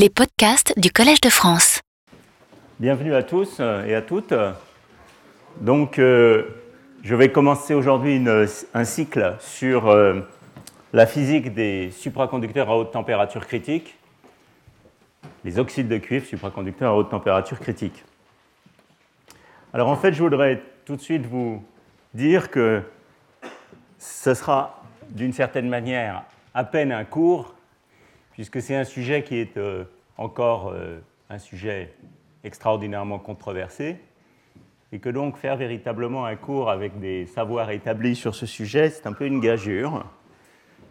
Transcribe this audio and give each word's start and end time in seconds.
Les 0.00 0.10
podcasts 0.10 0.78
du 0.78 0.92
Collège 0.92 1.20
de 1.20 1.28
France. 1.28 1.80
Bienvenue 2.78 3.16
à 3.16 3.24
tous 3.24 3.58
et 3.58 3.96
à 3.96 4.00
toutes. 4.00 4.32
Donc, 5.60 5.98
euh, 5.98 6.44
je 7.02 7.16
vais 7.16 7.32
commencer 7.32 7.74
aujourd'hui 7.74 8.24
un 8.74 8.84
cycle 8.84 9.34
sur 9.40 9.88
euh, 9.88 10.20
la 10.92 11.04
physique 11.04 11.52
des 11.52 11.90
supraconducteurs 11.90 12.70
à 12.70 12.78
haute 12.78 12.92
température 12.92 13.44
critique, 13.44 13.98
les 15.44 15.58
oxydes 15.58 15.88
de 15.88 15.96
cuivre 15.96 16.24
supraconducteurs 16.26 16.92
à 16.92 16.96
haute 16.96 17.10
température 17.10 17.58
critique. 17.58 18.04
Alors, 19.72 19.88
en 19.88 19.96
fait, 19.96 20.12
je 20.12 20.22
voudrais 20.22 20.62
tout 20.84 20.94
de 20.94 21.02
suite 21.02 21.26
vous 21.26 21.60
dire 22.14 22.52
que 22.52 22.82
ce 23.98 24.32
sera 24.32 24.80
d'une 25.10 25.32
certaine 25.32 25.68
manière 25.68 26.22
à 26.54 26.62
peine 26.62 26.92
un 26.92 27.04
cours, 27.04 27.56
puisque 28.38 28.62
c'est 28.62 28.76
un 28.76 28.84
sujet 28.84 29.24
qui 29.24 29.34
est 29.34 29.56
euh, 29.56 29.82
encore 30.16 30.68
euh, 30.68 31.00
un 31.28 31.38
sujet 31.40 31.92
extraordinairement 32.44 33.18
controversé, 33.18 33.96
et 34.92 35.00
que 35.00 35.08
donc 35.08 35.36
faire 35.36 35.56
véritablement 35.56 36.24
un 36.24 36.36
cours 36.36 36.70
avec 36.70 37.00
des 37.00 37.26
savoirs 37.26 37.68
établis 37.72 38.14
sur 38.14 38.36
ce 38.36 38.46
sujet, 38.46 38.90
c'est 38.90 39.08
un 39.08 39.12
peu 39.12 39.26
une 39.26 39.40
gageure. 39.40 40.06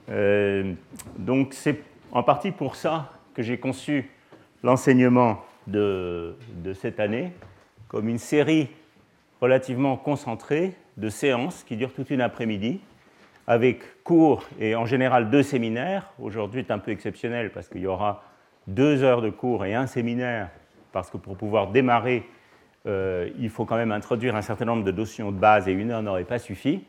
Euh, 0.10 0.74
donc 1.18 1.54
c'est 1.54 1.80
en 2.12 2.22
partie 2.22 2.52
pour 2.52 2.76
ça 2.76 3.14
que 3.34 3.42
j'ai 3.42 3.58
conçu 3.58 4.12
l'enseignement 4.62 5.42
de, 5.68 6.36
de 6.50 6.74
cette 6.74 7.00
année 7.00 7.32
comme 7.88 8.10
une 8.10 8.18
série 8.18 8.68
relativement 9.40 9.96
concentrée 9.96 10.74
de 10.98 11.08
séances 11.08 11.64
qui 11.64 11.78
durent 11.78 11.94
toute 11.94 12.10
une 12.10 12.20
après-midi, 12.20 12.82
avec 13.48 14.04
cours 14.04 14.44
et 14.60 14.76
en 14.76 14.86
général 14.86 15.30
deux 15.30 15.44
séminaires. 15.44 16.12
Aujourd'hui, 16.20 16.66
c'est 16.68 16.74
un 16.74 16.80
peu 16.80 16.92
exceptionnel 16.92 17.52
parce 17.52 17.70
qu'il 17.70 17.82
y 17.82 17.88
aura 17.88 18.24
deux 18.68 19.04
heures 19.04 19.22
de 19.22 19.30
cours 19.30 19.66
et 19.66 19.74
un 19.74 19.88
séminaire, 19.88 20.50
parce 20.92 21.10
que 21.10 21.18
pour 21.18 21.38
pouvoir 21.38 21.68
démarrer, 21.72 22.26
euh, 22.86 23.30
il 23.40 23.50
faut 23.50 23.66
quand 23.66 23.78
même 23.78 23.94
introduire 23.94 24.36
un 24.36 24.42
certain 24.42 24.66
nombre 24.66 24.84
de 24.84 24.92
notions 24.92 25.32
de 25.32 25.38
base 25.38 25.68
et 25.70 25.72
une 25.72 25.92
heure 25.92 26.04
n'aurait 26.04 26.26
pas 26.26 26.40
suffi. 26.40 26.84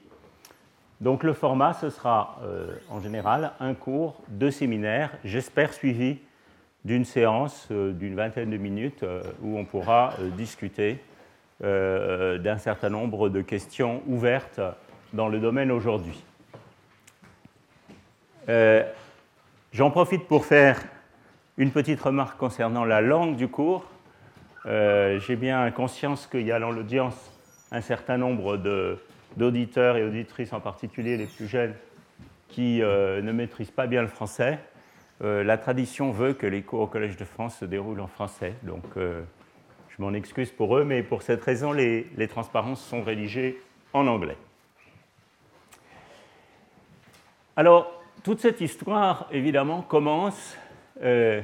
Donc 1.01 1.23
le 1.23 1.33
format, 1.33 1.75
ce 1.75 1.91
sera 1.91 2.41
euh, 2.43 2.75
en 2.91 3.01
général 3.01 3.53
un 3.61 3.75
cours, 3.75 4.21
deux 4.29 4.51
séminaires, 4.51 5.13
j'espère 5.25 5.73
suivi 5.73 6.19
d'une 6.85 7.05
séance 7.05 7.69
euh, 7.71 7.93
d'une 7.93 8.17
vingtaine 8.17 8.51
de 8.51 8.57
minutes 8.57 9.05
où 9.43 9.57
on 9.57 9.65
pourra 9.65 10.15
discuter 10.37 10.99
d'un 11.61 12.57
certain 12.59 12.89
nombre 12.89 13.29
de 13.29 13.41
questions 13.43 14.01
ouvertes 14.07 14.61
dans 15.13 15.29
le 15.29 15.41
domaine 15.41 15.73
aujourd'hui. 15.73 16.25
Euh, 18.49 18.83
j'en 19.73 19.91
profite 19.91 20.27
pour 20.27 20.47
faire 20.47 20.81
une 21.59 21.71
petite 21.71 22.01
remarque 22.01 22.39
concernant 22.39 22.85
la 22.85 23.03
langue 23.03 23.37
du 23.37 23.49
cours. 23.49 23.85
Euh, 24.65 25.19
j'ai 25.21 25.37
bien 25.37 25.71
conscience 25.71 26.27
qu'il 26.27 26.47
y 26.47 26.53
a 26.53 26.59
dans 26.59 26.71
l'audience 26.71 27.33
un 27.71 27.83
certain 27.83 28.17
nombre 28.17 28.57
d'auditeurs 29.37 29.99
et 29.99 30.05
auditrices, 30.05 30.53
en 30.55 30.61
particulier 30.61 31.19
les 31.19 31.27
plus 31.27 31.47
jeunes, 31.47 31.75
qui 32.49 32.81
euh, 32.81 33.21
ne 33.21 33.33
maîtrisent 33.33 33.71
pas 33.71 33.87
bien 33.87 34.01
le 34.01 34.09
français. 34.09 34.59
la 35.21 35.59
tradition 35.59 36.11
veut 36.11 36.33
que 36.33 36.47
les 36.47 36.63
cours 36.63 36.81
au 36.81 36.87
Collège 36.87 37.17
de 37.17 37.25
France 37.25 37.59
se 37.59 37.65
déroulent 37.67 38.01
en 38.01 38.07
français, 38.07 38.55
donc 38.63 38.85
je 38.95 40.03
m'en 40.03 40.15
excuse 40.15 40.53
pour 40.53 40.79
eux, 40.79 40.85
mais 40.85 41.03
pour 41.03 41.23
cette 41.23 41.43
raison, 41.43 41.73
les, 41.73 42.07
les 42.17 42.29
transparences 42.29 42.81
sont 42.81 43.03
rédigées 43.03 43.61
en 43.93 44.07
anglais. 44.07 44.37
Alors, 47.57 47.98
toute 48.23 48.41
cette 48.41 48.61
histoire, 48.61 49.29
évidemment, 49.31 49.83
commence 49.83 50.57
euh, 51.03 51.41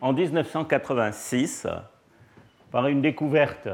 en 0.00 0.12
1986 0.12 1.66
par 2.70 2.86
une 2.86 3.00
découverte 3.00 3.68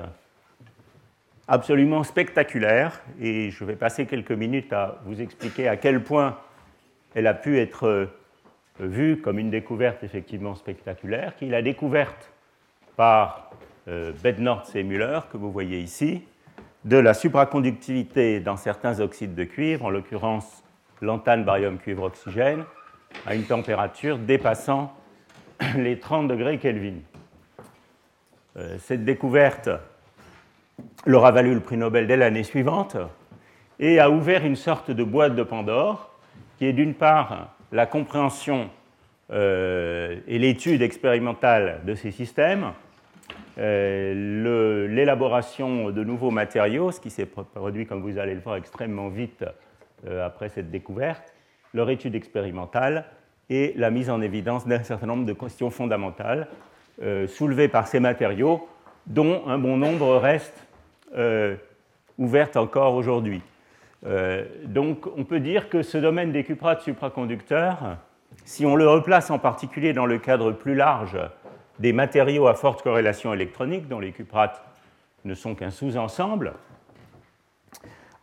absolument 1.47 2.05
spectaculaire, 2.05 3.03
et 3.21 3.51
je 3.51 3.65
vais 3.65 3.77
passer 3.77 4.07
quelques 4.07 4.33
minutes 4.33 4.73
à 4.73 5.01
vous 5.05 5.21
expliquer 5.21 5.69
à 5.69 5.77
quel 5.77 6.03
point 6.03 6.39
elle 7.15 7.27
a 7.27 7.35
pu 7.35 7.59
être 7.59 7.87
euh, 7.87 8.07
vue 8.81 9.21
comme 9.21 9.39
une 9.39 9.51
découverte 9.51 10.03
effectivement 10.03 10.55
spectaculaire, 10.55 11.37
qui 11.37 11.47
est 11.47 11.51
la 11.51 11.63
découverte 11.63 12.33
par 12.97 13.51
euh, 13.89 14.13
Bednortz 14.23 14.75
et 14.75 14.83
Müller, 14.83 15.21
que 15.31 15.37
vous 15.37 15.53
voyez 15.53 15.81
ici, 15.81 16.23
de 16.85 16.97
la 16.97 17.15
supraconductivité 17.15 18.41
dans 18.41 18.57
certains 18.57 19.01
oxydes 19.01 19.35
de 19.35 19.45
cuivre, 19.45 19.85
en 19.85 19.91
l'occurrence 19.91 20.64
lantane, 21.01 21.45
barium, 21.45 21.79
cuivre, 21.79 22.05
oxygène, 22.05 22.65
à 23.27 23.35
une 23.35 23.45
température 23.45 24.19
dépassant 24.19 24.93
les 25.77 25.99
30 25.99 26.29
degrés 26.29 26.59
Kelvin. 26.59 26.99
Euh, 28.57 28.77
cette 28.79 29.05
découverte 29.05 29.69
leur 31.07 31.25
a 31.25 31.33
valu 31.33 31.55
le 31.55 31.61
prix 31.61 31.77
Nobel 31.77 32.07
dès 32.07 32.17
l'année 32.17 32.45
suivante 32.45 32.97
et 33.79 33.99
a 33.99 34.11
ouvert 34.11 34.45
une 34.45 34.57
sorte 34.57 34.91
de 34.91 35.05
boîte 35.05 35.35
de 35.35 35.43
Pandore 35.43 36.15
qui 36.59 36.67
est 36.67 36.73
d'une 36.73 36.95
part 36.95 37.55
la 37.73 37.87
compréhension 37.87 38.71
euh, 39.31 40.21
et 40.29 40.39
l'étude 40.39 40.83
expérimentale 40.83 41.81
de 41.85 41.95
ces 41.95 42.11
systèmes, 42.11 42.73
euh, 43.59 44.87
l'élaboration 44.89 45.91
de 45.91 46.05
nouveaux 46.05 46.31
matériaux, 46.31 46.93
ce 46.93 47.01
qui 47.01 47.11
s'est 47.11 47.27
produit, 47.27 47.87
comme 47.87 48.03
vous 48.03 48.19
allez 48.19 48.35
le 48.35 48.41
voir, 48.41 48.57
extrêmement 48.57 49.09
vite 49.09 49.45
après 50.07 50.49
cette 50.49 50.71
découverte, 50.71 51.33
leur 51.73 51.91
étude 51.91 52.15
expérimentale 52.15 53.05
et 53.51 53.75
la 53.77 53.91
mise 53.91 54.11
en 54.11 54.21
évidence 54.21 54.67
d'un 54.67 54.83
certain 54.83 55.07
nombre 55.07 55.27
de 55.27 55.33
questions 55.33 55.71
fondamentales 55.71 56.49
euh, 57.03 57.27
soulevées 57.27 57.69
par 57.69 57.87
ces 57.87 58.01
matériaux, 58.01 58.69
dont 59.07 59.43
un 59.47 59.59
bon 59.59 59.77
nombre 59.77 60.17
restent 60.17 60.67
euh, 61.17 61.57
ouvertes 62.19 62.57
encore 62.57 62.95
aujourd'hui. 62.95 63.43
donc 64.65 65.07
on 65.17 65.25
peut 65.25 65.41
dire 65.41 65.71
que 65.71 65.83
ce 65.83 65.97
domaine 65.99 66.31
des 66.31 66.45
cuprates 66.45 66.83
supraconducteurs, 66.83 67.97
si 68.45 68.67
on 68.67 68.77
le 68.77 68.87
replace 68.87 69.31
en 69.31 69.39
particulier 69.39 69.93
dans 69.93 70.07
le 70.07 70.19
cadre 70.19 70.53
plus 70.53 70.75
large 70.75 71.19
des 71.79 71.93
matériaux 71.93 72.47
à 72.47 72.55
forte 72.55 72.83
corrélation 72.83 73.33
électronique, 73.33 73.89
dont 73.89 74.01
les 74.01 74.13
cuprates 74.13 74.63
ne 75.25 75.35
sont 75.35 75.55
qu'un 75.55 75.71
sous-ensemble, 75.71 76.53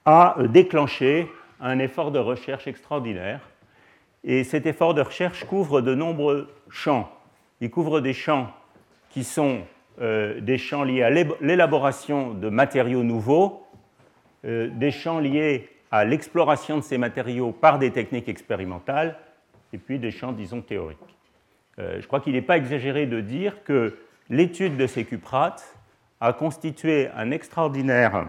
a 0.06 0.36
déclenché 0.50 1.28
un 1.62 1.80
effort 1.80 2.12
de 2.12 2.20
recherche 2.20 2.68
extraordinaire. 2.68 3.42
Et 4.24 4.44
cet 4.44 4.66
effort 4.66 4.94
de 4.94 5.02
recherche 5.02 5.46
couvre 5.46 5.82
de 5.82 5.96
nombreux 5.96 6.50
champs. 6.70 7.12
Il 7.60 7.70
couvre 7.70 8.02
des 8.02 8.14
champs 8.14 8.52
qui 9.10 9.24
sont 9.24 9.62
euh, 10.02 10.40
des 10.42 10.58
champs 10.58 10.84
liés 10.84 11.04
à 11.04 11.10
l'élaboration 11.10 12.34
de 12.34 12.50
matériaux 12.50 13.04
nouveaux, 13.04 13.66
euh, 14.46 14.70
des 14.70 14.92
champs 14.92 15.20
liés 15.20 15.70
à 15.92 16.06
l'exploration 16.06 16.78
de 16.78 16.84
ces 16.84 16.98
matériaux 16.98 17.52
par 17.52 17.78
des 17.78 17.92
techniques 17.92 18.30
expérimentales, 18.30 19.18
et 19.74 19.78
puis 19.78 20.00
des 20.00 20.12
champs, 20.12 20.32
disons, 20.32 20.62
théoriques. 20.62 20.98
Euh, 21.80 22.00
je 22.02 22.08
crois 22.08 22.20
qu'il 22.20 22.34
n'est 22.34 22.42
pas 22.42 22.58
exagéré 22.58 23.06
de 23.06 23.22
dire 23.22 23.64
que 23.64 23.98
l'étude 24.30 24.78
de 24.78 24.88
ces 24.88 25.04
cuprates 25.04 25.76
a 26.20 26.34
constitué 26.34 27.10
un 27.16 27.32
extraordinaire 27.32 28.28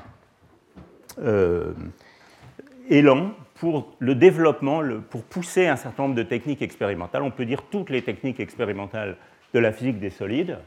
élan 2.92 3.32
pour 3.54 3.94
le 3.98 4.14
développement, 4.14 4.82
pour 5.10 5.22
pousser 5.24 5.66
un 5.66 5.76
certain 5.76 6.04
nombre 6.04 6.14
de 6.14 6.22
techniques 6.22 6.62
expérimentales, 6.62 7.22
on 7.22 7.30
peut 7.30 7.44
dire 7.44 7.62
toutes 7.70 7.90
les 7.90 8.02
techniques 8.02 8.40
expérimentales 8.40 9.16
de 9.54 9.58
la 9.58 9.72
physique 9.72 9.98
des 9.98 10.10
solides, 10.10 10.58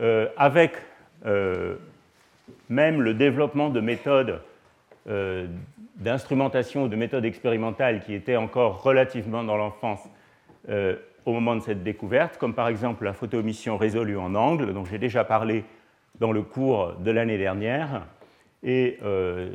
euh, 0.00 0.28
avec 0.36 0.72
euh, 1.26 1.76
même 2.68 3.00
le 3.00 3.14
développement 3.14 3.68
de 3.68 3.80
méthodes 3.80 4.40
euh, 5.08 5.46
d'instrumentation 5.96 6.84
ou 6.84 6.88
de 6.88 6.96
méthodes 6.96 7.24
expérimentales 7.24 8.00
qui 8.00 8.14
étaient 8.14 8.36
encore 8.36 8.82
relativement 8.82 9.44
dans 9.44 9.56
l'enfance 9.56 10.00
au 11.26 11.32
moment 11.32 11.56
de 11.56 11.60
cette 11.60 11.82
découverte, 11.82 12.38
comme 12.38 12.54
par 12.54 12.68
exemple 12.68 13.04
la 13.04 13.12
photoémission 13.12 13.76
résolue 13.76 14.16
en 14.16 14.34
angle, 14.34 14.72
dont 14.72 14.86
j'ai 14.86 14.96
déjà 14.96 15.22
parlé 15.22 15.62
dans 16.20 16.32
le 16.32 16.40
cours 16.40 16.94
de 16.94 17.10
l'année 17.10 17.36
dernière, 17.36 18.06
et 18.64 18.98
euh, 19.02 19.50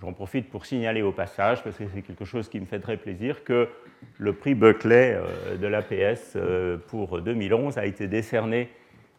j'en 0.00 0.14
profite 0.14 0.48
pour 0.48 0.64
signaler 0.64 1.02
au 1.02 1.12
passage, 1.12 1.62
parce 1.62 1.76
que 1.76 1.84
c'est 1.94 2.00
quelque 2.00 2.24
chose 2.24 2.48
qui 2.48 2.58
me 2.58 2.64
fait 2.64 2.80
très 2.80 2.96
plaisir, 2.96 3.44
que 3.44 3.68
le 4.16 4.32
prix 4.32 4.54
Buckley 4.54 5.14
euh, 5.14 5.56
de 5.58 5.66
l'APS 5.66 6.32
euh, 6.36 6.78
pour 6.78 7.20
2011 7.20 7.76
a 7.76 7.84
été 7.84 8.08
décerné, 8.08 8.70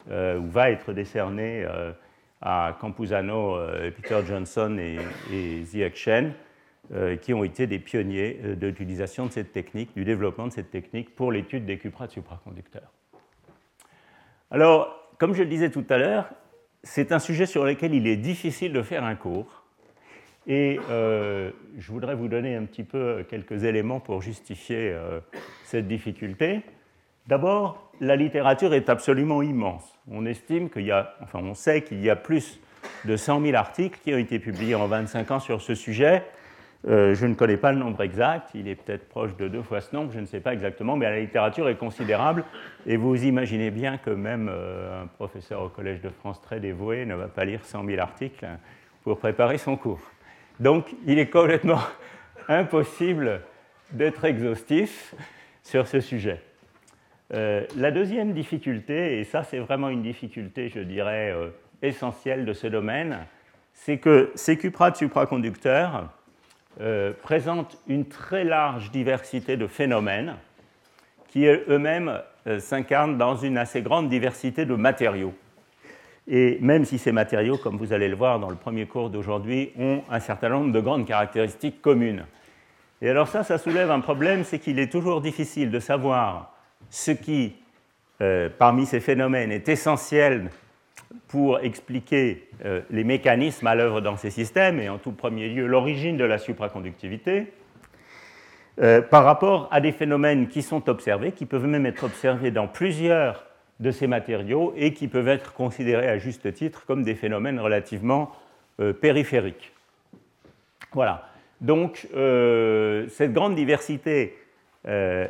ou 0.08 0.52
va 0.52 0.70
être 0.70 0.94
décerné 0.94 1.66
à 2.40 2.78
Campuzano, 2.80 3.58
Peter 3.96 4.20
Johnson 4.24 4.78
et, 4.80 5.00
et 5.34 5.92
Shen, 5.96 6.34
qui 7.24 7.34
ont 7.34 7.44
été 7.44 7.66
des 7.66 7.80
pionniers 7.80 8.40
de 8.56 8.68
l'utilisation 8.68 9.26
de 9.26 9.32
cette 9.32 9.52
technique, 9.52 9.96
du 9.96 10.06
développement 10.06 10.46
de 10.46 10.52
cette 10.52 10.70
technique 10.70 11.16
pour 11.16 11.32
l'étude 11.32 11.66
des 11.66 11.80
cuprates 11.80 12.12
supraconducteurs. 12.12 12.92
Alors, 14.52 15.10
comme 15.18 15.34
je 15.34 15.42
le 15.42 15.50
disais 15.50 15.72
tout 15.72 15.86
à 15.90 15.98
l'heure, 15.98 16.30
c'est 16.86 17.12
un 17.12 17.20
sujet 17.20 17.48
sur 17.48 17.66
lequel 17.66 17.94
il 17.94 18.08
est 18.08 18.16
difficile 18.16 18.72
de 18.72 18.82
faire 18.82 19.04
un 19.04 19.16
cours. 19.16 19.64
Et 20.48 20.80
euh, 20.92 21.50
je 21.78 21.92
voudrais 21.92 22.14
vous 22.16 22.28
donner 22.28 22.56
un 22.56 22.64
petit 22.66 22.84
peu 22.84 23.26
quelques 23.28 23.64
éléments 23.64 24.00
pour 24.00 24.22
justifier 24.22 24.92
euh, 24.94 25.20
cette 25.64 25.88
difficulté. 25.88 26.62
D'abord, 27.26 27.92
la 28.00 28.16
littérature 28.16 28.76
est 28.76 28.88
absolument 28.88 29.42
immense. 29.42 30.00
On 30.10 30.28
estime 30.28 30.70
qu'il 30.70 30.84
y 30.84 30.92
a, 30.92 31.16
enfin 31.22 31.40
on 31.40 31.56
sait 31.56 31.82
qu'il 31.82 32.04
y 32.04 32.10
a 32.12 32.16
plus 32.16 32.60
de 33.06 33.18
100 33.18 33.42
000 33.42 33.56
articles 33.56 34.00
qui 34.04 34.14
ont 34.14 34.20
été 34.20 34.38
publiés 34.38 34.76
en 34.76 34.86
25 34.86 35.32
ans 35.32 35.40
sur 35.40 35.64
ce 35.64 35.74
sujet. 35.74 36.24
Euh, 36.88 37.16
je 37.16 37.26
ne 37.26 37.34
connais 37.34 37.58
pas 37.58 37.72
le 37.72 37.80
nombre 37.80 38.04
exact, 38.04 38.52
il 38.54 38.68
est 38.68 38.76
peut-être 38.76 39.10
proche 39.10 39.36
de 39.38 39.48
deux 39.48 39.64
fois 39.64 39.82
ce 39.82 39.96
nombre, 39.96 40.12
je 40.12 40.20
ne 40.20 40.28
sais 40.28 40.40
pas 40.40 40.54
exactement, 40.54 40.96
mais 40.96 41.10
la 41.10 41.20
littérature 41.20 41.68
est 41.68 41.78
considérable 41.78 42.44
et 42.86 42.96
vous 42.96 43.24
imaginez 43.24 43.72
bien 43.72 43.98
que 43.98 44.12
même 44.12 44.50
euh, 44.52 45.04
un 45.04 45.08
professeur 45.08 45.64
au 45.64 45.70
Collège 45.70 46.02
de 46.02 46.10
France 46.10 46.40
très 46.42 46.60
dévoué 46.60 47.06
ne 47.06 47.16
va 47.16 47.28
pas 47.28 47.44
lire 47.44 47.66
100 47.66 47.86
000 47.86 48.00
articles 48.00 48.46
pour 49.04 49.18
préparer 49.18 49.58
son 49.58 49.78
cours. 49.78 50.02
Donc 50.60 50.96
il 51.08 51.18
est 51.18 51.30
complètement 51.30 51.82
impossible 52.48 53.42
d'être 53.92 54.24
exhaustif 54.24 55.16
sur 55.64 55.88
ce 55.88 56.00
sujet. 56.00 56.40
Euh, 57.34 57.66
la 57.76 57.90
deuxième 57.90 58.34
difficulté, 58.34 59.18
et 59.20 59.24
ça 59.24 59.42
c'est 59.42 59.58
vraiment 59.58 59.90
une 59.90 60.04
difficulté, 60.04 60.70
je 60.70 60.82
dirais, 60.82 61.34
essentielle 61.82 62.46
de 62.46 62.54
ce 62.54 62.68
domaine, 62.68 63.18
c'est 63.74 63.98
que 63.98 64.32
ces 64.36 64.56
cuprates 64.60 64.98
supraconducteurs 64.98 66.12
euh, 66.82 67.14
présentent 67.22 67.78
une 67.88 68.06
très 68.06 68.44
large 68.44 68.92
diversité 68.92 69.58
de 69.58 69.68
phénomènes 69.68 70.36
qui 71.30 71.46
eux-mêmes 71.46 72.22
euh, 72.48 72.60
s'incarnent 72.60 73.18
dans 73.18 73.36
une 73.36 73.58
assez 73.58 73.82
grande 73.82 74.10
diversité 74.10 74.66
de 74.66 74.76
matériaux. 74.76 75.34
Et 76.28 76.58
même 76.62 76.86
si 76.86 76.98
ces 76.98 77.12
matériaux, 77.12 77.58
comme 77.58 77.78
vous 77.78 77.94
allez 77.94 78.08
le 78.08 78.16
voir 78.16 78.40
dans 78.40 78.50
le 78.50 78.56
premier 78.56 78.88
cours 78.88 79.10
d'aujourd'hui, 79.10 79.72
ont 79.78 80.02
un 80.10 80.20
certain 80.20 80.50
nombre 80.50 80.72
de 80.72 80.80
grandes 80.80 81.06
caractéristiques 81.06 81.82
communes. 81.82 82.26
Et 83.02 83.10
alors 83.10 83.28
ça, 83.28 83.44
ça 83.44 83.58
soulève 83.58 83.92
un 83.92 84.00
problème, 84.00 84.44
c'est 84.44 84.60
qu'il 84.60 84.80
est 84.80 84.92
toujours 84.92 85.22
difficile 85.22 85.70
de 85.70 85.80
savoir 85.80 86.56
ce 86.90 87.12
qui, 87.12 87.56
euh, 88.22 88.50
parmi 88.50 88.86
ces 88.86 89.00
phénomènes, 89.00 89.52
est 89.52 89.70
essentiel 89.70 90.50
pour 91.28 91.60
expliquer 91.60 92.48
euh, 92.64 92.82
les 92.90 93.04
mécanismes 93.04 93.68
à 93.68 93.76
l'œuvre 93.76 94.02
dans 94.02 94.18
ces 94.18 94.30
systèmes, 94.30 94.80
et 94.80 94.90
en 94.90 94.98
tout 94.98 95.12
premier 95.12 95.50
lieu 95.50 95.66
l'origine 95.66 96.18
de 96.18 96.24
la 96.24 96.38
supraconductivité, 96.38 97.52
euh, 98.82 99.02
par 99.02 99.24
rapport 99.24 99.68
à 99.72 99.82
des 99.82 99.92
phénomènes 99.92 100.48
qui 100.48 100.62
sont 100.62 100.90
observés, 100.90 101.32
qui 101.32 101.46
peuvent 101.46 101.68
même 101.68 101.86
être 101.86 102.04
observés 102.04 102.52
dans 102.52 102.68
plusieurs 102.68 103.46
de 103.80 103.92
ces 103.92 104.08
matériaux 104.08 104.74
et 104.78 104.94
qui 104.94 105.08
peuvent 105.08 105.28
être 105.28 105.54
considérés 105.54 106.08
à 106.08 106.18
juste 106.18 106.54
titre 106.54 106.86
comme 106.86 107.04
des 107.04 107.16
phénomènes 107.16 107.60
relativement 107.60 108.32
euh, 108.80 108.94
périphériques. 108.94 109.74
Voilà. 110.94 111.30
Donc, 111.62 112.08
cette 112.12 113.34
grande 113.34 113.56
diversité 113.56 114.38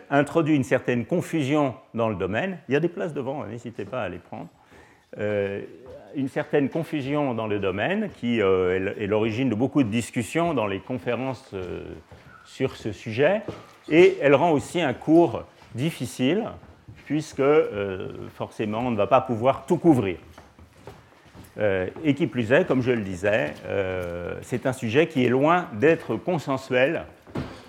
introduit 0.10 0.56
une 0.56 0.64
certaine 0.64 1.06
confusion 1.06 1.76
dans 1.94 2.10
le 2.10 2.16
domaine. 2.16 2.58
Il 2.68 2.74
y 2.74 2.76
a 2.76 2.80
des 2.80 2.90
places 2.90 3.14
devant, 3.14 3.44
hein, 3.44 3.48
n'hésitez 3.50 3.86
pas 3.86 4.04
à 4.04 4.10
les 4.10 4.18
prendre. 4.18 4.50
Euh, 5.20 5.62
une 6.16 6.30
certaine 6.30 6.70
confusion 6.70 7.34
dans 7.34 7.48
le 7.48 7.60
domaine 7.60 8.10
qui 8.22 8.42
euh, 8.42 8.94
est 8.98 9.08
l'origine 9.08 9.50
de 9.50 9.56
beaucoup 9.56 9.84
de 9.84 9.90
discussions 9.90 10.54
dans 10.54 10.66
les 10.66 10.80
conférences 10.80 11.52
euh, 11.54 11.84
sur 12.46 12.78
ce 12.78 12.94
sujet, 12.94 13.42
et 13.90 14.18
elle 14.22 14.34
rend 14.34 14.52
aussi 14.52 14.80
un 14.80 14.94
cours 14.94 15.44
difficile, 15.74 16.46
puisque 17.06 17.44
forcément 18.34 18.80
on 18.80 18.92
ne 18.92 18.96
va 18.96 19.08
pas 19.08 19.20
pouvoir 19.20 19.66
tout 19.66 19.78
couvrir. 19.78 20.18
et 21.60 22.14
qui 22.16 22.28
plus 22.28 22.52
est, 22.52 22.66
comme 22.66 22.82
je 22.82 22.92
le 22.92 23.02
disais, 23.02 23.54
c'est 24.42 24.66
un 24.68 24.74
sujet 24.74 25.08
qui 25.08 25.26
est 25.26 25.30
loin 25.30 25.68
d'être 25.74 26.16
consensuel, 26.16 27.06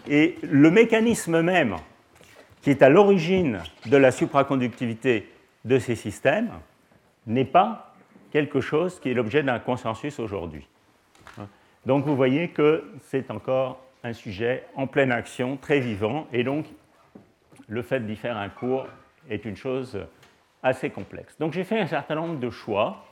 et 0.08 0.36
le 0.42 0.70
mécanisme 0.70 1.40
même 1.40 1.76
qui 2.60 2.70
est 2.70 2.82
à 2.82 2.90
l'origine 2.90 3.60
de 3.86 3.96
la 3.96 4.10
supraconductivité 4.10 5.28
de 5.64 5.78
ces 5.78 5.96
systèmes, 5.96 6.50
n'est 7.26 7.44
pas 7.44 7.94
quelque 8.30 8.60
chose 8.60 9.00
qui 9.00 9.10
est 9.10 9.14
l'objet 9.14 9.42
d'un 9.42 9.58
consensus 9.58 10.18
aujourd'hui. 10.18 10.66
Donc 11.86 12.04
vous 12.04 12.16
voyez 12.16 12.48
que 12.48 12.84
c'est 13.02 13.30
encore 13.30 13.80
un 14.02 14.12
sujet 14.12 14.64
en 14.74 14.86
pleine 14.86 15.12
action, 15.12 15.56
très 15.56 15.80
vivant, 15.80 16.26
et 16.32 16.44
donc 16.44 16.66
le 17.68 17.82
fait 17.82 18.00
d'y 18.00 18.16
faire 18.16 18.36
un 18.36 18.48
cours 18.48 18.86
est 19.30 19.44
une 19.44 19.56
chose 19.56 19.98
assez 20.62 20.90
complexe. 20.90 21.36
Donc 21.38 21.52
j'ai 21.52 21.64
fait 21.64 21.78
un 21.78 21.86
certain 21.86 22.16
nombre 22.16 22.38
de 22.38 22.50
choix 22.50 23.04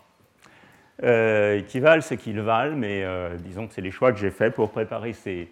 euh, 1.02 1.60
qui 1.62 1.80
valent 1.80 2.02
ce 2.02 2.14
qu'ils 2.14 2.40
valent, 2.40 2.76
mais 2.76 3.02
euh, 3.02 3.36
disons 3.36 3.66
que 3.66 3.74
c'est 3.74 3.80
les 3.80 3.90
choix 3.90 4.12
que 4.12 4.18
j'ai 4.18 4.30
faits 4.30 4.54
pour 4.54 4.70
préparer 4.70 5.12
ces, 5.12 5.48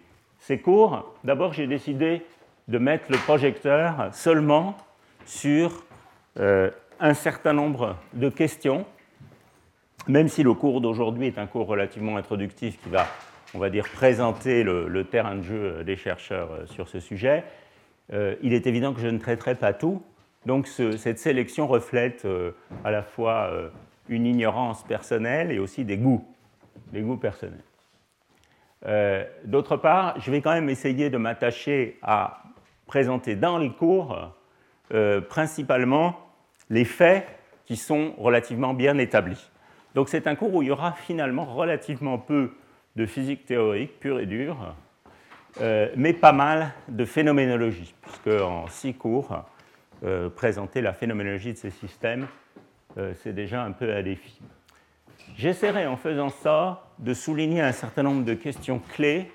cours. 0.61 1.13
D'abord 1.23 1.53
j'ai 1.53 1.67
décidé 1.67 2.25
de 2.67 2.77
mettre 2.77 3.11
le 3.11 3.17
projecteur 3.17 4.09
seulement 4.13 4.77
sur 5.25 5.83
euh, 6.39 6.69
un 6.99 7.13
certain 7.13 7.53
nombre 7.53 7.97
de 8.13 8.29
questions, 8.29 8.85
même 10.07 10.27
si 10.27 10.43
le 10.43 10.53
cours 10.53 10.81
d'aujourd'hui 10.81 11.27
est 11.27 11.37
un 11.37 11.47
cours 11.47 11.67
relativement 11.67 12.17
introductif 12.17 12.81
qui 12.81 12.89
va, 12.89 13.07
on 13.53 13.59
va 13.59 13.69
dire, 13.69 13.85
présenter 13.89 14.63
le, 14.63 15.03
terrain 15.05 15.35
de 15.35 15.41
jeu 15.41 15.83
des 15.83 15.95
chercheurs 15.95 16.51
euh, 16.51 16.65
sur 16.65 16.89
ce 16.89 16.99
sujet, 16.99 17.43
euh, 18.11 18.35
il 18.41 18.53
est 18.53 18.67
évident 18.67 18.93
que 18.93 18.99
je 18.99 19.07
ne 19.07 19.17
traiterai 19.17 19.55
pas 19.55 19.73
tout. 19.73 20.03
Donc 20.45 20.67
cette 20.67 21.19
sélection 21.19 21.67
reflète 21.67 22.25
euh, 22.25 22.51
à 22.83 22.91
la 22.91 23.01
fois 23.01 23.49
une 24.09 24.25
ignorance 24.25 24.83
personnelle 24.83 25.51
et 25.51 25.59
aussi 25.59 25.85
des 25.85 25.97
goûts, 25.97 26.25
des 26.91 27.01
goûts 27.01 27.17
personnels. 27.17 27.63
D'autre 29.45 29.77
part, 29.77 30.19
je 30.19 30.29
vais 30.29 30.41
quand 30.41 30.51
même 30.51 30.69
essayer 30.69 31.09
de 31.09 31.17
m'attacher 31.17 31.97
à 32.01 32.43
présenter 32.85 33.37
dans 33.37 33.57
les 33.57 33.71
cours 33.71 34.33
principalement 35.29 36.17
les 36.69 36.85
faits 36.85 37.27
qui 37.65 37.77
sont 37.77 38.13
relativement 38.17 38.73
bien 38.73 38.97
établis. 38.97 39.49
Donc 39.95 40.09
c'est 40.09 40.27
un 40.27 40.35
cours 40.35 40.53
où 40.53 40.61
il 40.61 40.67
y 40.67 40.71
aura 40.71 40.93
finalement 40.93 41.45
relativement 41.45 42.17
peu 42.17 42.51
de 42.95 43.05
physique 43.05 43.45
théorique 43.45 43.99
pure 43.99 44.19
et 44.19 44.25
dure, 44.25 44.75
euh, 45.61 45.89
mais 45.95 46.13
pas 46.13 46.31
mal 46.31 46.71
de 46.87 47.05
phénoménologie, 47.05 47.93
puisque 48.01 48.41
en 48.41 48.67
six 48.67 48.93
cours, 48.93 49.43
euh, 50.03 50.29
présenter 50.29 50.81
la 50.81 50.93
phénoménologie 50.93 51.53
de 51.53 51.57
ces 51.57 51.69
systèmes, 51.69 52.27
euh, 52.97 53.13
c'est 53.21 53.33
déjà 53.33 53.63
un 53.63 53.71
peu 53.71 53.93
un 53.93 54.01
défi. 54.01 54.41
J'essaierai 55.37 55.87
en 55.87 55.95
faisant 55.95 56.29
ça 56.29 56.83
de 56.99 57.13
souligner 57.13 57.61
un 57.61 57.71
certain 57.71 58.03
nombre 58.03 58.25
de 58.25 58.33
questions 58.33 58.79
clés 58.93 59.31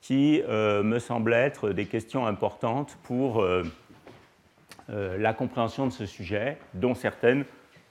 qui 0.00 0.40
me 0.48 1.00
semblent 1.00 1.32
être 1.32 1.70
des 1.70 1.86
questions 1.86 2.28
importantes 2.28 2.96
pour 3.02 3.44
la 4.88 5.32
compréhension 5.32 5.86
de 5.86 5.92
ce 5.92 6.06
sujet, 6.06 6.58
dont 6.74 6.94
certaines 6.94 7.44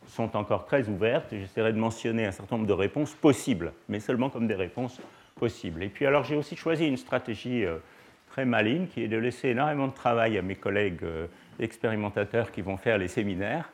sont 0.08 0.36
encore 0.36 0.66
très 0.66 0.88
ouvertes, 0.88 1.28
j'essaierai 1.32 1.74
de 1.74 1.78
mentionner 1.78 2.26
un 2.26 2.32
certain 2.32 2.58
nombre 2.58 2.68
de 2.68 2.74
réponses 2.74 3.14
possibles, 3.14 3.74
mais 3.90 4.00
seulement 4.00 4.30
comme 4.30 4.48
des 4.48 4.56
réponses 4.56 5.02
possibles. 5.36 5.84
Et 5.84 5.90
puis 5.90 6.06
alors 6.06 6.24
j'ai 6.24 6.36
aussi 6.36 6.56
choisi 6.56 6.88
une 6.88 6.98
stratégie 6.98 7.66
euh, 7.66 7.78
très 8.30 8.46
maligne, 8.46 8.88
qui 8.88 9.04
est 9.04 9.08
de 9.08 9.18
laisser 9.18 9.50
énormément 9.50 9.88
de 9.88 9.94
travail 9.94 10.38
à 10.38 10.42
mes 10.42 10.56
collègues 10.56 11.04
euh, 11.04 11.28
expérimentateurs 11.60 12.52
qui 12.52 12.62
vont 12.62 12.78
faire 12.78 12.98
les 12.98 13.08
séminaires, 13.08 13.72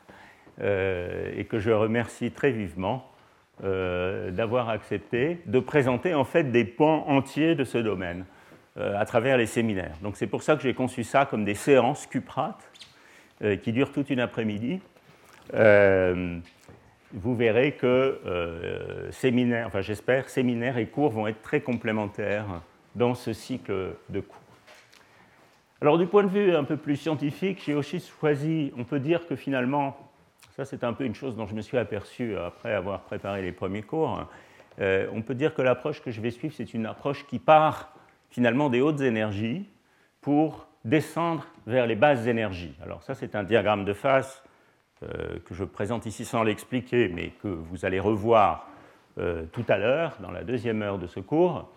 et 0.60 1.46
que 1.48 1.58
je 1.58 1.70
remercie 1.70 2.30
très 2.30 2.50
vivement 2.50 3.10
d'avoir 3.62 4.68
accepté 4.68 5.38
de 5.46 5.58
présenter 5.58 6.14
en 6.14 6.24
fait 6.24 6.52
des 6.52 6.64
pans 6.64 7.08
entiers 7.08 7.54
de 7.54 7.64
ce 7.64 7.78
domaine 7.78 8.26
à 8.76 9.04
travers 9.06 9.38
les 9.38 9.46
séminaires. 9.46 9.96
Donc 10.02 10.16
c'est 10.16 10.26
pour 10.26 10.42
ça 10.42 10.54
que 10.54 10.62
j'ai 10.62 10.74
conçu 10.74 11.04
ça 11.04 11.24
comme 11.24 11.46
des 11.46 11.54
séances 11.54 12.06
cuprates 12.06 12.70
euh, 12.72 12.91
qui 13.62 13.72
dure 13.72 13.92
toute 13.92 14.10
une 14.10 14.20
après-midi, 14.20 14.80
euh, 15.54 16.38
vous 17.12 17.36
verrez 17.36 17.72
que 17.72 18.20
euh, 18.24 19.10
séminaire, 19.10 19.66
enfin 19.66 19.82
j'espère, 19.82 20.30
séminaires 20.30 20.78
et 20.78 20.86
cours 20.86 21.10
vont 21.10 21.26
être 21.26 21.42
très 21.42 21.60
complémentaires 21.60 22.46
dans 22.94 23.14
ce 23.14 23.32
cycle 23.32 23.94
de 24.08 24.20
cours. 24.20 24.40
Alors 25.80 25.98
du 25.98 26.06
point 26.06 26.22
de 26.22 26.28
vue 26.28 26.54
un 26.54 26.64
peu 26.64 26.76
plus 26.76 26.96
scientifique, 26.96 27.62
j'ai 27.66 27.74
aussi 27.74 28.00
choisi, 28.00 28.72
on 28.78 28.84
peut 28.84 29.00
dire 29.00 29.26
que 29.26 29.36
finalement, 29.36 29.96
ça 30.56 30.64
c'est 30.64 30.84
un 30.84 30.92
peu 30.92 31.04
une 31.04 31.14
chose 31.14 31.36
dont 31.36 31.46
je 31.46 31.54
me 31.54 31.60
suis 31.60 31.76
aperçu 31.76 32.36
après 32.36 32.72
avoir 32.72 33.00
préparé 33.00 33.42
les 33.42 33.52
premiers 33.52 33.82
cours, 33.82 34.26
on 34.78 35.22
peut 35.22 35.34
dire 35.34 35.54
que 35.54 35.60
l'approche 35.60 36.00
que 36.00 36.10
je 36.10 36.20
vais 36.20 36.30
suivre, 36.30 36.54
c'est 36.56 36.72
une 36.72 36.86
approche 36.86 37.26
qui 37.26 37.38
part 37.38 37.92
finalement 38.30 38.70
des 38.70 38.80
hautes 38.80 39.00
énergies 39.00 39.66
pour 40.20 40.66
descendre 40.84 41.46
vers 41.66 41.86
les 41.86 41.96
basses 41.96 42.26
énergies. 42.26 42.74
Alors 42.82 43.02
ça, 43.02 43.14
c'est 43.14 43.34
un 43.34 43.44
diagramme 43.44 43.84
de 43.84 43.92
phase 43.92 44.42
euh, 45.02 45.38
que 45.44 45.54
je 45.54 45.64
présente 45.64 46.06
ici 46.06 46.24
sans 46.24 46.42
l'expliquer, 46.42 47.08
mais 47.08 47.30
que 47.42 47.48
vous 47.48 47.84
allez 47.84 48.00
revoir 48.00 48.68
euh, 49.18 49.44
tout 49.52 49.64
à 49.68 49.78
l'heure, 49.78 50.16
dans 50.20 50.30
la 50.30 50.44
deuxième 50.44 50.82
heure 50.82 50.98
de 50.98 51.06
ce 51.06 51.20
cours. 51.20 51.70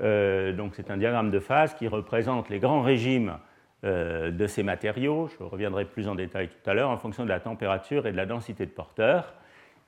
Euh, 0.00 0.52
donc 0.52 0.74
c'est 0.74 0.90
un 0.90 0.96
diagramme 0.96 1.30
de 1.30 1.38
phase 1.38 1.74
qui 1.74 1.88
représente 1.88 2.48
les 2.48 2.58
grands 2.58 2.82
régimes 2.82 3.38
de 3.82 4.46
ces 4.48 4.64
matériaux. 4.64 5.28
Je 5.38 5.44
reviendrai 5.44 5.84
plus 5.84 6.08
en 6.08 6.16
détail 6.16 6.48
tout 6.48 6.70
à 6.70 6.74
l'heure 6.74 6.90
en 6.90 6.96
fonction 6.96 7.22
de 7.22 7.28
la 7.28 7.38
température 7.38 8.08
et 8.08 8.10
de 8.10 8.16
la 8.16 8.26
densité 8.26 8.66
de 8.66 8.70
porteurs. 8.70 9.34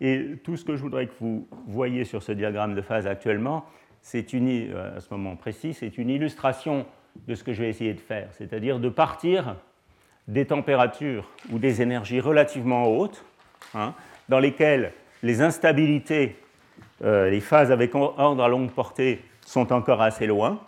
Et 0.00 0.36
tout 0.44 0.56
ce 0.56 0.64
que 0.64 0.76
je 0.76 0.82
voudrais 0.82 1.06
que 1.06 1.14
vous 1.18 1.48
voyez 1.66 2.04
sur 2.04 2.22
ce 2.22 2.30
diagramme 2.30 2.76
de 2.76 2.82
phase 2.82 3.08
actuellement, 3.08 3.64
c'est 4.00 4.32
à 4.34 5.00
ce 5.00 5.08
moment 5.10 5.34
précis, 5.34 5.74
c'est 5.74 5.98
une 5.98 6.10
illustration 6.10 6.86
de 7.26 7.34
ce 7.34 7.44
que 7.44 7.52
je 7.52 7.62
vais 7.62 7.68
essayer 7.68 7.94
de 7.94 8.00
faire, 8.00 8.28
c'est-à-dire 8.32 8.78
de 8.78 8.88
partir 8.88 9.56
des 10.26 10.46
températures 10.46 11.28
ou 11.50 11.58
des 11.58 11.82
énergies 11.82 12.20
relativement 12.20 12.86
hautes, 12.86 13.24
hein, 13.74 13.94
dans 14.28 14.38
lesquelles 14.38 14.92
les 15.22 15.40
instabilités, 15.40 16.36
euh, 17.02 17.30
les 17.30 17.40
phases 17.40 17.72
avec 17.72 17.94
ordre 17.94 18.42
à 18.42 18.48
longue 18.48 18.70
portée 18.70 19.22
sont 19.44 19.72
encore 19.72 20.02
assez 20.02 20.26
loin, 20.26 20.60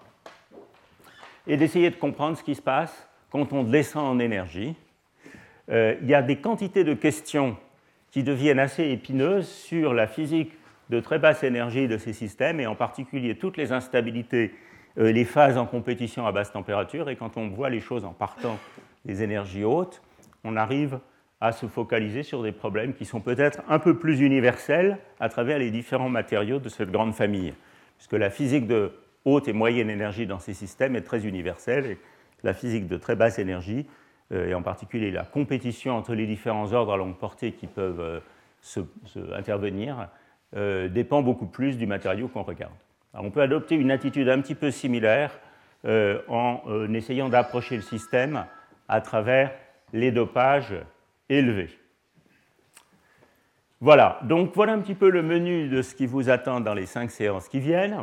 et 1.47 1.57
d'essayer 1.57 1.91
de 1.91 1.97
comprendre 1.97 2.37
ce 2.37 2.43
qui 2.43 2.55
se 2.55 2.63
passe 2.63 3.09
quand 3.31 3.53
on 3.53 3.63
descend 3.63 4.05
en 4.05 4.19
énergie. 4.19 4.75
Euh, 5.71 5.95
il 6.03 6.09
y 6.09 6.15
a 6.15 6.23
des 6.23 6.37
quantités 6.37 6.85
de 6.85 6.95
questions 6.95 7.57
qui 8.11 8.23
deviennent 8.23 8.59
assez 8.59 8.85
épineuses 8.85 9.49
sur 9.49 9.95
la 9.95 10.07
physique 10.07 10.53
de 10.91 11.01
très 11.01 11.19
basse 11.19 11.45
énergie 11.45 11.87
de 11.87 11.99
ces 11.99 12.13
systèmes, 12.13 12.61
et 12.61 12.67
en 12.67 12.75
particulier 12.75 13.37
toutes 13.37 13.57
les 13.57 13.73
instabilités, 13.73 14.53
les 14.97 15.25
phases 15.25 15.57
en 15.57 15.67
compétition 15.67 16.27
à 16.27 16.33
basse 16.33 16.53
température, 16.53 17.09
et 17.09 17.17
quand 17.17 17.37
on 17.37 17.49
voit 17.49 17.71
les 17.71 17.81
choses 17.81 18.05
en 18.05 18.13
partant 18.13 18.59
des 19.05 19.23
énergies 19.23 19.65
hautes, 19.65 20.03
on 20.45 20.57
arrive 20.57 20.99
à 21.41 21.53
se 21.53 21.67
focaliser 21.67 22.23
sur 22.23 22.43
des 22.43 22.53
problèmes 22.53 22.93
qui 22.93 23.05
sont 23.05 23.21
peut-être 23.21 23.61
un 23.69 23.79
peu 23.79 23.99
plus 23.99 24.21
universels 24.21 24.99
à 25.21 25.29
travers 25.29 25.59
les 25.59 25.71
différents 25.71 26.11
matériaux 26.11 26.59
de 26.59 26.69
cette 26.69 26.91
grande 26.91 27.15
famille, 27.15 27.55
puisque 27.97 28.13
la 28.13 28.31
physique 28.31 28.67
de 28.67 28.93
haute 29.25 29.49
et 29.49 29.53
moyenne 29.53 29.91
énergie 29.91 30.27
dans 30.27 30.39
ces 30.39 30.55
systèmes 30.55 30.97
est 30.97 31.03
très 31.03 31.27
universelle, 31.27 31.87
et 31.87 31.99
la 32.43 32.55
physique 32.55 32.89
de 32.89 32.97
très 32.97 33.17
basse 33.17 33.39
énergie, 33.39 33.87
euh, 34.33 34.49
et 34.49 34.55
en 34.55 34.63
particulier 34.63 35.11
la 35.11 35.25
compétition 35.25 35.97
entre 35.97 36.15
les 36.15 36.27
différents 36.27 36.73
ordres 36.73 36.93
à 36.93 36.97
longue 36.97 37.17
portée 37.17 37.53
qui 37.53 37.67
peuvent 37.67 38.01
euh, 38.01 38.21
se, 38.61 38.81
intervenir, 39.35 40.09
euh, 40.57 40.89
dépend 40.89 41.23
beaucoup 41.23 41.47
plus 41.47 41.79
du 41.79 41.87
matériau 41.87 42.29
qu'on 42.29 42.43
regarde. 42.43 42.73
On 43.15 43.31
peut 43.31 43.43
adopter 43.43 43.75
une 43.75 43.91
attitude 43.91 44.29
un 44.29 44.41
petit 44.41 44.55
peu 44.55 44.71
similaire 44.71 45.39
en 45.85 46.93
essayant 46.93 47.29
d'approcher 47.29 47.77
le 47.77 47.83
système 47.83 48.45
à 48.89 49.01
travers 49.01 49.53
les 49.93 50.11
dopages 50.11 50.75
élevés. 51.29 51.71
Voilà, 53.81 54.21
donc 54.25 54.55
voilà 54.55 54.75
un 54.75 54.81
petit 54.81 54.95
peu 54.95 55.09
le 55.09 55.23
menu 55.23 55.69
de 55.69 55.81
ce 55.81 55.95
qui 55.95 56.07
vous 56.07 56.29
attend 56.29 56.61
dans 56.61 56.75
les 56.75 56.85
cinq 56.85 57.11
séances 57.11 57.49
qui 57.49 57.61
viennent. 57.61 57.97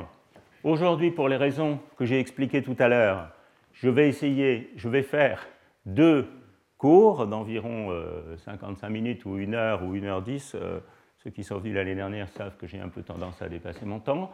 Aujourd'hui, 0.64 1.12
pour 1.12 1.30
les 1.30 1.36
raisons 1.36 1.80
que 1.98 2.06
j'ai 2.06 2.20
expliquées 2.20 2.64
tout 2.64 2.76
à 2.80 2.88
l'heure, 2.88 3.30
je 3.74 3.88
vais 3.90 4.10
essayer, 4.10 4.72
je 4.76 4.90
vais 4.90 5.04
faire 5.04 5.48
deux 5.86 6.28
cours 6.80 7.28
d'environ 7.28 7.92
55 8.38 8.88
euh, 8.88 8.90
minutes 8.90 9.26
ou 9.26 9.38
une 9.38 9.54
heure 9.54 9.84
ou 9.84 9.94
une 9.94 10.06
heure 10.06 10.24
dix. 10.24 10.56
Euh, 10.56 10.80
ceux 11.24 11.30
qui 11.30 11.44
sont 11.44 11.60
venus 11.60 11.76
l'année 11.76 11.96
dernière 11.96 12.28
savent 12.30 12.58
que 12.58 12.66
j'ai 12.66 12.80
un 12.80 12.90
peu 12.90 13.04
tendance 13.04 13.40
à 13.44 13.48
dépasser 13.48 13.86
mon 13.86 14.00
temps. 14.00 14.32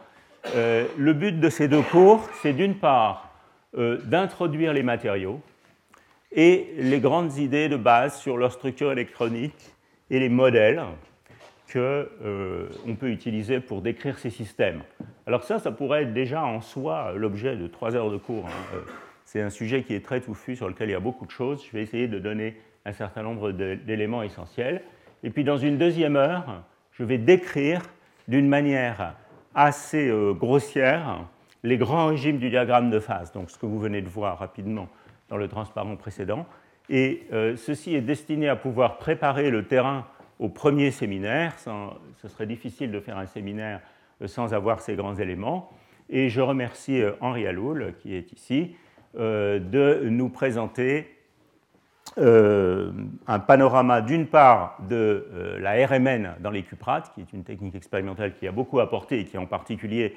Euh, 0.54 0.86
le 0.96 1.12
but 1.12 1.40
de 1.40 1.48
ces 1.48 1.68
deux 1.68 1.82
cours, 1.82 2.28
c'est 2.42 2.52
d'une 2.52 2.76
part 2.76 3.30
d'introduire 3.76 4.72
les 4.72 4.84
matériaux, 4.84 5.40
et 6.34 6.74
les 6.78 7.00
grandes 7.00 7.36
idées 7.38 7.68
de 7.68 7.76
base 7.76 8.18
sur 8.18 8.36
leur 8.36 8.52
structure 8.52 8.90
électronique 8.92 9.74
et 10.10 10.18
les 10.18 10.28
modèles 10.28 10.82
qu'on 11.72 11.78
euh, 11.78 12.68
peut 12.98 13.10
utiliser 13.10 13.60
pour 13.60 13.82
décrire 13.82 14.18
ces 14.18 14.30
systèmes. 14.30 14.82
Alors 15.26 15.44
ça, 15.44 15.58
ça 15.58 15.70
pourrait 15.70 16.02
être 16.02 16.12
déjà 16.12 16.44
en 16.44 16.60
soi 16.60 17.12
l'objet 17.16 17.56
de 17.56 17.66
trois 17.66 17.94
heures 17.94 18.10
de 18.10 18.16
cours. 18.16 18.46
Hein. 18.46 18.74
Euh, 18.74 18.80
c'est 19.24 19.40
un 19.40 19.50
sujet 19.50 19.82
qui 19.82 19.94
est 19.94 20.04
très 20.04 20.20
touffu, 20.20 20.56
sur 20.56 20.68
lequel 20.68 20.90
il 20.90 20.92
y 20.92 20.96
a 20.96 21.00
beaucoup 21.00 21.24
de 21.24 21.30
choses. 21.30 21.64
Je 21.64 21.76
vais 21.76 21.82
essayer 21.82 22.08
de 22.08 22.18
donner 22.18 22.56
un 22.84 22.92
certain 22.92 23.22
nombre 23.22 23.52
d'éléments 23.52 24.22
essentiels. 24.22 24.82
Et 25.22 25.30
puis 25.30 25.44
dans 25.44 25.56
une 25.56 25.78
deuxième 25.78 26.16
heure, 26.16 26.62
je 26.92 27.02
vais 27.02 27.18
décrire 27.18 27.80
d'une 28.28 28.46
manière 28.46 29.14
assez 29.54 30.08
euh, 30.08 30.32
grossière 30.32 31.26
les 31.62 31.78
grands 31.78 32.08
régimes 32.08 32.38
du 32.38 32.50
diagramme 32.50 32.90
de 32.90 33.00
phase, 33.00 33.32
donc 33.32 33.50
ce 33.50 33.56
que 33.56 33.64
vous 33.64 33.78
venez 33.78 34.02
de 34.02 34.08
voir 34.08 34.38
rapidement 34.38 34.88
dans 35.30 35.38
le 35.38 35.48
transparent 35.48 35.96
précédent. 35.96 36.44
Et 36.90 37.26
euh, 37.32 37.56
ceci 37.56 37.94
est 37.94 38.02
destiné 38.02 38.48
à 38.48 38.56
pouvoir 38.56 38.98
préparer 38.98 39.50
le 39.50 39.64
terrain 39.64 40.06
au 40.38 40.50
premier 40.50 40.90
séminaire. 40.90 41.54
ce 41.58 42.28
serait 42.28 42.46
difficile 42.46 42.90
de 42.90 43.00
faire 43.00 43.16
un 43.16 43.26
séminaire 43.26 43.80
euh, 44.20 44.26
sans 44.26 44.52
avoir 44.52 44.80
ces 44.80 44.94
grands 44.94 45.14
éléments. 45.14 45.70
Et 46.10 46.28
je 46.28 46.42
remercie 46.42 47.00
Henri 47.22 47.46
Aloul, 47.46 47.94
qui 48.00 48.14
est 48.14 48.30
ici, 48.30 48.76
de 49.14 50.02
nous 50.04 50.28
présenter 50.28 51.13
un 52.16 53.38
panorama 53.40 54.00
d'une 54.00 54.26
part 54.26 54.78
de 54.88 55.26
la 55.58 55.86
RMN 55.86 56.36
dans 56.40 56.50
les 56.50 56.62
cuprates, 56.62 57.12
qui 57.14 57.22
est 57.22 57.32
une 57.32 57.44
technique 57.44 57.74
expérimentale 57.74 58.34
qui 58.34 58.46
a 58.46 58.52
beaucoup 58.52 58.78
apporté 58.80 59.20
et 59.20 59.24
qui 59.24 59.36
en 59.36 59.46
particulier 59.46 60.16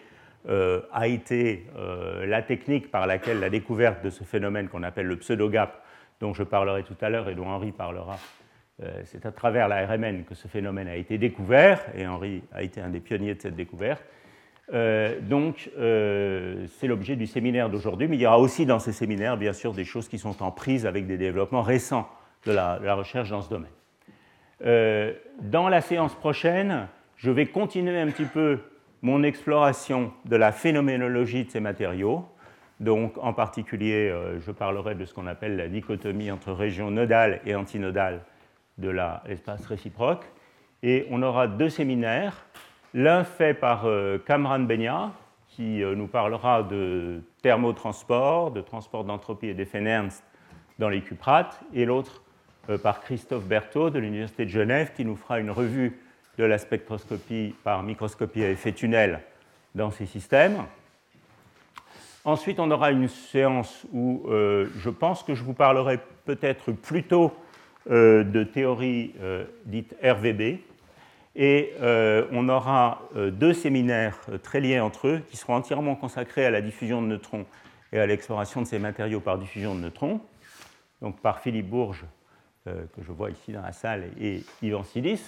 euh, 0.49 0.79
a 0.93 1.07
été 1.07 1.65
euh, 1.77 2.25
la 2.25 2.41
technique 2.41 2.89
par 2.89 3.05
laquelle 3.05 3.41
la 3.41 3.49
découverte 3.49 4.01
de 4.01 4.09
ce 4.09 4.23
phénomène 4.23 4.69
qu'on 4.69 4.83
appelle 4.83 5.07
le 5.07 5.17
pseudo-gap, 5.17 5.83
dont 6.21 6.33
je 6.33 6.43
parlerai 6.43 6.83
tout 6.83 6.95
à 7.01 7.09
l'heure 7.09 7.27
et 7.27 7.35
dont 7.35 7.49
Henri 7.49 7.73
parlera, 7.73 8.17
euh, 8.81 9.01
c'est 9.03 9.25
à 9.25 9.31
travers 9.31 9.67
la 9.67 9.85
RMN 9.85 10.23
que 10.23 10.35
ce 10.35 10.47
phénomène 10.47 10.87
a 10.87 10.95
été 10.95 11.17
découvert, 11.17 11.81
et 11.95 12.07
Henri 12.07 12.43
a 12.53 12.63
été 12.63 12.79
un 12.79 12.87
des 12.87 13.01
pionniers 13.01 13.35
de 13.35 13.41
cette 13.41 13.57
découverte. 13.57 14.05
Donc, 14.71 15.69
c'est 15.75 16.87
l'objet 16.87 17.15
du 17.15 17.27
séminaire 17.27 17.69
d'aujourd'hui, 17.69 18.07
mais 18.07 18.17
il 18.17 18.21
y 18.21 18.27
aura 18.27 18.39
aussi 18.39 18.65
dans 18.65 18.79
ces 18.79 18.91
séminaires, 18.91 19.37
bien 19.37 19.53
sûr, 19.53 19.73
des 19.73 19.85
choses 19.85 20.09
qui 20.09 20.19
sont 20.19 20.43
en 20.43 20.51
prise 20.51 20.85
avec 20.85 21.07
des 21.07 21.17
développements 21.17 21.61
récents 21.61 22.09
de 22.45 22.51
la, 22.51 22.95
recherche 22.95 23.29
dans 23.29 23.41
ce 23.41 23.49
domaine. 23.49 25.13
dans 25.41 25.69
la 25.69 25.81
séance 25.81 26.15
prochaine, 26.15 26.87
je 27.17 27.31
vais 27.31 27.45
continuer 27.45 27.99
un 27.99 28.07
petit 28.07 28.25
peu 28.25 28.59
mon 29.01 29.23
exploration 29.23 30.11
de 30.25 30.35
la 30.35 30.51
phénoménologie 30.51 31.45
de 31.45 31.49
ces 31.49 31.59
matériaux. 31.59 32.25
Donc, 32.79 33.17
en 33.17 33.33
particulier, 33.33 34.09
euh, 34.09 34.39
je 34.39 34.51
parlerai 34.51 34.95
de 34.95 35.05
ce 35.05 35.13
qu'on 35.13 35.27
appelle 35.27 35.55
la 35.57 35.67
dichotomie 35.67 36.31
entre 36.31 36.51
région 36.51 36.91
nodale 36.91 37.41
et 37.45 37.55
antinodale 37.55 38.21
de 38.77 38.89
l'espace 38.89 39.65
réciproque. 39.65 40.25
Et 40.83 41.07
on 41.09 41.23
aura 41.23 41.47
deux 41.47 41.69
séminaires, 41.69 42.45
l'un 42.93 43.23
fait 43.23 43.53
par 43.53 43.85
euh, 43.85 44.17
Kamran 44.17 44.59
Benya, 44.59 45.11
qui 45.49 45.83
euh, 45.83 45.95
nous 45.95 46.07
parlera 46.07 46.63
de 46.63 47.21
thermotransport, 47.41 48.51
de 48.51 48.61
transport 48.61 49.03
d'entropie 49.03 49.47
et 49.47 49.53
d'effet 49.53 49.81
Nernst 49.81 50.23
dans 50.79 50.89
les 50.89 51.01
cuprates, 51.01 51.61
et 51.73 51.85
l'autre 51.85 52.21
par 52.83 52.99
Christophe 52.99 53.45
Berthaud 53.45 53.89
de 53.89 53.97
l'Université 53.97 54.43
de 54.43 54.49
Genève, 54.49 54.91
qui 54.93 55.05
nous 55.05 55.15
fera 55.15 55.39
une 55.39 55.51
revue 55.51 56.01
de 56.37 56.43
la 56.43 56.57
spectroscopie 56.57 57.55
par 57.63 57.81
microscopie 57.81 58.43
à 58.43 58.49
effet 58.49 58.73
tunnel 58.73 59.21
dans 59.73 59.89
ces 59.89 60.05
systèmes. 60.05 60.63
Ensuite, 62.25 62.59
on 62.59 62.69
aura 62.71 62.91
une 62.91 63.07
séance 63.07 63.85
où 63.93 64.25
euh, 64.27 64.67
je 64.79 64.89
pense 64.89 65.23
que 65.23 65.33
je 65.33 65.43
vous 65.43 65.53
parlerai 65.53 65.99
peut-être 66.25 66.73
plutôt 66.73 67.31
euh, 67.89 68.25
de 68.25 68.43
théorie 68.43 69.13
euh, 69.21 69.45
dite 69.65 69.95
RVB. 70.03 70.59
Et 71.39 71.73
on 71.79 72.49
aura 72.49 73.03
deux 73.15 73.53
séminaires 73.53 74.19
très 74.41 74.59
liés 74.59 74.79
entre 74.79 75.07
eux 75.07 75.21
qui 75.29 75.37
seront 75.37 75.53
entièrement 75.53 75.95
consacrés 75.95 76.45
à 76.45 76.49
la 76.49 76.61
diffusion 76.61 76.99
de 76.99 77.07
neutrons 77.07 77.45
et 77.93 77.99
à 77.99 78.07
l'exploration 78.07 78.63
de 78.63 78.65
ces 78.65 78.79
matériaux 78.79 79.19
par 79.19 79.37
diffusion 79.37 79.75
de 79.75 79.81
neutrons, 79.81 80.19
donc 81.01 81.21
par 81.21 81.39
Philippe 81.39 81.69
Bourges, 81.69 82.05
que 82.65 83.03
je 83.05 83.11
vois 83.11 83.29
ici 83.29 83.51
dans 83.51 83.61
la 83.61 83.71
salle, 83.71 84.05
et 84.19 84.43
Yvan 84.63 84.83
Silis. 84.83 85.21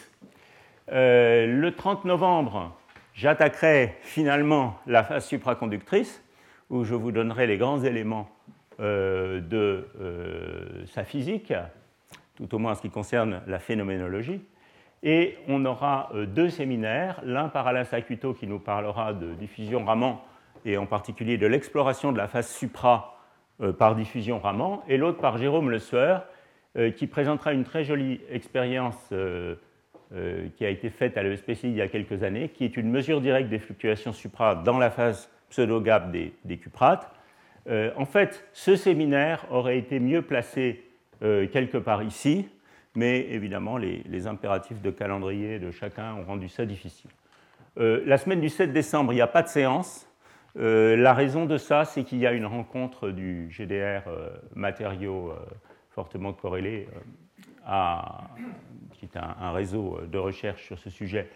Euh, 0.91 1.45
le 1.45 1.75
30 1.75 2.05
novembre, 2.05 2.75
j'attaquerai 3.13 3.95
finalement 4.01 4.79
la 4.87 5.03
phase 5.03 5.25
supraconductrice, 5.25 6.23
où 6.69 6.83
je 6.83 6.95
vous 6.95 7.11
donnerai 7.11 7.47
les 7.47 7.57
grands 7.57 7.83
éléments 7.83 8.29
euh, 8.79 9.39
de 9.39 9.87
euh, 10.01 10.85
sa 10.87 11.03
physique, 11.03 11.53
tout 12.35 12.53
au 12.55 12.57
moins 12.57 12.71
en 12.71 12.75
ce 12.75 12.81
qui 12.81 12.89
concerne 12.89 13.41
la 13.47 13.59
phénoménologie. 13.59 14.41
Et 15.01 15.37
on 15.47 15.63
aura 15.65 16.11
deux 16.27 16.49
séminaires, 16.49 17.21
l'un 17.23 17.47
par 17.47 17.67
Alain 17.67 17.85
Sacuto 17.85 18.33
qui 18.33 18.47
nous 18.47 18.59
parlera 18.59 19.13
de 19.13 19.33
diffusion 19.33 19.85
Raman 19.85 20.17
et 20.65 20.77
en 20.77 20.85
particulier 20.85 21.37
de 21.37 21.47
l'exploration 21.47 22.11
de 22.11 22.17
la 22.17 22.27
phase 22.27 22.49
supra 22.49 23.17
par 23.77 23.95
diffusion 23.95 24.39
Raman, 24.39 24.79
et 24.89 24.97
l'autre 24.97 25.19
par 25.19 25.37
Jérôme 25.37 25.69
Le 25.69 25.79
Sueur 25.79 26.25
qui 26.97 27.07
présentera 27.07 27.53
une 27.53 27.63
très 27.63 27.85
jolie 27.85 28.19
expérience 28.29 29.13
euh, 30.11 30.47
qui 30.57 30.65
a 30.65 30.69
été 30.69 30.89
faite 30.89 31.17
à 31.17 31.21
l'ESPCI 31.21 31.67
il 31.67 31.75
y 31.75 31.83
a 31.83 31.87
quelques 31.87 32.23
années, 32.23 32.49
qui 32.49 32.65
est 32.65 32.77
une 32.77 32.89
mesure 32.89 33.21
directe 33.21 33.47
des 33.47 33.59
fluctuations 33.59 34.11
supra 34.11 34.55
dans 34.55 34.79
la 34.79 34.89
phase 34.89 35.29
pseudo-gap 35.51 36.11
des, 36.11 36.57
cuprates. 36.57 37.11
Euh, 37.67 37.91
en 37.95 38.05
fait, 38.05 38.43
ce 38.51 38.75
séminaire 38.75 39.45
aurait 39.51 39.77
été 39.77 39.99
mieux 39.99 40.23
placé 40.23 40.83
euh, 41.21 41.45
quelque 41.45 41.77
part 41.77 42.01
ici, 42.01 42.49
mais 42.99 43.21
évidemment, 43.29 43.77
les, 43.77 44.27
impératifs 44.27 44.81
de 44.81 44.91
calendrier 44.91 45.57
de 45.59 45.71
chacun 45.71 46.13
ont 46.15 46.25
rendu 46.25 46.49
ça 46.49 46.65
difficile. 46.65 47.09
la 47.77 48.17
semaine 48.17 48.41
du 48.41 48.49
7 48.49 48.73
décembre, 48.73 49.13
il 49.13 49.15
n'y 49.15 49.21
a 49.21 49.27
pas 49.27 49.41
de 49.41 49.47
séance. 49.47 50.07
la 50.55 51.13
raison 51.13 51.45
de 51.45 51.57
ça, 51.57 51.85
c'est 51.85 52.03
qu'il 52.03 52.19
y 52.19 52.27
a 52.27 52.33
une 52.33 52.45
rencontre 52.45 53.09
du 53.09 53.49
GDR 53.49 54.03
matériaux 54.53 55.33
fortement 55.89 56.33
corrélés 56.33 56.87
à 57.65 58.29
qui 58.99 59.05
est 59.05 59.17
un, 59.17 59.51
réseau 59.51 59.99
de 60.11 60.17
recherche 60.17 60.65
sur 60.65 60.77
ce 60.77 60.89
sujet, 60.89 61.29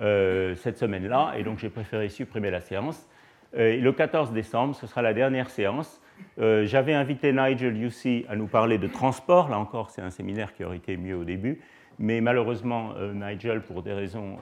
euh, 0.00 0.56
cette 0.56 0.78
semaine-là, 0.78 1.34
et 1.36 1.44
donc 1.44 1.58
j'ai 1.58 1.70
préféré 1.70 2.08
supprimer 2.08 2.50
la 2.50 2.60
séance. 2.60 3.08
Euh, 3.56 3.76
le 3.76 3.92
14 3.92 4.32
décembre, 4.32 4.74
ce 4.74 4.88
sera 4.88 5.02
la 5.02 5.14
dernière 5.14 5.48
séance, 5.48 6.00
J'avais 6.38 6.94
invité 6.94 7.32
Nigel 7.32 7.76
Yusi 7.76 8.24
à 8.28 8.36
nous 8.36 8.46
parler 8.46 8.78
de 8.78 8.88
transport. 8.88 9.48
Là 9.48 9.58
encore, 9.58 9.90
c'est 9.90 10.02
un 10.02 10.10
séminaire 10.10 10.54
qui 10.54 10.64
aurait 10.64 10.78
été 10.78 10.96
mieux 10.96 11.16
au 11.16 11.24
début. 11.24 11.60
Mais 11.98 12.20
malheureusement, 12.20 12.94
Nigel, 13.14 13.62
pour 13.62 13.82
des 13.82 13.92
raisons 13.92 14.38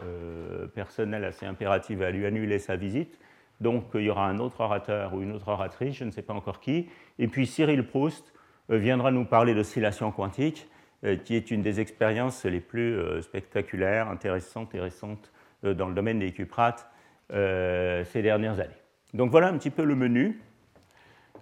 personnelles 0.74 1.24
assez 1.24 1.44
impératives, 1.44 2.02
a 2.02 2.10
lui 2.10 2.24
annulé 2.24 2.58
sa 2.58 2.76
visite. 2.76 3.18
Donc 3.60 3.84
il 3.94 4.00
y 4.02 4.10
aura 4.10 4.26
un 4.26 4.38
autre 4.38 4.60
orateur 4.60 5.14
ou 5.14 5.20
une 5.20 5.32
autre 5.32 5.48
oratrice, 5.48 5.96
je 5.96 6.04
ne 6.04 6.10
sais 6.10 6.22
pas 6.22 6.32
encore 6.32 6.60
qui. 6.60 6.88
Et 7.18 7.28
puis 7.28 7.46
Cyril 7.46 7.86
Proust 7.86 8.32
viendra 8.68 9.10
nous 9.10 9.24
parler 9.24 9.54
d'oscillation 9.54 10.10
quantique, 10.12 10.68
qui 11.24 11.36
est 11.36 11.50
une 11.50 11.62
des 11.62 11.78
expériences 11.78 12.44
les 12.44 12.60
plus 12.60 12.98
spectaculaires, 13.20 14.08
intéressantes 14.08 14.74
et 14.74 14.80
récentes 14.80 15.30
dans 15.62 15.88
le 15.88 15.94
domaine 15.94 16.18
des 16.18 16.32
cuprates 16.32 16.90
ces 17.30 18.22
dernières 18.22 18.60
années. 18.60 18.70
Donc 19.14 19.30
voilà 19.30 19.48
un 19.48 19.58
petit 19.58 19.70
peu 19.70 19.84
le 19.84 19.94
menu. 19.94 20.40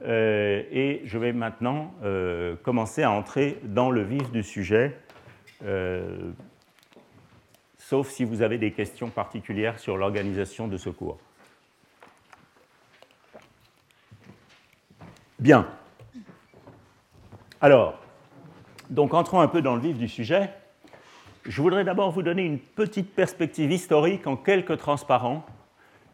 Euh, 0.03 0.63
et 0.71 1.03
je 1.05 1.19
vais 1.19 1.33
maintenant 1.33 1.93
euh, 2.03 2.57
commencer 2.63 3.03
à 3.03 3.11
entrer 3.11 3.59
dans 3.65 3.91
le 3.91 4.03
vif 4.03 4.31
du 4.31 4.43
sujet, 4.43 4.97
euh, 5.65 6.33
sauf 7.77 8.09
si 8.09 8.25
vous 8.25 8.41
avez 8.41 8.57
des 8.57 8.73
questions 8.73 9.11
particulières 9.11 9.79
sur 9.79 9.99
l'organisation 9.99 10.69
de 10.69 10.79
ce 10.79 10.89
cours. 10.89 11.19
Bien. 15.39 15.67
Alors, 17.61 17.99
donc 18.89 19.13
entrons 19.13 19.41
un 19.41 19.49
peu 19.49 19.61
dans 19.61 19.75
le 19.75 19.83
vif 19.83 19.99
du 19.99 20.09
sujet. 20.09 20.51
Je 21.45 21.61
voudrais 21.61 21.85
d'abord 21.85 22.11
vous 22.11 22.23
donner 22.23 22.43
une 22.43 22.59
petite 22.59 23.15
perspective 23.15 23.71
historique 23.71 24.27
en 24.27 24.37
quelques 24.37 24.79
transparents 24.79 25.45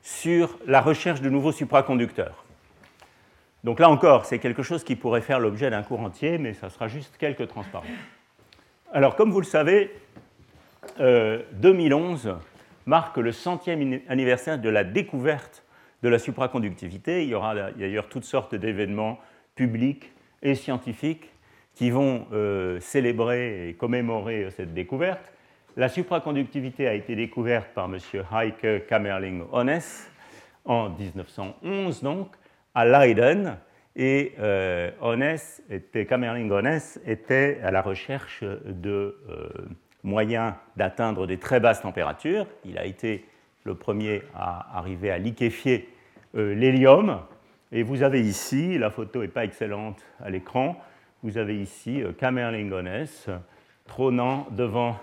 sur 0.02 0.56
la 0.66 0.80
recherche 0.80 1.20
de 1.20 1.28
nouveaux 1.28 1.52
supraconducteurs. 1.52 2.45
Donc 3.66 3.80
là 3.80 3.90
encore, 3.90 4.26
c'est 4.26 4.38
quelque 4.38 4.62
chose 4.62 4.84
qui 4.84 4.94
pourrait 4.94 5.22
faire 5.22 5.40
l'objet 5.40 5.70
d'un 5.70 5.82
cours 5.82 5.98
entier, 5.98 6.38
mais 6.38 6.54
ça 6.54 6.70
sera 6.70 6.86
juste 6.86 7.16
quelques 7.18 7.48
transparents. 7.48 7.84
Alors, 8.92 9.16
comme 9.16 9.32
vous 9.32 9.40
le 9.40 9.44
savez, 9.44 9.90
2011 11.00 12.28
euh, 12.28 12.34
marque 12.86 13.16
le 13.16 13.32
centième 13.32 13.98
anniversaire 14.08 14.60
de 14.60 14.68
la 14.68 14.84
découverte 14.84 15.64
de 16.04 16.08
la 16.08 16.20
supraconductivité. 16.20 17.24
Il 17.24 17.30
y 17.30 17.34
aura 17.34 17.56
d'ailleurs 17.72 18.08
toutes 18.08 18.22
sortes 18.22 18.54
d'événements 18.54 19.18
publics 19.56 20.12
et 20.44 20.54
scientifiques 20.54 21.28
qui 21.74 21.90
vont 21.90 22.28
euh, 22.32 22.78
célébrer 22.78 23.68
et 23.68 23.74
commémorer 23.74 24.48
cette 24.52 24.74
découverte. 24.74 25.32
La 25.76 25.88
supraconductivité 25.88 26.86
a 26.86 26.94
été 26.94 27.16
découverte 27.16 27.70
par 27.74 27.86
M. 27.86 27.98
Heike 28.32 28.86
Kamerling-Onnes 28.86 29.80
en 30.64 30.88
1911, 30.90 32.02
donc, 32.04 32.28
à 32.76 32.84
Leiden. 32.84 33.56
Et 33.96 34.34
euh, 34.38 34.90
était, 35.70 36.04
Kamerling 36.04 36.52
Onnes 36.52 36.78
était 37.06 37.58
à 37.64 37.70
la 37.70 37.80
recherche 37.80 38.44
de 38.44 39.16
euh, 39.30 39.48
moyens 40.02 40.52
d'atteindre 40.76 41.26
des 41.26 41.38
très 41.38 41.58
basses 41.58 41.80
températures. 41.80 42.46
Il 42.66 42.76
a 42.76 42.84
été 42.84 43.24
le 43.64 43.74
premier 43.74 44.22
à 44.34 44.78
arriver 44.78 45.10
à 45.10 45.16
liquéfier 45.16 45.88
euh, 46.36 46.54
l'hélium. 46.54 47.22
Et 47.72 47.82
vous 47.82 48.02
avez 48.02 48.20
ici, 48.20 48.76
la 48.76 48.90
photo 48.90 49.22
n'est 49.22 49.28
pas 49.28 49.44
excellente 49.44 50.04
à 50.22 50.28
l'écran, 50.28 50.78
vous 51.22 51.38
avez 51.38 51.56
ici 51.56 52.02
euh, 52.02 52.12
Kamerling 52.12 52.70
Onnes 52.70 53.06
trônant 53.86 54.48
devant 54.50 54.98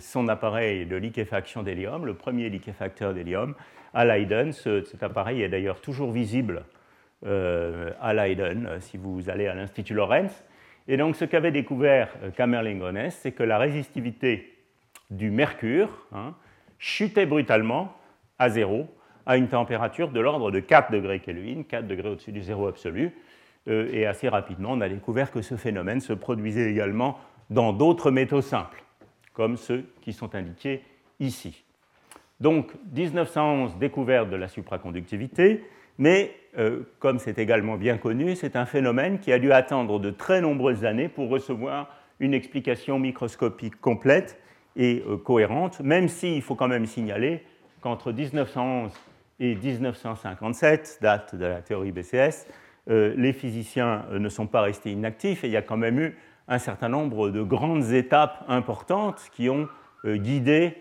son 0.00 0.26
appareil 0.26 0.84
de 0.84 0.96
liquéfaction 0.96 1.62
d'hélium, 1.62 2.04
le 2.06 2.14
premier 2.14 2.48
liquéfacteur 2.48 3.14
d'hélium 3.14 3.54
à 3.94 4.04
Leiden. 4.04 4.50
cet 4.50 5.00
appareil 5.04 5.42
est 5.42 5.48
d'ailleurs 5.48 5.80
toujours 5.80 6.10
visible 6.10 6.64
à 7.24 8.12
Leiden, 8.12 8.66
euh, 8.66 8.80
si 8.80 8.96
vous 8.96 9.30
allez 9.30 9.46
à 9.46 9.54
l'Institut 9.54 9.94
Lorenz. 9.94 10.44
Et 10.88 10.96
donc, 10.96 11.16
ce 11.16 11.24
qu'avait 11.24 11.50
découvert 11.50 12.08
euh, 12.22 12.30
Kamerling-Onnes, 12.30 13.10
c'est 13.10 13.32
que 13.32 13.42
la 13.42 13.58
résistivité 13.58 14.54
du 15.10 15.30
mercure 15.30 16.06
hein, 16.12 16.34
chutait 16.78 17.26
brutalement 17.26 17.92
à 18.38 18.48
zéro 18.50 18.88
à 19.24 19.36
une 19.36 19.48
température 19.48 20.10
de 20.10 20.20
l'ordre 20.20 20.50
de 20.50 20.60
4 20.60 20.92
degrés 20.92 21.20
Kelvin, 21.20 21.62
4 21.62 21.86
degrés 21.86 22.10
au-dessus 22.10 22.32
du 22.32 22.42
zéro 22.42 22.68
absolu. 22.68 23.12
et 23.66 24.06
assez 24.06 24.28
rapidement, 24.28 24.70
on 24.72 24.80
a 24.80 24.88
découvert 24.88 25.32
que 25.32 25.42
ce 25.42 25.56
phénomène 25.56 25.98
se 26.00 26.12
produisait 26.12 26.70
également 26.70 27.18
dans 27.50 27.72
d'autres 27.72 28.12
métaux 28.12 28.40
simples, 28.40 28.84
comme 29.32 29.56
ceux 29.56 29.84
qui 30.00 30.12
sont 30.12 30.36
indiqués 30.36 30.82
ici. 31.18 31.64
Donc, 32.40 32.72
1911, 32.94 33.76
découverte 33.78 34.28
de 34.30 34.36
la 34.36 34.48
supraconductivité, 34.48 35.64
mais 35.98 36.34
euh, 36.58 36.80
comme 37.00 37.18
c'est 37.18 37.38
également 37.38 37.76
bien 37.76 37.98
connu, 37.98 38.34
c'est 38.34 38.56
un 38.56 38.64
phénomène 38.64 39.18
qui 39.18 39.30
a 39.30 39.38
dû 39.38 39.52
attendre 39.52 40.00
de 40.00 40.10
très 40.10 40.40
nombreuses 40.40 40.86
années 40.86 41.08
pour 41.08 41.28
recevoir 41.28 41.88
une 42.18 42.32
explication 42.32 42.98
microscopique 42.98 43.78
complète 43.78 44.40
et 44.74 45.02
euh, 45.06 45.18
cohérente, 45.18 45.80
même 45.80 46.08
s'il 46.08 46.40
faut 46.40 46.54
quand 46.54 46.68
même 46.68 46.86
signaler 46.86 47.42
qu'entre 47.82 48.10
1911 48.10 48.90
et 49.38 49.54
1957, 49.54 50.98
date 51.02 51.34
de 51.34 51.44
la 51.44 51.60
théorie 51.60 51.92
BCS, 51.92 52.46
euh, 52.88 53.12
les 53.18 53.34
physiciens 53.34 54.06
ne 54.12 54.28
sont 54.30 54.46
pas 54.46 54.62
restés 54.62 54.92
inactifs 54.92 55.44
et 55.44 55.48
il 55.48 55.52
y 55.52 55.58
a 55.58 55.62
quand 55.62 55.76
même 55.76 55.98
eu 56.00 56.16
un 56.48 56.58
certain 56.58 56.88
nombre 56.88 57.28
de 57.28 57.42
grandes 57.42 57.92
étapes 57.92 58.44
importantes 58.48 59.28
qui 59.32 59.50
ont 59.50 59.68
guidé 60.04 60.74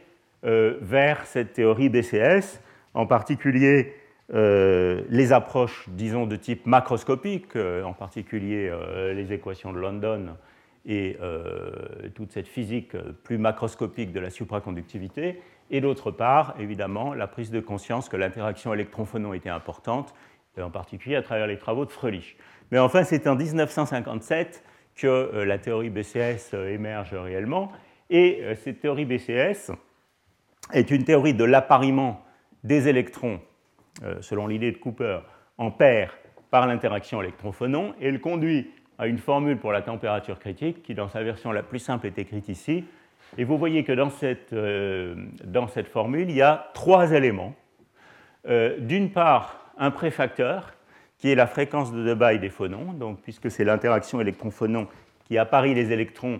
vers 0.43 1.25
cette 1.25 1.53
théorie 1.53 1.89
BCS, 1.89 2.61
en 2.93 3.07
particulier 3.07 3.95
euh, 4.33 5.03
les 5.09 5.33
approches, 5.33 5.87
disons, 5.89 6.25
de 6.25 6.35
type 6.35 6.65
macroscopique, 6.65 7.55
euh, 7.55 7.83
en 7.83 7.93
particulier 7.93 8.69
euh, 8.69 9.13
les 9.13 9.31
équations 9.33 9.71
de 9.71 9.79
London 9.79 10.35
et 10.87 11.17
toute 12.13 12.31
cette 12.31 12.47
physique 12.47 12.95
plus 13.23 13.39
macroscopique 13.39 14.11
de 14.11 14.19
la 14.19 14.29
supraconductivité, 14.29 15.41
et 15.71 15.81
d'autre 15.81 16.11
part, 16.11 16.53
évidemment, 16.59 17.15
la 17.15 17.25
prise 17.25 17.49
de 17.49 17.59
conscience 17.59 18.07
que 18.07 18.15
l'interaction 18.17 18.71
électron-phonon 18.71 19.33
était 19.33 19.49
importante, 19.49 20.13
en 20.61 20.69
particulier 20.69 21.15
à 21.15 21.23
travers 21.23 21.47
les 21.47 21.57
travaux 21.57 21.85
de 21.85 21.91
Fröhlich. 21.91 22.37
Mais 22.69 22.77
enfin, 22.77 23.03
c'est 23.03 23.25
en 23.25 23.35
1957 23.35 24.63
que 24.95 25.43
la 25.43 25.57
théorie 25.57 25.89
BCS 25.89 26.53
émerge 26.53 27.15
réellement, 27.15 27.71
et 28.11 28.43
cette 28.63 28.79
théorie 28.79 29.05
BCS 29.05 29.71
est 30.71 30.91
une 30.91 31.03
théorie 31.03 31.33
de 31.33 31.45
l'appariement 31.45 32.23
des 32.63 32.87
électrons 32.89 33.39
selon 34.21 34.47
l'idée 34.47 34.71
de 34.71 34.77
Cooper, 34.77 35.19
en 35.57 35.71
paire 35.71 36.17
par 36.51 36.67
l'interaction 36.67 37.21
électron-phonon, 37.21 37.93
et 37.99 38.07
elle 38.07 38.19
conduit 38.19 38.71
à 38.97 39.07
une 39.07 39.17
formule 39.17 39.57
pour 39.57 39.71
la 39.71 39.81
température 39.81 40.39
critique 40.39 40.83
qui, 40.83 40.93
dans 40.93 41.09
sa 41.09 41.23
version 41.23 41.51
la 41.51 41.63
plus 41.63 41.79
simple, 41.79 42.07
est 42.07 42.17
écrite 42.17 42.49
ici. 42.49 42.85
Et 43.37 43.43
vous 43.43 43.57
voyez 43.57 43.83
que 43.83 43.91
dans 43.91 44.09
cette, 44.09 44.53
euh, 44.53 45.15
dans 45.43 45.67
cette 45.67 45.87
formule, 45.87 46.29
il 46.29 46.35
y 46.35 46.41
a 46.41 46.69
trois 46.73 47.11
éléments. 47.11 47.55
Euh, 48.47 48.79
d'une 48.79 49.11
part, 49.11 49.71
un 49.77 49.91
préfacteur, 49.91 50.71
qui 51.17 51.31
est 51.31 51.35
la 51.35 51.47
fréquence 51.47 51.91
de 51.91 52.03
Debye 52.03 52.39
des 52.39 52.49
phonons. 52.49 52.93
Donc, 52.93 53.21
puisque 53.21 53.49
c'est 53.49 53.63
l'interaction 53.63 54.21
électron-phonon 54.21 54.87
qui 55.25 55.37
apparie 55.37 55.73
les 55.73 55.91
électrons, 55.91 56.39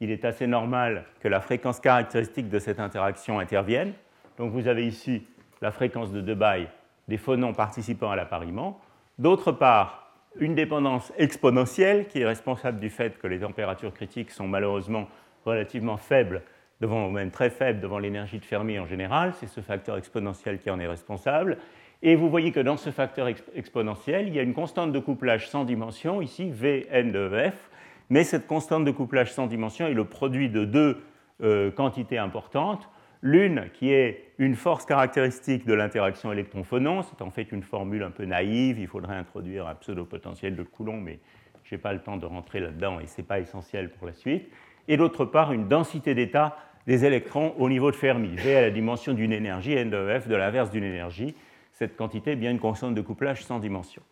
il 0.00 0.10
est 0.10 0.24
assez 0.24 0.46
normal 0.46 1.04
que 1.20 1.28
la 1.28 1.40
fréquence 1.40 1.80
caractéristique 1.80 2.48
de 2.48 2.58
cette 2.58 2.80
interaction 2.80 3.38
intervienne. 3.38 3.92
Donc, 4.36 4.52
vous 4.52 4.68
avez 4.68 4.86
ici 4.86 5.26
la 5.62 5.70
fréquence 5.70 6.12
de 6.12 6.20
Debye 6.20 6.68
des 7.08 7.16
phonons 7.16 7.52
participant 7.52 8.10
à 8.10 8.16
l'appariement. 8.16 8.80
D'autre 9.18 9.52
part, 9.52 10.12
une 10.38 10.54
dépendance 10.54 11.12
exponentielle 11.16 12.06
qui 12.08 12.20
est 12.20 12.26
responsable 12.26 12.78
du 12.78 12.90
fait 12.90 13.18
que 13.18 13.26
les 13.26 13.40
températures 13.40 13.94
critiques 13.94 14.30
sont 14.30 14.46
malheureusement 14.46 15.08
relativement 15.44 15.96
faibles 15.96 16.42
devant, 16.80 17.10
même 17.10 17.30
très 17.30 17.50
faibles 17.50 17.80
devant 17.80 17.98
l'énergie 17.98 18.38
de 18.38 18.44
Fermi 18.44 18.78
en 18.78 18.86
général. 18.86 19.32
C'est 19.38 19.46
ce 19.46 19.60
facteur 19.60 19.96
exponentiel 19.96 20.58
qui 20.58 20.70
en 20.70 20.78
est 20.78 20.86
responsable. 20.86 21.58
Et 22.02 22.14
vous 22.14 22.28
voyez 22.28 22.52
que 22.52 22.60
dans 22.60 22.76
ce 22.76 22.90
facteur 22.90 23.26
exponentiel, 23.54 24.28
il 24.28 24.34
y 24.34 24.38
a 24.38 24.42
une 24.42 24.52
constante 24.52 24.92
de 24.92 24.98
couplage 24.98 25.48
sans 25.48 25.64
dimension, 25.64 26.20
ici 26.20 26.50
Vn 26.50 27.10
de 27.10 27.50
F, 27.50 27.70
mais 28.10 28.22
cette 28.22 28.46
constante 28.46 28.84
de 28.84 28.90
couplage 28.90 29.32
sans 29.32 29.46
dimension 29.46 29.86
est 29.86 29.94
le 29.94 30.04
produit 30.04 30.50
de 30.50 30.64
deux 30.64 31.02
euh, 31.42 31.70
quantités 31.70 32.18
importantes. 32.18 32.88
L'une 33.22 33.70
qui 33.72 33.92
est 33.92 34.32
une 34.38 34.54
force 34.54 34.84
caractéristique 34.84 35.66
de 35.66 35.74
l'interaction 35.74 36.32
électron-phonon, 36.32 37.02
c'est 37.02 37.22
en 37.22 37.30
fait 37.30 37.50
une 37.50 37.62
formule 37.62 38.02
un 38.02 38.10
peu 38.10 38.24
naïve, 38.24 38.78
il 38.78 38.86
faudrait 38.86 39.16
introduire 39.16 39.66
un 39.66 39.74
pseudo-potentiel 39.74 40.54
de 40.54 40.62
Coulomb, 40.62 41.00
mais 41.00 41.18
je 41.64 41.74
n'ai 41.74 41.80
pas 41.80 41.92
le 41.92 42.00
temps 42.00 42.16
de 42.16 42.26
rentrer 42.26 42.60
là-dedans 42.60 43.00
et 43.00 43.06
ce 43.06 43.20
n'est 43.20 43.26
pas 43.26 43.40
essentiel 43.40 43.90
pour 43.90 44.06
la 44.06 44.12
suite. 44.12 44.48
Et 44.88 44.96
d'autre 44.96 45.24
part, 45.24 45.52
une 45.52 45.66
densité 45.66 46.14
d'état 46.14 46.56
des 46.86 47.04
électrons 47.04 47.54
au 47.58 47.68
niveau 47.68 47.90
de 47.90 47.96
Fermi, 47.96 48.36
V 48.36 48.56
à 48.56 48.62
la 48.62 48.70
dimension 48.70 49.12
d'une 49.12 49.32
énergie, 49.32 49.72
N 49.72 49.90
de 49.90 50.18
F 50.20 50.28
de 50.28 50.36
l'inverse 50.36 50.70
d'une 50.70 50.84
énergie. 50.84 51.34
Cette 51.72 51.96
quantité 51.96 52.32
est 52.32 52.36
bien 52.36 52.50
une 52.50 52.60
constante 52.60 52.94
de 52.94 53.00
couplage 53.00 53.44
sans 53.44 53.58
dimension. 53.58 54.02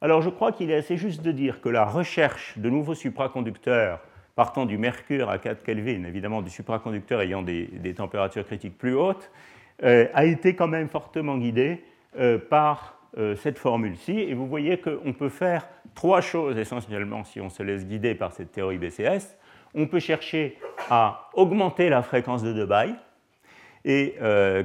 Alors 0.00 0.22
je 0.22 0.30
crois 0.30 0.52
qu'il 0.52 0.70
est 0.70 0.76
assez 0.76 0.96
juste 0.96 1.22
de 1.22 1.32
dire 1.32 1.60
que 1.60 1.68
la 1.68 1.84
recherche 1.84 2.58
de 2.58 2.70
nouveaux 2.70 2.94
supraconducteurs 2.94 4.00
partant 4.36 4.66
du 4.66 4.76
mercure 4.76 5.30
à 5.30 5.38
4 5.38 5.64
Kelvin, 5.64 6.04
évidemment 6.04 6.42
du 6.42 6.50
supraconducteur 6.50 7.22
ayant 7.22 7.42
des, 7.42 7.94
températures 7.96 8.44
critiques 8.44 8.78
plus 8.78 8.94
hautes, 8.94 9.32
euh, 9.82 10.06
a 10.14 10.26
été 10.26 10.54
quand 10.54 10.68
même 10.68 10.88
fortement 10.88 11.38
guidé 11.38 11.82
euh, 12.18 12.38
par 12.38 12.98
euh, 13.18 13.34
cette 13.34 13.58
formule-ci. 13.58 14.12
Et 14.12 14.34
vous 14.34 14.46
voyez 14.46 14.78
qu'on 14.78 15.14
peut 15.14 15.30
faire 15.30 15.66
trois 15.94 16.20
choses 16.20 16.58
essentiellement 16.58 17.24
si 17.24 17.40
on 17.40 17.48
se 17.48 17.62
laisse 17.62 17.86
guider 17.86 18.14
par 18.14 18.32
cette 18.32 18.52
théorie 18.52 18.76
BCS. 18.76 19.38
On 19.74 19.86
peut 19.86 20.00
chercher 20.00 20.58
à 20.90 21.30
augmenter 21.32 21.88
la 21.88 22.02
fréquence 22.02 22.42
de 22.42 22.52
Debye, 22.52 22.94
et 23.84 24.16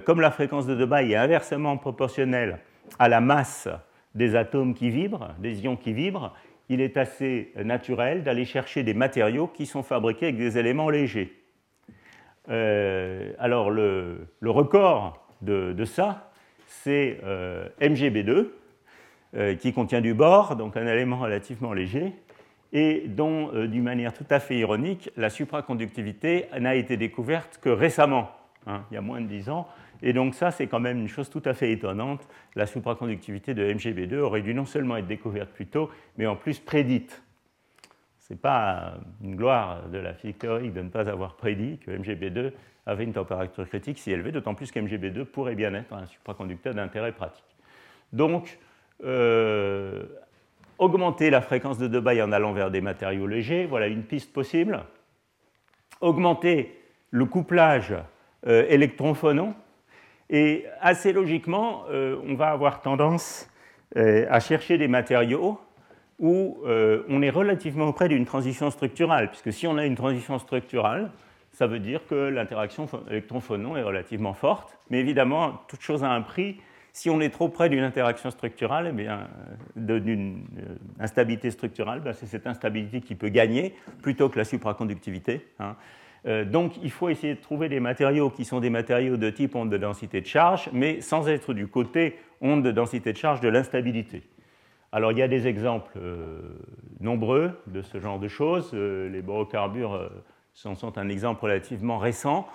comme 0.06 0.20
la 0.20 0.32
fréquence 0.32 0.66
de 0.66 0.74
Debye 0.74 1.12
est 1.12 1.16
inversement 1.16 1.78
proportionnelle 1.78 2.60
à 2.98 3.08
la 3.08 3.22
masse 3.22 3.68
des 4.16 4.36
atomes 4.36 4.74
qui 4.74 4.90
vibrent, 4.90 5.30
des 5.40 5.64
ions 5.64 5.76
qui 5.76 5.94
vibrent, 5.94 6.34
il 6.72 6.82
est 6.82 6.98
assez 6.98 7.52
naturel 7.64 8.24
d'aller 8.24 8.46
chercher 8.46 8.84
des 8.84 8.94
matériaux 8.94 9.48
qui 9.48 9.66
sont 9.66 9.84
fabriqués 9.84 10.28
avec 10.28 10.38
des 10.38 10.58
éléments 10.58 10.90
légers. 10.90 11.34
Euh, 12.50 13.32
alors 13.38 13.70
le, 13.70 14.28
record 14.44 15.24
de, 15.42 15.86
ça, 15.86 16.32
c'est 16.68 17.20
euh, 17.24 17.68
MGB2, 17.80 18.48
qui 19.60 19.72
contient 19.72 20.02
du 20.02 20.14
bore, 20.14 20.58
donc 20.58 20.76
un 20.76 20.86
élément 20.86 21.20
relativement 21.20 21.72
léger, 21.72 22.12
et 22.74 23.04
dont, 23.08 23.50
d'une 23.66 23.84
manière 23.84 24.14
tout 24.14 24.26
à 24.30 24.42
fait 24.42 24.58
ironique, 24.58 25.10
la 25.16 25.30
supraconductivité 25.30 26.48
n'a 26.60 26.76
été 26.76 26.98
découverte 26.98 27.58
que 27.62 27.70
récemment 27.70 28.30
Hein, 28.68 28.84
il 28.92 28.96
y 28.96 28.98
a 28.98 29.02
moins 29.02 29.22
de 29.22 29.28
10 29.28 29.50
ans. 29.50 29.68
Et 30.02 30.14
donc 30.14 30.34
ça, 30.36 30.52
c'est 30.52 30.68
quand 30.68 30.80
même 30.80 31.00
une 31.00 31.08
chose 31.08 31.30
tout 31.30 31.42
à 31.46 31.54
fait 31.54 31.72
étonnante. 31.72 32.28
La 32.56 32.66
supraconductivité 32.66 33.54
de 33.54 33.72
MGB2 33.72 34.18
aurait 34.18 34.42
dû 34.42 34.54
non 34.54 34.66
seulement 34.66 34.98
être 34.98 35.08
découverte 35.08 35.50
plus 35.50 35.68
tôt, 35.68 35.90
mais 36.18 36.26
en 36.26 36.36
plus 36.36 36.60
prédite. 36.60 37.24
Ce 38.20 38.34
n'est 38.34 38.40
pas 38.40 38.96
une 39.24 39.36
gloire 39.36 39.90
de 39.90 39.98
la 39.98 40.14
physique 40.14 40.40
théorique 40.40 40.74
de 40.74 40.82
ne 40.82 40.90
pas 40.90 41.10
avoir 41.10 41.36
prédit 41.36 41.78
que 41.80 41.92
MGB2 41.92 42.52
avait 42.86 43.04
une 43.04 43.14
température 43.14 43.68
critique 43.68 44.00
si 44.00 44.12
élevée, 44.12 44.32
d'autant 44.32 44.56
plus 44.56 44.72
qu'MGB2 44.72 45.26
pourrait 45.26 45.56
bien 45.56 45.74
être 45.74 45.94
un 45.94 46.06
supraconducteur 46.06 46.74
d'intérêt 46.74 47.12
pratique. 47.12 47.44
Donc, 48.14 48.58
euh, 49.04 50.04
augmenter 50.78 51.30
la 51.30 51.42
fréquence 51.42 51.78
de 51.78 51.88
Debye 51.88 52.22
en 52.22 52.32
allant 52.32 52.54
vers 52.54 52.72
des 52.72 52.82
matériaux 52.82 53.28
légers, 53.28 53.66
voilà 53.66 53.88
une 53.88 54.04
piste 54.04 54.34
possible. 54.34 54.84
Augmenter 56.00 56.80
le 57.12 57.26
couplage 57.26 57.94
euh, 58.48 58.66
électron-phonon. 58.70 59.54
Et 60.32 60.66
assez 60.80 61.14
logiquement, 61.14 61.84
euh, 61.92 62.16
on 62.26 62.36
va 62.36 62.48
avoir 62.48 62.82
tendance 62.82 63.50
euh, 63.98 64.26
à 64.30 64.40
chercher 64.40 64.78
des 64.78 64.88
matériaux 64.88 65.60
où 66.20 66.60
on 66.64 67.24
est 67.24 67.32
relativement 67.32 67.92
près 67.94 68.08
d'une 68.08 68.26
transition 68.26 68.70
structurale, 68.70 69.30
puisque 69.30 69.52
si 69.52 69.66
on 69.66 69.76
a 69.78 69.88
une 69.88 69.96
transition 69.96 70.38
structurale, 70.38 71.10
ça 71.52 71.68
veut 71.68 71.80
dire 71.80 72.06
que 72.08 72.16
l'interaction 72.16 72.88
électron-phonon 73.10 73.76
est 73.76 73.84
relativement 73.84 74.34
forte. 74.34 74.78
Mais 74.90 75.00
évidemment, 75.00 75.62
toute 75.68 75.82
chose 75.82 76.04
a 76.04 76.12
un 76.12 76.22
prix. 76.22 76.58
Si 76.94 77.10
on 77.10 77.22
est 77.22 77.30
trop 77.30 77.50
près 77.50 77.70
d'une 77.70 77.84
interaction 77.84 78.32
structurale, 78.32 78.88
eh 78.90 78.92
bien, 78.92 79.28
d'une 79.76 80.44
instabilité 81.00 81.52
structurale, 81.52 82.02
ben, 82.02 82.14
c'est 82.14 82.26
cette 82.26 82.48
instabilité 82.48 83.02
qui 83.02 83.16
peut 83.16 83.30
gagner 83.30 83.76
plutôt 84.02 84.30
que 84.30 84.38
la 84.38 84.44
supraconductivité. 84.44 85.48
Hein. 85.60 85.76
Euh, 86.28 86.46
donc 86.46 86.74
il 86.84 86.92
faut 86.92 87.10
essayer 87.10 87.36
de 87.36 87.42
trouver 87.42 87.70
des 87.70 87.80
matériaux 87.80 88.30
qui 88.30 88.46
sont 88.46 88.60
des 88.60 88.70
matériaux 88.70 89.18
de 89.18 89.30
type 89.30 89.56
onde 89.56 89.70
de 89.70 89.78
densité 89.78 90.22
de 90.22 90.28
charge, 90.28 90.70
mais 90.72 91.02
sans 91.02 91.28
être 91.28 91.54
du 91.54 91.68
côté 91.68 92.18
onde 92.42 92.64
de 92.64 92.72
densité 92.72 93.14
de 93.14 93.18
charge 93.18 93.42
de 93.42 93.50
l'instabilité. 93.50 94.22
Alors 94.92 95.12
il 95.12 95.18
y 95.18 95.24
a 95.24 95.28
des 95.28 95.48
exemples 95.48 95.98
euh, 95.98 96.42
nombreux 97.00 97.52
de 97.68 97.82
ce 97.82 98.00
genre 98.00 98.20
de 98.20 98.28
choses. 98.28 98.72
Euh, 98.74 99.10
les 99.10 99.22
borocarbures 99.22 100.12
sont 100.54 100.98
un 100.98 101.10
exemple 101.10 101.44
relativement 101.44 101.98
récent 101.98 102.48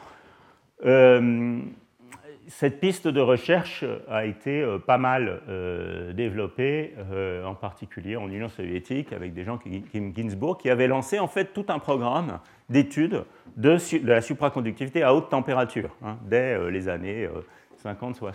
cette 2.49 2.81
piste 2.81 3.09
de 3.09 3.21
recherche 3.21 3.85
a 4.09 4.25
été 4.25 4.63
euh, 4.63 4.79
pas 4.79 4.99
mal 4.99 5.43
euh, 5.49 6.13
développée, 6.13 6.95
euh, 7.13 7.45
en 7.45 7.55
particulier 7.55 8.17
en 8.17 8.29
Union 8.29 8.49
soviétique, 8.49 9.13
avec 9.13 9.33
des 9.35 9.45
gens 9.45 9.59
comme 9.59 10.15
Ginsburg, 10.15 10.59
qui 10.59 10.71
avaient 10.71 10.87
lancé 10.87 11.19
en 11.19 11.29
fait 11.29 11.53
tout 11.53 11.67
un 11.69 11.79
programme 11.79 12.39
d'études 12.69 13.25
de, 13.57 13.79
la 14.05 14.21
supraconductivité 14.21 15.03
à 15.03 15.15
haute 15.15 15.31
température, 15.31 15.97
hein, 16.03 16.19
dès 16.25 16.71
les 16.71 16.89
années 16.89 17.29
50-60. 17.85 18.33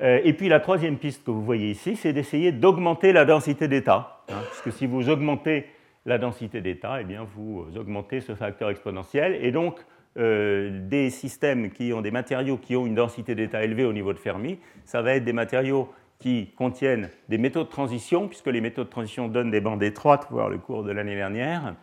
Et 0.00 0.32
puis 0.32 0.48
la 0.48 0.60
troisième 0.60 0.98
piste 0.98 1.24
que 1.24 1.30
vous 1.30 1.44
voyez 1.44 1.70
ici, 1.70 1.96
c'est 1.96 2.12
d'essayer 2.12 2.52
d'augmenter 2.52 3.12
la 3.12 3.24
densité 3.24 3.68
d'état. 3.68 4.22
Hein, 4.28 4.40
parce 4.42 4.60
que 4.62 4.70
si 4.70 4.86
vous 4.86 5.08
augmentez 5.08 5.66
la 6.06 6.18
densité 6.18 6.60
d'état, 6.60 7.00
eh 7.00 7.16
vous 7.34 7.66
augmentez 7.76 8.20
ce 8.20 8.34
facteur 8.34 8.70
exponentiel. 8.70 9.38
Et 9.42 9.52
donc, 9.52 9.80
euh, 10.16 10.86
des 10.88 11.10
systèmes 11.10 11.70
qui 11.70 11.92
ont 11.92 12.00
des 12.00 12.10
matériaux 12.10 12.56
qui 12.56 12.76
ont 12.76 12.86
une 12.86 12.94
densité 12.94 13.34
d'état 13.34 13.64
élevée 13.64 13.84
au 13.84 13.92
niveau 13.92 14.12
de 14.12 14.18
Fermi, 14.18 14.58
ça 14.84 15.02
va 15.02 15.14
être 15.14 15.24
des 15.24 15.32
matériaux 15.32 15.92
qui 16.20 16.52
contiennent 16.56 17.10
des 17.28 17.38
métaux 17.38 17.64
de 17.64 17.68
transition, 17.68 18.28
puisque 18.28 18.46
les 18.46 18.60
métaux 18.60 18.84
de 18.84 18.88
transition 18.88 19.28
donnent 19.28 19.50
des 19.50 19.60
bandes 19.60 19.82
étroites, 19.82 20.26
voir 20.30 20.48
le 20.48 20.58
cours 20.58 20.84
de 20.84 20.92
l'année 20.92 21.16
dernière. 21.16 21.74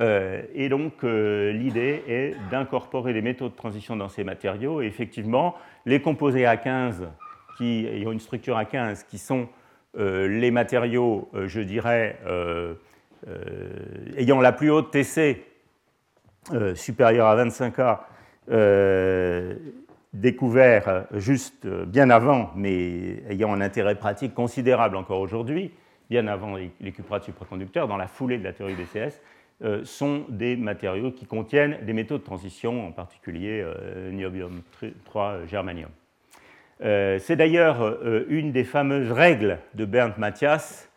Euh, 0.00 0.42
et 0.54 0.68
donc, 0.68 1.02
euh, 1.02 1.52
l'idée 1.52 2.04
est 2.06 2.34
d'incorporer 2.50 3.12
les 3.12 3.22
métaux 3.22 3.48
de 3.48 3.54
transition 3.54 3.96
dans 3.96 4.08
ces 4.08 4.24
matériaux. 4.24 4.80
Et 4.80 4.86
effectivement, 4.86 5.54
les 5.86 6.00
composés 6.00 6.44
A15 6.44 7.08
qui 7.56 7.88
ont 8.06 8.12
une 8.12 8.20
structure 8.20 8.56
A15, 8.56 9.04
qui 9.08 9.18
sont 9.18 9.48
les 9.96 10.52
matériaux, 10.52 11.28
je 11.46 11.60
dirais, 11.60 12.20
ayant 14.16 14.40
la 14.40 14.52
plus 14.52 14.70
haute 14.70 14.92
TC 14.92 15.42
euh, 16.54 16.74
supérieur 16.74 17.26
à 17.26 17.36
25A 17.36 17.98
euh, 18.50 19.54
découvert 20.14 21.04
juste 21.12 21.66
bien 21.66 22.08
avant, 22.08 22.50
mais 22.54 23.22
ayant 23.28 23.52
un 23.52 23.60
intérêt 23.60 23.96
pratique 23.96 24.32
considérable 24.32 24.96
encore 24.96 25.20
aujourd'hui, 25.20 25.72
bien 26.08 26.26
avant 26.26 26.56
les, 26.56 26.92
cuprates 26.92 27.24
supraconducteurs, 27.24 27.86
dans 27.86 27.98
la 27.98 28.06
foulée 28.06 28.38
de 28.38 28.44
la 28.44 28.54
théorie 28.54 28.74
BCS, 28.74 28.96
euh, 28.96 29.10
sont 29.82 30.24
des 30.28 30.56
matériaux 30.56 31.10
qui 31.10 31.26
contiennent 31.26 31.78
des 31.84 31.92
métaux 31.92 32.18
de 32.18 32.22
transition, 32.22 32.86
en 32.86 32.92
particulier 32.92 33.64
niobium 34.12 34.62
3, 35.04 35.46
germanium. 35.46 35.90
C'est 36.80 37.34
d'ailleurs 37.36 37.98
une 38.28 38.52
des 38.52 38.64
fameuses 38.64 39.10
règles 39.10 39.58
de 39.74 39.84
Bernd 39.84 40.16
Matthias 40.16 40.88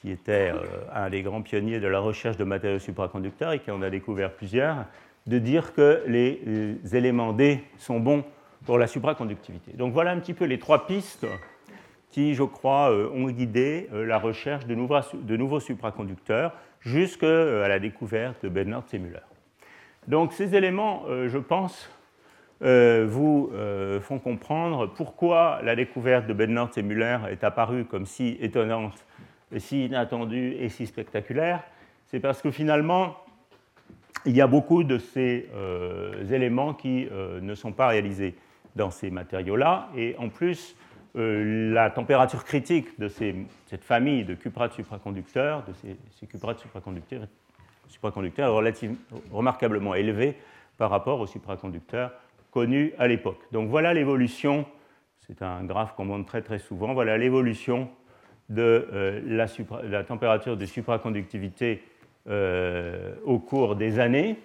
qui 0.00 0.10
était 0.10 0.50
euh, 0.52 0.62
un 0.94 1.10
des 1.10 1.22
grands 1.22 1.42
pionniers 1.42 1.78
de 1.78 1.86
la 1.86 2.00
recherche 2.00 2.36
de 2.36 2.44
matériaux 2.44 2.78
supraconducteurs 2.78 3.52
et 3.52 3.58
qui 3.58 3.70
en 3.70 3.82
a 3.82 3.90
découvert 3.90 4.32
plusieurs, 4.32 4.86
de 5.26 5.38
dire 5.38 5.74
que 5.74 6.02
les 6.06 6.40
euh, 6.46 6.74
éléments 6.94 7.32
D 7.32 7.62
sont 7.76 8.00
bons 8.00 8.24
pour 8.64 8.78
la 8.78 8.86
supraconductivité. 8.86 9.72
Donc 9.72 9.92
voilà 9.92 10.12
un 10.12 10.18
petit 10.18 10.34
peu 10.34 10.46
les 10.46 10.58
trois 10.58 10.86
pistes 10.86 11.26
qui, 12.10 12.34
je 12.34 12.42
crois, 12.42 12.90
euh, 12.90 13.10
ont 13.14 13.28
guidé 13.28 13.88
la 13.92 14.18
recherche 14.18 14.66
de 14.66 15.36
nouveaux 15.36 15.60
supraconducteurs 15.60 16.52
jusqu'à 16.80 17.68
la 17.68 17.78
découverte 17.78 18.42
de 18.42 18.48
Bernard 18.48 18.84
et 18.92 18.98
Müller. 18.98 19.18
Donc 20.08 20.32
ces 20.32 20.54
éléments, 20.54 21.04
je 21.08 21.38
pense, 21.38 21.90
vous 22.60 23.52
font 24.00 24.18
comprendre 24.18 24.86
pourquoi 24.86 25.60
la 25.62 25.76
découverte 25.76 26.26
de 26.26 26.32
Bernard 26.32 26.70
et 26.76 26.82
Müller 26.82 27.18
est 27.30 27.44
apparue 27.44 27.84
comme 27.84 28.06
si 28.06 28.38
étonnante 28.40 29.04
si 29.58 29.86
inattendu 29.86 30.52
et 30.58 30.68
si 30.68 30.86
spectaculaire, 30.86 31.62
c'est 32.06 32.20
parce 32.20 32.40
que 32.40 32.50
finalement, 32.50 33.16
il 34.24 34.36
y 34.36 34.40
a 34.40 34.46
beaucoup 34.46 34.84
de 34.84 34.98
ces 34.98 35.48
euh, 35.54 36.28
éléments 36.30 36.74
qui 36.74 37.08
euh, 37.10 37.40
ne 37.40 37.54
sont 37.54 37.72
pas 37.72 37.88
réalisés 37.88 38.36
dans 38.76 38.90
ces 38.90 39.10
matériaux-là. 39.10 39.88
Et 39.96 40.14
en 40.18 40.28
plus, 40.28 40.76
euh, 41.16 41.72
la 41.72 41.90
température 41.90 42.44
critique 42.44 42.98
de 43.00 43.08
cette 43.08 43.82
famille 43.82 44.24
de 44.24 44.34
cuprates 44.34 44.74
supraconducteurs, 44.74 45.64
de 45.64 45.72
ces, 45.72 45.96
ces 46.18 46.26
cuprates 46.26 46.60
supraconducteurs, 46.60 47.26
supraconducteurs 47.88 48.64
est 48.66 48.90
remarquablement 49.32 49.94
élevée 49.94 50.36
par 50.78 50.90
rapport 50.90 51.20
aux 51.20 51.26
supraconducteurs 51.26 52.12
connus 52.52 52.92
à 52.98 53.08
l'époque. 53.08 53.40
Donc 53.52 53.68
voilà 53.68 53.92
l'évolution, 53.92 54.66
c'est 55.26 55.42
un 55.42 55.64
graphe 55.64 55.94
qu'on 55.96 56.04
montre 56.04 56.26
très 56.26 56.42
très 56.42 56.58
souvent, 56.58 56.94
voilà 56.94 57.18
l'évolution 57.18 57.90
de 58.48 58.88
euh, 58.92 59.20
la, 59.26 60.04
température 60.04 60.56
de 60.56 60.66
supraconductivité 60.66 61.82
euh, 62.28 63.14
au 63.24 63.38
cours 63.38 63.76
des 63.76 63.98
années, 63.98 64.38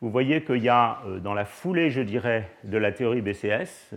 vous 0.00 0.10
voyez 0.10 0.42
qu'il 0.42 0.62
y 0.62 0.68
a 0.68 0.98
dans 1.22 1.34
la 1.34 1.44
foulée, 1.44 1.90
je 1.90 2.00
dirais, 2.00 2.48
de 2.64 2.76
la 2.76 2.90
théorie 2.90 3.22
BCS, 3.22 3.94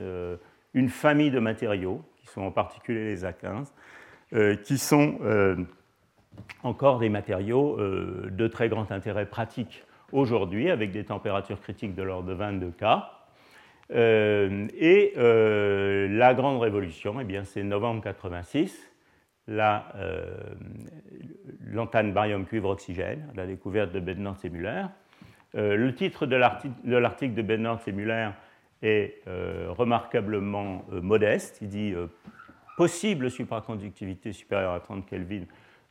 une 0.76 0.90
famille 0.90 1.32
de 1.32 1.40
matériaux, 1.40 2.04
qui 2.18 2.28
sont 2.28 2.42
en 2.42 2.52
particulier 2.52 3.06
les 3.06 3.24
A15, 3.24 3.72
qui 4.64 4.78
sont 4.78 5.18
encore 6.62 7.00
des 7.00 7.10
matériaux 7.10 7.78
de 7.78 8.48
très 8.48 8.70
grand 8.70 8.92
intérêt 8.92 9.26
pratique 9.26 9.84
aujourd'hui, 10.12 10.70
avec 10.70 10.92
des 10.92 11.06
températures 11.06 11.60
critiques 11.62 11.96
de 11.96 12.04
l'ordre 12.04 12.28
de 12.28 12.34
22 12.34 12.72
K. 12.72 12.84
et 13.92 15.14
la 15.16 16.34
grande 16.34 16.62
révolution, 16.62 17.16
eh 17.20 17.44
c'est 17.46 17.64
novembre 17.64 18.04
86, 18.04 18.96
euh, 19.48 20.24
l'antane 21.68 22.14
barium 22.14 22.46
cuivre 22.46 22.70
oxygène, 22.70 23.32
la 23.36 23.46
découverte 23.46 23.92
de 23.92 24.00
Bednorz 24.00 24.44
et 24.44 24.50
Müller. 24.50 24.86
Euh, 25.56 25.76
le 25.76 25.94
titre 25.94 26.26
de 26.26 26.36
l'article 26.36 27.34
de 27.34 27.42
Bednorz 27.42 27.88
et 27.88 27.92
est 28.86 29.21
euh, 29.28 29.67
remarquablement 29.69 30.86
modeste. 30.91 31.60
Il 31.62 31.69
dit 31.69 31.93
possible 32.78 33.32
supraconductivité 33.32 34.32
supérieure 34.32 34.74
à 34.74 34.80
30 34.80 35.06
Kelvin 35.06 35.43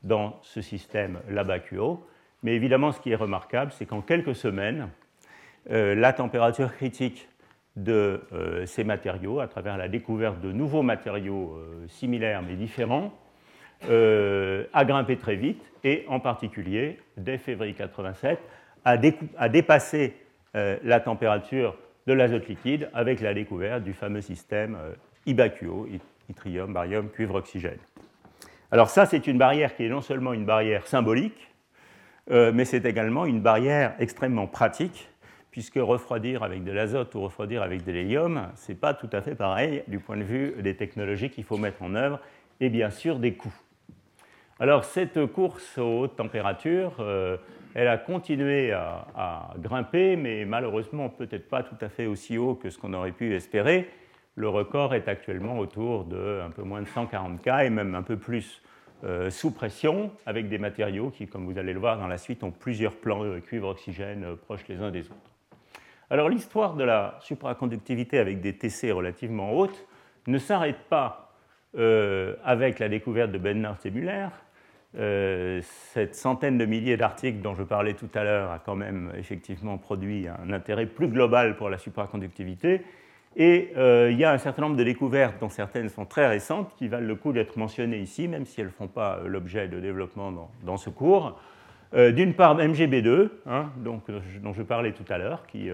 dans 0.03 0.39
ce 0.43 0.61
système 0.61 1.21
Labacuo. 1.29 2.07
Mais 2.43 2.55
évidemment, 2.55 2.93
ce 2.93 3.01
qui 3.01 3.11
est 3.11 3.17
remarquable, 3.17 3.73
c'est 3.73 3.87
qu'en 3.87 4.03
quelques 4.03 4.35
semaines, 4.35 4.91
euh, 5.71 5.95
la 5.95 6.13
température 6.13 6.73
critique 6.75 7.29
de 7.77 8.21
euh, 8.33 8.67
ces 8.67 8.85
matériaux, 8.85 9.41
à 9.41 9.49
travers 9.49 9.79
la 9.79 9.89
découverte 9.89 10.41
de 10.41 10.53
nouveaux 10.53 10.83
matériaux 10.83 11.57
euh, 11.57 11.89
similaires 11.89 12.43
mais 12.43 12.55
différents, 12.55 13.13
a 13.83 14.85
grimpé 14.87 15.19
très 15.19 15.37
vite 15.37 15.63
et 15.83 16.07
en 16.09 16.19
particulier, 16.19 16.99
dès 17.19 17.37
février 17.37 17.75
87, 17.75 18.39
a, 18.87 18.97
a 19.37 19.49
dépassé 19.51 20.17
la 20.55 21.01
température 21.01 21.77
de 22.07 22.13
l'azote 22.13 22.49
liquide 22.49 22.91
avec 22.95 23.21
la 23.21 23.35
découverte 23.35 23.83
du 23.83 23.93
fameux 23.93 24.21
système 24.21 24.77
IBACUO, 25.27 25.89
yttrium, 26.31 26.73
barium, 26.73 27.09
cuivre, 27.11 27.37
oxygène. 27.37 27.79
Alors 28.71 28.91
ça, 28.91 29.07
c'est 29.07 29.27
une 29.27 29.39
barrière 29.39 29.75
qui 29.77 29.85
est 29.85 29.89
non 29.89 30.01
seulement 30.01 30.33
une 30.33 30.45
barrière 30.45 30.87
symbolique, 30.87 31.51
mais 32.31 32.65
c'est 32.65 32.85
également 32.85 33.25
une 33.25 33.41
barrière 33.41 33.95
extrêmement 33.99 34.47
pratique 34.47 35.09
puisque 35.55 35.77
refroidir 35.77 36.43
avec 36.43 36.65
de 36.65 36.73
l'azote 36.73 37.15
ou 37.15 37.21
refroidir 37.21 37.63
avec 37.63 37.85
de 37.85 37.93
l'hélium, 37.93 38.49
ce 38.57 38.73
n'est 38.73 38.77
pas 38.77 38.93
tout 38.93 39.09
à 39.13 39.23
fait 39.23 39.37
pareil 39.37 39.85
du 39.87 40.01
point 40.01 40.17
de 40.17 40.25
vue 40.25 40.53
des 40.59 40.75
technologies 40.75 41.31
qu'il 41.31 41.45
faut 41.45 41.59
mettre 41.59 41.81
en 41.85 41.95
œuvre 41.95 42.19
et 42.59 42.71
bien 42.71 42.91
sûr 42.91 43.21
des 43.21 43.35
coûts. 43.35 43.55
Alors 44.59 44.85
cette 44.85 45.27
course 45.27 45.79
aux 45.79 46.01
hautes 46.01 46.17
températures, 46.17 46.97
euh, 46.99 47.37
elle 47.75 47.89
a 47.89 47.99
continué 47.99 48.73
à, 48.73 49.53
grimper, 49.59 50.17
mais 50.17 50.45
malheureusement 50.45 51.09
peut-être 51.09 51.49
pas 51.49 51.63
tout 51.63 51.77
à 51.81 51.89
fait 51.89 52.07
aussi 52.07 52.39
haut 52.39 52.55
que 52.55 52.71
ce 52.71 52.79
qu'on 52.79 52.95
aurait 52.95 53.13
pu 53.13 53.35
espérer. 53.35 53.91
Le 54.37 54.49
record 54.49 54.95
est 54.95 55.09
actuellement 55.09 55.59
autour 55.59 56.05
de 56.05 56.41
un 56.45 56.51
peu 56.51 56.63
moins 56.63 56.81
de 56.81 56.87
140 56.87 57.43
K 57.43 57.49
et 57.65 57.71
même 57.71 57.95
un 57.95 58.03
peu 58.03 58.17
plus 58.17 58.63
euh, 59.05 59.31
sous 59.31 59.51
pression, 59.51 60.13
avec 60.25 60.49
des 60.49 60.59
matériaux 60.59 61.11
qui, 61.11 61.27
comme 61.27 61.45
vous 61.45 61.59
allez 61.59 61.73
le 61.73 61.81
voir 61.81 61.99
dans 61.99 62.07
la 62.07 62.17
suite, 62.17 62.43
ont 62.43 62.51
plusieurs 62.51 62.95
plans 62.95 63.39
cuivre-oxygène 63.41 64.25
euh, 64.25 64.37
proches 64.37 64.67
les 64.69 64.81
uns 64.81 64.91
des 64.91 65.07
autres. 65.07 65.31
Alors 66.11 66.29
l'histoire 66.29 66.75
de 66.75 66.85
la 66.85 67.19
supraconductivité 67.21 68.19
avec 68.19 68.41
des 68.41 68.57
TC 68.57 68.93
relativement 68.93 69.53
hautes 69.53 69.87
ne 70.27 70.39
s'arrête 70.39 70.79
pas 70.89 71.33
euh, 71.77 72.37
avec 72.45 72.79
la 72.79 72.89
découverte 72.89 73.33
de 73.33 73.39
Bernard 73.39 73.79
et 73.85 73.91
Muller. 73.91 74.29
Euh, 74.97 75.61
cette 75.63 76.15
centaine 76.15 76.57
de 76.57 76.65
milliers 76.67 76.97
d'articles 76.97 77.41
dont 77.41 77.55
je 77.55 77.63
parlais 77.63 77.95
tout 77.95 78.09
à 78.15 78.23
l'heure 78.23 78.51
a 78.51 78.59
quand 78.61 78.77
même 78.77 79.11
effectivement 79.19 79.77
produit 79.77 80.29
un 80.29 80.53
intérêt 80.53 80.87
plus 80.87 81.09
global 81.09 81.57
pour 81.57 81.69
la 81.69 81.79
supraconductivité. 81.79 82.83
Et 83.37 83.73
euh, 83.77 84.11
il 84.13 84.19
y 84.19 84.25
a 84.25 84.31
un 84.31 84.39
certain 84.39 84.63
nombre 84.63 84.77
de 84.77 84.85
découvertes, 84.85 85.41
dont 85.41 85.49
certaines 85.49 85.89
sont 85.89 86.07
très 86.07 86.29
récentes, 86.29 86.73
qui 86.77 86.87
valent 86.87 87.07
le 87.07 87.17
coup 87.17 87.33
d'être 87.33 87.57
mentionnées 87.57 87.99
ici, 87.99 88.29
même 88.29 88.47
si 88.47 88.61
elles 88.61 88.69
ne 88.69 88.73
font 88.73 88.87
pas 88.87 89.21
l'objet 89.27 89.67
de 89.67 89.81
développement 89.81 90.33
dans, 90.63 90.77
ce 90.77 90.91
cours. 90.91 91.41
D'une 91.93 92.35
part, 92.35 92.57
MGB2, 92.57 93.31
hein, 93.47 93.71
dont 93.79 94.01
je 94.53 94.63
parlais 94.63 94.93
tout 94.93 95.05
à 95.09 95.19
l'heure, 95.19 95.47
qui 95.49 95.69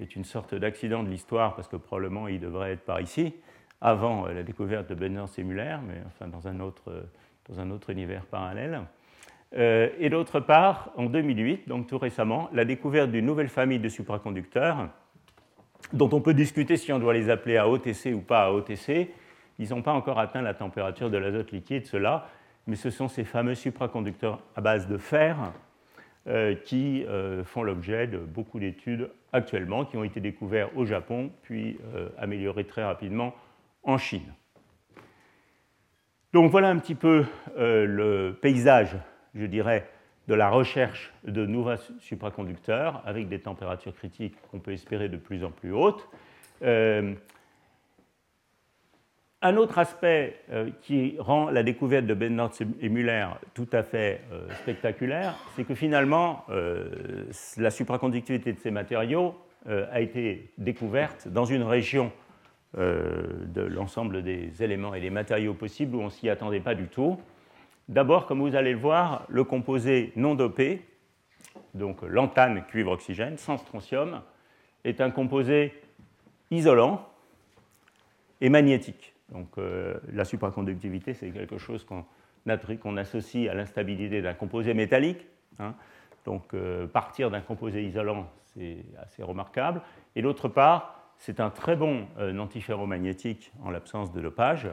est 0.00 0.16
une 0.16 0.24
sorte 0.24 0.56
d'accident 0.56 1.04
de 1.04 1.08
l'histoire, 1.08 1.54
parce 1.54 1.68
que 1.68 1.76
probablement 1.76 2.26
il 2.26 2.40
devrait 2.40 2.72
être 2.72 2.84
par 2.84 3.00
ici, 3.00 3.32
avant 3.80 4.26
euh, 4.26 4.32
la 4.32 4.42
découverte 4.42 4.88
de 4.88 4.94
Benners 4.94 5.26
et 5.36 5.44
Muller, 5.44 5.76
mais 5.86 6.02
enfin 6.06 6.28
dans 6.28 6.48
un 6.48 6.60
autre, 6.60 6.82
euh, 6.88 7.02
dans 7.48 7.60
un 7.60 7.70
autre 7.70 7.90
univers 7.90 8.24
parallèle. 8.26 8.82
Euh, 9.56 9.88
et 9.98 10.10
d'autre 10.10 10.40
part, 10.40 10.90
en 10.96 11.06
2008, 11.06 11.68
donc 11.68 11.86
tout 11.86 11.98
récemment, 11.98 12.50
la 12.52 12.64
découverte 12.64 13.10
d'une 13.10 13.24
nouvelle 13.24 13.48
famille 13.48 13.78
de 13.78 13.88
supraconducteurs, 13.88 14.88
dont 15.92 16.10
on 16.12 16.20
peut 16.20 16.34
discuter 16.34 16.76
si 16.76 16.92
on 16.92 16.98
doit 16.98 17.14
les 17.14 17.30
appeler 17.30 17.56
à 17.56 17.68
OTC 17.68 18.12
ou 18.14 18.20
pas 18.20 18.46
à 18.46 18.50
OTC. 18.52 19.10
Ils 19.58 19.70
n'ont 19.70 19.82
pas 19.82 19.92
encore 19.92 20.18
atteint 20.18 20.42
la 20.42 20.54
température 20.54 21.10
de 21.10 21.16
l'azote 21.16 21.50
liquide, 21.50 21.86
ceux-là, 21.86 22.28
mais 22.66 22.76
ce 22.76 22.90
sont 22.90 23.08
ces 23.08 23.24
fameux 23.24 23.54
supraconducteurs 23.54 24.40
à 24.54 24.60
base 24.60 24.86
de 24.86 24.98
fer 24.98 25.36
euh, 26.26 26.54
qui 26.54 27.04
euh, 27.06 27.42
font 27.42 27.62
l'objet 27.62 28.06
de 28.06 28.18
beaucoup 28.18 28.60
d'études 28.60 29.10
actuellement, 29.32 29.86
qui 29.86 29.96
ont 29.96 30.04
été 30.04 30.20
découverts 30.20 30.76
au 30.76 30.84
Japon, 30.84 31.30
puis 31.42 31.78
améliorés 32.18 32.64
très 32.64 32.84
rapidement 32.84 33.34
en 33.82 33.96
Chine. 33.98 34.34
Donc 36.32 36.50
voilà 36.50 36.68
un 36.68 36.78
petit 36.78 36.94
peu 36.94 37.24
le 37.56 38.36
paysage, 38.40 38.96
je 39.34 39.46
dirais, 39.46 39.88
de 40.28 40.34
la 40.34 40.50
recherche 40.50 41.12
de 41.24 41.46
nouveaux 41.46 41.76
supraconducteurs 42.00 43.02
avec 43.06 43.28
des 43.28 43.40
températures 43.40 43.94
critiques 43.94 44.36
qu'on 44.50 44.60
peut 44.60 44.72
espérer 44.72 45.08
de 45.08 45.16
plus 45.16 45.42
en 45.42 45.50
plus 45.50 45.72
hautes. 45.72 46.06
Un 49.40 49.56
autre 49.56 49.78
aspect 49.78 50.40
euh, 50.50 50.68
qui 50.82 51.14
rend 51.20 51.48
la 51.50 51.62
découverte 51.62 52.06
de 52.06 52.14
Bennard 52.14 52.50
et 52.80 52.88
Muller 52.88 53.28
tout 53.54 53.68
à 53.70 53.84
fait 53.84 54.22
euh, 54.32 54.48
spectaculaire, 54.62 55.36
c'est 55.54 55.62
que 55.62 55.76
finalement, 55.76 56.44
euh, 56.50 57.24
la 57.56 57.70
supraconductivité 57.70 58.52
de 58.52 58.58
ces 58.58 58.70
matériaux 58.70 59.34
a 59.66 60.00
été 60.00 60.50
découverte 60.56 61.28
dans 61.28 61.44
une 61.44 61.62
région 61.62 62.10
de 62.76 63.62
l'ensemble 63.62 64.22
des 64.22 64.62
éléments 64.62 64.94
et 64.94 65.00
des 65.00 65.10
matériaux 65.10 65.54
possibles 65.54 65.96
où 65.96 66.00
on 66.00 66.06
ne 66.06 66.10
s'y 66.10 66.28
attendait 66.28 66.60
pas 66.60 66.74
du 66.74 66.86
tout. 66.86 67.18
D'abord, 67.88 68.26
comme 68.26 68.40
vous 68.40 68.54
allez 68.54 68.72
le 68.72 68.78
voir, 68.78 69.24
le 69.28 69.44
composé 69.44 70.12
non 70.16 70.34
dopé, 70.34 70.84
donc 71.74 72.02
lantane, 72.02 72.64
cuivre, 72.66 72.92
oxygène, 72.92 73.38
sans 73.38 73.56
strontium, 73.56 74.20
est 74.84 75.00
un 75.00 75.10
composé 75.10 75.72
isolant 76.50 77.06
et 78.40 78.48
magnétique. 78.48 79.14
Donc 79.30 79.48
euh, 79.58 79.94
la 80.12 80.24
supraconductivité, 80.24 81.14
c'est 81.14 81.30
quelque 81.30 81.58
chose 81.58 81.84
qu'on 81.84 82.96
associe 82.96 83.48
à 83.50 83.54
l'instabilité 83.54 84.22
d'un 84.22 84.34
composé 84.34 84.74
métallique. 84.74 85.26
Hein. 85.58 85.74
Donc 86.24 86.54
euh, 86.54 86.86
partir 86.86 87.30
d'un 87.30 87.40
composé 87.40 87.84
isolant, 87.84 88.30
c'est 88.44 88.84
assez 88.98 89.22
remarquable. 89.22 89.80
Et 90.14 90.22
d'autre 90.22 90.48
part, 90.48 90.97
c'est 91.18 91.40
un 91.40 91.50
très 91.50 91.76
bon 91.76 92.06
euh, 92.18 92.36
antiferromagnétique 92.38 93.52
en 93.62 93.70
l'absence 93.70 94.12
de 94.12 94.20
dopage. 94.20 94.68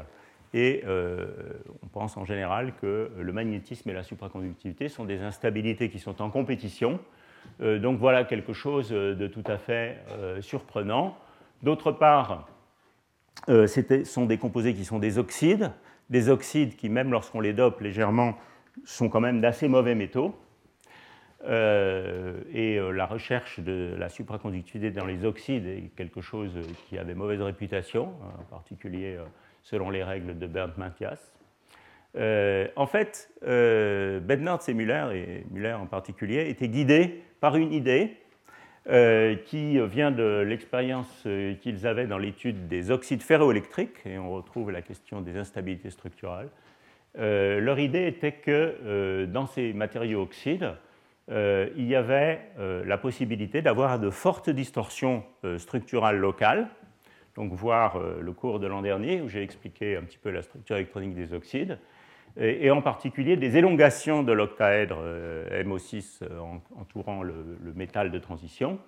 Et 0.54 0.84
on 1.84 1.88
pense 1.88 2.16
en 2.16 2.24
général 2.24 2.76
que 2.80 3.12
le 3.20 3.34
magnétisme 3.34 3.90
et 3.90 3.94
la 3.94 4.04
supraconductivité 4.04 4.88
sont 4.88 5.04
des 5.04 5.20
instabilités 5.20 5.90
qui 5.90 6.00
sont 6.00 6.22
en 6.22 6.30
compétition. 6.30 7.02
donc 7.60 8.00
voilà 8.00 8.24
quelque 8.24 8.54
chose 8.54 8.90
de 8.92 9.28
tout 9.28 9.44
à 9.48 9.58
fait 9.58 9.98
surprenant. 10.40 11.18
D'autre 11.62 11.92
part, 11.92 12.48
euh, 13.50 13.68
ce 13.68 14.04
sont 14.04 14.26
des 14.26 14.38
composés 14.38 14.74
qui 14.74 14.86
sont 14.86 15.00
des 15.00 15.18
oxydes, 15.18 15.72
des 16.10 16.30
oxydes 16.30 16.76
qui, 16.76 16.90
même 16.90 17.12
lorsqu'on 17.12 17.40
les 17.40 17.54
dope 17.54 17.82
légèrement, 17.82 18.36
sont 18.84 19.10
quand 19.10 19.22
même 19.22 19.42
d'assez 19.42 19.68
mauvais 19.68 19.96
métaux. 19.96 20.36
Euh, 21.48 22.42
et 22.52 22.78
euh, 22.80 22.92
la 22.92 23.06
recherche 23.06 23.60
de 23.60 23.96
la 23.98 24.10
supraconductivité 24.10 24.92
dans 24.92 25.06
les 25.06 25.26
oxydes 25.26 25.68
est 25.68 25.92
quelque 25.96 26.22
chose 26.22 26.58
qui 26.88 26.98
avait 26.98 27.14
mauvaise 27.14 27.42
réputation, 27.42 28.14
en 28.40 28.44
particulier 28.44 29.18
selon 29.64 29.90
les 29.90 30.04
règles 30.04 30.38
de 30.38 30.48
Bernd 30.48 30.74
Mathias. 30.78 31.34
en 32.16 32.88
fait, 32.88 33.30
Bednarz 33.42 34.70
et 34.70 34.74
Müller, 34.74 35.08
et 35.14 35.46
Müller 35.52 35.74
en 35.74 35.88
particulier, 35.88 36.50
étaient 36.50 36.70
guidés 36.70 37.24
par 37.40 37.56
une 37.58 37.74
idée 37.74 38.18
euh, 38.88 39.36
qui 39.36 39.80
vient 39.88 40.12
de 40.12 40.44
l'expérience 40.48 41.24
euh, 41.26 41.56
qu'ils 41.56 41.88
avaient 41.88 42.06
dans 42.06 42.20
l'étude 42.20 42.68
des 42.68 42.92
oxydes 42.92 43.24
ferroélectriques, 43.24 44.06
et 44.06 44.20
on 44.20 44.30
retrouve 44.30 44.70
la 44.70 44.84
question 44.84 45.22
des 45.22 45.38
instabilités 45.38 45.90
structurales. 45.90 46.50
Euh, 47.18 47.60
leur 47.60 47.80
idée 47.80 48.06
était 48.06 48.34
que 48.34 49.26
dans 49.26 49.48
ces 49.48 49.74
matériaux 49.74 50.22
oxydes, 50.22 50.76
il 51.30 51.86
y 51.88 51.96
avait 51.96 52.40
la 52.58 52.98
possibilité 52.98 53.62
d'avoir 53.62 54.00
de 54.00 54.10
fortes 54.10 54.50
distorsions 54.50 55.24
structurales 55.58 56.18
locales, 56.18 56.68
donc 57.36 57.52
voir 57.54 58.00
le 58.00 58.32
cours 58.32 58.60
de 58.60 58.68
l'an 58.68 58.82
dernier 58.82 59.22
où 59.22 59.30
j'ai 59.30 59.42
expliqué 59.42 59.98
un 59.98 60.04
petit 60.04 60.20
peu 60.20 60.30
la 60.30 60.44
structure 60.44 60.76
électronique 60.76 61.16
des 61.16 61.34
oxydes, 61.34 61.80
et, 62.38 62.70
en 62.72 62.82
particulier 62.82 63.38
des 63.38 63.58
élongations 63.58 64.24
de 64.24 64.34
l'octaèdre 64.34 64.98
euh, 65.00 65.64
MO6 65.64 66.20
euh, 66.22 66.40
entourant 66.78 67.24
le, 67.24 67.58
métal 67.76 68.12
de 68.12 68.20
transition, 68.20 68.80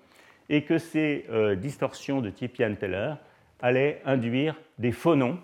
et 0.48 0.64
que 0.64 0.78
ces 0.78 1.26
euh, 1.30 1.54
distorsions 1.54 2.20
de 2.20 2.30
type 2.30 2.58
Ian-Teller 2.58 3.14
allaient 3.60 4.00
induire 4.04 4.54
des 4.78 4.92
phonons 4.92 5.38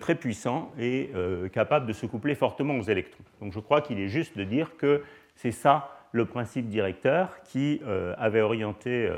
très 0.00 0.14
puissants 0.14 0.72
et 0.78 1.10
capables 1.52 1.84
de 1.84 1.92
se 1.92 2.06
coupler 2.06 2.34
fortement 2.34 2.78
aux 2.78 2.82
électrons. 2.82 3.24
Donc 3.40 3.52
je 3.52 3.58
crois 3.58 3.82
qu'il 3.82 4.00
est 4.00 4.08
juste 4.08 4.38
de 4.38 4.42
dire 4.42 4.76
que 4.78 5.02
c'est 5.34 5.50
ça 5.50 5.90
le 6.12 6.26
principe 6.26 6.68
directeur 6.68 7.42
qui 7.42 7.80
avait 8.18 8.40
orienté 8.40 9.08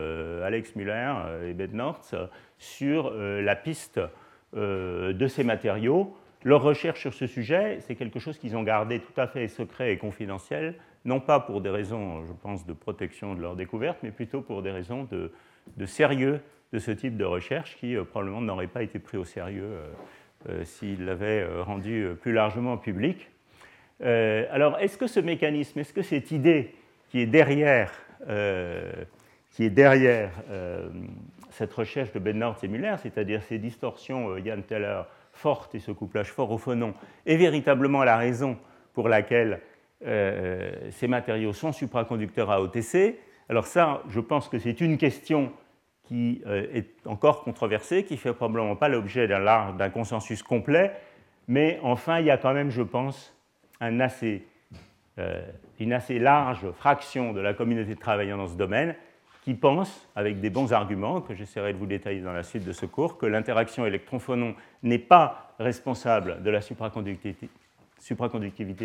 Alex 0.43 0.75
Muller 0.77 1.13
et 1.47 1.53
Bednortz 1.53 2.15
sur 2.57 3.11
la 3.11 3.55
piste 3.55 4.01
de 4.55 5.27
ces 5.29 5.45
matériaux 5.45 6.17
leur 6.47 6.63
recherche 6.63 7.01
sur 7.01 7.13
ce 7.13 7.27
sujet, 7.27 7.79
c'est 7.81 7.97
quelque 7.97 8.21
chose 8.21 8.39
qu'ils 8.39 8.57
ont 8.57 8.63
gardé 8.63 9.01
tout 9.01 9.21
à 9.21 9.27
fait 9.27 9.49
secret 9.49 9.93
et 9.93 9.99
confidentiel, 9.99 10.77
non 11.05 11.19
pas 11.19 11.41
pour 11.41 11.61
des 11.61 11.71
raisons, 11.71 12.25
je 12.25 12.33
pense, 12.33 12.65
de 12.65 12.73
protection 12.73 13.35
de 13.35 13.41
leur 13.41 13.57
découverte, 13.57 13.99
mais 14.05 14.13
plutôt 14.13 14.43
pour 14.43 14.63
des 14.63 14.71
raisons 14.71 15.09
de, 15.11 15.33
sérieux 15.87 16.41
de 16.73 16.79
ce 16.79 16.93
type 16.93 17.17
de 17.17 17.25
recherche 17.25 17.77
qui 17.77 17.97
euh, 17.97 18.05
probablement 18.05 18.41
n'aurait 18.41 18.69
pas 18.69 18.85
été 18.85 19.01
pris 19.01 19.17
au 19.17 19.25
sérieux 19.25 19.77
euh, 20.49 20.65
s'il 20.65 21.05
l'avait 21.05 21.45
rendu 21.63 22.11
plus 22.21 22.33
largement 22.33 22.77
public. 22.77 23.29
Alors, 24.01 24.79
est-ce 24.79 24.99
que 24.99 25.07
ce 25.07 25.21
mécanisme, 25.21 25.79
est-ce 25.79 25.93
que 25.93 26.03
cette 26.03 26.31
idée 26.31 26.75
qui 27.09 27.21
est 27.21 27.27
derrière, 27.27 27.93
qui 29.51 29.65
est 29.65 29.71
derrière 29.71 30.31
cette 31.51 31.73
recherche 31.73 32.13
de 32.13 32.19
Bednarz 32.19 32.59
et 32.63 32.69
Muller, 32.69 32.97
c'est-à-dire 33.03 33.43
ces 33.43 33.59
distorsions 33.59 34.37
Yann 34.37 34.63
Teller 34.63 35.03
fortes 35.33 35.75
et 35.75 35.79
ce 35.79 35.93
couplage 35.93 36.31
fort 36.31 36.51
au 36.51 36.59
phonon, 36.59 36.93
est 37.25 37.37
véritablement 37.37 38.05
la 38.05 38.19
raison 38.19 38.59
pour 38.93 39.09
laquelle 39.09 39.61
ces 40.03 41.09
matériaux 41.09 41.55
sont 41.55 41.73
supraconducteurs 41.73 42.51
à 42.51 42.61
OTC 42.61 43.19
alors 43.49 43.67
ça, 43.67 44.03
je 44.09 44.21
pense 44.21 44.49
que 44.49 44.59
c'est 44.59 44.81
une 44.81 44.99
question 44.99 45.53
qui 46.03 46.43
euh, 46.47 46.67
est 46.73 47.07
encore 47.07 47.43
controversée, 47.43 48.05
qui 48.05 48.15
ne 48.15 48.19
fait 48.19 48.33
probablement 48.33 48.77
pas 48.77 48.89
l'objet 48.89 49.29
d'un 49.29 49.91
consensus 49.91 50.43
complet, 50.43 50.93
mais 51.49 51.79
enfin, 51.83 52.19
il 52.21 52.27
y 52.27 52.31
a 52.31 52.37
quand 52.37 52.53
même, 52.53 52.71
je 52.71 52.83
pense, 52.83 53.36
assez, 53.81 54.45
euh, 55.19 55.41
une 55.79 55.93
assez 55.93 56.19
large 56.19 56.71
fraction 56.73 57.33
de 57.33 57.41
la 57.41 57.55
communauté 57.55 57.95
de 57.95 58.01
travailleurs 58.01 58.39
dans 58.39 58.49
ce 58.49 58.57
domaine 58.57 58.95
qui 59.47 59.55
pense, 59.55 60.09
avec 60.17 60.41
des 60.41 60.51
bons 60.51 60.73
arguments, 60.73 61.21
que 61.21 61.33
j'essaierai 61.33 61.73
de 61.73 61.79
vous 61.79 61.87
détailler 61.87 62.21
dans 62.21 62.33
la 62.33 62.43
suite 62.43 62.65
de 62.65 62.73
ce 62.73 62.85
cours, 62.85 63.17
que 63.17 63.27
l'interaction 63.27 63.87
électron-phonon 63.87 64.57
n'est 64.83 64.99
pas 64.99 65.55
responsable 65.61 66.43
de 66.43 66.51
la 66.51 66.61
supraconductivité, 66.61 67.49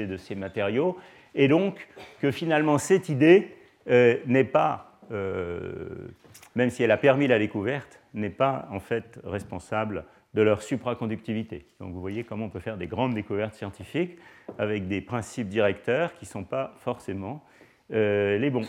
de 0.06 0.18
ces 0.18 0.36
matériaux, 0.36 1.00
et 1.34 1.48
donc 1.48 1.88
que 2.20 2.30
finalement 2.30 2.78
cette 2.78 3.10
idée 3.10 3.56
euh, 3.90 4.18
n'est 4.28 4.44
pas, 4.44 4.91
même 5.12 6.70
si 6.70 6.84
elle 6.84 6.92
a 6.92 6.98
permis 6.98 7.28
la 7.28 7.40
découverte, 7.40 8.00
n'est 8.14 8.30
pas 8.30 8.68
en 8.72 8.80
fait 8.80 9.20
responsable 9.24 10.06
de 10.34 10.42
leur 10.42 10.62
supraconductivité. 10.62 11.66
Donc 11.80 11.94
vous 11.94 12.00
voyez 12.00 12.24
comment 12.24 12.46
on 12.46 12.50
peut 12.50 12.60
faire 12.60 12.78
des 12.78 12.88
grandes 12.88 13.14
découvertes 13.14 13.56
scientifiques 13.56 14.18
avec 14.58 14.88
des 14.88 15.02
principes 15.02 15.50
directeurs 15.50 16.14
qui 16.14 16.26
ne 16.26 16.30
sont 16.30 16.44
pas 16.44 16.74
forcément 16.78 17.44
euh, 17.92 18.38
les 18.38 18.50
bons. 18.50 18.68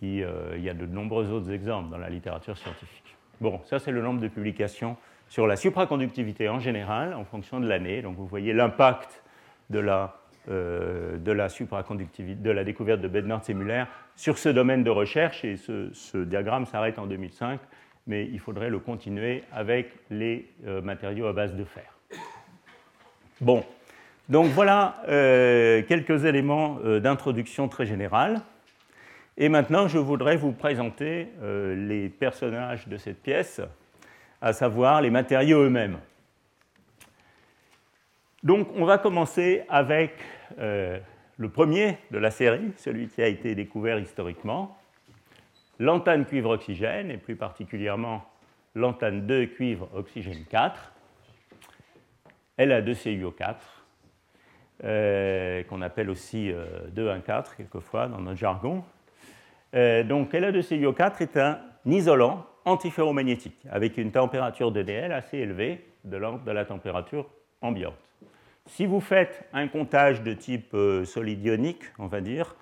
il 0.00 0.18
y 0.18 0.68
a 0.68 0.74
de 0.74 0.86
nombreux 0.86 1.30
autres 1.30 1.50
exemples 1.50 1.90
dans 1.90 1.98
la 1.98 2.08
littérature 2.08 2.56
scientifique. 2.56 3.16
Bon, 3.40 3.60
ça 3.64 3.78
c'est 3.78 3.90
le 3.90 4.02
nombre 4.02 4.20
de 4.20 4.28
publications 4.28 4.96
sur 5.28 5.46
la 5.46 5.56
supraconductivité 5.56 6.48
en 6.48 6.60
général 6.60 7.14
en 7.14 7.24
fonction 7.24 7.60
de 7.60 7.68
l'année. 7.68 8.00
Donc 8.02 8.16
vous 8.16 8.26
voyez 8.26 8.52
l'impact 8.52 9.22
de 9.68 9.78
la 9.78 10.19
euh, 10.50 11.16
de 11.16 11.30
la 11.30 11.48
supraconductivité, 11.48 12.40
de 12.40 12.50
la 12.50 12.64
découverte 12.64 13.00
de 13.00 13.06
Bednarz 13.06 13.48
et 13.48 13.54
sur 14.16 14.36
ce 14.36 14.48
domaine 14.48 14.82
de 14.82 14.90
recherche. 14.90 15.44
Et 15.44 15.56
ce, 15.56 16.24
diagramme 16.24 16.66
s'arrête 16.66 16.98
en 16.98 17.06
2005, 17.06 17.60
mais 18.08 18.26
il 18.26 18.40
faudrait 18.40 18.68
le 18.68 18.80
continuer 18.80 19.44
avec 19.52 19.92
les 20.10 20.48
euh, 20.66 20.82
matériaux 20.82 21.26
à 21.26 21.32
base 21.32 21.54
de 21.54 21.62
fer. 21.62 21.84
Bon, 23.40 23.64
donc 24.28 24.46
voilà 24.46 24.96
euh, 25.08 25.82
quelques 25.86 26.24
éléments 26.24 26.78
d'introduction 27.00 27.68
très 27.68 27.86
générale. 27.86 28.40
Et 29.38 29.48
maintenant, 29.48 29.86
je 29.86 29.98
voudrais 29.98 30.36
vous 30.36 30.52
présenter 30.52 31.28
les 31.40 32.08
personnages 32.08 32.88
de 32.88 32.96
cette 32.96 33.22
pièce, 33.22 33.60
à 34.42 34.52
savoir 34.52 35.00
les 35.00 35.10
matériaux 35.10 35.62
eux-mêmes. 35.62 35.98
Donc 38.42 38.68
on 38.74 38.84
va 38.84 38.98
commencer 38.98 39.62
avec 39.68 40.12
euh, 40.58 40.98
le 41.36 41.48
premier 41.48 41.98
de 42.10 42.18
la 42.18 42.30
série, 42.30 42.72
celui 42.76 43.08
qui 43.08 43.22
a 43.22 43.26
été 43.26 43.54
découvert 43.54 43.98
historiquement, 43.98 44.76
l'antenne 45.78 46.24
cuivre-oxygène, 46.24 47.10
et 47.10 47.16
plus 47.16 47.36
particulièrement 47.36 48.24
l'antenne 48.74 49.26
2 49.26 49.46
cuivre-oxygène 49.46 50.44
4, 50.50 50.92
La2CuO4, 52.58 53.54
euh, 54.84 55.62
qu'on 55.64 55.82
appelle 55.82 56.10
aussi 56.10 56.52
214 56.92 57.48
euh, 57.48 57.52
quelquefois 57.56 58.08
dans 58.08 58.20
notre 58.20 58.38
jargon. 58.38 58.84
donc 59.72 60.32
La2CuO4 60.32 61.22
est 61.22 61.36
un 61.36 61.58
isolant 61.86 62.46
antiferromagnétique 62.66 63.58
avec 63.70 63.96
une 63.96 64.12
température 64.12 64.72
de 64.72 64.82
DL 64.82 65.12
assez 65.12 65.38
élevée, 65.38 65.86
de 66.04 66.16
l'ordre 66.16 66.44
de 66.44 66.50
la 66.50 66.64
température 66.64 67.26
ambiante. 67.62 68.09
Si 68.70 68.86
vous 68.86 69.00
faites 69.00 69.48
un 69.52 69.66
comptage 69.66 70.22
de 70.22 70.32
type 70.32 70.74
euh, 70.74 71.04
solide 71.04 71.44
ionique, 71.44 71.82
on 71.98 72.06
va 72.06 72.20
dire, 72.20 72.54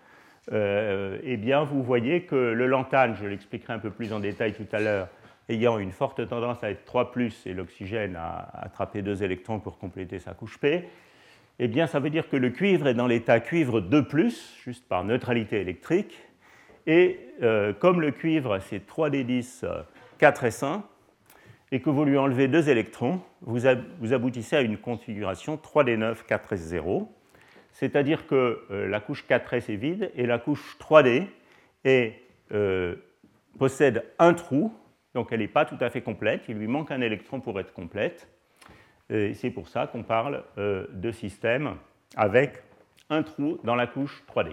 euh, 0.53 1.19
eh 1.23 1.37
bien, 1.37 1.65
vous 1.65 1.83
voyez 1.83 2.23
que 2.23 2.35
le 2.35 2.67
lantane, 2.67 3.15
je 3.15 3.27
l'expliquerai 3.27 3.75
un 3.75 3.79
peu 3.79 3.91
plus 3.91 4.15
en 4.15 4.19
détail 4.19 4.55
tout 4.55 4.67
à 4.73 4.81
l'heure, 4.81 5.09
ayant 5.51 5.79
une 5.79 5.93
forte 5.93 6.27
tendance 6.27 6.65
à 6.65 6.71
être 6.71 6.87
3 6.87 7.13
et 7.45 7.53
l'oxygène 7.53 8.17
à 8.17 8.49
attraper 8.55 9.03
deux 9.03 9.23
électrons 9.23 9.61
pour 9.61 9.77
compléter 9.77 10.19
sa 10.19 10.33
couche 10.33 10.57
P, 10.57 10.89
eh 11.59 11.69
bien, 11.69 11.87
ça 11.87 12.01
veut 12.01 12.11
dire 12.11 12.31
que 12.31 12.37
le 12.37 12.49
cuivre 12.49 12.89
est 12.89 12.95
dans 12.95 13.07
l'état 13.07 13.39
cuivre 13.41 13.83
2 13.83 14.09
juste 14.65 14.89
par 14.89 15.05
neutralité 15.05 15.61
électrique. 15.61 16.19
Et 16.87 17.21
euh, 17.43 17.75
comme 17.75 18.01
le 18.01 18.13
cuivre, 18.13 18.61
c'est 18.61 18.89
3D10, 18.89 19.63
4S1, 20.19 20.81
et 21.71 21.81
que 21.81 21.91
vous 21.91 22.05
lui 22.05 22.17
enlevez 22.17 22.49
deux 22.49 22.69
électrons, 22.69 23.21
vous, 23.43 23.67
aboutissez 23.67 24.57
à 24.57 24.61
une 24.63 24.79
configuration 24.79 25.57
3D9 25.57 26.27
4S0, 26.27 27.07
c'est-à-dire 27.73 28.27
que 28.27 28.63
euh, 28.71 28.89
la 28.89 29.01
couche 29.01 29.25
4S 29.29 29.71
est 29.71 29.77
vide 29.77 30.11
et 30.15 30.27
la 30.27 30.39
couche 30.39 30.77
3D 30.81 31.27
euh, 32.53 32.97
possède 33.59 34.05
un 34.19 34.35
trou, 34.35 34.73
donc 35.15 35.29
elle 35.33 35.41
n'est 35.41 35.49
pas 35.49 35.65
tout 35.65 35.79
à 35.81 35.91
fait 35.91 36.01
complète, 36.01 36.43
il 36.49 36.57
lui 36.57 36.67
manque 36.67 36.91
un 36.91 37.01
électron 37.01 37.41
pour 37.41 37.59
être 37.61 37.73
complète. 37.73 38.29
Et 39.11 39.33
c'est 39.35 39.51
pour 39.51 39.69
ça 39.69 39.87
qu'on 39.87 40.03
parle 40.03 40.45
euh, 40.59 40.87
de 40.93 41.11
système 41.13 41.77
avec 42.17 42.63
un 43.11 43.23
trou 43.23 43.59
dans 43.65 43.75
la 43.75 43.87
couche 43.87 44.23
3D. 44.29 44.53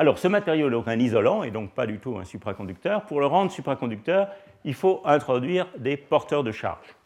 Alors 0.00 0.18
ce 0.18 0.28
matériau 0.28 0.70
est 0.70 0.88
un 0.88 0.98
isolant 0.98 1.42
et 1.42 1.50
donc 1.50 1.72
pas 1.72 1.84
du 1.84 1.98
tout 1.98 2.16
un 2.16 2.24
supraconducteur. 2.24 3.04
Pour 3.04 3.20
le 3.20 3.26
rendre 3.26 3.50
supraconducteur, 3.50 4.30
il 4.64 4.72
faut 4.72 5.02
introduire 5.04 5.66
des 5.76 5.98
porteurs 5.98 6.42
de 6.42 6.52
charge. 6.52 6.96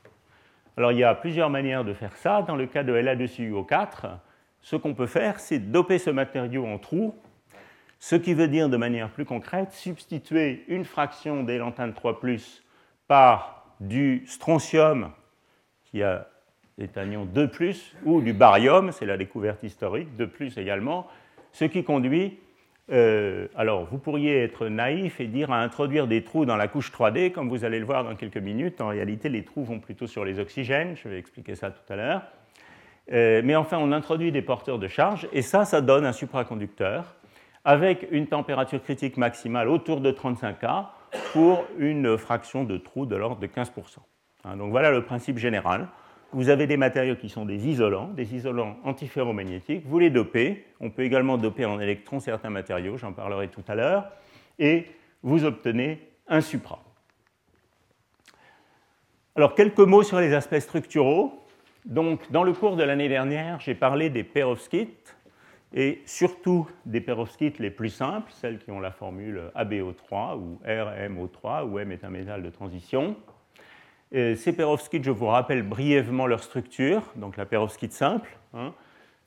Alors 0.76 0.92
il 0.92 0.98
y 0.98 1.02
a 1.02 1.12
plusieurs 1.12 1.50
manières 1.50 1.84
de 1.84 1.92
faire 1.92 2.16
ça. 2.16 2.42
Dans 2.42 2.54
le 2.54 2.66
cas 2.66 2.84
de 2.84 2.92
La2CuO4, 2.92 4.18
ce 4.60 4.76
qu'on 4.76 4.94
peut 4.94 5.08
faire, 5.08 5.40
c'est 5.40 5.58
doper 5.58 5.98
ce 5.98 6.10
matériau 6.10 6.64
en 6.66 6.78
trou, 6.78 7.16
ce 7.98 8.14
qui 8.14 8.32
veut 8.32 8.46
dire 8.46 8.68
de 8.68 8.76
manière 8.76 9.10
plus 9.10 9.24
concrète 9.24 9.72
substituer 9.72 10.64
une 10.68 10.84
fraction 10.84 11.42
des 11.42 11.58
lantanes 11.58 11.94
3 11.94 12.20
par 13.08 13.74
du 13.80 14.22
strontium 14.28 15.10
qui 15.86 16.04
a 16.04 16.28
est 16.78 16.96
anion 16.96 17.24
2 17.24 17.50
ou 18.04 18.20
du 18.20 18.32
barium, 18.32 18.92
c'est 18.92 19.06
la 19.06 19.16
découverte 19.16 19.64
historique, 19.64 20.14
2 20.14 20.30
également, 20.58 21.08
ce 21.50 21.64
qui 21.64 21.82
conduit 21.82 22.38
euh, 22.92 23.48
alors, 23.56 23.86
vous 23.86 23.98
pourriez 23.98 24.42
être 24.42 24.66
naïf 24.66 25.20
et 25.20 25.26
dire 25.26 25.50
à 25.50 25.60
introduire 25.62 26.06
des 26.06 26.22
trous 26.22 26.44
dans 26.44 26.56
la 26.56 26.68
couche 26.68 26.92
3D, 26.92 27.32
comme 27.32 27.48
vous 27.48 27.64
allez 27.64 27.78
le 27.78 27.86
voir 27.86 28.04
dans 28.04 28.14
quelques 28.14 28.36
minutes. 28.36 28.80
En 28.80 28.88
réalité, 28.88 29.28
les 29.28 29.42
trous 29.42 29.64
vont 29.64 29.80
plutôt 29.80 30.06
sur 30.06 30.24
les 30.24 30.38
oxygènes, 30.38 30.96
je 30.96 31.08
vais 31.08 31.18
expliquer 31.18 31.54
ça 31.54 31.70
tout 31.70 31.92
à 31.92 31.96
l'heure. 31.96 32.22
Euh, 33.12 33.42
mais 33.44 33.56
enfin, 33.56 33.78
on 33.78 33.92
introduit 33.92 34.32
des 34.32 34.42
porteurs 34.42 34.78
de 34.78 34.88
charge, 34.88 35.28
et 35.32 35.42
ça, 35.42 35.64
ça 35.64 35.80
donne 35.80 36.04
un 36.04 36.12
supraconducteur 36.12 37.14
avec 37.64 38.06
une 38.10 38.26
température 38.26 38.82
critique 38.82 39.16
maximale 39.16 39.68
autour 39.68 40.02
de 40.02 40.10
35 40.10 40.60
K 40.60 40.66
pour 41.32 41.64
une 41.78 42.18
fraction 42.18 42.64
de 42.64 42.76
trou 42.76 43.06
de 43.06 43.16
l'ordre 43.16 43.40
de 43.40 43.46
15%. 43.46 43.70
Hein, 44.44 44.56
donc 44.56 44.70
voilà 44.70 44.90
le 44.90 45.02
principe 45.02 45.38
général 45.38 45.88
vous 46.34 46.48
avez 46.48 46.66
des 46.66 46.76
matériaux 46.76 47.14
qui 47.14 47.28
sont 47.28 47.46
des 47.46 47.68
isolants, 47.68 48.08
des 48.08 48.34
isolants 48.34 48.76
antiferromagnétiques, 48.82 49.86
vous 49.86 50.00
les 50.00 50.10
dopez, 50.10 50.64
on 50.80 50.90
peut 50.90 51.02
également 51.02 51.38
doper 51.38 51.64
en 51.64 51.78
électrons 51.78 52.18
certains 52.18 52.50
matériaux, 52.50 52.96
j'en 52.96 53.12
parlerai 53.12 53.48
tout 53.48 53.62
à 53.68 53.76
l'heure, 53.76 54.10
et 54.58 54.86
vous 55.22 55.44
obtenez 55.44 56.00
un 56.26 56.40
supra. 56.40 56.82
Alors 59.36 59.54
quelques 59.54 59.78
mots 59.78 60.02
sur 60.02 60.20
les 60.20 60.34
aspects 60.34 60.58
structuraux. 60.58 61.40
Donc, 61.84 62.30
dans 62.32 62.44
le 62.44 62.52
cours 62.52 62.76
de 62.76 62.82
l'année 62.82 63.08
dernière, 63.08 63.60
j'ai 63.60 63.74
parlé 63.74 64.10
des 64.10 64.24
perovskites 64.24 65.16
et 65.72 66.02
surtout 66.06 66.68
des 66.86 67.00
perovskites 67.00 67.58
les 67.58 67.70
plus 67.70 67.90
simples, 67.90 68.32
celles 68.32 68.58
qui 68.58 68.70
ont 68.70 68.80
la 68.80 68.90
formule 68.90 69.50
ABO3 69.54 70.38
ou 70.38 70.60
RMO3, 70.66 71.68
où 71.68 71.78
M 71.78 71.92
est 71.92 72.04
un 72.04 72.10
métal 72.10 72.42
de 72.42 72.50
transition. 72.50 73.16
Ces 74.14 74.52
perovskites, 74.52 75.02
je 75.02 75.10
vous 75.10 75.26
rappelle 75.26 75.62
brièvement 75.64 76.28
leur 76.28 76.42
structure, 76.44 77.02
donc 77.16 77.36
la 77.36 77.46
perovskite 77.46 77.92
simple, 77.92 78.38
hein, 78.52 78.72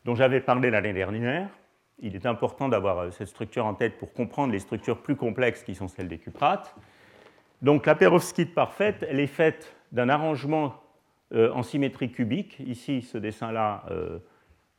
dont 0.05 0.15
j'avais 0.15 0.39
parlé 0.39 0.69
l'année 0.69 0.93
dernière. 0.93 1.49
Il 1.99 2.15
est 2.15 2.25
important 2.25 2.69
d'avoir 2.69 2.99
euh, 2.99 3.11
cette 3.11 3.27
structure 3.27 3.65
en 3.65 3.73
tête 3.73 3.97
pour 3.97 4.13
comprendre 4.13 4.53
les 4.53 4.59
structures 4.59 5.01
plus 5.01 5.15
complexes 5.15 5.63
qui 5.63 5.73
sont 5.73 5.87
celles 5.87 6.07
des 6.07 6.19
cuprates. 6.19 6.75
Donc 7.61 7.85
la 7.87 7.95
perovskite 7.95 8.53
parfaite, 8.53 9.05
elle 9.09 9.19
est 9.19 9.27
faite 9.27 9.75
d'un 9.91 10.09
arrangement 10.09 10.75
euh, 11.33 11.51
en 11.53 11.63
symétrie 11.63 12.11
cubique. 12.11 12.59
Ici, 12.59 13.01
ce 13.01 13.17
dessin-là 13.17 13.83
euh, 13.89 14.19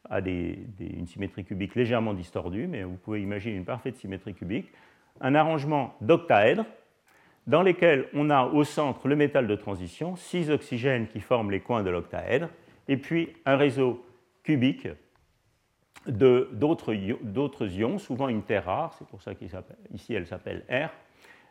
a 0.08 0.20
une 0.20 1.06
symétrie 1.06 1.44
cubique 1.44 1.74
légèrement 1.74 2.14
distordue, 2.14 2.68
mais 2.68 2.84
vous 2.84 2.96
pouvez 2.96 3.20
imaginer 3.20 3.56
une 3.56 3.64
parfaite 3.64 3.96
symétrie 3.96 4.34
cubique. 4.34 4.72
Un 5.20 5.34
arrangement 5.34 5.96
d'octaèdres 6.00 6.64
dans 7.48 7.62
lesquels 7.62 8.08
on 8.12 8.30
a 8.30 8.44
au 8.44 8.62
centre 8.62 9.08
le 9.08 9.16
métal 9.16 9.46
de 9.46 9.56
transition, 9.56 10.14
six 10.16 10.50
oxygènes 10.50 11.08
qui 11.08 11.20
forment 11.20 11.50
les 11.50 11.60
coins 11.60 11.82
de 11.82 11.90
l'octaèdre, 11.90 12.50
et 12.86 12.98
puis 12.98 13.32
un 13.46 13.56
réseau 13.56 14.04
cubique 14.44 14.86
d'autres 16.06 16.94
ions, 16.94 17.98
souvent 17.98 18.28
une 18.28 18.42
terre 18.42 18.66
rare, 18.66 18.94
c'est 18.98 19.08
pour 19.08 19.22
ça 19.22 19.34
qu'ici 19.34 20.14
elle 20.14 20.26
s'appelle 20.26 20.64
R, 20.70 20.90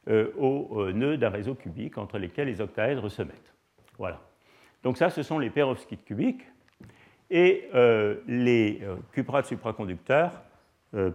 euh, 0.09 0.31
au 0.37 0.81
euh, 0.81 0.93
nœud 0.93 1.17
d'un 1.17 1.29
réseau 1.29 1.55
cubique 1.55 1.97
entre 1.97 2.19
lesquels 2.19 2.47
les 2.47 2.61
octaèdres 2.61 3.09
se 3.09 3.23
mettent. 3.23 3.53
Voilà. 3.97 4.21
Donc 4.83 4.97
ça, 4.97 5.09
ce 5.09 5.23
sont 5.23 5.39
les 5.39 5.49
perovskites 5.49 6.05
cubiques. 6.05 6.45
Et 7.29 7.67
euh, 7.75 8.15
les 8.27 8.81
cuprates 9.11 9.47
supraconducteurs, 9.47 10.31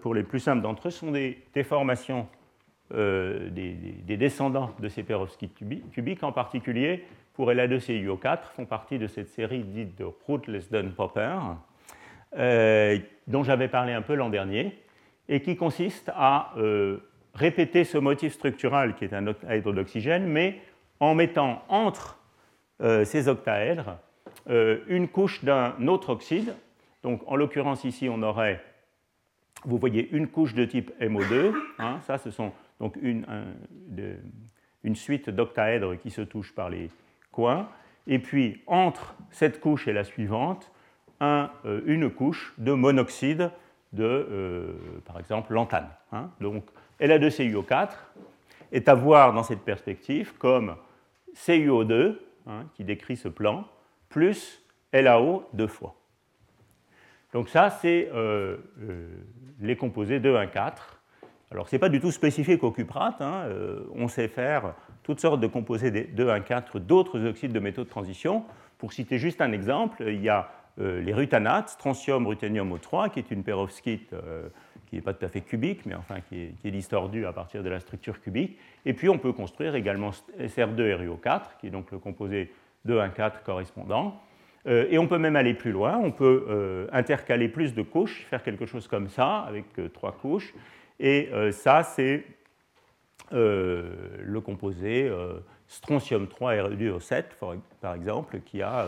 pour 0.02 0.14
les 0.14 0.24
plus 0.24 0.40
simples 0.40 0.60
d'entre 0.60 0.88
eux, 0.88 0.90
sont 0.90 1.10
des 1.10 1.42
déformations 1.54 2.28
des, 2.92 4.16
descendants 4.16 4.70
de 4.78 4.88
ces 4.88 5.02
perovskites 5.02 5.54
cubiques, 5.92 6.22
en 6.22 6.32
particulier 6.32 7.04
pour 7.34 7.50
La2CuO4, 7.50 8.38
font 8.54 8.66
partie 8.66 8.98
de 8.98 9.06
cette 9.06 9.28
série 9.28 9.64
dite 9.64 9.96
de 9.98 10.04
Root-Lesden-Popper, 10.04 11.38
dont 13.26 13.42
j'avais 13.42 13.68
parlé 13.68 13.92
un 13.92 14.02
peu 14.02 14.14
l'an 14.14 14.28
dernier, 14.28 14.78
et 15.28 15.40
qui 15.40 15.56
consiste 15.56 16.10
à 16.14 16.52
répéter 17.34 17.84
ce 17.84 17.98
motif 17.98 18.34
structural 18.34 18.94
qui 18.94 19.04
est 19.04 19.14
un 19.14 19.26
octaèdre 19.26 19.72
d'oxygène, 19.72 20.26
mais 20.26 20.60
en 21.00 21.14
mettant 21.14 21.62
entre 21.68 22.18
euh, 22.80 23.04
ces 23.04 23.28
octaèdres 23.28 23.98
euh, 24.48 24.78
une 24.86 25.08
couche 25.08 25.44
d'un 25.44 25.74
autre 25.88 26.10
oxyde. 26.10 26.54
Donc, 27.02 27.22
en 27.26 27.36
l'occurrence, 27.36 27.84
ici, 27.84 28.08
on 28.08 28.22
aurait, 28.22 28.62
vous 29.64 29.78
voyez, 29.78 30.08
une 30.12 30.28
couche 30.28 30.54
de 30.54 30.64
type 30.64 30.92
MO2. 31.00 31.52
Hein, 31.78 31.98
ça, 32.06 32.18
ce 32.18 32.30
sont 32.30 32.52
donc 32.82 32.96
une, 33.00 33.24
suite 34.94 35.30
d'octaèdres 35.30 35.96
qui 35.98 36.10
se 36.10 36.20
touchent 36.20 36.54
par 36.54 36.68
les 36.68 36.90
coins. 37.30 37.68
Et 38.08 38.18
puis, 38.18 38.60
entre 38.66 39.14
cette 39.30 39.60
couche 39.60 39.86
et 39.86 39.92
la 39.92 40.02
suivante, 40.02 40.70
euh, 41.22 41.46
une 41.86 42.10
couche 42.10 42.52
de 42.58 42.72
monoxyde 42.72 43.50
de, 43.92 44.74
par 45.04 45.20
exemple, 45.20 45.52
lantane. 45.52 45.88
Hein. 46.10 46.30
Donc, 46.40 46.64
La2CuO4 47.00 47.90
est 48.72 48.88
à 48.88 48.94
voir 48.94 49.32
dans 49.32 49.44
cette 49.44 49.60
perspective 49.60 50.32
comme 50.38 50.74
CuO2, 51.36 52.16
hein, 52.48 52.64
qui 52.74 52.82
décrit 52.82 53.16
ce 53.16 53.28
plan, 53.28 53.64
plus 54.08 54.60
LAO 54.92 55.48
deux 55.52 55.68
fois. 55.68 55.94
Donc 57.32 57.48
ça, 57.48 57.70
c'est 57.70 58.10
euh, 58.12 58.56
euh, 58.80 59.06
les 59.60 59.76
composés 59.76 60.20
2, 60.20 60.36
1, 60.36 60.46
4. 60.48 61.01
Alors, 61.52 61.68
ce 61.68 61.76
n'est 61.76 61.80
pas 61.80 61.90
du 61.90 62.00
tout 62.00 62.10
spécifique 62.10 62.64
au 62.64 62.70
cuprate. 62.70 63.20
Hein, 63.20 63.44
euh, 63.46 63.84
on 63.94 64.08
sait 64.08 64.28
faire 64.28 64.74
toutes 65.02 65.20
sortes 65.20 65.40
de 65.40 65.46
composés 65.46 65.90
2, 65.90 66.30
1, 66.30 66.40
4 66.40 66.78
d'autres 66.80 67.24
oxydes 67.26 67.52
de 67.52 67.60
métaux 67.60 67.84
de 67.84 67.88
transition. 67.88 68.44
Pour 68.78 68.92
citer 68.92 69.18
juste 69.18 69.40
un 69.40 69.52
exemple, 69.52 70.02
il 70.06 70.22
y 70.22 70.28
a 70.28 70.50
les 70.78 71.12
rutanates, 71.12 71.68
strontium, 71.68 72.26
ruthénium 72.26 72.74
O3, 72.74 73.10
qui 73.10 73.18
est 73.18 73.30
une 73.30 73.44
perovskite 73.44 74.14
qui 74.92 74.96
n'est 74.96 75.02
pas 75.02 75.14
tout 75.14 75.24
à 75.24 75.28
fait 75.28 75.40
cubique, 75.40 75.86
mais 75.86 75.94
enfin 75.94 76.20
qui 76.20 76.54
est, 76.64 76.70
distordu 76.70 77.24
à 77.24 77.32
partir 77.32 77.62
de 77.62 77.68
la 77.70 77.80
structure 77.80 78.20
cubique. 78.20 78.58
Et 78.84 78.92
puis 78.92 79.08
on 79.08 79.16
peut 79.16 79.32
construire 79.32 79.74
également 79.74 80.10
SR2RuO4, 80.38 81.40
qui 81.60 81.68
est 81.68 81.70
donc 81.70 81.90
le 81.90 81.98
composé 81.98 82.52
2,1,4 82.86 83.42
correspondant. 83.42 84.20
Euh, 84.66 84.86
et 84.90 84.98
on 84.98 85.06
peut 85.06 85.16
même 85.16 85.36
aller 85.36 85.54
plus 85.54 85.72
loin, 85.72 85.96
on 85.96 86.10
peut 86.10 86.44
euh, 86.48 86.86
intercaler 86.92 87.48
plus 87.48 87.72
de 87.72 87.80
couches, 87.80 88.26
faire 88.28 88.42
quelque 88.42 88.66
chose 88.66 88.86
comme 88.86 89.08
ça, 89.08 89.38
avec 89.38 89.64
euh, 89.78 89.88
trois 89.88 90.12
couches. 90.12 90.52
Et 91.00 91.30
ça, 91.52 91.82
c'est 91.82 92.24
le 93.30 94.40
composé 94.40 95.10
strontium 95.66 96.28
3 96.28 96.54
RuO7, 96.54 97.24
par 97.80 97.94
exemple, 97.94 98.40
qui 98.40 98.62
a 98.62 98.86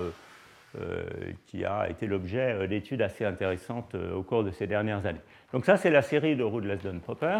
qui 1.47 1.65
a 1.65 1.89
été 1.89 2.07
l'objet 2.07 2.67
d'études 2.67 3.03
assez 3.03 3.25
intéressantes 3.25 3.95
au 3.95 4.23
cours 4.23 4.43
de 4.43 4.51
ces 4.51 4.67
dernières 4.67 5.07
années. 5.07 5.21
Donc 5.53 5.65
ça, 5.65 5.77
c'est 5.77 5.91
la 5.91 6.03
série 6.03 6.35
de 6.35 6.43
Rood-Lesden-Popper. 6.43 7.39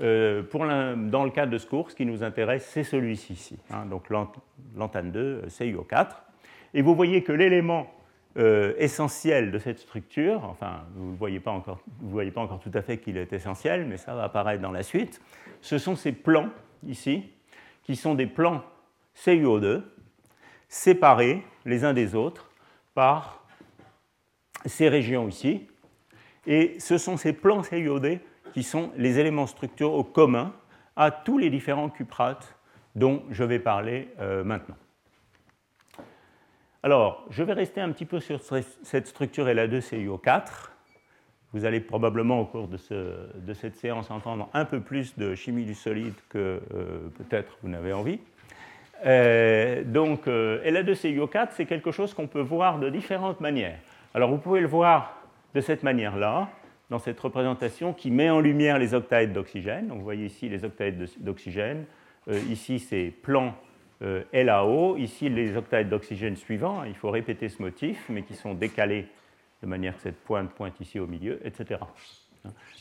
Euh, 0.00 0.42
dans 0.96 1.24
le 1.24 1.30
cadre 1.30 1.52
de 1.52 1.58
ce 1.58 1.66
cours, 1.66 1.90
ce 1.90 1.96
qui 1.96 2.06
nous 2.06 2.22
intéresse, 2.22 2.68
c'est 2.72 2.82
celui-ci, 2.82 3.34
ici, 3.34 3.58
hein, 3.70 3.86
donc 3.86 4.08
l'antane 4.76 5.12
2, 5.12 5.42
CuO4. 5.46 6.08
Et 6.74 6.82
vous 6.82 6.94
voyez 6.94 7.22
que 7.22 7.32
l'élément 7.32 7.86
euh, 8.36 8.74
essentiel 8.78 9.50
de 9.52 9.58
cette 9.58 9.78
structure, 9.78 10.44
enfin, 10.44 10.84
vous 10.96 11.12
ne 11.12 11.16
voyez, 11.16 11.40
pas 11.40 11.52
encore, 11.52 11.80
voyez 12.00 12.30
pas 12.30 12.40
encore 12.40 12.58
tout 12.58 12.70
à 12.74 12.82
fait 12.82 12.98
qu'il 12.98 13.16
est 13.16 13.32
essentiel, 13.32 13.86
mais 13.86 13.96
ça 13.96 14.14
va 14.14 14.24
apparaître 14.24 14.60
dans 14.60 14.72
la 14.72 14.82
suite, 14.82 15.20
ce 15.60 15.78
sont 15.78 15.94
ces 15.94 16.12
plans, 16.12 16.48
ici, 16.86 17.30
qui 17.84 17.94
sont 17.94 18.14
des 18.14 18.26
plans 18.26 18.62
CuO2, 19.16 19.82
séparés 20.68 21.44
les 21.64 21.84
uns 21.84 21.92
des 21.92 22.14
autres 22.14 22.50
par 22.94 23.44
ces 24.64 24.88
régions 24.88 25.28
ici, 25.28 25.68
et 26.46 26.78
ce 26.78 26.98
sont 26.98 27.16
ces 27.16 27.32
plans 27.32 27.62
CuOD 27.62 28.18
qui 28.52 28.62
sont 28.62 28.90
les 28.96 29.18
éléments 29.18 29.46
structuraux 29.46 30.04
communs 30.04 30.52
à 30.96 31.10
tous 31.10 31.38
les 31.38 31.50
différents 31.50 31.88
cuprates 31.88 32.56
dont 32.94 33.24
je 33.30 33.44
vais 33.44 33.58
parler 33.58 34.08
euh, 34.20 34.44
maintenant. 34.44 34.76
Alors, 36.84 37.24
je 37.30 37.42
vais 37.42 37.54
rester 37.54 37.80
un 37.80 37.90
petit 37.92 38.04
peu 38.04 38.20
sur 38.20 38.42
cette 38.42 39.06
structure 39.06 39.46
La2CuO4. 39.46 40.42
Vous 41.54 41.64
allez 41.64 41.80
probablement 41.80 42.40
au 42.40 42.44
cours 42.44 42.68
de, 42.68 42.76
cette 42.76 43.76
séance 43.76 44.10
entendre 44.10 44.50
un 44.52 44.66
peu 44.66 44.80
plus 44.80 45.16
de 45.16 45.34
chimie 45.34 45.64
du 45.64 45.74
solide 45.74 46.12
que 46.28 46.60
euh, 46.74 47.08
peut-être 47.16 47.56
vous 47.62 47.70
n'avez 47.70 47.94
envie. 47.94 48.20
Euh, 49.06 49.82
donc, 49.82 50.26
La2CuO4, 50.26 51.52
c'est 51.52 51.64
quelque 51.64 51.90
chose 51.90 52.12
qu'on 52.12 52.26
peut 52.26 52.42
voir 52.42 52.78
de 52.78 52.90
différentes 52.90 53.40
manières. 53.40 53.78
Alors, 54.12 54.28
vous 54.28 54.36
pouvez 54.36 54.60
le 54.60 54.68
voir 54.68 55.16
de 55.54 55.62
cette 55.62 55.84
manière-là, 55.84 56.50
dans 56.90 56.98
cette 56.98 57.18
représentation 57.18 57.94
qui 57.94 58.10
met 58.10 58.28
en 58.28 58.40
lumière 58.40 58.78
les 58.78 58.92
octaèdres 58.92 59.32
d'oxygène. 59.32 59.88
Donc 59.88 60.00
vous 60.00 60.04
voyez 60.04 60.26
ici 60.26 60.50
les 60.50 60.66
octaèdres 60.66 61.06
d'oxygène. 61.16 61.86
Euh, 62.28 62.38
ici, 62.50 62.78
c'est 62.78 63.06
plan 63.22 63.46
euh, 63.48 63.50
LAO. 64.32 64.96
Ici, 64.96 65.28
les 65.28 65.56
octaèdres 65.56 65.90
d'oxygène 65.90 66.36
suivants. 66.36 66.84
Il 66.84 66.94
faut 66.94 67.10
répéter 67.10 67.48
ce 67.48 67.62
motif, 67.62 68.04
mais 68.08 68.22
qui 68.22 68.34
sont 68.34 68.54
décalés 68.54 69.06
de 69.62 69.66
manière 69.66 69.96
que 69.96 70.02
cette 70.02 70.20
pointe 70.20 70.50
pointe 70.50 70.78
ici 70.80 71.00
au 71.00 71.06
milieu, 71.06 71.40
etc. 71.44 71.80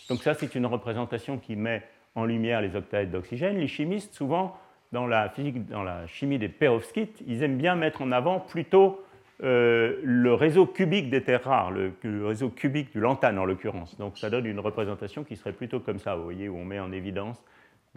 Donc 0.10 0.22
ça, 0.22 0.34
c'est 0.34 0.54
une 0.56 0.66
représentation 0.66 1.38
qui 1.38 1.56
met 1.56 1.84
en 2.16 2.26
lumière 2.26 2.62
les 2.62 2.76
octaèdres 2.76 3.12
d'oxygène. 3.12 3.58
Les 3.58 3.68
chimistes, 3.68 4.14
souvent, 4.14 4.58
dans 4.92 5.08
la 5.08 5.30
physique, 5.30 5.66
dans 5.68 5.84
la 5.84 6.06
chimie 6.08 6.38
des 6.38 6.50
perovskites, 6.50 7.24
ils 7.26 7.42
aiment 7.44 7.58
bien 7.58 7.76
mettre 7.76 8.02
en 8.02 8.12
avant 8.12 8.40
plutôt 8.40 9.04
euh, 9.44 10.00
le 10.04 10.34
réseau 10.34 10.66
cubique 10.66 11.10
des 11.10 11.24
terres 11.24 11.44
rares, 11.44 11.72
le, 11.72 11.94
réseau 12.26 12.50
cubique 12.50 12.92
du 12.92 13.00
lantane 13.00 13.40
en 13.40 13.46
l'occurrence. 13.46 13.98
Donc 13.98 14.18
ça 14.18 14.30
donne 14.30 14.46
une 14.46 14.60
représentation 14.60 15.24
qui 15.24 15.36
serait 15.36 15.54
plutôt 15.54 15.80
comme 15.80 16.00
ça, 16.00 16.16
vous 16.16 16.24
voyez, 16.24 16.48
où 16.50 16.58
on 16.58 16.66
met 16.66 16.80
en 16.80 16.92
évidence, 16.92 17.44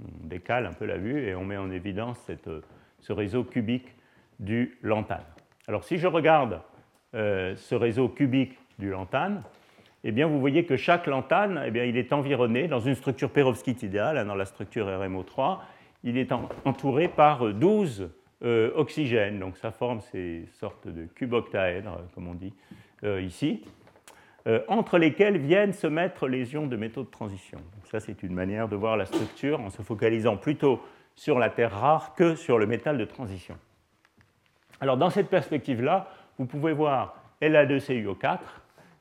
on 0.01 0.27
décale 0.27 0.67
un 0.67 0.73
peu 0.73 0.87
la 0.87 0.97
vue 0.97 1.27
et 1.27 1.35
on 1.35 1.45
met 1.45 1.57
en 1.57 1.71
évidence 1.71 2.19
cette, 2.27 2.49
ce 3.01 3.13
réseau 3.13 3.45
cubique 3.45 3.95
du 4.39 4.79
lantane. 4.83 5.25
Alors 5.69 5.85
si 5.85 5.99
je 5.99 6.07
regarde 6.07 6.61
euh, 7.15 7.55
ce 7.57 7.75
réseau 7.75 8.09
cubique 8.09 8.59
du 8.79 8.91
lantane, 8.91 9.43
eh 10.05 10.13
bien, 10.13 10.29
vous 10.29 10.39
voyez 10.39 10.65
que 10.65 10.77
chaque 10.77 11.09
lantane, 11.09 11.61
eh 11.67 11.73
bien, 11.73 11.85
il 11.85 11.97
est 11.97 12.13
environné 12.13 12.69
dans 12.69 12.79
une 12.79 12.95
structure 12.95 13.31
perovskite 13.31 13.83
idéale, 13.83 14.19
hein, 14.19 14.25
dans 14.25 14.37
la 14.37 14.45
structure 14.45 14.87
RMO3, 14.87 15.59
il 16.05 16.17
est 16.17 16.31
entouré 16.65 17.09
par 17.09 17.53
12 17.53 18.09
euh, 18.45 18.71
oxygène. 18.77 19.41
Donc 19.41 19.57
ça 19.57 19.73
forme 19.73 20.01
ces 20.01 20.47
sortes 20.53 20.87
de 20.87 21.07
cuboctaèdres, 21.07 21.99
comme 22.15 22.29
on 22.29 22.35
dit 22.35 22.55
euh, 23.03 23.21
ici, 23.21 23.65
euh, 24.47 24.61
entre 24.69 24.99
lesquels 24.99 25.39
viennent 25.39 25.73
se 25.73 25.89
mettre 25.89 26.29
les 26.29 26.53
ions 26.53 26.67
de 26.67 26.77
métaux 26.77 27.03
de 27.03 27.11
transition. 27.11 27.59
Donc 27.59 27.87
ça, 27.91 27.99
c'est 27.99 28.23
une 28.23 28.35
manière 28.35 28.69
de 28.69 28.77
voir 28.77 28.97
la 28.97 29.07
structure 29.07 29.61
en 29.61 29.71
se 29.71 29.83
focalisant 29.83 30.37
plutôt 30.37 30.81
sur 31.17 31.39
la 31.39 31.51
terre 31.51 31.73
rare 31.73 32.15
que 32.15 32.35
sur 32.35 32.59
le 32.59 32.67
métal 32.67 32.99
de 32.99 33.05
transition. 33.05 33.57
Alors 34.81 34.97
dans 34.97 35.11
cette 35.11 35.29
perspective-là, 35.29 36.09
vous 36.39 36.47
pouvez 36.47 36.73
voir 36.73 37.17
La2CuO4 37.43 38.39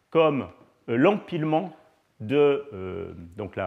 comme 0.09 0.47
l'empilement 0.87 1.75
de 2.21 3.13
donc 3.35 3.57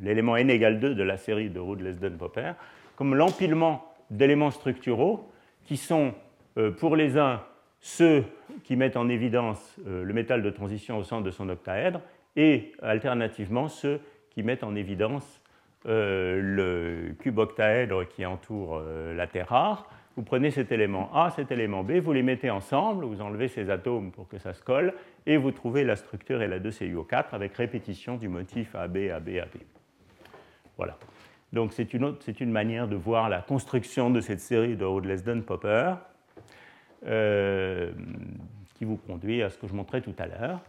l'élément 0.00 0.36
n 0.36 0.50
égale 0.50 0.78
2 0.78 0.94
de 0.94 1.02
la 1.02 1.16
série 1.16 1.50
de 1.50 1.58
Rood-Lesden-Popper 1.58 2.52
comme 2.94 3.14
l'empilement 3.14 3.90
d'éléments 4.10 4.50
structuraux 4.50 5.30
qui 5.64 5.76
sont, 5.76 6.12
euh, 6.58 6.70
pour 6.70 6.96
les 6.96 7.16
uns, 7.16 7.42
ceux 7.80 8.24
qui 8.64 8.76
mettent 8.76 8.96
en 8.96 9.08
évidence 9.08 9.76
euh, 9.86 10.04
le 10.04 10.12
métal 10.12 10.42
de 10.42 10.50
transition 10.50 10.98
au 10.98 11.02
centre 11.02 11.24
de 11.24 11.30
son 11.30 11.48
octaèdre, 11.48 12.02
et 12.36 12.72
alternativement 12.82 13.68
ceux 13.68 14.00
qui 14.30 14.42
mettent 14.42 14.64
en 14.64 14.74
évidence 14.74 15.24
euh, 15.24 15.39
le 15.84 17.14
cube 17.18 17.38
octaèdre 17.38 18.06
qui 18.08 18.26
entoure 18.26 18.82
la 19.14 19.26
Terre 19.26 19.48
rare. 19.48 19.88
Vous 20.16 20.22
prenez 20.22 20.50
cet 20.50 20.72
élément 20.72 21.10
A, 21.14 21.30
cet 21.30 21.50
élément 21.52 21.84
B, 21.84 21.92
vous 21.92 22.12
les 22.12 22.22
mettez 22.22 22.50
ensemble, 22.50 23.04
vous 23.04 23.20
enlevez 23.20 23.48
ces 23.48 23.70
atomes 23.70 24.10
pour 24.10 24.28
que 24.28 24.38
ça 24.38 24.52
se 24.52 24.62
colle, 24.62 24.92
et 25.24 25.36
vous 25.36 25.52
trouvez 25.52 25.84
la 25.84 25.96
structure 25.96 26.40
La2CuO4 26.40 27.26
avec 27.32 27.54
répétition 27.54 28.16
du 28.16 28.28
motif 28.28 28.74
AB, 28.74 28.96
AB, 29.14 29.28
AB. 29.28 29.60
Voilà. 30.76 30.98
Donc 31.52 31.72
c'est 31.72 31.94
une, 31.94 32.16
une, 32.40 32.50
manière 32.50 32.86
de 32.86 32.96
voir 32.96 33.28
la 33.28 33.40
construction 33.40 34.10
de 34.10 34.20
cette 34.20 34.40
série 34.40 34.76
de 34.76 34.84
Hodlesden-Popper 34.84 35.94
euh, 37.06 37.92
qui 38.74 38.84
vous 38.84 38.96
conduit 38.96 39.42
à 39.42 39.50
ce 39.50 39.58
que 39.58 39.66
je 39.66 39.74
montrais 39.74 40.00
tout 40.00 40.14
à 40.18 40.26
l'heure. 40.26 40.60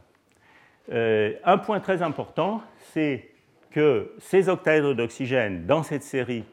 Euh, 0.91 1.33
un 1.43 1.57
point 1.57 1.79
très 1.79 2.01
important, 2.01 2.61
c'est 2.93 3.30
que 3.71 4.13
ces 4.19 4.49
octaèdres 4.49 4.95
d'oxygène 4.95 5.65
dans 5.65 5.83
cette 5.83 6.03
série, 6.03 6.43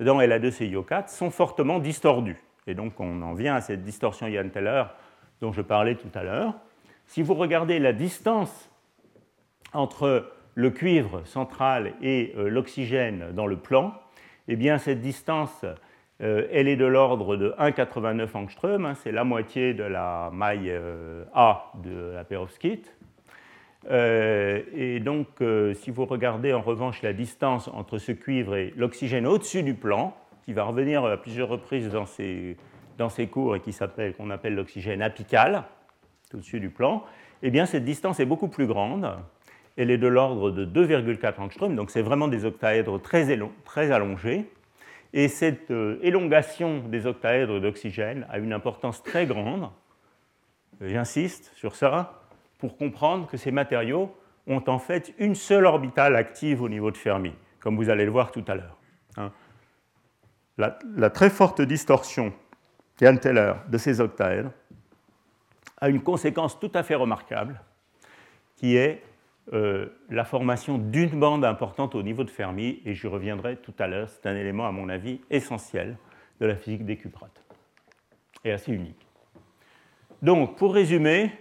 dans 0.00 0.18
La2CiO4, 0.18 1.08
sont 1.08 1.30
fortement 1.30 1.78
distordus. 1.78 2.42
Et 2.66 2.74
donc 2.74 2.98
on 2.98 3.22
en 3.22 3.34
vient 3.34 3.54
à 3.54 3.60
cette 3.60 3.82
distorsion 3.82 4.26
Ian-Teller 4.26 4.84
dont 5.40 5.52
je 5.52 5.62
parlais 5.62 5.96
tout 5.96 6.10
à 6.14 6.22
l'heure. 6.22 6.54
Si 7.06 7.22
vous 7.22 7.34
regardez 7.34 7.78
la 7.78 7.92
distance 7.92 8.70
entre 9.72 10.32
le 10.54 10.70
cuivre 10.70 11.22
central 11.26 11.94
et 12.02 12.32
euh, 12.36 12.48
l'oxygène 12.48 13.32
dans 13.32 13.46
le 13.46 13.56
plan, 13.56 13.94
eh 14.48 14.56
bien 14.56 14.78
cette 14.78 15.00
distance, 15.00 15.64
euh, 16.20 16.46
elle 16.52 16.68
est 16.68 16.76
de 16.76 16.84
l'ordre 16.84 17.36
de 17.36 17.54
1,89 17.58 18.28
angstrom, 18.34 18.86
hein, 18.86 18.94
c'est 18.94 19.12
la 19.12 19.24
moitié 19.24 19.74
de 19.74 19.82
la 19.82 20.30
maille 20.32 20.70
euh, 20.70 21.24
A 21.34 21.72
de 21.82 22.12
la 22.14 22.24
perovskite. 22.24 22.94
Et 23.90 25.00
donc, 25.00 25.26
si 25.74 25.90
vous 25.90 26.04
regardez 26.04 26.52
en 26.52 26.60
revanche 26.60 27.02
la 27.02 27.12
distance 27.12 27.68
entre 27.68 27.98
ce 27.98 28.12
cuivre 28.12 28.54
et 28.54 28.72
l'oxygène 28.76 29.26
au-dessus 29.26 29.62
du 29.62 29.74
plan, 29.74 30.16
qui 30.44 30.52
va 30.52 30.64
revenir 30.64 31.04
à 31.04 31.16
plusieurs 31.16 31.48
reprises 31.48 31.88
dans 31.88 32.06
ces, 32.06 32.56
dans 32.98 33.08
ces 33.08 33.26
cours 33.26 33.56
et 33.56 33.60
qui 33.60 33.72
s'appelle, 33.72 34.14
qu'on 34.14 34.30
appelle 34.30 34.54
l'oxygène 34.54 35.02
apical, 35.02 35.64
au-dessus 36.32 36.60
du 36.60 36.70
plan, 36.70 37.04
eh 37.42 37.50
bien 37.50 37.66
cette 37.66 37.84
distance 37.84 38.20
est 38.20 38.24
beaucoup 38.24 38.48
plus 38.48 38.66
grande 38.66 39.16
elle 39.76 39.90
est 39.90 39.98
de 39.98 40.06
l'ordre 40.06 40.50
de 40.50 40.66
2,4 40.66 41.40
angstrom, 41.40 41.74
donc 41.76 41.90
c'est 41.90 42.02
vraiment 42.02 42.28
des 42.28 42.44
octaèdres 42.44 43.00
très, 43.00 43.38
très 43.64 43.90
allongés. 43.90 44.50
Et 45.14 45.28
cette 45.28 45.70
euh, 45.70 45.98
élongation 46.02 46.80
des 46.88 47.06
octaèdres 47.06 47.60
d'oxygène 47.60 48.26
a 48.30 48.38
une 48.38 48.52
importance 48.52 49.02
très 49.02 49.26
grande, 49.26 49.68
j'insiste 50.80 51.52
sur 51.54 51.74
ça, 51.74 52.21
pour 52.62 52.76
comprendre 52.76 53.26
que 53.26 53.36
ces 53.36 53.50
matériaux 53.50 54.14
ont 54.46 54.62
en 54.68 54.78
fait 54.78 55.12
une 55.18 55.34
seule 55.34 55.66
orbitale 55.66 56.14
active 56.14 56.62
au 56.62 56.68
niveau 56.68 56.92
de 56.92 56.96
Fermi, 56.96 57.34
comme 57.58 57.74
vous 57.74 57.90
allez 57.90 58.04
le 58.04 58.12
voir 58.12 58.30
tout 58.30 58.44
à 58.46 58.54
l'heure. 58.54 58.78
Hein. 59.16 59.32
La, 60.56 61.10
très 61.10 61.28
forte 61.28 61.60
distorsion 61.60 62.32
Teller 62.98 63.54
de 63.68 63.78
ces 63.78 64.00
octaèdres 64.00 64.52
a 65.80 65.88
une 65.88 66.02
conséquence 66.02 66.60
tout 66.60 66.70
à 66.72 66.84
fait 66.84 66.94
remarquable, 66.94 67.60
qui 68.54 68.76
est 68.76 69.02
euh, 69.52 69.88
la 70.08 70.24
formation 70.24 70.78
d'une 70.78 71.18
bande 71.18 71.44
importante 71.44 71.96
au 71.96 72.04
niveau 72.04 72.22
de 72.22 72.30
Fermi, 72.30 72.80
et 72.84 72.94
j'y 72.94 73.08
reviendrai 73.08 73.56
tout 73.56 73.74
à 73.80 73.88
l'heure, 73.88 74.08
c'est 74.08 74.24
un 74.26 74.36
élément, 74.36 74.68
à 74.68 74.70
mon 74.70 74.88
avis, 74.88 75.20
essentiel 75.30 75.96
de 76.38 76.46
la 76.46 76.54
physique 76.54 76.84
des 76.84 76.96
cuprates, 76.96 77.42
et 78.44 78.52
assez 78.52 78.70
unique. 78.70 79.04
Donc, 80.22 80.56
pour 80.56 80.74
résumer, 80.74 81.32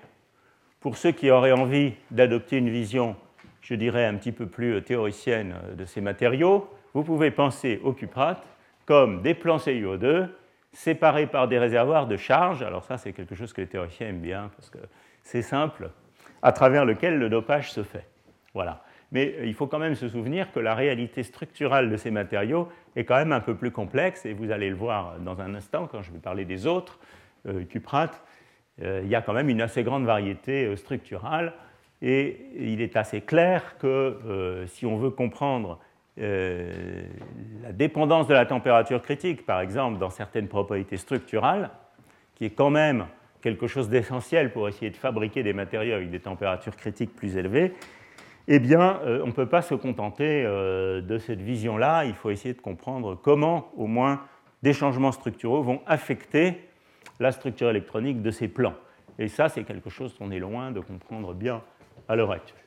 pour 0.82 0.98
ceux 0.98 1.12
qui 1.12 1.32
auraient 1.32 1.52
envie 1.52 1.94
d'adopter 2.10 2.58
une 2.58 2.70
vision, 2.70 3.16
je 3.62 3.76
dirais, 3.76 4.06
un 4.06 4.16
petit 4.16 4.32
peu 4.32 4.48
plus 4.48 4.82
théoricienne 4.82 5.56
de 5.78 5.86
ces 5.86 6.02
matériaux, 6.02 6.68
vous 6.94 7.04
pouvez 7.04 7.32
penser 7.32 7.80
aux 7.84 7.94
cuprates 7.94 8.44
comme 8.86 9.22
des 9.22 9.36
plans 9.36 9.58
CiO2 9.58 10.28
séparés 10.74 11.28
par 11.28 11.48
des 11.48 11.60
réservoirs 11.60 12.08
de 12.08 12.18
charge. 12.18 12.64
Alors 12.64 12.84
ça, 12.84 12.98
c'est 12.98 13.14
quelque 13.14 13.36
chose 13.36 13.54
que 13.54 13.62
les 13.62 13.68
théoriciens 13.68 14.08
aiment 14.08 14.22
bien, 14.22 14.50
parce 14.58 14.70
que 14.70 14.80
c'est 15.24 15.44
simple, 15.44 15.92
à 16.42 16.52
travers 16.52 16.84
lequel 16.84 17.20
le 17.20 17.30
dopage 17.30 17.72
se 17.72 17.84
fait. 17.84 18.08
Voilà. 18.54 18.84
Mais 19.12 19.36
il 19.44 19.54
faut 19.54 19.68
quand 19.68 19.80
même 19.80 19.96
se 19.96 20.08
souvenir 20.08 20.52
que 20.52 20.60
la 20.60 20.74
réalité 20.74 21.22
structurelle 21.22 21.90
de 21.90 21.98
ces 21.98 22.12
matériaux 22.12 22.70
est 22.96 23.04
quand 23.04 23.18
même 23.18 23.34
un 23.34 23.42
peu 23.42 23.56
plus 23.56 23.72
complexe, 23.72 24.26
et 24.26 24.34
vous 24.34 24.52
allez 24.52 24.70
le 24.70 24.76
voir 24.76 25.20
dans 25.20 25.42
un 25.42 25.54
instant 25.54 25.86
quand 25.86 26.02
je 26.02 26.12
vais 26.12 26.20
parler 26.20 26.46
des 26.46 26.66
autres 26.66 27.00
euh, 27.48 27.66
cuprates. 27.66 28.24
Euh, 28.82 29.02
il 29.04 29.10
y 29.10 29.16
a 29.16 29.22
quand 29.22 29.34
même 29.34 29.50
une 29.50 29.62
assez 29.62 29.84
grande 29.84 30.06
variété 30.06 30.66
euh, 30.66 30.76
structurale, 30.76 31.54
et 32.02 32.48
il 32.58 32.82
est 32.82 32.96
assez 32.96 33.22
clair 33.22 33.78
que 33.78 34.66
si 34.66 34.88
on 34.88 34.98
veut 34.98 35.12
comprendre 35.12 35.78
la 36.18 37.72
dépendance 37.74 38.26
de 38.26 38.34
la 38.34 38.48
température 38.48 39.04
critique, 39.04 39.46
par 39.46 39.62
exemple, 39.62 40.00
dans 40.00 40.10
certaines 40.10 40.48
propriétés 40.48 40.98
structurales, 40.98 41.70
qui 42.34 42.46
est 42.46 42.56
quand 42.56 42.72
même 42.72 43.06
quelque 43.44 43.68
chose 43.68 43.88
d'essentiel 43.88 44.52
pour 44.52 44.68
essayer 44.68 44.90
de 44.90 44.96
fabriquer 44.96 45.44
des 45.44 45.54
matériaux 45.54 45.94
avec 45.94 46.10
des 46.10 46.20
températures 46.20 46.76
critiques 46.76 47.16
plus 47.16 47.38
élevées, 47.38 47.74
eh 48.48 48.60
bien, 48.60 49.00
euh, 49.06 49.22
on 49.24 49.28
ne 49.28 49.32
peut 49.32 49.46
pas 49.46 49.62
se 49.62 49.76
contenter 49.76 50.44
euh, 50.46 51.02
de 51.02 51.18
cette 51.18 51.42
vision-là. 51.42 52.06
Il 52.06 52.14
faut 52.14 52.32
essayer 52.32 52.54
de 52.54 52.62
comprendre 52.62 53.16
comment, 53.16 53.72
au 53.78 53.88
moins, 53.88 54.22
des 54.64 54.74
changements 54.74 55.12
structuraux 55.12 55.62
vont 55.62 55.82
affecter 55.86 56.60
la 57.22 57.32
structure 57.32 57.70
électronique 57.70 58.22
de 58.22 58.32
ces 58.32 58.48
plans. 58.48 58.74
Et 59.20 59.28
ça, 59.28 59.48
c'est 59.48 59.64
quelque 59.64 59.90
chose 59.90 60.14
qu'on 60.16 60.32
est 60.32 60.40
loin 60.40 60.72
de 60.72 60.80
comprendre 60.80 61.34
bien 61.34 61.62
à 62.10 62.16
l'heure 62.16 62.32
actuelle. 62.32 62.58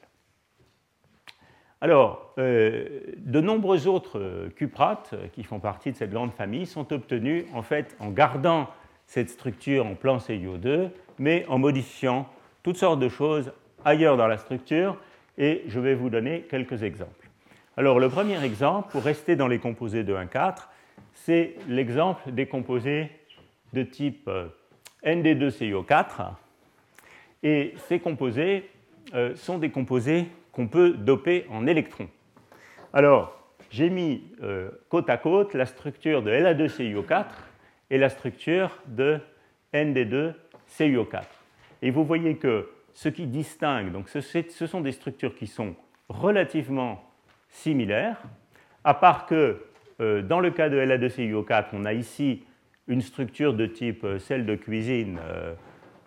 Alors, 1.80 2.32
euh, 2.38 3.00
de 3.18 3.40
nombreux 3.40 3.88
autres 3.88 4.48
cuprates 4.56 5.14
qui 5.32 5.42
font 5.42 5.58
partie 5.58 5.90
de 5.90 5.96
cette 5.96 6.12
grande 6.12 6.32
famille 6.32 6.66
sont 6.66 6.92
obtenus 6.92 7.44
en 7.52 7.62
fait 7.62 7.96
en 7.98 8.10
gardant 8.10 8.68
cette 9.06 9.28
structure 9.28 9.84
en 9.84 9.94
plan 9.94 10.18
CiO2, 10.18 10.88
mais 11.18 11.44
en 11.48 11.58
modifiant 11.58 12.28
toutes 12.62 12.76
sortes 12.76 13.00
de 13.00 13.08
choses 13.08 13.52
ailleurs 13.84 14.16
dans 14.16 14.28
la 14.28 14.38
structure, 14.38 14.96
et 15.36 15.64
je 15.66 15.80
vais 15.80 15.94
vous 15.94 16.10
donner 16.10 16.42
quelques 16.48 16.84
exemples. 16.84 17.28
Alors 17.76 17.98
le 17.98 18.08
premier 18.08 18.42
exemple, 18.42 18.92
pour 18.92 19.02
rester 19.02 19.36
dans 19.36 19.48
les 19.48 19.58
composés 19.58 20.04
de 20.04 20.14
1,4, 20.14 20.68
c'est 21.12 21.56
l'exemple 21.68 22.30
des 22.30 22.46
composés 22.46 23.10
de 23.74 23.82
type 23.82 24.28
euh, 24.28 24.46
ND2CO4, 25.04 26.32
et 27.42 27.74
ces 27.88 28.00
composés 28.00 28.70
euh, 29.14 29.34
sont 29.34 29.58
des 29.58 29.70
composés 29.70 30.28
qu'on 30.52 30.68
peut 30.68 30.94
doper 30.94 31.44
en 31.50 31.66
électrons. 31.66 32.08
Alors, 32.94 33.38
j'ai 33.70 33.90
mis 33.90 34.22
euh, 34.42 34.70
côte 34.88 35.10
à 35.10 35.18
côte 35.18 35.52
la 35.52 35.66
structure 35.66 36.22
de 36.22 36.30
La2CiO4 36.30 37.26
et 37.90 37.98
la 37.98 38.08
structure 38.08 38.78
de 38.86 39.18
ND2CuO4. 39.74 41.24
Et 41.82 41.90
vous 41.90 42.04
voyez 42.04 42.36
que 42.36 42.70
ce 42.94 43.08
qui 43.08 43.26
distingue, 43.26 43.92
donc 43.92 44.08
ce, 44.08 44.20
sont 44.66 44.80
des 44.80 44.92
structures 44.92 45.34
qui 45.34 45.48
sont 45.48 45.74
relativement 46.08 47.02
similaires, 47.48 48.22
à 48.84 48.94
part 48.94 49.26
que 49.26 49.60
dans 49.98 50.40
le 50.40 50.50
cas 50.50 50.68
de 50.68 50.76
La2CuO4, 50.76 51.66
on 51.72 51.84
a 51.84 51.92
ici 51.92 52.44
une 52.88 53.00
structure 53.00 53.54
de 53.54 53.66
type 53.66 54.04
euh, 54.04 54.18
celle 54.18 54.46
de 54.46 54.54
cuisine 54.54 55.18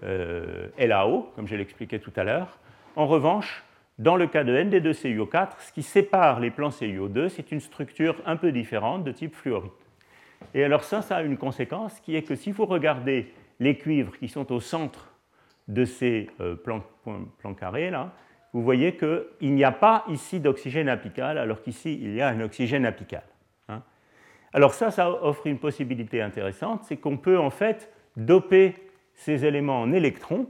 euh, 0.04 0.68
LAO, 0.78 1.32
comme 1.36 1.48
je 1.48 1.56
l'expliquais 1.56 2.00
tout 2.00 2.14
à 2.16 2.24
l'heure. 2.24 2.60
En 2.96 3.08
revanche, 3.08 3.64
dans 3.98 4.16
le 4.16 4.28
cas 4.28 4.44
de 4.44 4.56
ND2CuO4, 4.56 5.50
ce 5.60 5.72
qui 5.72 5.82
sépare 5.82 6.40
les 6.40 6.52
plans 6.52 6.70
CuO2, 6.70 7.30
c'est 7.30 7.52
une 7.52 7.60
structure 7.60 8.22
un 8.26 8.36
peu 8.36 8.52
différente 8.52 9.04
de 9.04 9.12
type 9.12 9.34
fluorite. 9.34 9.72
Et 10.54 10.64
alors 10.64 10.84
ça, 10.84 11.02
ça 11.02 11.18
a 11.18 11.22
une 11.24 11.38
conséquence 11.38 12.00
qui 12.00 12.16
est 12.16 12.22
que 12.22 12.36
si 12.36 12.52
vous 12.52 12.66
regardez 12.66 13.34
les 13.60 13.76
cuivres 13.78 14.18
qui 14.18 14.28
sont 14.28 14.52
au 14.52 14.60
centre 14.60 15.12
de 15.68 15.84
ces 15.84 16.30
euh, 16.40 16.56
plans, 16.56 16.84
carrés, 17.56 17.90
là, 17.90 18.14
vous 18.54 18.62
voyez 18.62 18.96
qu'il 18.96 19.54
n'y 19.54 19.64
a 19.64 19.72
pas 19.72 20.06
ici 20.10 20.40
d'oxygène 20.40 20.90
apical, 20.90 21.38
alors 21.38 21.62
qu'ici, 21.62 22.00
il 22.02 22.14
y 22.14 22.22
a 22.22 22.28
un 22.28 22.40
oxygène 22.40 22.86
apical. 22.86 23.24
Alors 24.54 24.74
ça, 24.74 24.92
ça 24.92 25.10
offre 25.24 25.48
une 25.48 25.60
possibilité 25.60 26.22
intéressante, 26.22 26.84
c'est 26.84 26.98
qu'on 26.98 27.18
peut 27.18 27.38
en 27.38 27.50
fait 27.50 27.92
doper 28.16 28.76
ces 29.14 29.46
éléments 29.46 29.82
en 29.82 29.92
électrons 29.92 30.48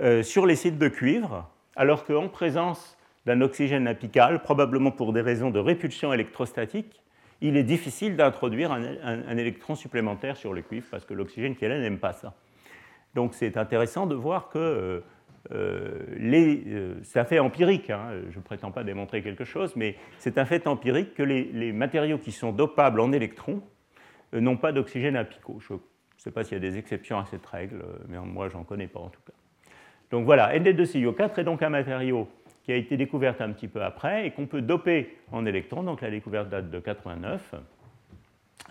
euh, 0.00 0.22
sur 0.22 0.46
les 0.46 0.56
sites 0.56 0.78
de 0.78 0.88
cuivre, 0.88 1.48
alors 1.76 2.04
qu'en 2.04 2.28
présence 2.28 2.96
d'un 3.26 3.40
oxygène 3.42 3.86
apical, 3.86 4.42
probablement 4.42 4.90
pour 4.90 5.12
des 5.12 5.20
raisons 5.20 5.50
de 5.50 5.58
répulsion 5.58 6.12
électrostatique, 6.12 7.02
il 7.42 7.56
est 7.56 7.64
difficile 7.64 8.16
d'introduire 8.16 8.72
un, 8.72 9.36
électron 9.36 9.74
supplémentaire 9.74 10.36
sur 10.36 10.52
le 10.52 10.62
cuivre 10.62 10.86
parce 10.90 11.04
que 11.04 11.14
l'oxygène 11.14 11.56
qui 11.56 11.64
est 11.64 11.68
là 11.68 11.78
n'aime 11.78 11.98
pas 11.98 12.12
ça. 12.12 12.34
Donc 13.14 13.34
c'est 13.34 13.56
intéressant 13.56 14.06
de 14.06 14.14
voir 14.14 14.50
que 14.50 14.58
euh, 14.58 15.00
les, 15.50 16.62
euh, 16.66 16.94
c'est 17.02 17.18
un 17.18 17.24
fait 17.24 17.38
empirique, 17.38 17.90
hein, 17.90 18.10
je 18.30 18.36
ne 18.36 18.42
prétends 18.42 18.70
pas 18.70 18.84
démontrer 18.84 19.22
quelque 19.22 19.44
chose, 19.44 19.74
mais 19.74 19.96
c'est 20.18 20.38
un 20.38 20.44
fait 20.44 20.66
empirique 20.66 21.14
que 21.14 21.22
les, 21.22 21.72
matériaux 21.72 22.18
qui 22.18 22.32
sont 22.32 22.52
dopables 22.52 23.00
en 23.00 23.12
électrons 23.12 23.62
n'ont 24.32 24.56
pas 24.56 24.72
d'oxygène 24.72 25.16
apicaux. 25.16 25.58
Je 25.60 25.74
ne 25.74 25.78
sais 26.18 26.30
pas 26.30 26.44
s'il 26.44 26.54
y 26.54 26.56
a 26.56 26.70
des 26.70 26.78
exceptions 26.78 27.18
à 27.18 27.24
cette 27.24 27.46
règle, 27.46 27.82
mais 28.08 28.18
moi 28.18 28.48
j'en 28.48 28.64
connais 28.64 28.86
pas 28.86 29.00
en 29.00 29.08
tout 29.08 29.22
cas. 29.26 29.32
Donc 30.10 30.24
voilà, 30.24 30.56
ND2CiO4 30.58 31.40
est 31.40 31.44
donc 31.44 31.62
un 31.62 31.70
matériau 31.70 32.28
qui 32.64 32.72
a 32.72 32.76
été 32.76 32.96
découverte 32.96 33.40
un 33.40 33.50
petit 33.52 33.68
peu 33.68 33.82
après 33.82 34.26
et 34.26 34.30
qu'on 34.32 34.46
peut 34.46 34.62
doper 34.62 35.16
en 35.32 35.46
électrons. 35.46 35.82
Donc 35.82 36.02
la 36.02 36.10
découverte 36.10 36.48
date 36.48 36.70
de 36.70 36.78
89 36.78 37.54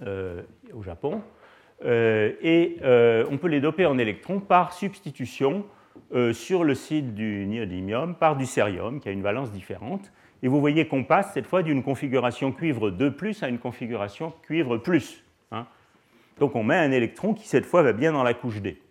euh, 0.03 0.41
au 0.73 0.83
Japon. 0.83 1.21
Euh, 1.85 2.33
et 2.41 2.77
euh, 2.83 3.25
on 3.31 3.37
peut 3.37 3.47
les 3.47 3.61
doper 3.61 3.85
en 3.85 3.97
électrons 3.97 4.39
par 4.39 4.73
substitution 4.73 5.65
sur 6.33 6.63
le 6.63 6.75
site 6.75 7.13
du 7.13 7.45
néodymium 7.45 8.15
par 8.15 8.35
du 8.35 8.45
cérium 8.45 8.99
qui 8.99 9.09
a 9.09 9.11
une 9.11 9.21
valence 9.21 9.51
différente. 9.51 10.11
Et 10.41 10.47
vous 10.47 10.59
voyez 10.59 10.87
qu'on 10.87 11.03
passe 11.03 11.33
cette 11.33 11.45
fois 11.45 11.63
d'une 11.63 11.83
configuration 11.83 12.51
cuivre 12.51 12.89
2 12.89 13.15
à 13.41 13.49
une 13.49 13.59
configuration 13.59 14.33
cuivre 14.43 14.77
plus. 14.77 15.23
Hein. 15.51 15.67
Donc 16.39 16.55
on 16.55 16.63
met 16.63 16.77
un 16.77 16.91
électron 16.91 17.33
qui 17.33 17.47
cette 17.47 17.65
fois 17.65 17.83
va 17.83 17.93
bien 17.93 18.13
dans 18.13 18.23
la 18.23 18.33
couche 18.33 18.61
D. 18.61 18.81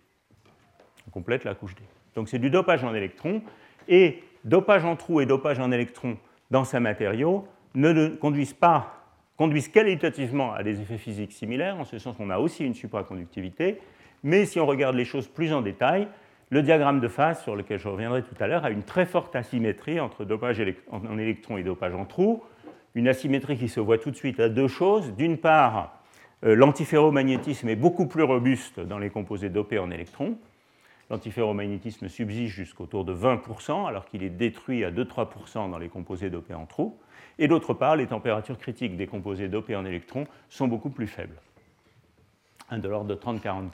On 1.07 1.11
complète 1.11 1.43
la 1.43 1.55
couche 1.55 1.75
D. 1.75 1.81
Donc 2.15 2.29
c'est 2.29 2.39
du 2.39 2.49
dopage 2.49 2.83
en 2.83 2.93
électrons. 2.93 3.41
Et 3.87 4.23
dopage 4.43 4.85
en 4.85 4.95
trou 4.95 5.19
et 5.19 5.25
dopage 5.25 5.59
en 5.59 5.71
électrons 5.71 6.17
dans 6.51 6.63
ces 6.63 6.79
matériaux 6.79 7.47
ne 7.73 8.09
conduisent 8.09 8.53
pas 8.53 8.99
conduisent 9.39 9.69
qualitativement 9.69 10.53
à 10.53 10.63
des 10.63 10.81
effets 10.81 10.97
physiques 10.97 11.31
similaires, 11.31 11.79
en 11.79 11.85
ce 11.85 11.97
sens 11.97 12.17
qu'on 12.17 12.29
a 12.29 12.39
aussi 12.39 12.65
une 12.65 12.73
supraconductivité, 12.73 13.79
mais 14.21 14.45
si 14.45 14.59
on 14.59 14.65
regarde 14.65 14.97
les 14.97 15.05
choses 15.05 15.29
plus 15.29 15.53
en 15.53 15.61
détail, 15.61 16.09
le 16.49 16.63
diagramme 16.63 16.99
de 16.99 17.07
phase, 17.07 17.41
sur 17.43 17.55
lequel 17.55 17.79
je 17.79 17.87
reviendrai 17.87 18.23
tout 18.23 18.35
à 18.39 18.47
l'heure, 18.47 18.65
a 18.65 18.71
une 18.71 18.83
très 18.83 19.05
forte 19.05 19.35
asymétrie 19.35 19.99
entre 19.99 20.25
dopage 20.25 20.61
en 20.91 21.17
électrons 21.17 21.57
et 21.57 21.63
dopage 21.63 21.93
en 21.93 22.05
trous, 22.05 22.43
une 22.95 23.07
asymétrie 23.07 23.57
qui 23.57 23.69
se 23.69 23.79
voit 23.79 23.99
tout 23.99 24.09
de 24.09 24.15
suite 24.15 24.39
à 24.39 24.49
deux 24.49 24.67
choses. 24.67 25.13
D'une 25.15 25.37
part, 25.37 25.99
euh, 26.43 26.55
l'antiferromagnétisme 26.55 27.69
est 27.69 27.75
beaucoup 27.75 28.07
plus 28.07 28.23
robuste 28.23 28.79
dans 28.79 28.97
les 28.97 29.11
composés 29.11 29.49
dopés 29.49 29.77
en 29.77 29.91
électrons, 29.91 30.37
l'antiferromagnétisme 31.11 32.07
subsiste 32.07 32.53
jusqu'autour 32.53 33.05
de 33.05 33.13
20%, 33.13 33.87
alors 33.87 34.05
qu'il 34.05 34.23
est 34.23 34.29
détruit 34.29 34.83
à 34.83 34.91
2-3% 34.91 35.69
dans 35.69 35.77
les 35.77 35.89
composés 35.89 36.29
dopés 36.31 36.55
en 36.55 36.65
trous. 36.65 36.97
Et 37.37 37.47
d'autre 37.47 37.73
part, 37.73 37.95
les 37.95 38.07
températures 38.07 38.57
critiques 38.57 38.97
des 38.97 39.07
composés 39.07 39.47
dopés 39.47 39.75
en 39.75 39.85
électrons 39.85 40.25
sont 40.49 40.67
beaucoup 40.67 40.89
plus 40.89 41.07
faibles, 41.07 41.35
de 42.71 42.87
l'ordre 42.87 43.07
de 43.07 43.15
30-40 43.15 43.69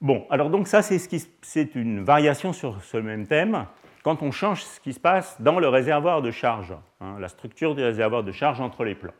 Bon, 0.00 0.26
alors 0.30 0.50
donc 0.50 0.68
ça, 0.68 0.82
c'est 0.82 1.74
une 1.74 2.04
variation 2.04 2.52
sur 2.52 2.82
ce 2.82 2.96
même 2.96 3.26
thème 3.26 3.66
quand 4.04 4.22
on 4.22 4.30
change 4.30 4.62
ce 4.62 4.80
qui 4.80 4.92
se 4.92 5.00
passe 5.00 5.40
dans 5.40 5.58
le 5.58 5.68
réservoir 5.68 6.20
de 6.20 6.30
charge, 6.30 6.74
hein, 7.00 7.16
la 7.18 7.28
structure 7.28 7.74
du 7.74 7.82
réservoir 7.82 8.22
de 8.22 8.32
charge 8.32 8.60
entre 8.60 8.84
les 8.84 8.94
plans. 8.94 9.14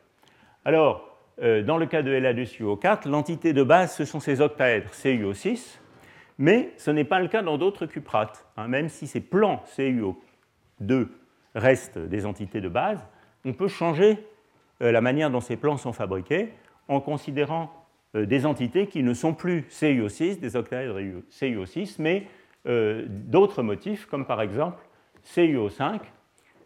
Alors, 0.63 1.17
euh, 1.41 1.63
dans 1.63 1.77
le 1.77 1.87
cas 1.87 2.03
de 2.03 2.11
La2CuO4, 2.11 3.09
l'entité 3.09 3.51
de 3.51 3.63
base, 3.63 3.95
ce 3.95 4.05
sont 4.05 4.19
ces 4.19 4.41
octaèdres 4.41 4.91
CuO6, 4.91 5.79
mais 6.37 6.71
ce 6.77 6.91
n'est 6.91 7.03
pas 7.03 7.19
le 7.19 7.27
cas 7.27 7.41
dans 7.41 7.57
d'autres 7.57 7.87
cuprates. 7.87 8.45
Hein. 8.57 8.67
même 8.67 8.89
si 8.89 9.07
ces 9.07 9.21
plans 9.21 9.63
CuO2 9.75 11.07
restent 11.55 11.97
des 11.97 12.25
entités 12.27 12.61
de 12.61 12.69
base, 12.69 12.99
on 13.43 13.53
peut 13.53 13.67
changer 13.67 14.23
euh, 14.81 14.91
la 14.91 15.01
manière 15.01 15.31
dont 15.31 15.41
ces 15.41 15.57
plans 15.57 15.77
sont 15.77 15.93
fabriqués 15.93 16.53
en 16.87 16.99
considérant 16.99 17.71
des 18.23 18.45
entités 18.45 18.87
qui 18.87 19.03
ne 19.03 19.13
sont 19.13 19.33
plus 19.33 19.61
CuO6, 19.69 20.39
des 20.39 20.55
octaèdres 20.55 20.99
CuO6, 21.31 21.95
mais 21.99 22.27
euh, 22.67 23.05
d'autres 23.07 23.63
motifs, 23.63 24.05
comme 24.05 24.25
par 24.25 24.41
exemple 24.41 24.81
CuO5, 25.25 25.99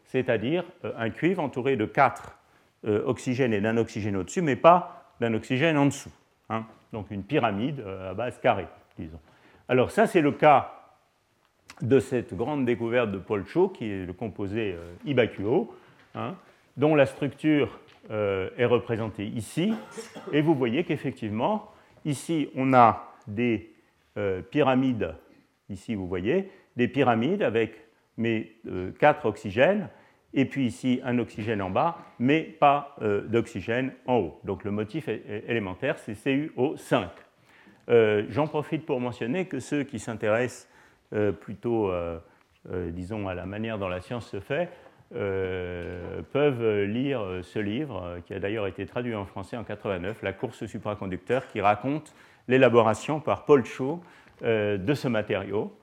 c'est-à-dire 0.05 0.63
un 0.97 1.09
cuivre 1.09 1.41
entouré 1.41 1.75
de 1.75 1.85
quatre 1.85 2.35
oxygènes 2.83 3.53
et 3.53 3.61
d'un 3.61 3.77
oxygène 3.77 4.15
au-dessus, 4.15 4.41
mais 4.41 4.55
pas 4.55 5.13
d'un 5.19 5.33
oxygène 5.33 5.77
en 5.77 5.85
dessous. 5.85 6.11
Hein. 6.49 6.65
donc 6.91 7.11
une 7.11 7.23
pyramide 7.23 7.83
à 8.09 8.13
base 8.15 8.39
carrée, 8.39 8.67
disons. 8.97 9.19
Alors 9.67 9.91
ça, 9.91 10.07
c'est 10.07 10.21
le 10.21 10.31
cas 10.31 10.79
de 11.81 11.99
cette 11.99 12.33
grande 12.33 12.65
découverte 12.65 13.11
de 13.11 13.17
Paul 13.17 13.45
Cho, 13.45 13.69
qui 13.69 13.85
est 13.85 14.05
le 14.05 14.13
composé 14.13 14.73
euh, 14.73 14.93
Ibacuo, 15.05 15.73
hein, 16.15 16.35
dont 16.77 16.95
la 16.95 17.05
structure 17.05 17.79
euh, 18.11 18.49
est 18.57 18.65
représentée 18.65 19.25
ici. 19.25 19.73
Et 20.31 20.41
vous 20.41 20.55
voyez 20.55 20.83
qu'effectivement, 20.83 21.71
ici, 22.05 22.49
on 22.55 22.73
a 22.73 23.13
des 23.27 23.73
euh, 24.17 24.41
pyramides, 24.41 25.15
ici, 25.69 25.95
vous 25.95 26.07
voyez, 26.07 26.49
des 26.75 26.87
pyramides 26.87 27.41
avec 27.41 27.87
mes 28.17 28.53
quatre 28.99 29.25
oxygènes, 29.25 29.87
et 30.33 30.45
puis 30.45 30.65
ici, 30.65 30.99
un 31.05 31.17
oxygène 31.19 31.61
en 31.61 31.69
bas, 31.69 31.97
mais 32.19 32.41
pas 32.41 32.97
d'oxygène 32.99 33.93
en 34.05 34.17
haut. 34.17 34.41
Donc 34.43 34.65
le 34.65 34.71
motif 34.71 35.07
élémentaire, 35.07 35.97
c'est 35.97 36.13
CuO5. 36.13 37.07
J'en 38.27 38.47
profite 38.47 38.85
pour 38.85 38.99
mentionner 38.99 39.45
que 39.45 39.61
ceux 39.61 39.83
qui 39.83 39.99
s'intéressent 39.99 40.69
euh, 41.11 41.31
plutôt, 41.31 41.89
euh, 41.89 42.19
euh, 42.71 42.91
disons, 42.91 43.27
à 43.27 43.33
la 43.33 43.47
manière 43.47 43.79
dont 43.79 43.87
la 43.87 43.99
science 43.99 44.27
se 44.27 44.39
fait, 44.39 44.69
peuvent 45.11 46.83
lire 46.83 47.21
ce 47.41 47.59
livre, 47.59 48.19
qui 48.25 48.33
a 48.33 48.39
d'ailleurs 48.39 48.67
été 48.67 48.85
traduit 48.85 49.15
en 49.15 49.25
français 49.25 49.57
en 49.57 49.63
89, 49.63 50.21
La 50.21 50.33
course 50.33 50.65
supraconducteur, 50.65 51.47
qui 51.47 51.61
raconte 51.61 52.13
l'élaboration 52.47 53.19
par 53.19 53.45
Paul 53.45 53.65
Shaw 53.65 54.01
de 54.41 54.93
ce 54.93 55.07
matériau, 55.07 55.75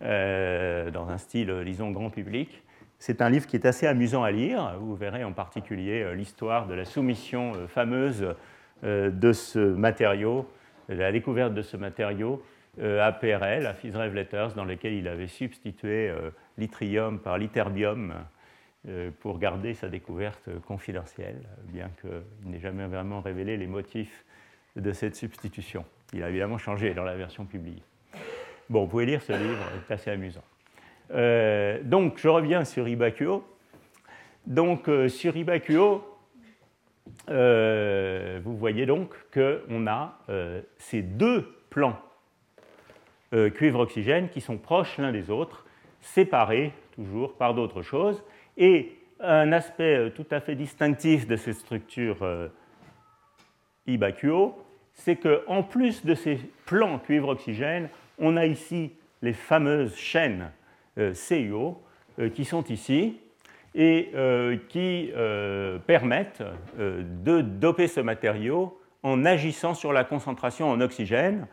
dans 0.00 1.08
un 1.08 1.18
style, 1.18 1.52
disons, 1.64 1.90
grand 1.90 2.10
public. 2.10 2.62
C'est 2.98 3.22
un 3.22 3.30
livre 3.30 3.46
qui 3.46 3.56
est 3.56 3.66
assez 3.66 3.86
amusant 3.86 4.22
à 4.22 4.30
lire. 4.30 4.76
Vous 4.78 4.94
verrez 4.94 5.24
en 5.24 5.32
particulier 5.32 6.14
l'histoire 6.14 6.66
de 6.66 6.74
la 6.74 6.84
soumission 6.84 7.52
fameuse 7.66 8.34
de 8.82 9.32
ce 9.32 9.58
matériau, 9.58 10.46
de 10.88 10.94
la 10.94 11.12
découverte 11.12 11.54
de 11.54 11.62
ce 11.62 11.76
matériau 11.76 12.42
euh, 12.78 13.06
APRL, 13.06 13.66
à 13.66 13.74
Fitzgerald 13.74 14.14
Letters, 14.14 14.54
dans 14.54 14.64
lequel 14.64 14.94
il 14.94 15.08
avait 15.08 15.26
substitué 15.26 16.08
euh, 16.08 16.30
l'yttrium 16.56 17.18
par 17.18 17.36
l'iterbium 17.36 18.12
euh, 18.12 18.14
pour 19.20 19.38
garder 19.38 19.74
sa 19.74 19.88
découverte 19.88 20.48
confidentielle, 20.66 21.42
bien 21.64 21.90
qu'il 22.00 22.50
n'ait 22.50 22.60
jamais 22.60 22.86
vraiment 22.86 23.20
révélé 23.20 23.56
les 23.56 23.66
motifs 23.66 24.24
de 24.76 24.92
cette 24.92 25.16
substitution. 25.16 25.84
Il 26.12 26.22
a 26.22 26.30
évidemment 26.30 26.58
changé 26.58 26.94
dans 26.94 27.04
la 27.04 27.14
version 27.14 27.44
publiée. 27.44 27.82
Bon, 28.70 28.84
vous 28.84 28.88
pouvez 28.88 29.06
lire 29.06 29.22
ce 29.22 29.32
livre, 29.32 29.62
c'est 29.86 29.94
assez 29.94 30.10
amusant. 30.10 30.44
donc, 31.84 32.18
je 32.18 32.28
reviens 32.28 32.64
sur 32.64 32.88
Ibacuo. 32.88 33.44
Donc, 34.46 34.88
sur 35.08 35.36
Ibacuo, 35.36 36.02
vous 37.28 38.56
voyez 38.56 38.86
donc 38.86 39.14
qu'on 39.34 39.86
a 39.86 40.18
ces 40.78 41.02
deux 41.02 41.54
plans 41.68 42.00
euh, 43.32 43.48
cuivre-oxygène 43.48 44.28
qui 44.28 44.40
sont 44.40 44.58
proches 44.58 44.98
l'un 44.98 45.12
des 45.12 45.30
autres, 45.30 45.64
séparés 46.00 46.72
toujours 46.96 47.36
par 47.36 47.54
d'autres 47.54 47.82
choses. 47.82 48.24
Et 48.56 48.96
un 49.20 49.52
aspect 49.52 49.96
euh, 49.96 50.10
tout 50.10 50.26
à 50.30 50.40
fait 50.40 50.54
distinctif 50.54 51.26
de 51.26 51.36
ces 51.36 51.52
structures 51.52 52.22
euh, 52.22 52.48
IBAQO, 53.86 54.58
c'est 54.94 55.16
qu'en 55.16 55.62
plus 55.62 56.04
de 56.04 56.14
ces 56.14 56.38
plans 56.66 56.98
cuivre-oxygène, 56.98 57.88
on 58.18 58.36
a 58.36 58.46
ici 58.46 58.92
les 59.22 59.32
fameuses 59.32 59.96
chaînes 59.96 60.50
CuO 60.96 61.80
qui 62.34 62.44
sont 62.44 62.64
ici 62.64 63.18
et 63.74 64.10
qui 64.68 65.10
permettent 65.86 66.42
de 66.76 67.40
doper 67.40 67.86
ce 67.86 68.00
matériau 68.00 68.78
en 69.02 69.24
agissant 69.24 69.74
sur 69.74 69.92
la 69.92 70.04
concentration 70.04 70.70
en 70.70 70.80
oxygène. 70.80 71.46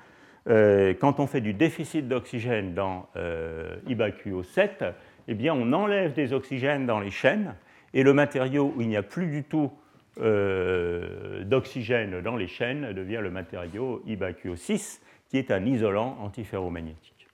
Euh, 0.49 0.93
quand 0.99 1.19
on 1.19 1.27
fait 1.27 1.41
du 1.41 1.53
déficit 1.53 2.07
d'oxygène 2.07 2.73
dans 2.73 3.07
euh, 3.15 3.75
IBAQO7, 3.87 4.93
eh 5.28 5.49
on 5.51 5.73
enlève 5.73 6.13
des 6.13 6.34
oxygènes 6.34 6.86
dans 6.86 6.99
les 6.99 7.11
chaînes 7.11 7.55
et 7.93 8.03
le 8.03 8.13
matériau 8.13 8.73
où 8.75 8.82
il 8.82 8.88
n'y 8.88 8.97
a 8.97 9.03
plus 9.03 9.28
du 9.28 9.43
tout 9.43 9.71
euh, 10.19 11.43
d'oxygène 11.43 12.21
dans 12.21 12.36
les 12.36 12.47
chaînes 12.47 12.93
devient 12.93 13.19
le 13.21 13.30
matériau 13.30 14.03
IBAQO6 14.07 14.99
qui 15.30 15.38
est 15.38 15.51
un 15.51 15.65
isolant 15.65 16.17
antiferromagnétique. 16.21 17.28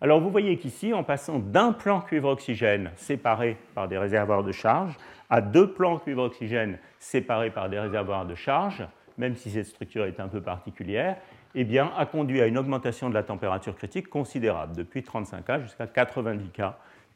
Alors 0.00 0.20
vous 0.20 0.30
voyez 0.30 0.56
qu'ici, 0.56 0.92
en 0.92 1.04
passant 1.04 1.38
d'un 1.38 1.72
plan 1.72 2.00
cuivre-oxygène 2.00 2.90
séparé 2.96 3.56
par 3.74 3.86
des 3.86 3.98
réservoirs 3.98 4.42
de 4.42 4.50
charge 4.50 4.96
à 5.30 5.40
deux 5.40 5.72
plans 5.72 5.98
cuivre-oxygène 5.98 6.78
séparés 6.98 7.50
par 7.50 7.68
des 7.68 7.78
réservoirs 7.78 8.26
de 8.26 8.34
charge, 8.34 8.84
même 9.16 9.36
si 9.36 9.50
cette 9.50 9.66
structure 9.66 10.06
est 10.06 10.18
un 10.18 10.26
peu 10.26 10.40
particulière, 10.40 11.18
eh 11.54 11.78
a 11.78 12.06
conduit 12.06 12.40
à 12.40 12.46
une 12.46 12.58
augmentation 12.58 13.10
de 13.10 13.14
la 13.14 13.22
température 13.22 13.76
critique 13.76 14.08
considérable, 14.08 14.74
depuis 14.74 15.04
35 15.04 15.44
K 15.44 15.60
jusqu'à 15.62 15.86
90 15.86 16.50
K, 16.50 16.62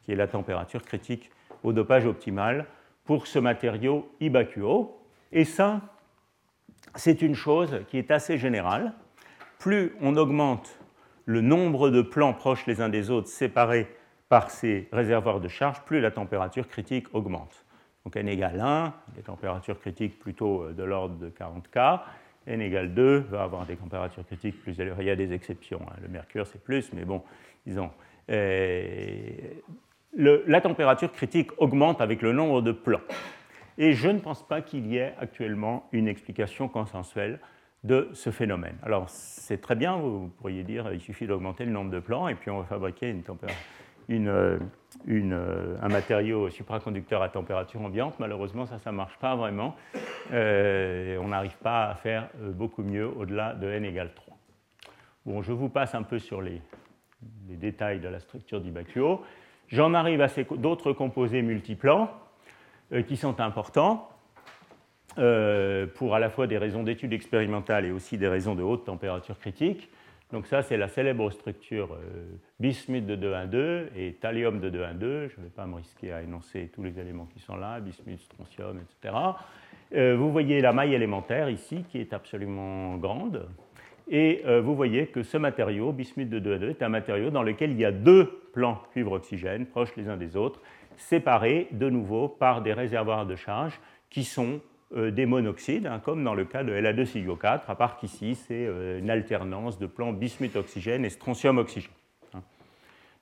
qui 0.07 0.13
est 0.13 0.15
la 0.15 0.27
température 0.27 0.83
critique 0.83 1.29
au 1.63 1.73
dopage 1.73 2.05
optimal 2.05 2.65
pour 3.03 3.27
ce 3.27 3.39
matériau 3.39 4.09
IBAQO. 4.21 4.97
Et 5.33 5.43
ça, 5.43 5.81
c'est 6.95 7.21
une 7.21 7.35
chose 7.35 7.81
qui 7.89 7.97
est 7.97 8.09
assez 8.09 8.37
générale. 8.37 8.93
Plus 9.59 9.91
on 9.99 10.15
augmente 10.15 10.79
le 11.25 11.41
nombre 11.41 11.89
de 11.89 12.01
plans 12.01 12.33
proches 12.33 12.65
les 12.67 12.79
uns 12.79 12.87
des 12.87 13.09
autres, 13.09 13.27
séparés 13.27 13.93
par 14.29 14.49
ces 14.49 14.87
réservoirs 14.93 15.41
de 15.41 15.49
charge, 15.49 15.81
plus 15.81 15.99
la 15.99 16.11
température 16.11 16.69
critique 16.69 17.13
augmente. 17.13 17.65
Donc 18.05 18.15
n 18.15 18.29
égale 18.29 18.61
1, 18.61 18.93
des 19.13 19.23
températures 19.23 19.77
critiques 19.77 20.17
plutôt 20.19 20.69
de 20.71 20.83
l'ordre 20.83 21.17
de 21.17 21.27
40 21.27 21.67
K, 21.67 21.77
n 22.45 22.61
égale 22.61 22.93
2 22.93 23.25
va 23.29 23.43
avoir 23.43 23.65
des 23.65 23.75
températures 23.75 24.25
critiques 24.25 24.61
plus 24.61 24.79
élevées. 24.79 25.03
Il 25.03 25.07
y 25.07 25.09
a 25.09 25.17
des 25.17 25.33
exceptions. 25.33 25.81
Hein. 25.89 25.97
Le 26.01 26.07
mercure, 26.07 26.47
c'est 26.47 26.63
plus, 26.63 26.93
mais 26.93 27.03
bon, 27.03 27.21
disons. 27.65 27.91
Euh, 30.17 30.43
la 30.47 30.61
température 30.61 31.11
critique 31.11 31.51
augmente 31.57 32.01
avec 32.01 32.21
le 32.21 32.31
nombre 32.31 32.61
de 32.61 32.71
plans. 32.71 33.01
Et 33.77 33.93
je 33.93 34.09
ne 34.09 34.19
pense 34.19 34.45
pas 34.47 34.61
qu'il 34.61 34.87
y 34.87 34.97
ait 34.97 35.13
actuellement 35.19 35.87
une 35.91 36.07
explication 36.07 36.67
consensuelle 36.67 37.39
de 37.83 38.09
ce 38.13 38.31
phénomène. 38.31 38.75
Alors, 38.81 39.07
c'est 39.09 39.61
très 39.61 39.75
bien, 39.75 39.97
vous 39.97 40.29
pourriez 40.39 40.63
dire, 40.63 40.91
il 40.91 40.99
suffit 40.99 41.27
d'augmenter 41.27 41.63
le 41.63 41.71
nombre 41.71 41.91
de 41.91 41.99
plans 41.99 42.27
et 42.27 42.33
puis 42.33 42.49
on 42.49 42.59
va 42.59 42.65
fabriquer 42.65 43.15
une, 44.09 44.59
une, 45.05 45.33
un 45.81 45.87
matériau 45.87 46.49
supraconducteur 46.49 47.21
à 47.21 47.29
température 47.29 47.79
ambiante. 47.81 48.15
Malheureusement, 48.19 48.65
ça, 48.65 48.79
ça 48.79 48.91
ne 48.91 48.97
marche 48.97 49.17
pas 49.19 49.35
vraiment. 49.35 49.75
on 50.31 51.27
n'arrive 51.27 51.57
pas 51.59 51.89
à 51.89 51.95
faire 51.95 52.29
beaucoup 52.53 52.81
mieux 52.81 53.07
au-delà 53.07 53.53
de 53.53 53.67
n 53.67 53.85
égale 53.85 54.11
3. 54.15 54.37
Bon, 55.27 55.41
je 55.41 55.51
vous 55.51 55.67
passe 55.67 55.93
un 55.93 56.03
peu 56.03 56.19
sur 56.19 56.41
les, 56.41 56.61
détails 57.21 57.99
de 57.99 58.07
la 58.07 58.19
structure 58.19 58.61
du. 58.61 58.71
J'en 59.69 59.93
arrive 59.93 60.21
à 60.21 60.27
d'autres 60.57 60.93
composés 60.93 61.41
multiplans 61.41 62.09
euh, 62.93 63.01
qui 63.01 63.17
sont 63.17 63.41
importants 63.41 64.09
euh, 65.17 65.87
pour 65.87 66.15
à 66.15 66.19
la 66.19 66.29
fois 66.29 66.47
des 66.47 66.57
raisons 66.57 66.83
d'études 66.83 67.11
expérimentales 67.11 67.85
et 67.85 67.91
aussi 67.91 68.17
des 68.17 68.29
raisons 68.29 68.55
de 68.55 68.63
haute 68.63 68.85
température 68.85 69.37
critique. 69.37 69.89
Donc 70.31 70.45
ça, 70.45 70.61
c'est 70.61 70.77
la 70.77 70.87
célèbre 70.87 71.29
structure 71.31 71.93
euh, 71.93 72.27
bismuth 72.59 73.05
de 73.05 73.15
2,1,2 73.15 73.87
et 73.97 74.13
thallium 74.13 74.61
de 74.61 74.69
2,1,2. 74.69 74.99
Je 74.99 75.37
ne 75.37 75.43
vais 75.43 75.53
pas 75.53 75.65
me 75.65 75.75
risquer 75.75 76.13
à 76.13 76.21
énoncer 76.21 76.69
tous 76.73 76.83
les 76.83 76.97
éléments 76.99 77.27
qui 77.33 77.39
sont 77.39 77.55
là, 77.57 77.81
bismuth, 77.81 78.21
strontium, 78.21 78.79
etc. 78.79 79.15
vous 80.15 80.31
voyez 80.31 80.59
la 80.59 80.73
maille 80.73 80.93
élémentaire 80.93 81.49
ici 81.49 81.85
qui 81.89 81.99
est 81.99 82.11
absolument 82.11 82.97
grande, 82.97 83.47
et 84.09 84.41
euh, 84.45 84.61
vous 84.61 84.75
voyez 84.75 85.07
que 85.07 85.23
ce 85.23 85.37
matériau, 85.37 85.91
bismuth 85.91 86.29
de 86.29 86.39
2 86.39 86.53
à 86.53 86.57
2, 86.59 86.69
est 86.69 86.81
un 86.83 86.89
matériau 86.89 87.29
dans 87.29 87.43
lequel 87.43 87.71
il 87.71 87.79
y 87.79 87.85
a 87.85 87.91
deux 87.91 88.25
plans 88.53 88.81
cuivre-oxygène 88.91 89.65
proches 89.65 89.95
les 89.97 90.07
uns 90.07 90.15
des 90.17 90.37
autres, 90.37 90.61
séparés 90.95 91.67
de 91.71 91.89
nouveau 91.89 92.29
par 92.29 92.61
des 92.61 92.73
réservoirs 92.73 93.25
de 93.25 93.35
charge 93.35 93.79
qui 94.09 94.23
sont 94.23 94.61
euh, 94.95 95.11
des 95.11 95.25
monoxydes, 95.25 95.87
hein, 95.87 95.99
comme 95.99 96.23
dans 96.23 96.33
le 96.33 96.45
cas 96.45 96.63
de 96.63 96.71
La2CIO4, 96.71 97.61
à 97.67 97.75
part 97.75 97.97
qu'ici 97.97 98.35
c'est 98.35 98.65
euh, 98.65 98.99
une 98.99 99.09
alternance 99.09 99.77
de 99.77 99.87
plans 99.87 100.13
bismuth-oxygène 100.13 101.03
et 101.03 101.09
strontium-oxygène. 101.09 101.91
Hein. 102.33 102.41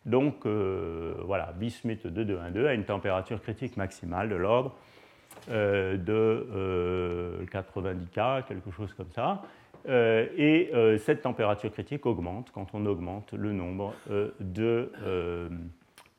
Donc 0.06 0.46
voilà, 0.46 1.52
bismuth 1.58 2.06
de 2.06 2.24
2 2.24 2.38
à 2.38 2.52
2 2.52 2.68
a 2.68 2.74
une 2.76 2.86
température 2.86 3.42
critique 3.42 3.76
maximale 3.76 4.30
de 4.30 4.36
l'ordre 4.36 4.76
de 5.50 6.48
90 7.52 8.06
K, 8.10 8.46
quelque 8.48 8.70
chose 8.70 8.94
comme 8.94 9.12
ça. 9.12 9.42
Euh, 9.88 10.28
et 10.36 10.72
euh, 10.74 10.98
cette 10.98 11.22
température 11.22 11.72
critique 11.72 12.06
augmente 12.06 12.52
quand 12.52 12.68
on 12.74 12.86
augmente 12.86 13.34
le 13.34 13.52
nombre 13.54 13.94
euh, 14.10 14.32
de, 14.40 14.92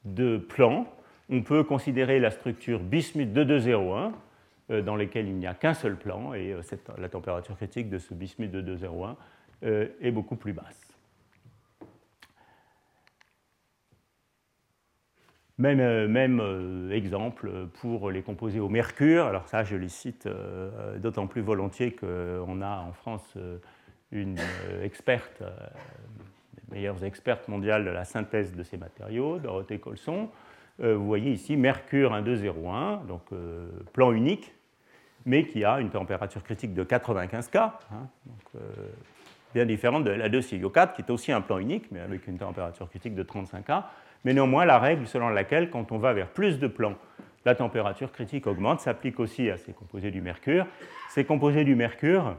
de, 0.05 0.37
plans. 0.39 0.87
On 1.29 1.43
peut 1.43 1.65
considérer 1.65 2.21
la 2.21 2.31
structure 2.31 2.81
bismuth 2.81 3.33
2201 3.33 4.13
dans 4.83 4.97
laquelle 4.97 5.29
il 5.29 5.37
n'y 5.37 5.47
a 5.47 5.55
qu'un 5.55 5.75
seul 5.75 5.97
plan 5.97 6.35
et 6.35 6.55
la 6.99 7.09
température 7.09 7.57
critique 7.57 7.89
de 7.89 7.99
ce 7.99 8.15
bismuth 8.15 8.51
2201 8.51 9.17
est 9.63 10.11
beaucoup 10.11 10.37
plus 10.37 10.53
basse. 10.53 10.86
Même, 15.59 15.81
euh, 15.81 16.07
euh, 16.07 16.91
exemple 16.91 17.51
pour 17.81 18.11
les 18.11 18.23
composés 18.23 18.61
au 18.61 18.69
mercure. 18.69 19.25
Alors 19.25 19.49
ça, 19.49 19.65
je 19.65 19.77
les 19.77 19.89
cite 19.89 20.27
euh, 20.27 20.99
d'autant 20.99 21.27
plus 21.27 21.41
volontiers 21.41 21.93
qu'on 21.93 22.61
a 22.61 22.79
en 22.81 22.93
France 22.93 23.39
une 24.13 24.37
experte, 24.83 25.43
les 25.43 26.77
meilleures 26.77 27.05
expertes 27.05 27.49
mondiales 27.49 27.85
de 27.85 27.91
la 27.91 28.05
synthèse 28.05 28.55
de 28.55 28.63
ces 28.63 28.77
matériaux, 28.77 29.39
Dorothée 29.39 29.79
Colson. 29.79 30.29
Vous 30.79 31.07
voyez 31.07 31.33
ici 31.33 31.57
mercure 31.57 32.13
1201, 32.13 33.03
donc 33.09 33.23
plan 33.93 34.13
unique, 34.13 34.55
mais 35.25 35.47
qui 35.47 35.65
a 35.65 35.81
une 35.81 35.91
température 35.91 36.45
critique 36.45 36.73
de 36.73 36.85
95 36.85 37.49
K, 37.49 37.57
hein, 37.57 37.73
donc, 38.27 38.63
bien 39.55 39.67
différente 39.67 40.05
de 40.05 40.11
la 40.11 40.29
2 40.29 40.41
4 40.41 40.95
qui 40.95 41.03
est 41.03 41.11
aussi 41.11 41.33
un 41.33 41.41
plan 41.41 41.59
unique, 41.59 41.91
mais 41.91 42.01
avec 42.01 42.27
une 42.29 42.39
température 42.39 42.89
critique 42.89 43.15
de 43.15 43.23
35 43.23 43.65
K 43.65 43.71
mais 44.27 44.35
néanmoins 44.35 44.65
la 44.65 44.81
règle 44.81 45.07
selon 45.07 45.29
laquelle 45.29 45.71
quand 45.71 45.93
on 45.93 45.99
va 45.99 46.13
vers 46.13 46.27
plus 46.27 46.59
de 46.59 46.67
plans, 46.67 46.97
la 47.45 47.55
température 47.55 48.11
critique 48.11 48.49
augmente 48.49 48.81
s'applique 48.81 49.21
aussi 49.21 49.49
à 49.51 49.57
ces 49.57 49.73
composés 49.73 50.11
du 50.11 50.21
mercure. 50.21 50.67
Ces 51.11 51.25
composés 51.25 51.63
du 51.63 51.77
mercure 51.77 52.37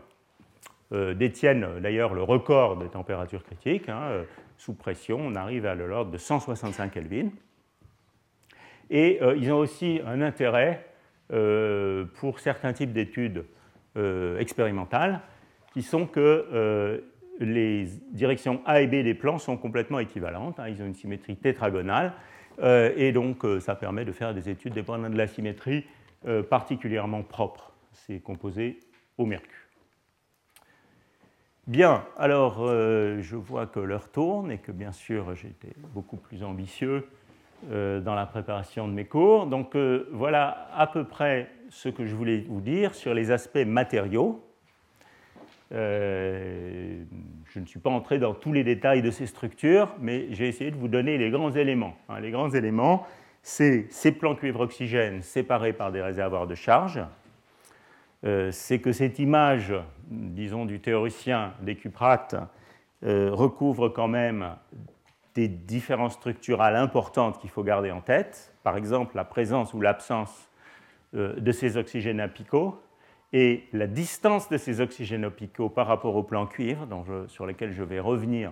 euh, 0.91 1.13
détiennent 1.13 1.79
d'ailleurs 1.79 2.13
le 2.13 2.23
record 2.23 2.75
de 2.75 2.87
température 2.87 3.41
critique. 3.41 3.87
Hein, 3.87 4.01
euh, 4.01 4.23
sous 4.57 4.73
pression, 4.73 5.17
on 5.17 5.35
arrive 5.35 5.65
à 5.65 5.75
l'ordre 5.75 6.11
de 6.11 6.17
165 6.17 6.91
Kelvin. 6.91 7.29
Et 8.89 9.19
euh, 9.21 9.37
ils 9.37 9.49
ont 9.53 9.59
aussi 9.59 10.01
un 10.05 10.21
intérêt 10.21 10.85
pour 12.19 12.39
certains 12.39 12.71
types 12.71 12.93
d'études 12.93 13.43
expérimentales, 14.39 15.19
qui 15.73 15.81
sont 15.81 16.07
que 16.07 17.03
les 17.39 17.85
directions 18.11 18.61
A 18.65 18.81
et 18.81 18.87
B 18.87 19.03
des 19.03 19.13
plans 19.13 19.37
sont 19.37 19.57
complètement 19.57 19.99
équivalentes. 19.99 20.59
Hein. 20.59 20.69
ils 20.69 20.81
ont 20.81 20.85
une 20.85 20.95
symétrie 20.95 21.35
tétragonale. 21.35 22.13
Euh, 22.59 22.91
et 22.95 23.11
donc, 23.11 23.45
euh, 23.45 23.59
ça 23.59 23.75
permet 23.75 24.05
de 24.05 24.11
faire 24.11 24.33
des 24.33 24.49
études 24.49 24.73
dépendant 24.73 25.09
de 25.09 25.17
la 25.17 25.27
symétrie 25.27 25.85
euh, 26.27 26.41
particulièrement 26.41 27.21
propres, 27.21 27.73
ces 27.93 28.19
composés 28.19 28.79
au 29.17 29.25
mercure. 29.25 29.53
Bien, 31.67 32.05
alors 32.17 32.65
je 32.65 33.35
vois 33.35 33.65
que 33.65 33.81
l'heure 33.81 34.09
tourne 34.09 34.51
et 34.51 34.57
que 34.57 34.71
bien 34.71 34.93
sûr 34.93 35.35
j'ai 35.35 35.49
été 35.49 35.73
beaucoup 35.93 36.15
plus 36.15 36.41
ambitieux 36.41 37.09
dans 37.69 38.15
la 38.15 38.25
préparation 38.25 38.87
de 38.87 38.93
mes 38.93 39.03
cours. 39.03 39.47
Donc 39.47 39.75
voilà 39.75 40.69
à 40.73 40.87
peu 40.87 41.03
près 41.03 41.51
ce 41.69 41.89
que 41.89 42.05
je 42.05 42.15
voulais 42.15 42.45
vous 42.47 42.61
dire 42.61 42.95
sur 42.95 43.13
les 43.13 43.31
aspects 43.31 43.65
matériaux 43.65 44.46
euh, 45.73 47.03
je 47.45 47.59
ne 47.59 47.65
suis 47.65 47.79
pas 47.79 47.89
entré 47.89 48.19
dans 48.19 48.33
tous 48.33 48.53
les 48.53 48.63
détails 48.63 49.01
de 49.01 49.11
ces 49.11 49.27
structures, 49.27 49.93
mais 49.99 50.27
j'ai 50.31 50.47
essayé 50.47 50.71
de 50.71 50.77
vous 50.77 50.87
donner 50.87 51.17
les 51.17 51.29
grands 51.29 51.51
éléments. 51.51 51.97
Hein, 52.09 52.19
les 52.19 52.31
grands 52.31 52.49
éléments, 52.49 53.05
c'est 53.41 53.87
ces 53.89 54.11
plans 54.11 54.35
cuivre-oxygène 54.35 55.21
séparés 55.21 55.73
par 55.73 55.91
des 55.91 56.01
réservoirs 56.01 56.47
de 56.47 56.55
charge. 56.55 57.01
Euh, 58.23 58.51
c'est 58.51 58.79
que 58.79 58.91
cette 58.91 59.19
image, 59.19 59.73
disons, 60.09 60.65
du 60.65 60.79
théoricien 60.79 61.53
des 61.61 61.75
cuprates 61.75 62.35
euh, 63.03 63.29
recouvre 63.31 63.89
quand 63.89 64.07
même 64.07 64.55
des 65.35 65.47
différences 65.47 66.13
structurales 66.13 66.75
importantes 66.75 67.39
qu'il 67.39 67.49
faut 67.49 67.63
garder 67.63 67.91
en 67.91 68.01
tête. 68.01 68.55
Par 68.63 68.75
exemple, 68.75 69.15
la 69.15 69.23
présence 69.23 69.73
ou 69.73 69.81
l'absence 69.81 70.49
de 71.13 71.51
ces 71.53 71.77
oxygènes 71.77 72.19
apicaux, 72.19 72.81
et 73.33 73.63
la 73.73 73.87
distance 73.87 74.49
de 74.49 74.57
ces 74.57 74.81
oxygénopicaux 74.81 75.69
par 75.69 75.87
rapport 75.87 76.15
au 76.15 76.23
plan 76.23 76.45
cuivre, 76.45 76.87
sur 77.27 77.45
lesquels 77.45 77.73
je 77.73 77.83
vais 77.83 77.99
revenir 77.99 78.51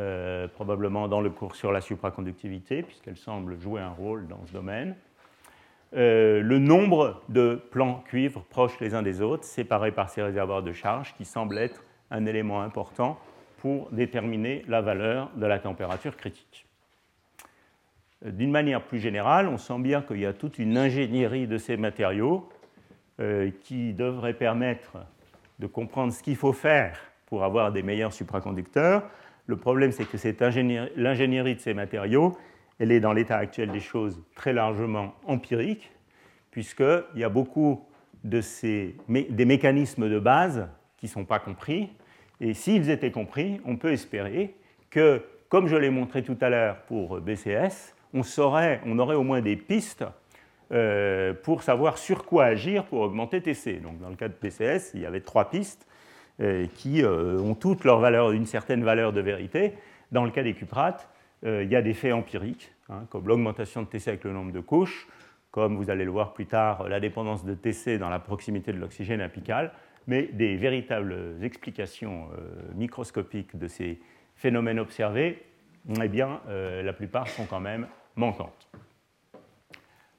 euh, 0.00 0.48
probablement 0.48 1.08
dans 1.08 1.20
le 1.20 1.30
cours 1.30 1.56
sur 1.56 1.72
la 1.72 1.80
supraconductivité, 1.80 2.82
puisqu'elle 2.82 3.16
semble 3.16 3.60
jouer 3.60 3.80
un 3.80 3.90
rôle 3.90 4.26
dans 4.28 4.44
ce 4.46 4.52
domaine. 4.52 4.96
Euh, 5.96 6.42
le 6.42 6.58
nombre 6.58 7.22
de 7.28 7.60
plans 7.70 8.02
cuivre 8.06 8.44
proches 8.50 8.78
les 8.80 8.94
uns 8.94 9.02
des 9.02 9.22
autres, 9.22 9.44
séparés 9.44 9.92
par 9.92 10.10
ces 10.10 10.22
réservoirs 10.22 10.62
de 10.62 10.72
charge, 10.72 11.14
qui 11.16 11.24
semble 11.24 11.58
être 11.58 11.82
un 12.10 12.26
élément 12.26 12.62
important 12.62 13.18
pour 13.58 13.90
déterminer 13.90 14.64
la 14.68 14.80
valeur 14.80 15.30
de 15.34 15.46
la 15.46 15.58
température 15.58 16.16
critique. 16.16 16.66
Euh, 18.24 18.30
d'une 18.30 18.50
manière 18.50 18.82
plus 18.82 18.98
générale, 18.98 19.48
on 19.48 19.58
sent 19.58 19.78
bien 19.78 20.02
qu'il 20.02 20.20
y 20.20 20.26
a 20.26 20.32
toute 20.32 20.58
une 20.58 20.76
ingénierie 20.76 21.46
de 21.46 21.58
ces 21.58 21.76
matériaux 21.76 22.48
euh, 23.20 23.50
qui 23.64 23.92
devrait 23.92 24.34
permettre 24.34 24.98
de 25.58 25.66
comprendre 25.66 26.12
ce 26.12 26.22
qu'il 26.22 26.36
faut 26.36 26.52
faire 26.52 26.98
pour 27.26 27.44
avoir 27.44 27.72
des 27.72 27.82
meilleurs 27.82 28.12
supraconducteurs. 28.12 29.02
Le 29.46 29.56
problème, 29.56 29.92
c'est 29.92 30.04
que 30.04 30.16
l'ingénierie 30.96 31.54
de 31.54 31.60
ces 31.60 31.74
matériaux, 31.74 32.36
elle 32.78 32.92
est 32.92 33.00
dans 33.00 33.12
l'état 33.12 33.36
actuel 33.36 33.72
des 33.72 33.80
choses 33.80 34.22
très 34.34 34.52
largement 34.52 35.14
empirique, 35.26 35.90
puisqu'il 36.50 37.20
y 37.20 37.24
a 37.24 37.28
beaucoup 37.28 37.84
de 38.24 38.40
ces, 38.40 38.96
des 39.08 39.44
mécanismes 39.44 40.08
de 40.08 40.18
base 40.18 40.68
qui 40.96 41.06
ne 41.06 41.10
sont 41.10 41.24
pas 41.24 41.38
compris. 41.38 41.90
Et 42.40 42.54
s'ils 42.54 42.88
étaient 42.88 43.10
compris, 43.10 43.60
on 43.64 43.76
peut 43.76 43.92
espérer 43.92 44.54
que, 44.90 45.24
comme 45.48 45.66
je 45.66 45.76
l'ai 45.76 45.90
montré 45.90 46.22
tout 46.22 46.36
à 46.40 46.50
l'heure 46.50 46.82
pour 46.82 47.20
BCS, 47.20 47.94
on, 48.14 48.22
saurait, 48.22 48.80
on 48.86 48.98
aurait 48.98 49.16
au 49.16 49.24
moins 49.24 49.40
des 49.40 49.56
pistes 49.56 50.04
euh, 50.70 51.32
pour 51.32 51.62
savoir 51.62 51.96
sur 51.96 52.26
quoi 52.26 52.44
agir 52.44 52.84
pour 52.84 53.00
augmenter 53.00 53.40
TC. 53.40 53.80
Donc, 53.80 53.98
dans 54.00 54.10
le 54.10 54.16
cas 54.16 54.28
de 54.28 54.34
PCS, 54.34 54.90
il 54.92 55.00
y 55.00 55.06
avait 55.06 55.22
trois 55.22 55.48
pistes 55.48 55.86
euh, 56.40 56.66
qui 56.74 57.02
euh, 57.02 57.38
ont 57.38 57.54
toutes 57.54 57.84
leur 57.84 58.04
une 58.32 58.44
certaine 58.44 58.84
valeur 58.84 59.14
de 59.14 59.22
vérité. 59.22 59.72
Dans 60.12 60.24
le 60.24 60.30
cas 60.30 60.42
des 60.42 60.52
cuprates, 60.52 61.08
il 61.44 61.68
y 61.70 61.76
a 61.76 61.82
des 61.82 61.94
faits 61.94 62.12
empiriques, 62.12 62.72
hein, 62.88 63.04
comme 63.10 63.28
l'augmentation 63.28 63.82
de 63.82 63.86
TC 63.86 64.08
avec 64.08 64.24
le 64.24 64.32
nombre 64.32 64.50
de 64.50 64.58
couches, 64.58 65.06
comme 65.52 65.76
vous 65.76 65.88
allez 65.88 66.04
le 66.04 66.10
voir 66.10 66.34
plus 66.34 66.46
tard, 66.46 66.88
la 66.88 66.98
dépendance 66.98 67.44
de 67.44 67.54
TC 67.54 67.96
dans 67.96 68.08
la 68.10 68.18
proximité 68.18 68.72
de 68.72 68.78
l'oxygène 68.78 69.20
apical, 69.20 69.72
mais 70.08 70.24
des 70.32 70.56
véritables 70.56 71.36
explications 71.42 72.28
microscopiques 72.74 73.56
de 73.56 73.68
ces 73.68 74.00
phénomènes 74.34 74.80
observés, 74.80 75.44
eh 76.02 76.08
bien, 76.08 76.40
la 76.48 76.92
plupart 76.92 77.28
sont 77.28 77.44
quand 77.44 77.60
même 77.60 77.86
manquantes. 78.16 78.67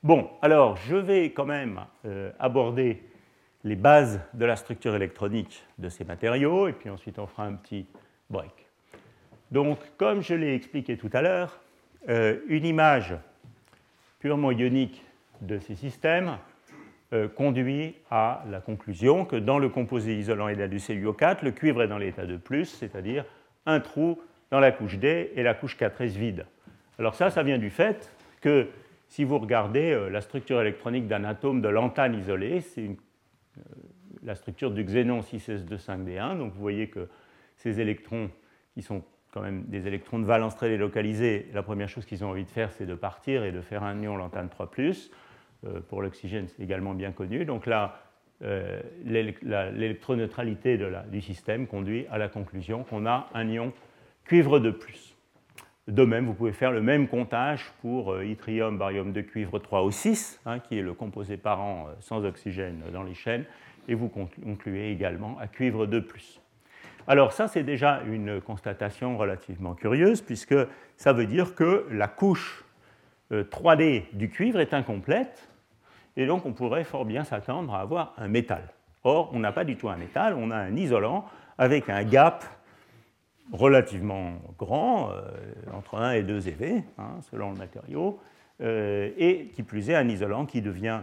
Bon, 0.02 0.30
alors 0.42 0.78
je 0.78 0.96
vais 0.96 1.32
quand 1.32 1.46
même 1.46 1.82
euh, 2.06 2.32
aborder 2.40 3.04
les 3.66 3.76
bases 3.76 4.22
de 4.34 4.46
la 4.46 4.56
structure 4.56 4.96
électronique 4.96 5.62
de 5.78 5.90
ces 5.90 6.06
matériaux, 6.06 6.70
et 6.70 6.74
puis 6.74 6.90
ensuite 6.90 7.20
on 7.20 7.28
fera 7.28 7.46
un 7.46 7.54
petit 7.54 7.86
break. 8.30 8.54
Donc, 9.52 9.80
comme 9.98 10.22
je 10.22 10.36
l'ai 10.36 10.56
expliqué 10.56 10.96
tout 10.96 11.10
à 11.12 11.22
l'heure, 11.22 11.60
une 12.08 12.66
image 12.66 13.16
purement 14.20 14.52
ionique 14.52 15.04
de 15.42 15.60
ces 15.60 15.76
systèmes 15.76 16.38
conduit 17.36 17.96
à 18.10 18.44
la 18.50 18.62
conclusion 18.62 19.26
que 19.26 19.36
dans 19.36 19.60
le 19.60 19.68
composé 19.68 20.18
isolant 20.18 20.48
et 20.48 20.56
du 20.56 20.78
CuO4, 20.78 21.44
le 21.44 21.52
cuivre 21.52 21.82
est 21.82 21.88
dans 21.88 21.98
l'état 21.98 22.26
de 22.26 22.38
plus, 22.38 22.66
c'est-à-dire 22.66 23.26
un 23.66 23.82
trou 23.82 24.22
dans 24.52 24.60
la 24.60 24.72
couche 24.72 24.98
D 24.98 25.32
et 25.36 25.44
la 25.44 25.54
couche 25.54 25.76
4S 25.78 26.18
vide. 26.18 26.46
Alors 26.98 27.16
ça, 27.16 27.30
ça 27.30 27.44
vient 27.44 27.58
du 27.58 27.70
fait 27.70 28.10
que 28.42 28.70
si 29.10 29.24
vous 29.24 29.38
regardez 29.40 29.92
euh, 29.92 30.10
la 30.10 30.22
structure 30.22 30.62
électronique 30.62 31.08
d'un 31.08 31.24
atome 31.24 31.62
de 31.62 31.68
lantane 31.68 32.14
isolé, 32.16 32.62
c'est 32.62 32.86
euh, 32.86 33.62
la 34.24 34.36
structure 34.36 34.72
du 34.72 34.84
xénon 34.84 35.22
6s25d1. 35.22 36.38
Donc 36.38 36.54
vous 36.54 36.62
voyez 36.62 36.88
que 36.90 37.10
ces 37.58 37.82
électrons, 37.82 38.30
qui 38.76 38.84
sont 38.84 39.04
quand 39.32 39.42
même 39.42 39.64
des 39.64 39.88
électrons 39.88 40.20
de 40.20 40.26
valence 40.26 40.56
très 40.56 40.70
délocalisés, 40.70 41.50
la 41.54 41.64
première 41.64 41.90
chose 41.90 42.06
qu'ils 42.06 42.24
ont 42.24 42.30
envie 42.30 42.46
de 42.46 42.50
faire, 42.50 42.72
c'est 42.72 42.86
de 42.86 42.94
partir 42.94 43.44
et 43.44 43.52
de 43.52 43.62
faire 43.62 43.84
un 43.84 44.00
ion 44.00 44.16
lantane 44.16 44.48
3. 44.48 44.70
Euh, 44.78 45.82
pour 45.90 46.02
l'oxygène, 46.04 46.48
c'est 46.48 46.62
également 46.64 46.94
bien 46.94 47.12
connu. 47.12 47.46
Donc 47.46 47.66
là, 47.66 48.04
l'électroneutralité 49.04 50.80
du 51.12 51.20
système 51.20 51.68
conduit 51.68 52.06
à 52.10 52.18
la 52.18 52.30
conclusion 52.30 52.86
qu'on 52.86 53.06
a 53.06 53.28
un 53.34 53.50
ion 53.50 53.74
cuivre 54.24 54.60
de 54.60 54.72
plus. 54.72 55.09
De 55.90 56.06
même, 56.06 56.28
vous 56.28 56.36
pouvez 56.36 56.52
faire 56.52 56.72
le 56.72 56.84
même 56.84 57.08
comptage 57.08 57.66
pour 57.82 58.14
euh, 58.14 58.24
yttrium, 58.24 58.78
barium 58.78 59.12
de 59.12 59.22
cuivre 59.22 59.58
3 59.58 59.82
o 59.82 59.90
6, 59.90 60.40
hein, 60.46 60.60
qui 60.60 60.78
est 60.78 60.84
le 60.84 60.94
composé 60.94 61.36
parent 61.36 61.88
euh, 61.88 61.94
sans 62.00 62.24
oxygène 62.26 62.84
dans 62.94 63.02
les 63.02 63.16
chaînes, 63.16 63.44
et 63.88 63.96
vous 63.96 64.08
concluez 64.08 64.92
également 64.92 65.36
à 65.40 65.48
cuivre 65.48 65.88
2 65.88 66.08
Alors 67.08 67.34
ça, 67.34 67.48
c'est 67.48 67.64
déjà 67.64 68.04
une 68.06 68.40
constatation 68.40 69.18
relativement 69.18 69.74
curieuse, 69.74 70.22
puisque 70.22 70.54
ça 70.96 71.12
veut 71.12 71.26
dire 71.26 71.56
que 71.56 71.88
la 71.90 72.08
couche 72.08 72.64
3D 73.32 74.02
euh, 74.02 74.06
du 74.14 74.30
cuivre 74.30 74.60
est 74.60 74.76
incomplète, 74.76 75.50
et 76.16 76.28
donc 76.28 76.46
on 76.46 76.54
pourrait 76.54 76.84
fort 76.84 77.06
bien 77.06 77.24
s'attendre 77.24 77.74
à 77.74 77.80
avoir 77.82 78.14
un 78.20 78.28
métal. 78.28 78.62
Or, 79.04 79.32
on 79.34 79.40
n'a 79.40 79.52
pas 79.52 79.64
du 79.64 79.76
tout 79.76 79.90
un 79.90 79.98
métal, 79.98 80.36
on 80.38 80.52
a 80.52 80.58
un 80.58 80.76
isolant 80.76 81.26
avec 81.58 81.90
un 81.90 82.04
gap 82.04 82.46
relativement 83.52 84.34
grand, 84.58 85.12
euh, 85.12 85.22
entre 85.74 85.96
1 85.96 86.14
et 86.14 86.24
2 86.24 86.48
EV, 86.48 86.84
hein, 86.98 87.18
selon 87.32 87.52
le 87.52 87.58
matériau, 87.58 88.20
euh, 88.62 89.10
et 89.18 89.48
qui 89.54 89.64
plus 89.64 89.90
est 89.90 89.96
un 89.96 90.08
isolant 90.08 90.46
qui 90.46 90.62
devient 90.62 91.02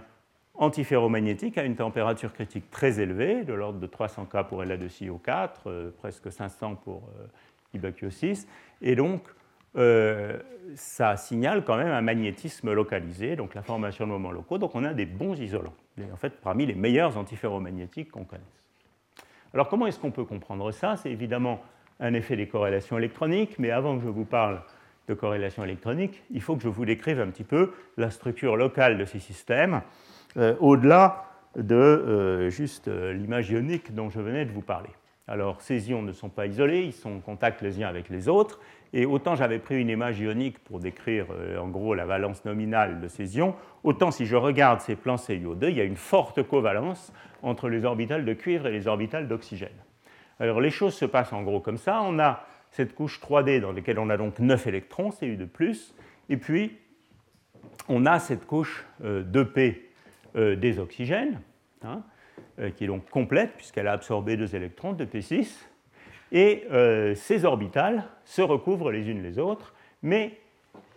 antiferromagnétique 0.54 1.58
à 1.58 1.64
une 1.64 1.76
température 1.76 2.32
critique 2.32 2.70
très 2.70 3.00
élevée, 3.00 3.44
de 3.44 3.52
l'ordre 3.52 3.78
de 3.78 3.86
300 3.86 4.26
K 4.26 4.46
pour 4.48 4.62
La2CO4, 4.62 5.50
euh, 5.66 5.90
presque 5.98 6.32
500 6.32 6.76
pour 6.76 7.10
IBAQO6, 7.74 8.46
et 8.82 8.96
donc 8.96 9.22
ça 10.74 11.18
signale 11.18 11.62
quand 11.62 11.76
même 11.76 11.92
un 11.92 12.00
magnétisme 12.00 12.72
localisé, 12.72 13.36
donc 13.36 13.54
la 13.54 13.60
formation 13.60 14.06
de 14.06 14.12
moments 14.12 14.32
locaux, 14.32 14.56
donc 14.56 14.74
on 14.74 14.84
a 14.84 14.94
des 14.94 15.04
bons 15.04 15.38
isolants, 15.38 15.74
en 16.10 16.16
fait 16.16 16.40
parmi 16.40 16.64
les 16.64 16.74
meilleurs 16.74 17.18
antiferromagnétiques 17.18 18.10
qu'on 18.10 18.24
connaisse. 18.24 18.64
Alors 19.52 19.68
comment 19.68 19.86
est-ce 19.86 19.98
qu'on 20.00 20.12
peut 20.12 20.24
comprendre 20.24 20.72
ça? 20.72 20.96
C'est 20.96 21.10
évidemment 21.10 21.60
un 22.00 22.14
effet 22.14 22.36
des 22.36 22.46
corrélations 22.46 22.98
électroniques, 22.98 23.58
mais 23.58 23.70
avant 23.70 23.96
que 23.96 24.04
je 24.04 24.08
vous 24.08 24.24
parle 24.24 24.60
de 25.08 25.14
corrélations 25.14 25.64
électroniques, 25.64 26.22
il 26.30 26.42
faut 26.42 26.56
que 26.56 26.62
je 26.62 26.68
vous 26.68 26.84
décrive 26.84 27.20
un 27.20 27.28
petit 27.28 27.44
peu 27.44 27.72
la 27.96 28.10
structure 28.10 28.56
locale 28.56 28.98
de 28.98 29.04
ces 29.04 29.20
systèmes, 29.20 29.82
euh, 30.36 30.54
au-delà 30.60 31.24
de 31.56 31.74
euh, 31.74 32.50
juste 32.50 32.88
euh, 32.88 33.12
l'image 33.12 33.50
ionique 33.50 33.94
dont 33.94 34.10
je 34.10 34.20
venais 34.20 34.44
de 34.44 34.52
vous 34.52 34.62
parler. 34.62 34.90
Alors, 35.28 35.60
ces 35.60 35.90
ions 35.90 36.02
ne 36.02 36.12
sont 36.12 36.28
pas 36.28 36.46
isolés, 36.46 36.82
ils 36.82 36.92
sont 36.92 37.16
en 37.16 37.20
contact 37.20 37.62
les 37.62 37.82
uns 37.82 37.88
avec 37.88 38.08
les 38.10 38.28
autres, 38.28 38.60
et 38.92 39.06
autant 39.06 39.34
j'avais 39.34 39.58
pris 39.58 39.80
une 39.80 39.88
image 39.88 40.20
ionique 40.20 40.58
pour 40.60 40.78
décrire 40.78 41.26
en 41.60 41.66
gros 41.66 41.94
la 41.94 42.06
valence 42.06 42.44
nominale 42.44 43.00
de 43.00 43.08
ces 43.08 43.36
ions, 43.36 43.56
autant 43.82 44.12
si 44.12 44.24
je 44.24 44.36
regarde 44.36 44.80
ces 44.80 44.94
plans 44.94 45.16
CuO2, 45.16 45.70
il 45.70 45.78
y 45.78 45.80
a 45.80 45.84
une 45.84 45.96
forte 45.96 46.44
covalence 46.44 47.12
entre 47.42 47.68
les 47.68 47.84
orbitales 47.84 48.24
de 48.24 48.34
cuivre 48.34 48.68
et 48.68 48.70
les 48.70 48.86
orbitales 48.86 49.26
d'oxygène. 49.26 49.85
Alors 50.38 50.60
les 50.60 50.70
choses 50.70 50.94
se 50.94 51.04
passent 51.04 51.32
en 51.32 51.42
gros 51.42 51.60
comme 51.60 51.78
ça. 51.78 52.02
On 52.02 52.18
a 52.18 52.44
cette 52.70 52.94
couche 52.94 53.20
3D 53.20 53.60
dans 53.60 53.72
laquelle 53.72 53.98
on 53.98 54.10
a 54.10 54.16
donc 54.16 54.38
9 54.38 54.66
électrons, 54.66 55.10
Cu 55.10 55.36
de 55.36 55.44
plus, 55.44 55.94
et 56.28 56.36
puis 56.36 56.76
on 57.88 58.04
a 58.06 58.18
cette 58.18 58.46
couche 58.46 58.84
2P 59.02 59.58
euh, 59.58 59.72
euh, 60.36 60.56
des 60.56 60.78
oxygènes, 60.78 61.40
hein, 61.82 62.02
euh, 62.58 62.70
qui 62.70 62.84
est 62.84 62.86
donc 62.86 63.08
complète 63.08 63.52
puisqu'elle 63.56 63.86
a 63.86 63.92
absorbé 63.92 64.36
deux 64.36 64.54
électrons, 64.54 64.92
2P6, 64.92 65.64
et 66.32 66.64
ces 67.14 67.44
orbitales 67.44 68.04
se 68.24 68.42
recouvrent 68.42 68.90
les 68.90 69.08
unes 69.08 69.22
les 69.22 69.38
autres, 69.38 69.74
mais 70.02 70.40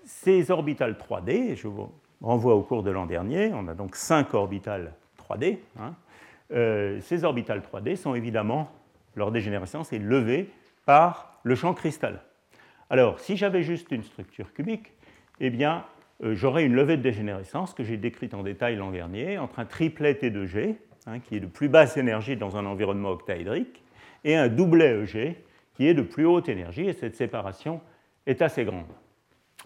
ces 0.03 0.49
orbitales 0.49 0.97
3D, 0.97 1.55
je 1.55 1.67
vous 1.67 1.91
renvoie 2.19 2.55
au 2.55 2.63
cours 2.63 2.81
de 2.81 2.89
l'an 2.89 3.05
dernier, 3.05 3.51
on 3.53 3.67
a 3.67 3.75
donc 3.75 3.95
5 3.95 4.33
orbitales 4.33 4.91
3D, 5.29 5.59
hein, 5.79 5.93
ces 7.01 7.23
orbitales 7.23 7.61
3D 7.61 7.95
sont 7.95 8.15
évidemment 8.15 8.71
leur 9.19 9.31
dégénérescence 9.31 9.93
est 9.93 9.99
levée 9.99 10.49
par 10.85 11.39
le 11.43 11.53
champ 11.53 11.75
cristal. 11.75 12.21
Alors, 12.89 13.19
si 13.19 13.37
j'avais 13.37 13.61
juste 13.61 13.91
une 13.91 14.03
structure 14.03 14.51
cubique, 14.53 14.93
eh 15.39 15.51
bien, 15.51 15.85
euh, 16.23 16.33
j'aurais 16.33 16.65
une 16.65 16.73
levée 16.73 16.97
de 16.97 17.03
dégénérescence 17.03 17.73
que 17.73 17.83
j'ai 17.83 17.97
décrite 17.97 18.33
en 18.33 18.41
détail 18.41 18.75
l'an 18.75 18.91
dernier 18.91 19.37
entre 19.37 19.59
un 19.59 19.65
triplet 19.65 20.13
T2G, 20.13 20.75
hein, 21.05 21.19
qui 21.19 21.35
est 21.35 21.39
de 21.39 21.45
plus 21.45 21.69
basse 21.69 21.97
énergie 21.97 22.35
dans 22.35 22.57
un 22.57 22.65
environnement 22.65 23.11
octaédrique, 23.11 23.83
et 24.23 24.35
un 24.35 24.47
doublet 24.47 25.01
EG, 25.01 25.35
qui 25.75 25.87
est 25.87 25.93
de 25.93 26.01
plus 26.01 26.25
haute 26.25 26.49
énergie, 26.49 26.87
et 26.87 26.93
cette 26.93 27.15
séparation 27.15 27.79
est 28.25 28.41
assez 28.41 28.65
grande, 28.65 28.87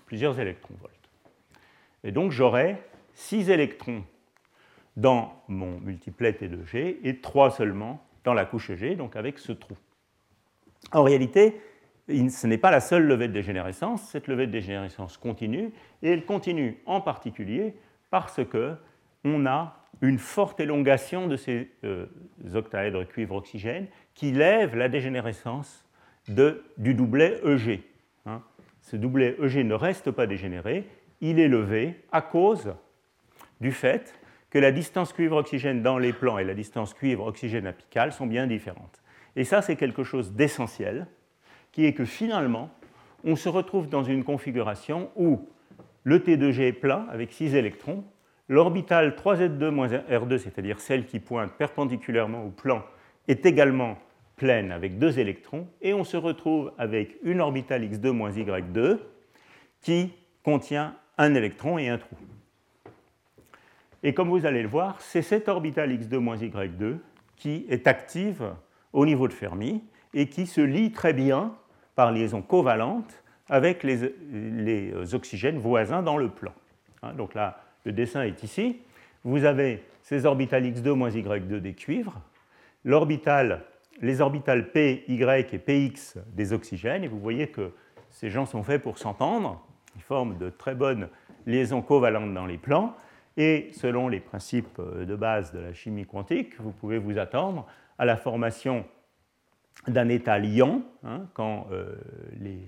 plusieurs 0.06 0.40
électronvolts. 0.40 0.92
Et 2.04 2.12
donc, 2.12 2.32
j'aurais 2.32 2.82
6 3.14 3.50
électrons 3.50 4.04
dans 4.96 5.42
mon 5.48 5.80
multiplet 5.80 6.32
T2G 6.32 6.98
et 7.04 7.20
3 7.20 7.52
seulement 7.52 8.04
dans 8.24 8.34
la 8.34 8.46
couche 8.46 8.72
G, 8.74 8.96
donc 8.96 9.16
avec 9.16 9.40
ce 9.40 9.52
trou. 9.52 9.76
En 10.92 11.04
réalité, 11.04 11.60
ce 12.08 12.48
n'est 12.48 12.58
pas 12.58 12.72
la 12.72 12.82
seule 12.82 13.06
levée 13.06 13.28
de 13.28 13.34
dégénérescence, 13.34 14.02
cette 14.10 14.28
levée 14.28 14.48
de 14.48 14.52
dégénérescence 14.52 15.18
continue, 15.18 15.72
et 16.02 16.12
elle 16.12 16.26
continue 16.26 16.78
en 16.86 17.02
particulier 17.02 17.76
parce 18.10 18.44
que 18.46 18.76
on 19.24 19.46
a 19.46 19.78
une 20.02 20.20
forte 20.20 20.60
élongation 20.60 21.28
de 21.28 21.38
ces 21.38 21.72
euh, 21.86 22.08
octaèdres 22.54 23.08
cuivre-oxygène 23.08 23.88
qui 24.14 24.32
lève 24.32 24.76
la 24.76 24.90
dégénérescence 24.90 25.86
du 26.28 26.94
doublet 26.94 27.40
EG. 27.46 27.84
Hein. 28.26 28.42
Ce 28.82 28.98
doublet 28.98 29.38
EG 29.42 29.64
ne 29.64 29.74
reste 29.74 30.12
pas 30.12 30.28
dégénéré, 30.28 30.88
il 31.22 31.40
est 31.40 31.48
levé 31.48 32.02
à 32.12 32.22
cause 32.22 32.74
du 33.62 33.72
fait 33.72 34.14
que 34.54 34.60
la 34.60 34.72
distance 34.72 35.14
cuivre-oxygène 35.14 35.82
dans 35.82 35.98
les 35.98 36.14
plans 36.14 36.38
et 36.38 36.44
la 36.44 36.54
distance 36.54 36.94
cuivre-oxygène 36.94 37.66
apicale 37.66 38.14
sont 38.14 38.28
bien 38.28 38.46
différentes. 38.46 39.02
Et 39.36 39.46
ça, 39.46 39.64
c'est 39.64 39.76
quelque 39.76 40.04
chose 40.04 40.34
d'essentiel, 40.34 41.08
qui 41.72 41.86
est 41.86 41.94
que 41.94 42.06
finalement, 42.06 42.70
on 43.24 43.36
se 43.36 43.50
retrouve 43.50 43.90
dans 43.90 44.04
une 44.04 44.24
configuration 44.24 45.10
où 45.16 45.50
le 46.04 46.20
T2G 46.20 46.62
est 46.62 46.74
plein 46.74 47.08
avec 47.10 47.32
6 47.32 47.56
électrons, 47.56 48.04
l'orbitale 48.48 49.16
3Z2-R2, 49.18 50.38
c'est-à-dire 50.38 50.80
celle 50.80 51.08
qui 51.08 51.20
pointe 51.20 51.54
perpendiculairement 51.54 52.46
au 52.46 52.52
plan, 52.52 52.84
est 53.28 53.48
également 53.48 53.98
pleine 54.36 54.72
avec 54.72 55.00
2 55.00 55.18
électrons, 55.18 55.68
et 55.82 55.96
on 55.96 56.04
se 56.04 56.16
retrouve 56.16 56.74
avec 56.78 57.18
une 57.24 57.42
orbitale 57.42 57.86
X2-Y2 57.86 59.00
qui 59.82 60.14
contient 60.44 60.96
un 61.18 61.34
électron 61.34 61.80
et 61.80 61.90
un 61.90 61.98
trou. 61.98 62.16
Et 64.04 64.14
comme 64.14 64.30
vous 64.30 64.46
allez 64.46 64.62
le 64.62 64.68
voir, 64.68 65.00
c'est 65.00 65.22
cette 65.22 65.48
orbitale 65.48 65.92
X2-Y2 65.92 66.98
qui 67.38 67.66
est 67.70 67.88
active 67.88 68.54
au 68.92 69.06
niveau 69.06 69.28
de 69.28 69.34
Fermi 69.34 69.82
et 70.14 70.28
qui 70.28 70.46
se 70.46 70.62
lie 70.62 70.92
très 70.92 71.14
bien 71.14 71.54
par 71.96 72.12
liaison 72.12 72.42
covalente 72.42 73.24
avec 73.48 73.84
les, 73.84 74.94
oxygènes 75.14 75.58
voisins 75.58 76.04
dans 76.04 76.18
le 76.18 76.30
plan. 76.30 76.54
Hein, 77.02 77.14
donc 77.14 77.34
là, 77.34 77.62
le 77.86 77.92
dessin 77.92 78.24
est 78.24 78.44
ici. 78.44 78.80
Vous 79.24 79.46
avez 79.46 79.84
ces 80.02 80.26
orbitales 80.26 80.66
X2-Y2 80.66 81.60
des 81.60 81.74
cuivres, 81.74 82.20
les 84.02 84.22
orbitales 84.22 84.72
P, 84.72 85.06
Y 85.08 85.54
et 85.54 85.60
PX 85.60 86.18
des 86.34 86.52
oxygènes, 86.52 87.04
et 87.04 87.08
vous 87.08 87.20
voyez 87.20 87.48
que 87.48 87.72
ces 88.10 88.30
gens 88.30 88.46
sont 88.46 88.64
faits 88.64 88.82
pour 88.82 88.98
s'entendre, 88.98 89.66
ils 89.96 90.02
forment 90.02 90.38
de 90.38 90.50
très 90.50 90.76
bonnes 90.76 91.08
liaisons 91.46 91.82
covalentes 91.82 92.34
dans 92.34 92.46
les 92.46 92.58
plans, 92.58 92.96
et 93.38 93.70
selon 93.74 94.08
les 94.08 94.20
principes 94.20 94.80
euh, 94.80 95.06
de 95.06 95.16
base 95.16 95.52
de 95.54 95.60
la 95.60 95.74
chimie 95.74 96.06
quantique, 96.06 96.60
vous 96.60 96.72
pouvez 96.72 96.98
vous 96.98 97.18
attendre 97.18 97.66
à 97.98 98.06
la 98.06 98.16
formation 98.16 98.86
d'un 99.88 100.08
état 100.10 100.38
liant, 100.38 100.82
hein, 101.04 101.22
quand 101.34 101.68
euh, 101.72 101.96
les, 102.40 102.60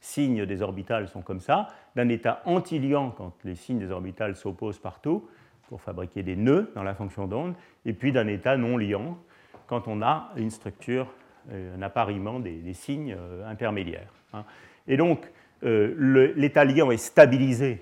signes 0.00 0.46
des 0.46 0.62
orbitales 0.62 1.08
sont 1.08 1.22
comme 1.22 1.40
ça, 1.40 1.68
d'un 1.96 2.08
état 2.08 2.42
anti-liant 2.44 3.10
quand 3.10 3.32
les 3.42 3.54
signes 3.54 3.78
des 3.78 3.90
orbitales 3.90 4.36
s'opposent 4.36 4.78
partout 4.78 5.26
pour 5.68 5.80
fabriquer 5.80 6.22
des 6.22 6.36
nœuds 6.36 6.70
dans 6.74 6.82
la 6.82 6.94
fonction 6.94 7.26
d'onde, 7.26 7.54
et 7.86 7.94
puis 7.94 8.12
d'un 8.12 8.26
état 8.26 8.56
non 8.56 8.76
liant 8.76 9.18
quand 9.66 9.88
on 9.88 10.02
a 10.02 10.30
une 10.36 10.50
structure, 10.50 11.08
euh, 11.50 11.74
un 11.76 11.82
appariement 11.82 12.38
des, 12.38 12.74
signes 12.74 13.16
intermédiaires. 13.46 14.12
Hein. 14.34 14.44
Et 14.86 14.96
donc, 14.96 15.26
l'état 15.62 16.66
liant 16.66 16.90
est 16.90 16.98
stabilisé, 16.98 17.80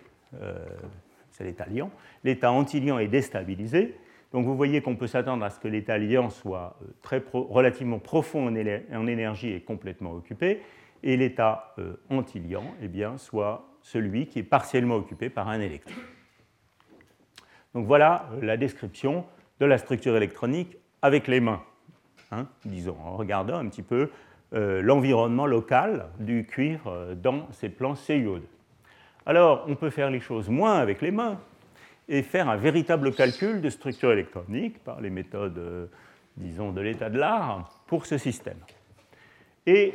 l'état 1.42 1.66
liant, 1.66 1.90
l'état 2.24 2.52
antiliant 2.52 2.98
est 2.98 3.08
déstabilisé. 3.08 3.96
Donc 4.32 4.46
vous 4.46 4.56
voyez 4.56 4.80
qu'on 4.80 4.96
peut 4.96 5.06
s'attendre 5.06 5.44
à 5.44 5.50
ce 5.50 5.60
que 5.60 5.68
l'état 5.68 5.98
liant 5.98 6.30
soit 6.30 6.78
très 7.02 7.22
relativement 7.32 7.98
profond 7.98 8.46
en, 8.46 9.06
énergie 9.06 9.52
et 9.52 9.60
complètement 9.60 10.12
occupé, 10.12 10.62
et 11.02 11.16
l'état 11.16 11.74
antiliant 12.08 12.64
eh 12.80 12.88
bien, 12.88 13.18
soit 13.18 13.68
celui 13.82 14.26
qui 14.26 14.38
est 14.38 14.44
partiellement 14.44 14.94
occupé 14.94 15.28
par 15.28 15.48
un 15.48 15.60
électron. 15.60 16.00
Donc 17.74 17.86
voilà 17.86 18.28
la 18.40 18.56
description 18.56 19.24
de 19.60 19.66
la 19.66 19.78
structure 19.78 20.16
électronique 20.16 20.76
avec 21.02 21.26
les 21.26 21.40
mains, 21.40 21.62
hein, 22.30 22.46
disons, 22.64 22.96
en 23.04 23.16
regardant 23.16 23.56
un 23.56 23.68
petit 23.68 23.82
peu 23.82 24.10
euh, 24.54 24.82
l'environnement 24.82 25.46
local 25.46 26.08
du 26.18 26.44
cuivre 26.44 26.88
euh, 26.88 27.14
dans 27.14 27.50
ces 27.52 27.68
plans 27.68 27.94
CuO2. 27.94 28.42
Alors, 29.24 29.64
on 29.68 29.76
peut 29.76 29.90
faire 29.90 30.10
les 30.10 30.20
choses 30.20 30.48
moins 30.48 30.78
avec 30.78 31.00
les 31.00 31.10
mains 31.10 31.38
et 32.08 32.22
faire 32.22 32.48
un 32.48 32.56
véritable 32.56 33.14
calcul 33.14 33.60
de 33.60 33.70
structure 33.70 34.12
électronique 34.12 34.82
par 34.82 35.00
les 35.00 35.10
méthodes, 35.10 35.58
euh, 35.58 35.86
disons, 36.36 36.72
de 36.72 36.80
l'état 36.80 37.08
de 37.08 37.18
l'art 37.18 37.82
pour 37.86 38.06
ce 38.06 38.18
système. 38.18 38.58
Et 39.64 39.94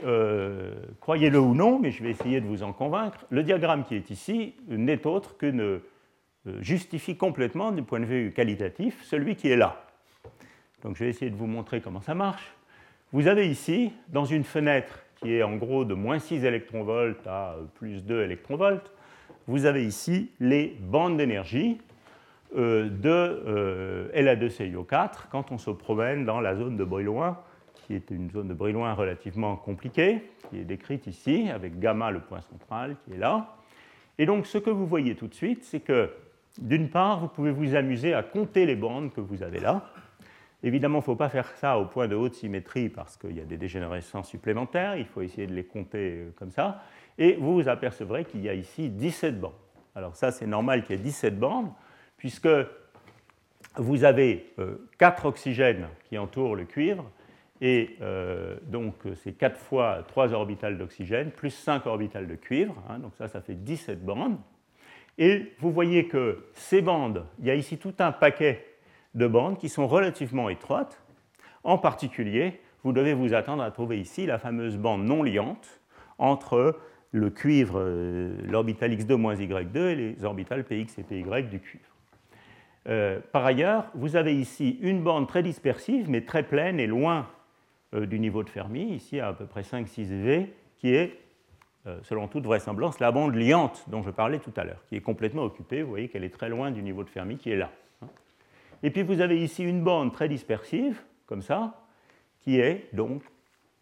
croyez-le 1.02 1.40
ou 1.40 1.54
non, 1.54 1.78
mais 1.78 1.92
je 1.92 2.02
vais 2.02 2.12
essayer 2.12 2.40
de 2.40 2.48
vous 2.48 2.64
en 2.64 2.72
convaincre, 2.72 3.26
le 3.30 3.44
diagramme 3.44 3.84
qui 3.84 3.96
est 3.96 4.10
ici 4.10 4.56
n'est 4.70 5.06
autre 5.06 5.36
que 5.36 5.46
ne 5.46 5.80
justifie 6.62 7.18
complètement, 7.18 7.74
du 7.74 7.84
point 7.84 8.00
de 8.00 8.06
vue 8.06 8.32
qualitatif, 8.32 9.04
celui 9.04 9.36
qui 9.36 9.50
est 9.50 9.58
là. 9.58 9.84
Donc 10.84 10.96
je 10.96 11.04
vais 11.04 11.10
essayer 11.10 11.30
de 11.30 11.36
vous 11.36 11.48
montrer 11.48 11.82
comment 11.82 12.02
ça 12.02 12.16
marche. 12.16 12.54
Vous 13.12 13.28
avez 13.28 13.50
ici, 13.50 13.92
dans 14.10 14.26
une 14.26 14.44
fenêtre 14.44 15.00
qui 15.18 15.34
est 15.34 15.44
en 15.44 15.56
gros 15.56 15.86
de 15.86 15.94
moins 15.94 16.20
6 16.20 16.46
électronvolts 16.46 17.28
à 17.28 17.56
plus 17.76 18.04
2 18.04 18.24
électronvolts, 18.24 18.92
vous 19.48 19.66
avez 19.66 19.86
ici 19.86 20.32
les 20.40 20.78
bandes 20.80 21.18
d'énergie 21.18 21.80
euh, 22.56 22.90
de 22.90 23.10
euh, 23.10 24.10
La2CIO4 24.14 25.30
quand 25.32 25.52
on 25.52 25.58
se 25.58 25.72
promène 25.72 26.26
dans 26.26 26.40
la 26.42 26.56
zone 26.56 26.78
de 26.78 26.84
Brillouin, 26.84 27.40
qui 27.86 27.96
est 27.96 28.12
une 28.12 28.30
zone 28.30 28.50
de 28.50 28.54
Brillouin 28.54 28.94
relativement 28.94 29.56
compliquée, 29.56 30.22
qui 30.50 30.60
est 30.60 30.66
décrite 30.66 31.08
ici, 31.08 31.50
avec 31.50 31.80
gamma 31.80 32.12
le 32.12 32.20
point 32.20 32.42
central 32.42 32.98
qui 33.04 33.14
est 33.14 33.18
là. 33.18 33.56
Et 34.20 34.26
donc 34.26 34.46
ce 34.46 34.58
que 34.58 34.70
vous 34.70 34.86
voyez 34.86 35.16
tout 35.16 35.28
de 35.28 35.34
suite, 35.34 35.64
c'est 35.64 35.80
que 35.80 36.12
d'une 36.60 36.90
part, 36.90 37.20
vous 37.20 37.28
pouvez 37.28 37.52
vous 37.52 37.76
amuser 37.76 38.14
à 38.14 38.24
compter 38.24 38.66
les 38.66 38.76
bandes 38.76 39.14
que 39.14 39.22
vous 39.22 39.44
avez 39.44 39.60
là. 39.60 39.92
Évidemment, 40.64 40.98
il 40.98 41.02
ne 41.02 41.06
faut 41.06 41.16
pas 41.16 41.30
faire 41.30 41.48
ça 41.58 41.78
au 41.78 41.86
point 41.86 42.08
de 42.08 42.16
haute 42.16 42.34
symétrie 42.34 42.90
parce 42.90 43.16
qu'il 43.16 43.38
y 43.38 43.42
a 43.42 43.46
des 43.46 43.58
dégénérescences 43.58 44.28
supplémentaires, 44.28 44.98
il 44.98 45.06
faut 45.06 45.22
essayer 45.22 45.46
de 45.46 45.54
les 45.54 45.66
compter 45.66 46.14
euh, 46.14 46.30
comme 46.36 46.52
ça. 46.52 46.82
Et 47.18 47.34
vous 47.36 47.54
vous 47.56 47.68
apercevrez 47.68 48.26
qu'il 48.26 48.42
y 48.42 48.50
a 48.50 48.54
ici 48.54 48.90
17 48.90 49.40
bandes. 49.40 49.54
Alors 49.96 50.16
ça, 50.16 50.32
c'est 50.32 50.46
normal 50.46 50.84
qu'il 50.84 50.96
y 50.96 51.00
ait 51.00 51.04
17 51.04 51.40
bandes, 51.40 51.72
puisque 52.18 52.50
vous 53.78 54.04
avez 54.04 54.54
4 54.98 55.26
euh, 55.26 55.30
oxygènes 55.30 55.88
qui 56.06 56.18
entourent 56.18 56.56
le 56.56 56.66
cuivre, 56.66 57.10
et 57.62 57.96
euh, 58.02 58.58
donc 58.64 58.94
c'est 59.16 59.34
4 59.34 59.58
fois 59.58 60.04
3 60.08 60.34
orbitales 60.34 60.78
d'oxygène, 60.78 61.32
plus 61.32 61.50
5 61.50 61.86
orbitales 61.88 62.28
de 62.28 62.36
cuivre, 62.36 62.76
hein, 62.90 63.00
donc 63.00 63.16
ça, 63.16 63.28
ça 63.28 63.42
fait 63.42 63.56
17 63.56 64.06
bandes. 64.06 64.38
Et 65.18 65.54
vous 65.60 65.72
voyez 65.72 66.08
que 66.08 66.46
ces 66.54 66.82
bandes, 66.82 67.26
il 67.40 67.46
y 67.48 67.50
a 67.50 67.56
ici 67.56 67.80
tout 67.80 67.96
un 68.00 68.12
paquet 68.12 68.64
de 69.16 69.26
bandes 69.26 69.58
qui 69.58 69.70
sont 69.70 69.88
relativement 69.88 70.50
étroites. 70.50 71.02
En 71.64 71.80
particulier, 71.80 72.62
vous 72.84 72.92
devez 72.94 73.16
vous 73.16 73.34
attendre 73.34 73.64
à 73.64 73.72
trouver 73.72 74.00
ici 74.00 74.28
la 74.28 74.38
fameuse 74.38 74.78
bande 74.78 75.04
non 75.04 75.24
liante 75.24 75.82
entre 76.20 76.80
le 77.12 77.30
cuivre, 77.30 77.80
euh, 77.80 78.36
l'orbital 78.46 78.92
X2-Y2 78.92 79.78
et 79.78 79.96
les 79.96 80.24
orbitales 80.24 80.64
Px 80.64 81.00
et 81.00 81.04
Py 81.04 81.24
du 81.44 81.60
cuivre. 81.60 81.86
Euh, 82.88 83.20
par 83.32 83.46
ailleurs, 83.46 83.90
vous 83.96 84.16
avez 84.16 84.36
ici 84.36 84.78
une 84.82 85.04
bande 85.04 85.28
très 85.28 85.44
dispersive, 85.44 86.10
mais 86.10 86.22
très 86.22 86.44
pleine 86.44 86.80
et 86.80 86.88
loin 86.88 87.28
euh, 87.94 88.06
du 88.06 88.20
niveau 88.20 88.44
de 88.44 88.50
Fermi, 88.50 88.84
ici 88.94 89.20
à 89.20 89.30
à 89.30 89.34
peu 89.34 89.46
près 89.46 89.62
5-6 89.62 90.12
eV, 90.12 90.48
qui 90.78 90.94
est 90.94 91.20
selon 92.02 92.28
toute 92.28 92.44
vraisemblance, 92.44 93.00
la 93.00 93.14
bande 93.14 93.34
liante 93.34 93.86
dont 93.88 94.04
je 94.04 94.10
parlais 94.10 94.40
tout 94.40 94.52
à 94.58 94.66
l'heure, 94.66 94.84
qui 94.90 94.98
est 94.98 95.02
complètement 95.02 95.44
occupée. 95.44 95.84
Vous 95.84 95.90
voyez 95.90 96.10
qu'elle 96.10 96.26
est 96.26 96.34
très 96.34 96.50
loin 96.50 96.70
du 96.70 96.84
niveau 96.84 97.02
de 97.06 97.10
Fermi 97.10 97.38
qui 97.38 97.50
est 97.50 97.56
là. 97.56 97.72
Hein. 98.02 98.10
Et 98.84 98.92
puis 98.92 99.04
vous 99.04 99.22
avez 99.22 99.42
ici 99.42 99.64
une 99.64 99.86
bande 99.86 100.12
très 100.12 100.28
dispersive, 100.28 101.02
comme 101.28 101.42
ça, 101.42 101.86
qui 102.42 102.60
est 102.60 102.90
donc 102.92 103.24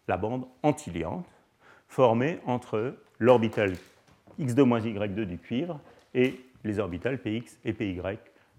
la 0.06 0.16
bande 0.16 0.46
antiliante, 0.62 1.26
formée 1.88 2.38
entre 2.46 2.94
l'orbital 3.18 3.74
x2-y2 4.40 5.24
du 5.24 5.38
cuivre 5.38 5.80
et 6.14 6.40
les 6.64 6.78
orbitales 6.78 7.18
px 7.18 7.58
et 7.64 7.72
py 7.72 8.00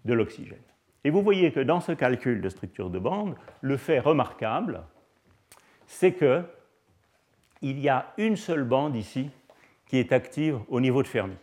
de 0.06 0.14
l'oxygène. 0.14 0.58
Et 1.04 1.10
vous 1.10 1.22
voyez 1.22 1.52
que 1.52 1.60
dans 1.60 1.80
ce 1.80 1.92
calcul 1.92 2.42
de 2.42 2.50
structure 2.50 2.90
de 2.90 3.00
bande, 3.00 3.36
le 3.62 3.78
fait 3.78 4.00
remarquable, 4.00 4.84
c'est 5.86 6.14
que 6.14 6.44
il 7.62 7.80
y 7.80 7.90
a 7.90 8.14
une 8.18 8.36
seule 8.36 8.64
bande 8.64 8.96
ici 8.96 9.30
qui 9.88 9.98
est 9.98 10.12
active 10.12 10.60
au 10.68 10.80
niveau 10.80 11.02
de 11.02 11.08
Fermi. 11.08 11.36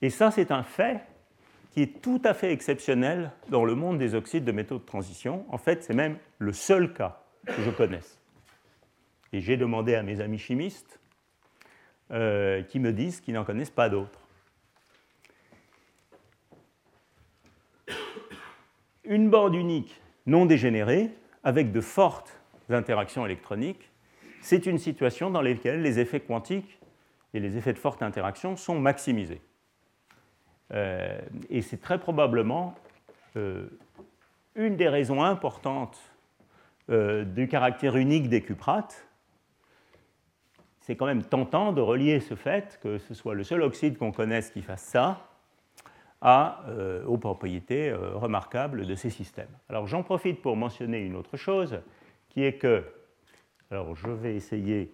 Et 0.00 0.10
ça, 0.10 0.30
c'est 0.30 0.50
un 0.50 0.62
fait 0.62 1.00
qui 1.72 1.82
est 1.82 2.00
tout 2.00 2.22
à 2.24 2.34
fait 2.34 2.52
exceptionnel 2.52 3.32
dans 3.48 3.64
le 3.64 3.74
monde 3.74 3.98
des 3.98 4.14
oxydes 4.14 4.44
de 4.44 4.52
métaux 4.52 4.78
de 4.78 4.84
transition. 4.84 5.44
En 5.50 5.58
fait, 5.58 5.82
c'est 5.82 5.94
même 5.94 6.18
le 6.38 6.52
seul 6.52 6.92
cas 6.92 7.20
que 7.46 7.60
je 7.62 7.70
connaisse. 7.70 8.20
Et 9.34 9.40
j'ai 9.40 9.56
demandé 9.56 9.96
à 9.96 10.04
mes 10.04 10.20
amis 10.20 10.38
chimistes 10.38 11.00
euh, 12.12 12.62
qui 12.62 12.78
me 12.78 12.92
disent 12.92 13.20
qu'ils 13.20 13.34
n'en 13.34 13.42
connaissent 13.42 13.68
pas 13.68 13.88
d'autres. 13.88 14.20
Une 19.02 19.28
bande 19.30 19.56
unique 19.56 20.00
non 20.26 20.46
dégénérée, 20.46 21.10
avec 21.42 21.72
de 21.72 21.80
fortes 21.80 22.38
interactions 22.70 23.26
électroniques, 23.26 23.90
c'est 24.40 24.66
une 24.66 24.78
situation 24.78 25.30
dans 25.30 25.42
laquelle 25.42 25.82
les 25.82 25.98
effets 25.98 26.20
quantiques 26.20 26.78
et 27.34 27.40
les 27.40 27.56
effets 27.56 27.72
de 27.72 27.78
forte 27.78 28.04
interaction 28.04 28.56
sont 28.56 28.78
maximisés. 28.78 29.42
Euh, 30.72 31.20
et 31.50 31.60
c'est 31.60 31.80
très 31.80 31.98
probablement 31.98 32.76
euh, 33.34 33.66
une 34.54 34.76
des 34.76 34.88
raisons 34.88 35.24
importantes 35.24 35.98
du 36.86 37.48
caractère 37.48 37.96
unique 37.96 38.28
des 38.28 38.42
cuprates. 38.42 39.08
C'est 40.86 40.96
quand 40.96 41.06
même 41.06 41.22
tentant 41.22 41.72
de 41.72 41.80
relier 41.80 42.20
ce 42.20 42.34
fait 42.34 42.78
que 42.82 42.98
ce 42.98 43.14
soit 43.14 43.34
le 43.34 43.42
seul 43.42 43.62
oxyde 43.62 43.96
qu'on 43.96 44.12
connaisse 44.12 44.50
qui 44.50 44.60
fasse 44.60 44.82
ça 44.82 45.30
à, 46.20 46.62
aux 47.06 47.16
propriétés 47.16 47.90
remarquables 47.94 48.84
de 48.84 48.94
ces 48.94 49.08
systèmes. 49.08 49.48
Alors 49.70 49.86
j'en 49.86 50.02
profite 50.02 50.42
pour 50.42 50.58
mentionner 50.58 51.00
une 51.00 51.16
autre 51.16 51.38
chose, 51.38 51.80
qui 52.28 52.44
est 52.44 52.58
que 52.58 52.84
alors 53.70 53.96
je 53.96 54.10
vais 54.10 54.36
essayer 54.36 54.92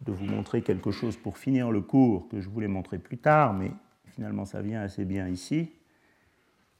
de 0.00 0.12
vous 0.12 0.24
montrer 0.24 0.62
quelque 0.62 0.92
chose 0.92 1.18
pour 1.18 1.36
finir 1.36 1.70
le 1.70 1.82
cours 1.82 2.26
que 2.30 2.40
je 2.40 2.48
voulais 2.48 2.66
montrer 2.66 2.96
plus 2.96 3.18
tard, 3.18 3.52
mais 3.52 3.70
finalement 4.14 4.46
ça 4.46 4.62
vient 4.62 4.80
assez 4.80 5.04
bien 5.04 5.28
ici. 5.28 5.70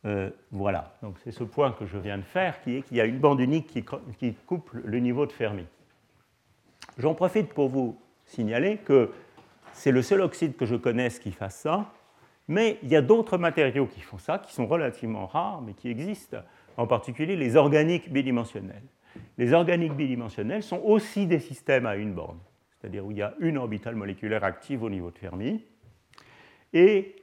Euh, 0.07 0.31
voilà, 0.53 0.97
donc 1.03 1.19
c'est 1.23 1.33
ce 1.33 1.45
point 1.45 1.73
que 1.73 1.85
je 1.85 1.99
viens 1.99 2.17
de 2.17 2.23
faire, 2.23 2.63
qui 2.63 2.77
est 2.77 2.83
qu'il 2.83 2.97
y 2.97 3.01
a 3.03 3.05
une 3.05 3.19
bande 3.19 3.41
unique 3.41 3.67
qui, 3.67 3.85
qui 4.19 4.33
couple 4.47 4.81
le 4.87 5.01
niveau 5.01 5.27
de 5.27 5.33
Fermi. 5.33 5.67
J'en 6.97 7.15
profite 7.15 7.53
pour 7.53 7.69
vous 7.69 8.01
signaler 8.29 8.79
que 8.79 9.11
c'est 9.73 9.93
le 9.93 10.03
seul 10.03 10.21
oxyde 10.21 10.57
que 10.57 10.65
je 10.65 10.77
connaisse 10.77 11.19
qui 11.19 11.33
fasse 11.33 11.57
ça, 11.57 11.93
mais 12.47 12.79
il 12.83 12.89
y 12.89 12.97
a 12.97 13.03
d'autres 13.03 13.37
matériaux 13.37 13.87
qui 13.87 14.01
font 14.01 14.19
ça, 14.19 14.39
qui 14.39 14.55
sont 14.55 14.67
relativement 14.67 15.27
rares, 15.27 15.61
mais 15.61 15.75
qui 15.75 15.89
existent, 15.89 16.39
en 16.77 16.87
particulier 16.87 17.37
les 17.37 17.57
organiques 17.57 18.11
bidimensionnels 18.13 18.83
les 19.37 19.53
organiques 19.53 19.95
bidimensionnels 19.95 20.63
sont 20.63 20.81
aussi 20.85 21.27
des 21.27 21.39
systèmes 21.39 21.87
à 21.87 21.97
une 21.97 22.13
borne, 22.13 22.39
c'est-à-dire 22.71 23.05
où 23.07 23.11
il 23.11 23.19
y 23.19 23.23
a 23.23 23.35
une 23.41 23.59
orbitale 23.59 23.95
moléculaire 23.95 24.45
active 24.45 24.83
au 24.83 24.91
niveau 24.91 25.11
de 25.11 25.19
Fermi. 25.19 25.65
Et 26.73 27.17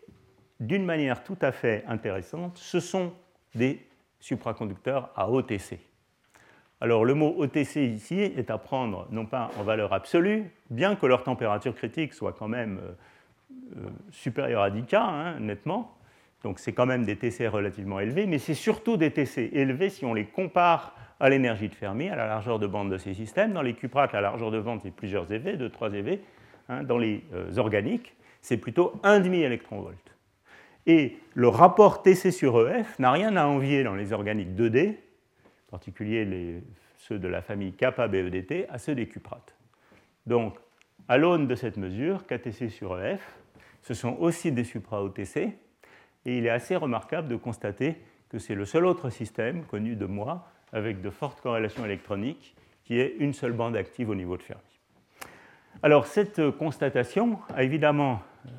d'une 0.60 0.86
manière 0.86 1.24
tout 1.24 1.38
à 1.41 1.51
fait 1.51 1.84
intéressante, 1.88 2.58
ce 2.58 2.80
sont 2.80 3.14
des 3.53 3.86
supraconducteurs 4.20 5.12
à 5.16 5.30
OTC. 5.30 5.80
Alors 6.82 7.05
le 7.05 7.13
mot 7.13 7.36
OTC 7.38 7.78
ici 7.78 8.19
est 8.19 8.49
à 8.49 8.57
prendre 8.57 9.07
non 9.11 9.26
pas 9.26 9.49
en 9.57 9.63
valeur 9.63 9.93
absolue, 9.93 10.51
bien 10.69 10.95
que 10.95 11.05
leur 11.05 11.23
température 11.23 11.73
critique 11.73 12.13
soit 12.13 12.34
quand 12.34 12.49
même 12.49 12.80
euh, 12.84 12.91
euh, 13.78 13.89
supérieure 14.11 14.61
à 14.61 14.69
10 14.69 14.84
K, 14.84 14.93
hein, 14.95 15.39
nettement, 15.39 15.95
donc 16.43 16.59
c'est 16.59 16.73
quand 16.73 16.86
même 16.86 17.05
des 17.05 17.15
TC 17.15 17.47
relativement 17.47 17.99
élevés, 17.99 18.28
mais 18.28 18.38
c'est 18.38 18.53
surtout 18.53 18.97
des 18.97 19.11
TC 19.11 19.49
élevés 19.53 19.89
si 19.89 20.05
on 20.05 20.13
les 20.13 20.26
compare 20.26 20.95
à 21.19 21.30
l'énergie 21.30 21.69
de 21.69 21.76
Fermi, 21.76 22.09
à 22.09 22.15
la 22.15 22.28
largeur 22.28 22.59
de 22.59 22.67
bande 22.67 22.91
de 22.91 22.97
ces 22.97 23.13
systèmes. 23.13 23.53
Dans 23.53 23.61
les 23.61 23.73
cuprates, 23.73 24.11
la 24.13 24.21
largeur 24.21 24.51
de 24.51 24.59
bande, 24.59 24.82
c'est 24.84 24.91
plusieurs 24.91 25.32
EV, 25.32 25.57
2, 25.57 25.69
3 25.69 25.93
EV. 25.93 26.19
dans 26.84 26.97
les 26.97 27.23
euh, 27.34 27.57
organiques, 27.57 28.15
c'est 28.41 28.57
plutôt 28.57 28.93
1,5 29.03 29.34
électronvolt. 29.34 29.97
Et 30.86 31.17
le 31.34 31.47
rapport 31.47 32.03
TC 32.03 32.32
sur 32.32 32.69
EF 32.69 32.99
n'a 32.99 33.11
rien 33.11 33.36
à 33.38 33.45
envier 33.45 33.84
dans 33.84 33.95
les 33.95 34.13
organiques 34.13 34.55
2D, 34.55 34.89
en 34.89 35.05
particulier 35.76 36.63
ceux 36.97 37.19
de 37.19 37.28
la 37.28 37.41
famille 37.41 37.73
kappa 37.73 38.07
BEDT, 38.07 38.65
à 38.69 38.78
ceux 38.78 38.95
des 38.95 39.09
cuprates. 39.09 39.57
Donc, 40.26 40.55
à 41.09 41.17
l'aune 41.17 41.47
de 41.47 41.55
cette 41.55 41.76
mesure, 41.76 42.26
KTC 42.26 42.69
sur 42.69 42.97
EF, 42.97 43.38
ce 43.82 43.93
sont 43.93 44.15
aussi 44.19 44.53
des 44.53 44.63
supra-OTC, 44.63 45.38
et 45.38 46.38
il 46.38 46.45
est 46.45 46.49
assez 46.49 46.78
remarquable 46.78 47.28
de 47.28 47.36
constater 47.36 47.97
que 48.30 48.39
c'est 48.39 48.55
le 48.55 48.63
seul 48.63 48.86
autre 48.86 49.09
système 49.09 49.65
connu 49.65 49.97
de 49.97 50.05
moi 50.05 50.47
avec 50.71 51.01
de 51.01 51.09
fortes 51.09 51.41
corrélations 51.41 51.84
électroniques 51.84 52.55
qui 52.86 52.97
ait 52.97 53.13
une 53.19 53.34
seule 53.34 53.51
bande 53.51 53.76
active 53.76 54.09
au 54.09 54.15
niveau 54.15 54.38
de 54.38 54.43
Fermi. 54.43 54.80
Alors 55.84 56.07
cette 56.07 56.51
constatation 56.51 57.38
a 57.53 57.63
évidemment 57.63 58.21
euh, 58.45 58.49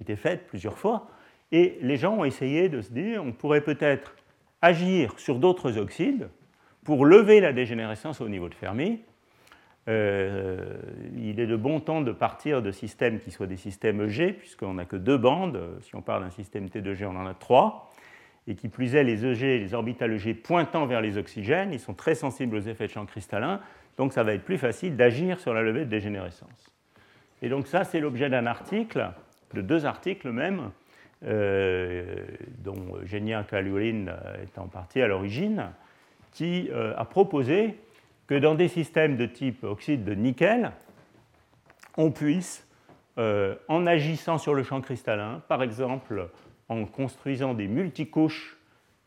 été 0.00 0.16
faite 0.16 0.46
plusieurs 0.46 0.78
fois, 0.78 1.06
et 1.52 1.76
les 1.82 1.98
gens 1.98 2.16
ont 2.16 2.24
essayé 2.24 2.70
de 2.70 2.80
se 2.80 2.90
dire 2.90 3.22
on 3.22 3.32
pourrait 3.32 3.60
peut-être 3.60 4.16
agir 4.64 5.18
sur 5.18 5.38
d'autres 5.38 5.76
oxydes 5.76 6.28
pour 6.84 7.04
lever 7.04 7.40
la 7.40 7.52
dégénérescence 7.52 8.22
au 8.22 8.28
niveau 8.30 8.48
de 8.48 8.54
Fermi. 8.54 9.00
Euh, 9.88 10.78
il 11.18 11.38
est 11.38 11.46
de 11.46 11.56
bon 11.56 11.80
temps 11.80 12.00
de 12.00 12.12
partir 12.12 12.62
de 12.62 12.70
systèmes 12.70 13.20
qui 13.20 13.30
soient 13.30 13.46
des 13.46 13.58
systèmes 13.58 14.00
EG, 14.00 14.32
puisqu'on 14.32 14.74
n'a 14.74 14.86
que 14.86 14.96
deux 14.96 15.18
bandes. 15.18 15.60
Si 15.82 15.94
on 15.94 16.00
parle 16.00 16.22
d'un 16.22 16.30
système 16.30 16.66
T2G, 16.68 17.04
on 17.04 17.16
en 17.16 17.26
a 17.26 17.34
trois. 17.34 17.92
Et 18.46 18.54
qui 18.54 18.68
plus 18.68 18.94
est, 18.94 19.04
les 19.04 19.26
EG, 19.26 19.58
les 19.58 19.74
orbitales 19.74 20.14
EG 20.14 20.34
pointant 20.34 20.86
vers 20.86 21.02
les 21.02 21.18
oxygènes, 21.18 21.72
ils 21.74 21.80
sont 21.80 21.94
très 21.94 22.14
sensibles 22.14 22.56
aux 22.56 22.60
effets 22.60 22.86
de 22.86 22.92
champ 22.92 23.04
cristallin, 23.04 23.60
donc 23.98 24.12
ça 24.12 24.22
va 24.22 24.32
être 24.32 24.44
plus 24.44 24.58
facile 24.58 24.96
d'agir 24.96 25.40
sur 25.40 25.52
la 25.52 25.62
levée 25.62 25.84
de 25.84 25.90
dégénérescence. 25.90 26.70
Et 27.42 27.48
donc 27.48 27.66
ça, 27.66 27.84
c'est 27.84 28.00
l'objet 28.00 28.28
d'un 28.30 28.46
article, 28.46 29.10
de 29.54 29.60
deux 29.62 29.86
articles 29.86 30.30
même, 30.30 30.70
euh, 31.26 32.13
dont 32.64 32.96
Genia 33.04 33.44
Kalulin 33.44 34.06
est 34.42 34.58
en 34.58 34.66
partie 34.66 35.00
à 35.00 35.06
l'origine, 35.06 35.70
qui 36.32 36.68
euh, 36.72 36.92
a 36.96 37.04
proposé 37.04 37.78
que 38.26 38.34
dans 38.34 38.54
des 38.54 38.68
systèmes 38.68 39.16
de 39.16 39.26
type 39.26 39.62
oxyde 39.64 40.04
de 40.04 40.14
nickel, 40.14 40.72
on 41.96 42.10
puisse, 42.10 42.66
euh, 43.18 43.54
en 43.68 43.86
agissant 43.86 44.38
sur 44.38 44.54
le 44.54 44.64
champ 44.64 44.80
cristallin, 44.80 45.42
par 45.48 45.62
exemple 45.62 46.28
en 46.68 46.84
construisant 46.86 47.54
des 47.54 47.68
multicouches 47.68 48.56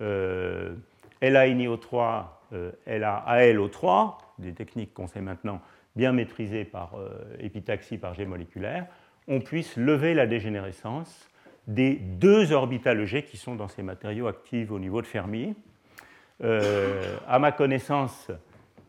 euh, 0.01 0.75
LANiO3, 1.21 2.25
euh, 2.53 2.71
LAALO3, 2.87 4.17
des 4.39 4.53
techniques 4.53 4.93
qu'on 4.93 5.07
sait 5.07 5.21
maintenant 5.21 5.59
bien 5.95 6.13
maîtrisées 6.13 6.63
par 6.63 6.93
euh, 6.95 7.09
épitaxie 7.39 7.97
par 7.97 8.13
jet 8.13 8.25
moléculaire, 8.25 8.85
on 9.27 9.41
puisse 9.41 9.75
lever 9.75 10.13
la 10.13 10.27
dégénérescence 10.27 11.27
des 11.67 11.95
deux 11.95 12.51
orbitales 12.51 13.05
G 13.05 13.23
qui 13.23 13.37
sont 13.37 13.55
dans 13.55 13.67
ces 13.67 13.83
matériaux 13.83 14.27
actifs 14.27 14.71
au 14.71 14.79
niveau 14.79 15.01
de 15.01 15.07
Fermi. 15.07 15.55
Euh, 16.43 17.17
à 17.27 17.39
ma 17.39 17.51
connaissance, 17.51 18.31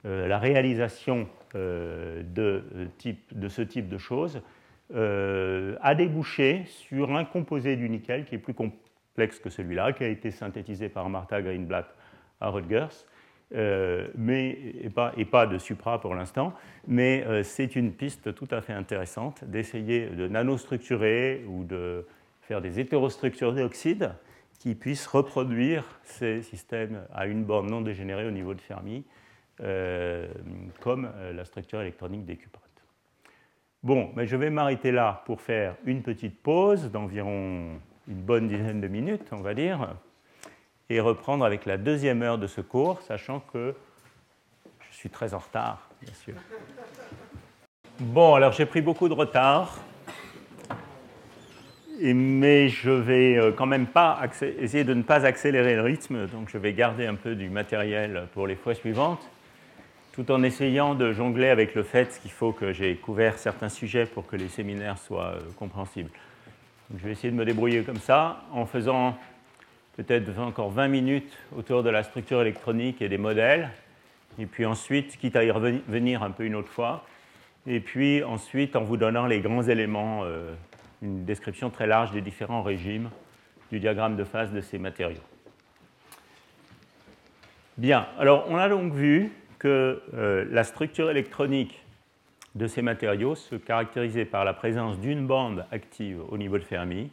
la 0.04 0.38
réalisation 0.38 1.28
de, 1.54 2.62
type, 2.98 3.36
de, 3.36 3.48
ce 3.48 3.62
type 3.62 3.88
de 3.88 3.98
choses 3.98 4.40
a 4.94 5.94
débouché 5.94 6.64
sur 6.66 7.14
un 7.14 7.24
composé 7.24 7.76
du 7.76 7.90
nickel 7.90 8.24
qui 8.24 8.36
est 8.36 8.38
plus 8.38 8.54
complexe 8.54 9.38
que 9.38 9.50
celui-là, 9.50 9.92
qui 9.92 10.04
a 10.04 10.08
été 10.08 10.30
synthétisé 10.30 10.88
par 10.88 11.10
Martha 11.10 11.42
Greenblatt 11.42 11.94
à 12.40 12.48
Rutgers, 12.48 13.04
euh, 13.54 14.08
mais, 14.14 14.58
et 14.82 14.90
pas, 14.90 15.12
et, 15.16 15.24
pas, 15.24 15.46
de 15.46 15.56
supra 15.56 16.00
pour 16.00 16.14
l'instant, 16.14 16.52
mais 16.86 17.24
euh, 17.26 17.42
c'est 17.42 17.76
une 17.76 17.92
piste 17.92 18.34
tout 18.34 18.48
à 18.50 18.60
fait 18.60 18.74
intéressante 18.74 19.42
d'essayer 19.44 20.06
de 20.06 20.28
nanostructurer 20.28 21.44
ou 21.48 21.64
de 21.64 22.06
faire 22.48 22.62
des 22.62 22.80
hétérostructures 22.80 23.52
d'oxydes 23.52 24.14
qui 24.58 24.74
puissent 24.74 25.06
reproduire 25.06 25.84
ces 26.02 26.40
systèmes 26.42 27.06
à 27.14 27.26
une 27.26 27.44
borne 27.44 27.70
non 27.70 27.82
dégénérée 27.82 28.26
au 28.26 28.30
niveau 28.30 28.54
de 28.54 28.60
Fermi, 28.60 29.04
euh, 29.60 30.26
comme 30.80 31.10
la 31.34 31.44
structure 31.44 31.82
électronique 31.82 32.24
des 32.24 32.36
cuprates. 32.36 32.64
Bon, 33.82 34.10
mais 34.16 34.26
je 34.26 34.34
vais 34.34 34.48
m'arrêter 34.48 34.90
là 34.90 35.22
pour 35.26 35.42
faire 35.42 35.76
une 35.84 36.02
petite 36.02 36.42
pause 36.42 36.90
d'environ 36.90 37.78
une 38.08 38.22
bonne 38.22 38.48
dizaine 38.48 38.80
de 38.80 38.88
minutes, 38.88 39.28
on 39.32 39.42
va 39.42 39.52
dire, 39.52 39.94
et 40.88 41.00
reprendre 41.00 41.44
avec 41.44 41.66
la 41.66 41.76
deuxième 41.76 42.22
heure 42.22 42.38
de 42.38 42.46
ce 42.46 42.62
cours, 42.62 43.02
sachant 43.02 43.40
que 43.40 43.74
je 44.80 44.96
suis 44.96 45.10
très 45.10 45.34
en 45.34 45.38
retard, 45.38 45.90
bien 46.00 46.14
sûr. 46.14 46.34
Bon, 48.00 48.34
alors 48.34 48.52
j'ai 48.52 48.64
pris 48.64 48.80
beaucoup 48.80 49.08
de 49.08 49.14
retard, 49.14 49.78
mais 52.00 52.68
je 52.68 52.90
vais 52.90 53.36
euh, 53.36 53.52
quand 53.52 53.66
même 53.66 53.86
pas 53.86 54.20
essayer 54.60 54.84
de 54.84 54.94
ne 54.94 55.02
pas 55.02 55.26
accélérer 55.26 55.74
le 55.74 55.82
rythme, 55.82 56.26
donc 56.26 56.48
je 56.48 56.58
vais 56.58 56.72
garder 56.72 57.06
un 57.06 57.14
peu 57.14 57.34
du 57.34 57.48
matériel 57.50 58.26
pour 58.34 58.46
les 58.46 58.56
fois 58.56 58.74
suivantes, 58.74 59.28
tout 60.12 60.30
en 60.30 60.42
essayant 60.42 60.94
de 60.94 61.12
jongler 61.12 61.48
avec 61.48 61.74
le 61.74 61.82
fait 61.82 62.18
qu'il 62.22 62.30
faut 62.30 62.52
que 62.52 62.72
j'ai 62.72 62.96
couvert 62.96 63.38
certains 63.38 63.68
sujets 63.68 64.06
pour 64.06 64.26
que 64.26 64.36
les 64.36 64.48
séminaires 64.48 64.98
soient 64.98 65.34
euh, 65.34 65.40
compréhensibles. 65.58 66.10
je 66.96 67.04
vais 67.04 67.12
essayer 67.12 67.30
de 67.30 67.36
me 67.36 67.44
débrouiller 67.44 67.82
comme 67.82 67.98
ça, 67.98 68.44
en 68.52 68.66
faisant 68.66 69.16
peut-être 69.96 70.38
encore 70.38 70.70
20 70.70 70.88
minutes 70.88 71.36
autour 71.56 71.82
de 71.82 71.90
la 71.90 72.04
structure 72.04 72.40
électronique 72.40 73.02
et 73.02 73.08
des 73.08 73.18
modèles, 73.18 73.70
et 74.38 74.46
puis 74.46 74.66
ensuite, 74.66 75.16
quitte 75.16 75.34
à 75.34 75.42
y 75.42 75.50
revenir 75.50 76.22
un 76.22 76.30
peu 76.30 76.44
une 76.44 76.54
autre 76.54 76.70
fois, 76.70 77.04
et 77.66 77.80
puis 77.80 78.22
ensuite 78.22 78.76
en 78.76 78.84
vous 78.84 78.96
donnant 78.96 79.26
les 79.26 79.40
grands 79.40 79.62
éléments, 79.62 80.22
euh, 80.24 80.54
une 81.02 81.24
description 81.24 81.70
très 81.70 81.86
large 81.86 82.10
des 82.10 82.20
différents 82.20 82.62
régimes 82.62 83.10
du 83.70 83.80
diagramme 83.80 84.16
de 84.16 84.24
phase 84.24 84.52
de 84.52 84.60
ces 84.60 84.78
matériaux. 84.78 85.20
Bien, 87.76 88.06
alors 88.18 88.46
on 88.48 88.56
a 88.56 88.68
donc 88.68 88.92
vu 88.92 89.30
que 89.58 90.02
euh, 90.14 90.44
la 90.50 90.64
structure 90.64 91.10
électronique 91.10 91.84
de 92.54 92.66
ces 92.66 92.82
matériaux 92.82 93.34
se 93.34 93.54
caractérisait 93.54 94.24
par 94.24 94.44
la 94.44 94.54
présence 94.54 94.98
d'une 94.98 95.26
bande 95.26 95.64
active 95.70 96.20
au 96.28 96.38
niveau 96.38 96.58
de 96.58 96.64
Fermi, 96.64 97.10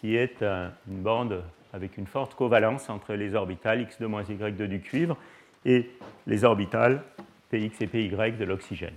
qui 0.00 0.16
est 0.16 0.42
une 0.42 1.02
bande 1.02 1.42
avec 1.72 1.98
une 1.98 2.06
forte 2.06 2.34
covalence 2.34 2.88
entre 2.88 3.14
les 3.14 3.34
orbitales 3.34 3.82
x2-y2 3.82 4.66
du 4.66 4.80
cuivre 4.80 5.16
et 5.64 5.90
les 6.26 6.44
orbitales 6.44 7.02
px 7.50 7.80
et 7.80 7.86
py 7.86 8.08
de 8.08 8.44
l'oxygène. 8.44 8.94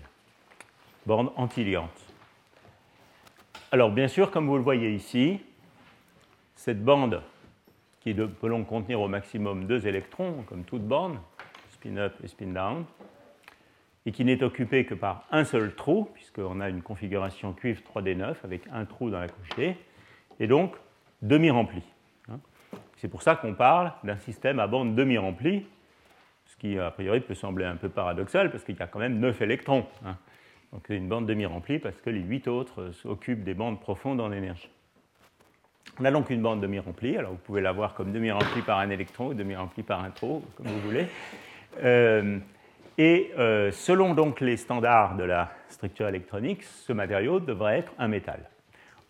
Borne 1.05 1.29
antiligante. 1.35 2.12
Alors 3.73 3.89
bien 3.89 4.07
sûr, 4.07 4.29
comme 4.29 4.45
vous 4.45 4.57
le 4.57 4.61
voyez 4.61 4.91
ici, 4.91 5.39
cette 6.53 6.85
bande 6.85 7.23
qui 8.01 8.13
peut 8.13 8.47
donc 8.47 8.67
contenir 8.67 9.01
au 9.01 9.07
maximum 9.07 9.65
deux 9.65 9.87
électrons, 9.87 10.43
comme 10.47 10.63
toute 10.63 10.83
bande, 10.83 11.17
spin 11.71 11.97
up 11.97 12.13
et 12.23 12.27
spin 12.27 12.53
down, 12.53 12.85
et 14.05 14.11
qui 14.11 14.25
n'est 14.25 14.43
occupée 14.43 14.85
que 14.85 14.93
par 14.93 15.25
un 15.31 15.43
seul 15.43 15.73
trou, 15.73 16.07
puisqu'on 16.13 16.61
a 16.61 16.69
une 16.69 16.83
configuration 16.83 17.51
cuivre 17.53 17.81
3D9 17.95 18.35
avec 18.43 18.61
un 18.71 18.85
trou 18.85 19.09
dans 19.09 19.19
la 19.19 19.27
couche 19.27 19.49
D, 19.57 19.75
et 20.39 20.45
donc 20.45 20.75
demi-remplie. 21.23 21.81
C'est 22.97 23.07
pour 23.07 23.23
ça 23.23 23.35
qu'on 23.35 23.55
parle 23.55 23.91
d'un 24.03 24.17
système 24.17 24.59
à 24.59 24.67
bande 24.67 24.93
demi-remplie, 24.93 25.65
ce 26.45 26.57
qui 26.57 26.77
a 26.77 26.91
priori 26.91 27.21
peut 27.21 27.33
sembler 27.33 27.65
un 27.65 27.77
peu 27.77 27.89
paradoxal 27.89 28.51
parce 28.51 28.63
qu'il 28.63 28.77
y 28.77 28.83
a 28.83 28.85
quand 28.85 28.99
même 28.99 29.17
9 29.17 29.41
électrons. 29.41 29.87
Donc 30.73 30.89
une 30.89 31.07
bande 31.07 31.25
demi-remplie 31.25 31.79
parce 31.79 31.95
que 32.01 32.09
les 32.09 32.19
8 32.19 32.47
autres 32.47 32.91
s'occupent 32.91 33.43
des 33.43 33.53
bandes 33.53 33.79
profondes 33.79 34.19
en 34.19 34.31
énergie. 34.31 34.69
On 35.99 36.05
a 36.05 36.11
donc 36.11 36.31
une 36.31 36.41
bande 36.41 36.59
demi-remplie, 36.59 37.17
alors 37.17 37.31
vous 37.31 37.37
pouvez 37.37 37.61
la 37.61 37.71
voir 37.71 37.93
comme 37.93 38.11
demi-remplie 38.11 38.63
par 38.63 38.79
un 38.79 38.89
électron 38.89 39.27
ou 39.27 39.33
demi-remplie 39.35 39.83
par 39.83 40.03
un 40.03 40.09
trou, 40.09 40.43
comme 40.57 40.65
vous 40.65 40.79
voulez. 40.79 41.05
Euh, 41.83 42.39
et 42.97 43.31
euh, 43.37 43.71
selon 43.71 44.15
donc 44.15 44.41
les 44.41 44.57
standards 44.57 45.15
de 45.15 45.23
la 45.23 45.51
structure 45.69 46.07
électronique, 46.07 46.63
ce 46.63 46.93
matériau 46.93 47.39
devrait 47.39 47.79
être 47.79 47.93
un 47.99 48.07
métal. 48.07 48.49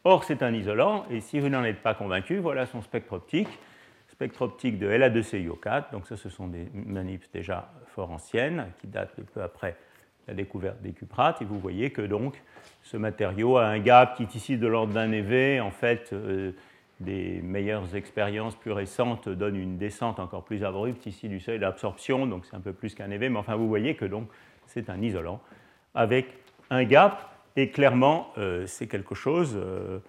Or, 0.03 0.25
c'est 0.25 0.43
un 0.43 0.53
isolant, 0.53 1.05
et 1.09 1.21
si 1.21 1.39
vous 1.39 1.47
n'en 1.47 1.63
êtes 1.63 1.81
pas 1.81 1.93
convaincu, 1.93 2.37
voilà 2.37 2.65
son 2.65 2.81
spectre 2.81 3.13
optique 3.13 3.47
spectre 4.13 4.43
optique 4.43 4.77
de 4.77 4.87
La2CiO4. 4.87 5.91
Donc 5.91 6.07
ça, 6.07 6.15
ce 6.15 6.29
sont 6.29 6.47
des 6.47 6.69
manips 6.73 7.29
déjà 7.33 7.71
fort 7.87 8.11
anciennes 8.11 8.67
qui 8.79 8.87
datent 8.87 9.17
de 9.17 9.23
peu 9.23 9.41
après 9.41 9.75
la 10.27 10.33
découverte 10.33 10.81
des 10.81 10.91
cuprates. 10.91 11.41
Et 11.41 11.45
vous 11.45 11.59
voyez 11.59 11.91
que 11.91 12.01
donc 12.01 12.41
ce 12.81 12.97
matériau 12.97 13.57
a 13.57 13.65
un 13.65 13.79
gap 13.79 14.15
qui 14.15 14.23
est 14.23 14.35
ici 14.35 14.57
de 14.57 14.67
l'ordre 14.67 14.93
d'un 14.93 15.11
EV. 15.11 15.59
En 15.61 15.71
fait, 15.71 16.11
euh, 16.13 16.51
des 16.99 17.41
meilleures 17.41 17.95
expériences 17.95 18.55
plus 18.55 18.71
récentes 18.71 19.29
donnent 19.29 19.57
une 19.57 19.77
descente 19.77 20.19
encore 20.19 20.43
plus 20.43 20.63
abrupte 20.63 21.05
ici 21.05 21.27
du 21.27 21.39
seuil 21.39 21.59
d'absorption. 21.59 22.25
Donc 22.25 22.45
c'est 22.45 22.55
un 22.55 22.61
peu 22.61 22.73
plus 22.73 22.95
qu'un 22.95 23.11
EV. 23.11 23.29
Mais 23.29 23.39
enfin, 23.39 23.55
vous 23.55 23.67
voyez 23.67 23.95
que 23.95 24.05
donc 24.05 24.27
c'est 24.67 24.89
un 24.89 25.01
isolant 25.01 25.41
avec 25.95 26.27
un 26.69 26.83
gap. 26.83 27.29
Et 27.55 27.69
clairement, 27.69 28.31
euh, 28.37 28.65
c'est 28.65 28.87
quelque 28.87 29.13
chose 29.13 29.55
euh, 29.55 29.99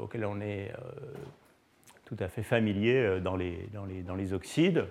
auquel 0.00 0.24
on 0.24 0.40
est 0.40 0.72
tout 2.04 2.16
à 2.18 2.28
fait 2.28 2.42
familier 2.42 3.20
dans 3.22 3.36
les 3.36 4.32
oxydes, 4.34 4.86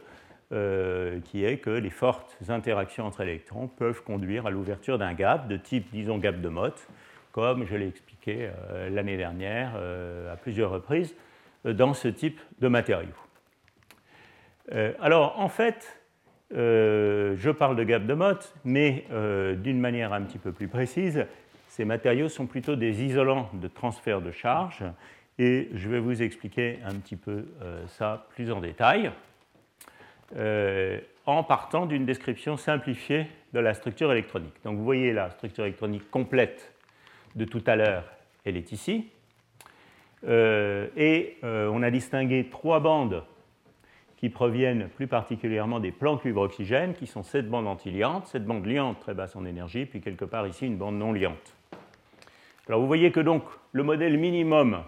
euh, 0.51 1.19
qui 1.25 1.45
est 1.45 1.57
que 1.57 1.69
les 1.69 1.89
fortes 1.89 2.37
interactions 2.49 3.05
entre 3.05 3.21
électrons 3.21 3.67
peuvent 3.67 4.03
conduire 4.03 4.45
à 4.45 4.51
l'ouverture 4.51 4.97
d'un 4.97 5.13
gap 5.13 5.47
de 5.47 5.57
type, 5.57 5.87
disons, 5.91 6.17
gap 6.17 6.41
de 6.41 6.49
Mott, 6.49 6.87
comme 7.31 7.65
je 7.65 7.75
l'ai 7.75 7.87
expliqué 7.87 8.49
euh, 8.71 8.89
l'année 8.89 9.17
dernière 9.17 9.75
à 10.31 10.35
plusieurs 10.35 10.71
reprises 10.71 11.15
dans 11.63 11.93
ce 11.93 12.07
type 12.07 12.39
de 12.59 12.67
matériaux. 12.67 13.07
alors, 14.99 15.39
en 15.39 15.49
fait, 15.49 16.01
je 16.49 17.51
parle 17.51 17.75
de 17.75 17.83
gap 17.83 18.05
de 18.05 18.13
Mott, 18.13 18.53
mais 18.65 19.05
d'une 19.57 19.79
manière 19.79 20.11
un 20.11 20.23
petit 20.23 20.39
peu 20.39 20.51
plus 20.51 20.67
précise, 20.67 21.25
ces 21.67 21.85
matériaux 21.85 22.29
sont 22.29 22.47
plutôt 22.47 22.75
des 22.75 23.03
isolants 23.03 23.49
de 23.53 23.67
transfert 23.67 24.21
de 24.21 24.31
charge 24.31 24.83
et 25.39 25.69
je 25.73 25.89
vais 25.89 25.99
vous 25.99 26.21
expliquer 26.21 26.79
un 26.85 26.95
petit 26.95 27.15
peu 27.15 27.45
euh, 27.61 27.87
ça 27.87 28.27
plus 28.35 28.51
en 28.51 28.59
détail 28.59 29.11
euh, 30.35 30.99
en 31.25 31.43
partant 31.43 31.85
d'une 31.85 32.05
description 32.05 32.57
simplifiée 32.57 33.27
de 33.53 33.59
la 33.59 33.73
structure 33.73 34.11
électronique. 34.11 34.53
Donc 34.63 34.77
vous 34.77 34.83
voyez 34.83 35.13
la 35.13 35.29
structure 35.31 35.65
électronique 35.65 36.09
complète 36.09 36.73
de 37.35 37.45
tout 37.45 37.63
à 37.65 37.75
l'heure, 37.75 38.03
elle 38.45 38.57
est 38.57 38.71
ici. 38.71 39.09
Euh, 40.27 40.87
et 40.95 41.37
on 41.43 41.81
a 41.81 41.89
distingué 41.89 42.47
trois 42.49 42.79
bandes 42.79 43.23
qui 44.21 44.29
proviennent 44.29 44.87
plus 44.87 45.07
particulièrement 45.07 45.79
des 45.79 45.91
plans 45.91 46.15
cuivre-oxygène, 46.15 46.93
qui 46.93 47.07
sont 47.07 47.23
cette 47.23 47.49
bande 47.49 47.67
antiliante, 47.67 48.27
cette 48.27 48.45
bande 48.45 48.67
liante 48.67 48.99
très 48.99 49.15
basse 49.15 49.35
en 49.35 49.45
énergie, 49.45 49.87
puis 49.87 49.99
quelque 49.99 50.25
part 50.25 50.45
ici 50.45 50.67
une 50.67 50.77
bande 50.77 50.99
non 50.99 51.11
liante. 51.11 51.55
Alors 52.67 52.79
vous 52.79 52.87
voyez 52.87 53.11
que 53.11 53.19
donc 53.19 53.43
le 53.71 53.81
modèle 53.81 54.19
minimum 54.19 54.83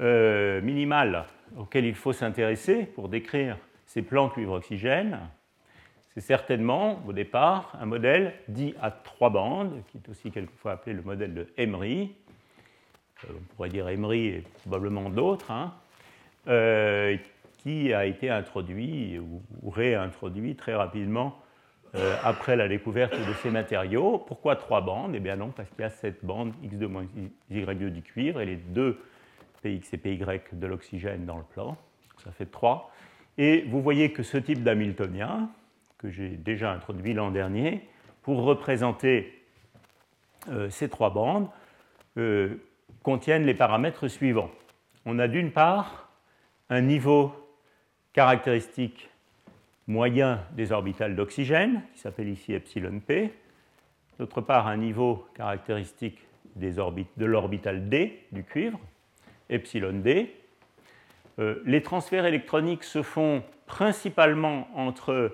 euh, 0.00 0.60
minimal 0.62 1.24
auquel 1.58 1.84
il 1.84 1.96
faut 1.96 2.12
s'intéresser 2.12 2.84
pour 2.84 3.08
décrire 3.08 3.58
ces 3.92 4.00
plans 4.00 4.30
cuivre-oxygène, 4.30 5.18
c'est 6.14 6.22
certainement 6.22 7.02
au 7.06 7.12
départ 7.12 7.76
un 7.78 7.84
modèle 7.84 8.32
dit 8.48 8.74
à 8.80 8.90
trois 8.90 9.28
bandes, 9.28 9.82
qui 9.88 9.98
est 9.98 10.08
aussi 10.08 10.30
quelquefois 10.30 10.72
appelé 10.72 10.94
le 10.94 11.02
modèle 11.02 11.34
de 11.34 11.46
Emery. 11.58 12.14
Euh, 13.24 13.32
on 13.36 13.54
pourrait 13.54 13.68
dire 13.68 13.88
Emery 13.90 14.26
et 14.28 14.44
probablement 14.62 15.10
d'autres, 15.10 15.50
hein, 15.50 15.74
euh, 16.48 17.18
qui 17.58 17.92
a 17.92 18.06
été 18.06 18.30
introduit 18.30 19.18
ou 19.18 19.68
réintroduit 19.68 20.56
très 20.56 20.74
rapidement 20.74 21.38
euh, 21.94 22.16
après 22.24 22.56
la 22.56 22.68
découverte 22.68 23.12
de 23.12 23.32
ces 23.42 23.50
matériaux. 23.50 24.16
Pourquoi 24.26 24.56
trois 24.56 24.80
bandes? 24.80 25.12
Eh 25.14 25.20
bien 25.20 25.36
non, 25.36 25.50
parce 25.50 25.68
qu'il 25.68 25.80
y 25.80 25.84
a 25.84 25.90
cette 25.90 26.24
bande 26.24 26.54
X2 26.64 26.88
Y2 27.50 27.90
du 27.90 28.00
cuivre 28.00 28.40
et 28.40 28.46
les 28.46 28.56
deux 28.56 28.98
PX 29.62 29.92
et 29.92 29.98
PY 29.98 30.18
de 30.52 30.66
l'oxygène 30.66 31.26
dans 31.26 31.36
le 31.36 31.44
plan. 31.44 31.76
Ça 32.24 32.32
fait 32.32 32.46
trois. 32.46 32.90
Et 33.38 33.62
vous 33.62 33.80
voyez 33.80 34.12
que 34.12 34.22
ce 34.22 34.36
type 34.36 34.62
d'Hamiltonien, 34.62 35.50
que 35.98 36.10
j'ai 36.10 36.28
déjà 36.28 36.72
introduit 36.72 37.14
l'an 37.14 37.30
dernier, 37.30 37.88
pour 38.22 38.42
représenter 38.42 39.42
euh, 40.48 40.68
ces 40.70 40.88
trois 40.88 41.10
bandes, 41.10 41.48
euh, 42.18 42.56
contiennent 43.02 43.44
les 43.44 43.54
paramètres 43.54 44.08
suivants. 44.08 44.50
On 45.06 45.18
a 45.18 45.28
d'une 45.28 45.50
part 45.50 46.10
un 46.68 46.82
niveau 46.82 47.32
caractéristique 48.12 49.08
moyen 49.86 50.40
des 50.52 50.72
orbitales 50.72 51.16
d'oxygène, 51.16 51.82
qui 51.94 52.00
s'appelle 52.00 52.28
ici 52.28 52.52
epsilon 52.52 53.00
p. 53.00 53.32
D'autre 54.18 54.40
part, 54.40 54.68
un 54.68 54.76
niveau 54.76 55.26
caractéristique 55.34 56.18
des 56.54 56.78
orbites, 56.78 57.10
de 57.16 57.24
l'orbital 57.24 57.88
d 57.88 58.20
du 58.30 58.44
cuivre, 58.44 58.78
epsilon 59.48 60.00
d. 60.00 60.30
Euh, 61.38 61.62
les 61.64 61.82
transferts 61.82 62.26
électroniques 62.26 62.84
se 62.84 63.02
font 63.02 63.42
principalement 63.66 64.68
entre 64.74 65.32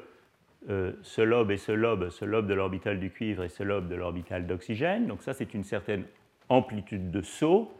euh, 0.69 0.93
ce 1.03 1.23
lobe 1.23 1.51
et 1.51 1.57
ce 1.57 1.73
lobe, 1.73 2.11
ce 2.11 2.25
lobe 2.25 2.47
de 2.47 2.55
l'orbital 2.55 2.99
du 2.99 3.11
cuivre 3.11 3.45
et 3.45 3.49
ce 3.49 3.63
lobe 3.63 3.89
de 3.89 3.95
l'orbital 3.95 4.47
d'oxygène. 4.47 5.07
Donc 5.07 5.23
ça, 5.23 5.33
c'est 5.33 5.55
une 5.55 5.65
certaine 5.65 6.05
amplitude 6.49 7.11
de 7.11 7.23
saut, 7.23 7.73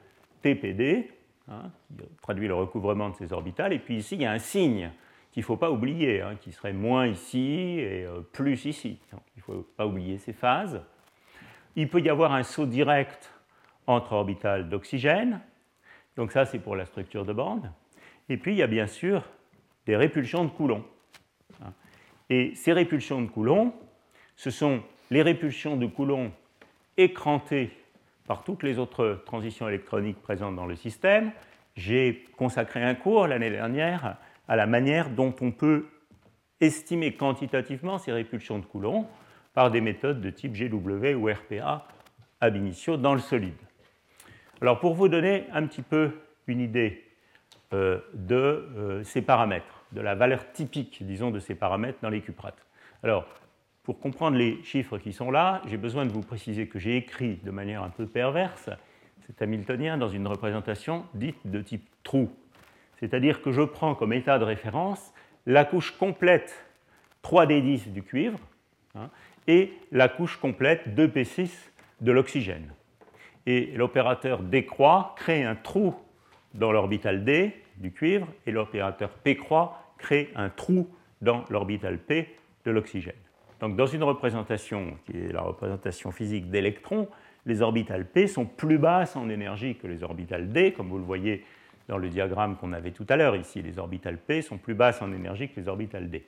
TPD, 0.43 1.11
hein, 1.49 1.71
qui 1.99 2.05
traduit 2.23 2.49
le 2.49 2.55
recouvrement 2.55 3.11
de 3.11 3.15
ces 3.17 3.33
orbitales. 3.33 3.73
Et 3.73 3.79
puis 3.79 3.97
ici, 3.97 4.15
il 4.15 4.23
y 4.23 4.27
a 4.27 4.33
un 4.33 4.39
signe 4.39 4.91
qu'il 5.33 5.43
ne 5.43 5.47
faut 5.47 5.57
pas 5.57 5.71
oublier, 5.71 6.23
hein, 6.23 6.37
qui 6.41 6.53
serait 6.53 6.73
moins 6.73 7.07
ici 7.07 7.79
et 7.79 8.05
euh, 8.05 8.21
plus 8.33 8.65
ici. 8.65 8.99
il 9.13 9.39
ne 9.39 9.43
faut 9.43 9.67
pas 9.77 9.87
oublier 9.87 10.19
ces 10.19 10.33
phases. 10.33 10.81
Il 11.77 11.89
peut 11.89 12.01
y 12.01 12.09
avoir 12.09 12.33
un 12.33 12.43
saut 12.43 12.67
direct 12.67 13.33
entre 13.87 14.13
orbitales 14.13 14.69
d'oxygène, 14.69 15.41
donc 16.17 16.33
ça 16.33 16.45
c'est 16.45 16.59
pour 16.59 16.77
la 16.77 16.85
structure 16.85 17.25
de 17.25 17.33
bande. 17.33 17.71
Et 18.29 18.37
puis 18.37 18.53
il 18.53 18.59
y 18.59 18.63
a 18.63 18.67
bien 18.67 18.87
sûr 18.87 19.25
des 19.87 19.97
répulsions 19.97 20.45
de 20.45 20.51
Coulomb. 20.51 20.85
Et 22.31 22.55
ces 22.55 22.73
répulsions 22.73 23.23
de 23.23 23.29
Coulomb, 23.29 23.73
ce 24.37 24.51
sont 24.51 24.83
les 25.11 25.23
répulsions 25.23 25.77
de 25.77 25.87
Coulomb 25.87 26.31
écrantées 26.97 27.71
par 28.27 28.45
toutes 28.45 28.63
les 28.63 28.79
autres 28.79 29.23
transitions 29.25 29.69
électroniques 29.69 30.21
présentes 30.21 30.55
dans 30.55 30.67
le 30.67 30.77
système. 30.77 31.33
J'ai 31.77 32.27
consacré 32.37 32.83
un 32.83 32.95
cours 32.95 33.27
l'année 33.27 33.51
dernière 33.51 34.19
à 34.47 34.57
la 34.57 34.67
manière 34.67 35.09
dont 35.09 35.35
on 35.41 35.51
peut 35.51 35.87
estimer 36.61 37.15
quantitativement 37.15 37.99
ces 37.99 38.13
répulsions 38.13 38.59
de 38.59 38.67
Coulomb 38.67 39.07
par 39.55 39.71
des 39.71 39.81
méthodes 39.81 40.21
de 40.21 40.31
type 40.31 40.53
GW 40.53 41.15
ou 41.15 41.31
RPA 41.31 41.89
ab 42.41 42.57
initio 42.57 42.97
dans 42.97 43.15
le 43.15 43.21
solide. 43.21 43.57
Alors 44.61 44.81
pour 44.81 44.95
vous 44.95 45.09
donner 45.09 45.47
un 45.53 45.67
petit 45.67 45.83
peu 45.83 46.13
une 46.47 46.61
idée 46.61 47.08
de 47.73 48.37
euh, 48.37 49.05
ces 49.05 49.23
paramètres, 49.23 49.85
de 49.93 50.01
la 50.01 50.15
valeur 50.15 50.53
typique, 50.53 51.05
disons, 51.05 51.31
de 51.31 51.39
ces 51.39 51.55
paramètres 51.55 51.99
dans 52.03 52.09
les 52.09 52.21
cuprates. 52.21 52.67
Alors, 53.03 53.27
pour 53.83 54.01
comprendre 54.01 54.37
les 54.37 54.63
chiffres 54.65 54.99
qui 54.99 55.13
sont 55.13 55.31
là, 55.31 55.63
j'ai 55.67 55.77
besoin 55.77 56.05
de 56.07 56.13
vous 56.13 56.23
préciser 56.23 56.69
que 56.69 56.79
j'ai 56.79 56.97
écrit 56.97 57.41
de 57.43 57.51
manière 57.51 57.83
un 57.83 57.91
peu 57.91 58.07
perverse 58.07 58.71
cet 59.27 59.43
Hamiltonien 59.43 59.99
dans 59.99 60.09
une 60.09 60.27
représentation 60.27 61.05
dite 61.15 61.47
de 61.47 61.61
type 61.61 61.87
trou. 62.03 62.31
C'est-à-dire 62.97 63.43
que 63.43 63.53
je 63.53 63.63
prends 63.63 63.95
comme 63.95 64.13
état 64.13 64.39
de 64.39 64.45
référence 64.45 65.13
la 65.47 65.65
couche 65.65 65.91
complète 65.93 66.65
3D10 67.25 67.93
du 67.93 68.03
cuivre 68.03 68.39
hein, 68.95 69.11
et 69.47 69.73
la 69.93 70.09
couche 70.09 70.37
complète 70.37 70.89
2P6 70.89 71.51
de 72.01 72.13
l'oxygène. 72.13 72.73
Et 73.47 73.73
l'opérateur 73.75 74.43
décroît 74.43 75.15
crée 75.17 75.45
un 75.45 75.55
trou 75.55 75.95
dans 76.55 76.73
l'orbital 76.73 77.25
D 77.25 77.53
du 77.77 77.93
cuivre 77.93 78.27
et 78.47 78.53
l'opérateur 78.53 79.11
P 79.11 79.37
croix 79.37 79.83
crée 79.99 80.31
un 80.35 80.49
trou 80.49 80.89
dans 81.21 81.45
l'orbital 81.51 81.99
P 81.99 82.37
de 82.65 82.71
l'oxygène. 82.71 83.15
Donc 83.61 83.77
dans 83.77 83.87
une 83.87 84.03
représentation 84.03 84.97
qui 85.05 85.17
est 85.17 85.33
la 85.33 85.43
représentation 85.43 86.11
physique 86.13 86.51
d'électrons, 86.51 87.09
les 87.47 87.63
orbitales 87.63 88.07
P 88.07 88.27
sont 88.27 88.47
plus 88.47 88.79
basses 88.79 89.17
en 89.17 89.29
énergie 89.29 89.77
que 89.77 89.87
les 89.87 90.03
orbitales 90.03 90.51
D, 90.53 90.73
comme 90.73 90.89
vous 90.89 90.99
le 90.99 91.05
voyez 91.05 91.45
dans 91.89 91.99
le 91.99 92.09
diagramme 92.09 92.57
qu'on 92.57 92.73
avait 92.73 92.91
tout 92.91 93.07
à 93.09 93.17
l'heure 93.17 93.35
ici. 93.35 93.63
Les 93.63 93.79
orbitales 93.79 94.19
P 94.19 94.43
sont 94.43 94.59
plus 94.59 94.75
basses 94.75 95.03
en 95.03 95.13
énergie 95.13 95.49
que 95.49 95.59
les 95.59 95.69
orbitales 95.69 96.11
D. 96.11 96.27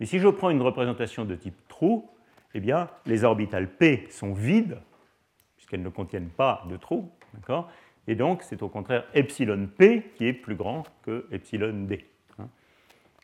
Mais 0.00 0.06
si 0.06 0.18
je 0.18 0.28
prends 0.28 0.50
une 0.50 0.62
représentation 0.62 1.24
de 1.24 1.34
type 1.36 1.56
trou, 1.68 2.08
eh 2.54 2.60
bien, 2.60 2.88
les 3.06 3.24
orbitales 3.24 3.68
P 3.68 4.06
sont 4.10 4.32
vides, 4.32 4.78
puisqu'elles 5.56 5.82
ne 5.82 5.88
contiennent 5.90 6.30
pas 6.30 6.64
de 6.68 6.76
trou, 6.76 7.10
et 8.08 8.14
donc 8.14 8.42
c'est 8.42 8.62
au 8.62 8.68
contraire 8.68 9.04
epsilon 9.14 9.68
P 9.76 10.10
qui 10.16 10.26
est 10.26 10.32
plus 10.32 10.54
grand 10.54 10.84
que 11.02 11.26
epsilon 11.30 11.84
D. 11.84 12.04
Hein. 12.38 12.48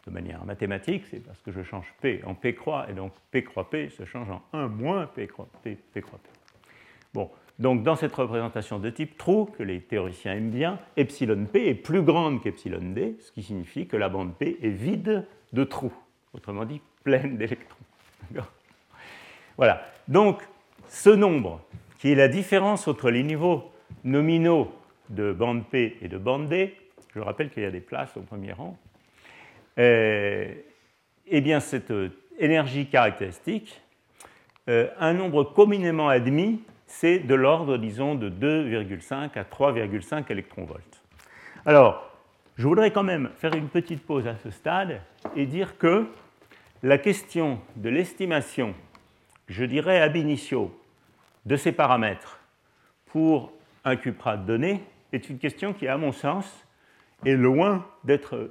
De 0.06 0.10
manière 0.12 0.44
mathématique, 0.44 1.04
c'est 1.10 1.20
parce 1.20 1.40
que 1.40 1.52
je 1.52 1.62
change 1.62 1.92
P 2.00 2.22
en 2.24 2.34
P 2.34 2.54
croix, 2.54 2.86
et 2.90 2.94
donc 2.94 3.12
P 3.30 3.42
croix 3.44 3.68
P 3.68 3.88
se 3.88 4.04
change 4.04 4.30
en 4.30 4.42
1 4.52 4.68
moins 4.68 5.06
P 5.06 5.26
croix 5.26 5.48
P, 5.62 5.76
P 5.92 6.00
croix 6.00 6.18
P. 6.22 6.28
Bon, 7.14 7.30
donc 7.58 7.82
dans 7.82 7.96
cette 7.96 8.14
représentation 8.14 8.78
de 8.78 8.88
type 8.90 9.18
trou, 9.18 9.46
que 9.46 9.62
les 9.62 9.80
théoriciens 9.80 10.34
aiment 10.34 10.50
bien, 10.50 10.78
epsilon 10.96 11.46
p 11.46 11.68
est 11.68 11.74
plus 11.74 12.02
grande 12.02 12.40
qu'epsilon 12.40 12.92
d, 12.92 13.16
ce 13.20 13.32
qui 13.32 13.42
signifie 13.42 13.88
que 13.88 13.96
la 13.96 14.08
bande 14.08 14.36
p 14.36 14.58
est 14.62 14.68
vide 14.68 15.26
de 15.52 15.64
trous, 15.64 15.92
autrement 16.34 16.64
dit 16.64 16.80
pleine 17.02 17.36
d'électrons. 17.36 17.84
Voilà, 19.56 19.82
donc 20.06 20.40
ce 20.86 21.10
nombre, 21.10 21.60
qui 21.98 22.12
est 22.12 22.14
la 22.14 22.28
différence 22.28 22.86
entre 22.86 23.10
les 23.10 23.24
niveaux 23.24 23.72
nominaux 24.04 24.72
de 25.08 25.32
bande 25.32 25.66
P 25.66 25.96
et 26.02 26.08
de 26.08 26.18
bande 26.18 26.48
D, 26.48 26.76
je 27.14 27.20
rappelle 27.20 27.50
qu'il 27.50 27.62
y 27.62 27.66
a 27.66 27.70
des 27.70 27.80
places 27.80 28.16
au 28.16 28.20
premier 28.20 28.52
rang, 28.52 28.78
euh, 29.78 30.54
eh 31.26 31.40
bien 31.40 31.60
cette 31.60 31.92
énergie 32.38 32.86
caractéristique, 32.86 33.80
euh, 34.68 34.88
un 34.98 35.14
nombre 35.14 35.44
communément 35.44 36.08
admis 36.08 36.60
c'est 36.88 37.18
de 37.20 37.34
l'ordre, 37.34 37.76
disons, 37.76 38.14
de 38.14 38.30
2,5 38.30 39.38
à 39.38 39.44
3,5 39.44 40.32
électronvolts. 40.32 40.80
Alors, 41.64 42.10
je 42.56 42.66
voudrais 42.66 42.90
quand 42.90 43.02
même 43.02 43.30
faire 43.36 43.54
une 43.54 43.68
petite 43.68 44.04
pause 44.04 44.26
à 44.26 44.36
ce 44.36 44.50
stade 44.50 45.00
et 45.36 45.46
dire 45.46 45.78
que 45.78 46.06
la 46.82 46.98
question 46.98 47.60
de 47.76 47.90
l'estimation, 47.90 48.74
je 49.48 49.64
dirais 49.64 50.00
ab 50.00 50.16
initio, 50.16 50.74
de 51.44 51.56
ces 51.56 51.72
paramètres 51.72 52.40
pour 53.06 53.52
un 53.84 53.96
cuprate 53.96 54.44
donné 54.46 54.82
est 55.12 55.28
une 55.30 55.38
question 55.38 55.72
qui, 55.72 55.88
à 55.88 55.96
mon 55.96 56.12
sens, 56.12 56.66
est 57.24 57.34
loin 57.34 57.86
d'être 58.04 58.50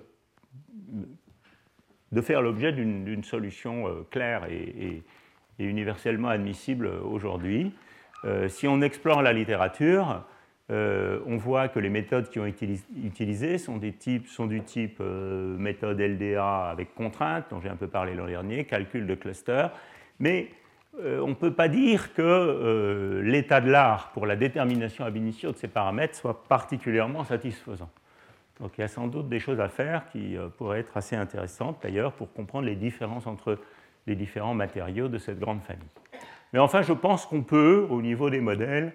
de 2.11 2.21
faire 2.21 2.41
l'objet 2.41 2.71
d'une 2.71 3.23
solution 3.23 3.87
euh, 3.87 4.07
claire 4.09 4.45
et 4.49 5.03
universellement 5.59 6.29
admissible 6.29 6.87
aujourd'hui. 6.87 7.73
Euh, 8.25 8.47
si 8.47 8.67
on 8.67 8.81
explore 8.81 9.21
la 9.21 9.33
littérature, 9.33 10.23
euh, 10.69 11.19
on 11.25 11.37
voit 11.37 11.67
que 11.67 11.79
les 11.79 11.89
méthodes 11.89 12.29
qui 12.29 12.39
ont 12.39 12.45
été 12.45 12.67
utilisées 13.03 13.57
sont, 13.57 13.77
du 13.77 13.93
type 13.93 14.99
méthode 14.99 15.99
LDA 15.99 16.69
avec 16.69 16.93
contrainte, 16.93 17.45
dont 17.49 17.61
j'ai 17.61 17.69
un 17.69 17.75
peu 17.75 17.87
parlé 17.87 18.15
l'an 18.15 18.27
dernier, 18.27 18.65
calcul 18.65 19.07
de 19.07 19.15
cluster, 19.15 19.67
mais 20.19 20.49
on 20.99 21.27
ne 21.27 21.33
peut 21.33 21.53
pas 21.53 21.67
dire 21.67 22.13
que 22.13 22.21
euh, 22.21 23.21
l'état 23.21 23.61
de 23.61 23.69
l'art 23.69 24.11
pour 24.13 24.25
la 24.25 24.35
détermination 24.35 25.05
ab 25.05 25.15
initio 25.15 25.51
de 25.51 25.57
ces 25.57 25.67
paramètres 25.67 26.15
soit 26.15 26.43
particulièrement 26.47 27.23
satisfaisant. 27.23 27.89
Donc 28.59 28.71
il 28.77 28.81
y 28.81 28.83
a 28.83 28.87
sans 28.87 29.07
doute 29.07 29.29
des 29.29 29.39
choses 29.39 29.59
à 29.59 29.69
faire 29.69 30.09
qui 30.11 30.35
euh, 30.35 30.47
pourraient 30.47 30.79
être 30.79 30.97
assez 30.97 31.15
intéressantes 31.15 31.77
d'ailleurs 31.83 32.13
pour 32.13 32.33
comprendre 32.33 32.65
les 32.65 32.75
différences 32.75 33.27
entre 33.27 33.59
les 34.07 34.15
différents 34.15 34.55
matériaux 34.55 35.07
de 35.07 35.17
cette 35.17 35.39
grande 35.39 35.61
famille. 35.61 35.87
Mais 36.53 36.59
enfin, 36.59 36.81
je 36.81 36.93
pense 36.93 37.25
qu'on 37.25 37.43
peut, 37.43 37.85
au 37.89 38.01
niveau 38.01 38.29
des 38.29 38.39
modèles, 38.39 38.93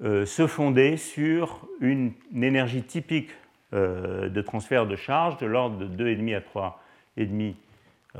se 0.00 0.48
fonder 0.48 0.96
sur 0.96 1.68
une, 1.80 2.12
énergie 2.34 2.82
typique 2.82 3.30
de 3.70 4.40
transfert 4.40 4.88
de 4.88 4.96
charge 4.96 5.36
de 5.36 5.46
l'ordre 5.46 5.78
de 5.78 5.86
2,5 5.86 6.36
à 6.36 6.40
3,5 7.20 7.54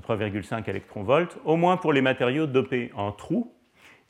3,5 0.01 0.69
électronvolts, 0.69 1.36
au 1.44 1.56
moins 1.56 1.77
pour 1.77 1.93
les 1.93 2.01
matériaux 2.01 2.47
dopés 2.47 2.90
en 2.94 3.12
trous. 3.12 3.52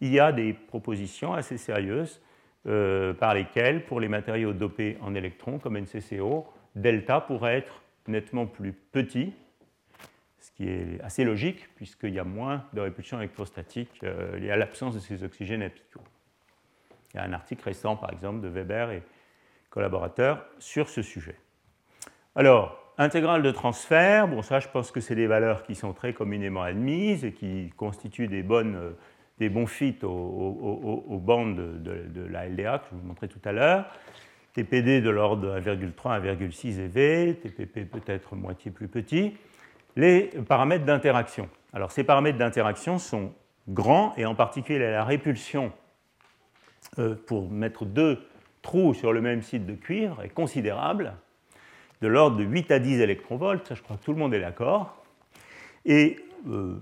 Il 0.00 0.12
y 0.12 0.20
a 0.20 0.32
des 0.32 0.52
propositions 0.52 1.32
assez 1.32 1.58
sérieuses 1.58 2.20
euh, 2.66 3.12
par 3.14 3.34
lesquelles, 3.34 3.84
pour 3.84 4.00
les 4.00 4.08
matériaux 4.08 4.52
dopés 4.52 4.96
en 5.00 5.14
électrons 5.14 5.58
comme 5.58 5.78
NCCO, 5.78 6.46
delta 6.76 7.20
pourrait 7.20 7.58
être 7.58 7.82
nettement 8.06 8.46
plus 8.46 8.72
petit, 8.72 9.32
ce 10.40 10.50
qui 10.52 10.68
est 10.68 11.00
assez 11.02 11.24
logique 11.24 11.68
puisqu'il 11.74 12.14
y 12.14 12.18
a 12.18 12.24
moins 12.24 12.64
de 12.72 12.80
répulsion 12.80 13.18
électrostatique 13.18 13.90
euh, 14.02 14.38
liée 14.38 14.50
à 14.50 14.56
l'absence 14.56 14.94
de 14.94 15.00
ces 15.00 15.24
oxygènes 15.24 15.62
apicaux. 15.62 16.00
Il 17.12 17.18
y 17.18 17.20
a 17.20 17.24
un 17.24 17.32
article 17.32 17.64
récent, 17.64 17.96
par 17.96 18.12
exemple, 18.12 18.40
de 18.40 18.48
Weber 18.48 18.90
et 18.90 19.02
collaborateurs 19.70 20.44
sur 20.58 20.88
ce 20.88 21.02
sujet. 21.02 21.36
Alors, 22.34 22.81
Intégrale 23.02 23.42
de 23.42 23.50
transfert, 23.50 24.28
bon 24.28 24.42
ça 24.42 24.60
je 24.60 24.68
pense 24.68 24.92
que 24.92 25.00
c'est 25.00 25.16
des 25.16 25.26
valeurs 25.26 25.64
qui 25.64 25.74
sont 25.74 25.92
très 25.92 26.12
communément 26.12 26.62
admises 26.62 27.24
et 27.24 27.32
qui 27.32 27.70
constituent 27.76 28.28
des, 28.28 28.44
bonnes, 28.44 28.76
euh, 28.76 28.90
des 29.40 29.48
bons 29.48 29.66
fits 29.66 29.98
aux, 30.04 31.18
bandes 31.20 31.82
de, 31.82 32.22
la 32.30 32.48
LDA 32.48 32.78
que 32.78 32.84
je 32.92 32.94
vous 32.94 33.04
montrais 33.04 33.26
tout 33.26 33.40
à 33.44 33.50
l'heure. 33.50 33.86
TPD 34.52 35.00
de 35.00 35.10
l'ordre 35.10 35.42
de 35.42 35.60
1,3 35.60 36.22
1,6 36.22 36.78
EV, 36.78 37.34
TPP 37.40 37.90
peut-être 37.90 38.36
moitié 38.36 38.70
plus 38.70 38.86
petit. 38.86 39.36
Les 39.96 40.30
paramètres 40.46 40.84
d'interaction. 40.84 41.48
Alors 41.72 41.90
ces 41.90 42.04
paramètres 42.04 42.38
d'interaction 42.38 42.98
sont 42.98 43.32
grands 43.68 44.14
et 44.16 44.26
en 44.26 44.36
particulier 44.36 44.78
la 44.78 45.04
répulsion 45.04 45.72
euh, 47.00 47.16
pour 47.26 47.50
mettre 47.50 47.84
deux 47.84 48.24
trous 48.62 48.94
sur 48.94 49.12
le 49.12 49.20
même 49.20 49.42
site 49.42 49.66
de 49.66 49.74
cuivre 49.74 50.22
est 50.22 50.28
considérable 50.28 51.14
de 52.02 52.08
l'ordre 52.08 52.36
de 52.36 52.44
8 52.44 52.70
à 52.72 52.78
10 52.80 53.00
électronvolts, 53.00 53.64
ça 53.64 53.74
je 53.74 53.82
crois 53.82 53.96
que 53.96 54.04
tout 54.04 54.12
le 54.12 54.18
monde 54.18 54.34
est 54.34 54.40
d'accord. 54.40 55.02
Et 55.86 56.16
euh, 56.48 56.74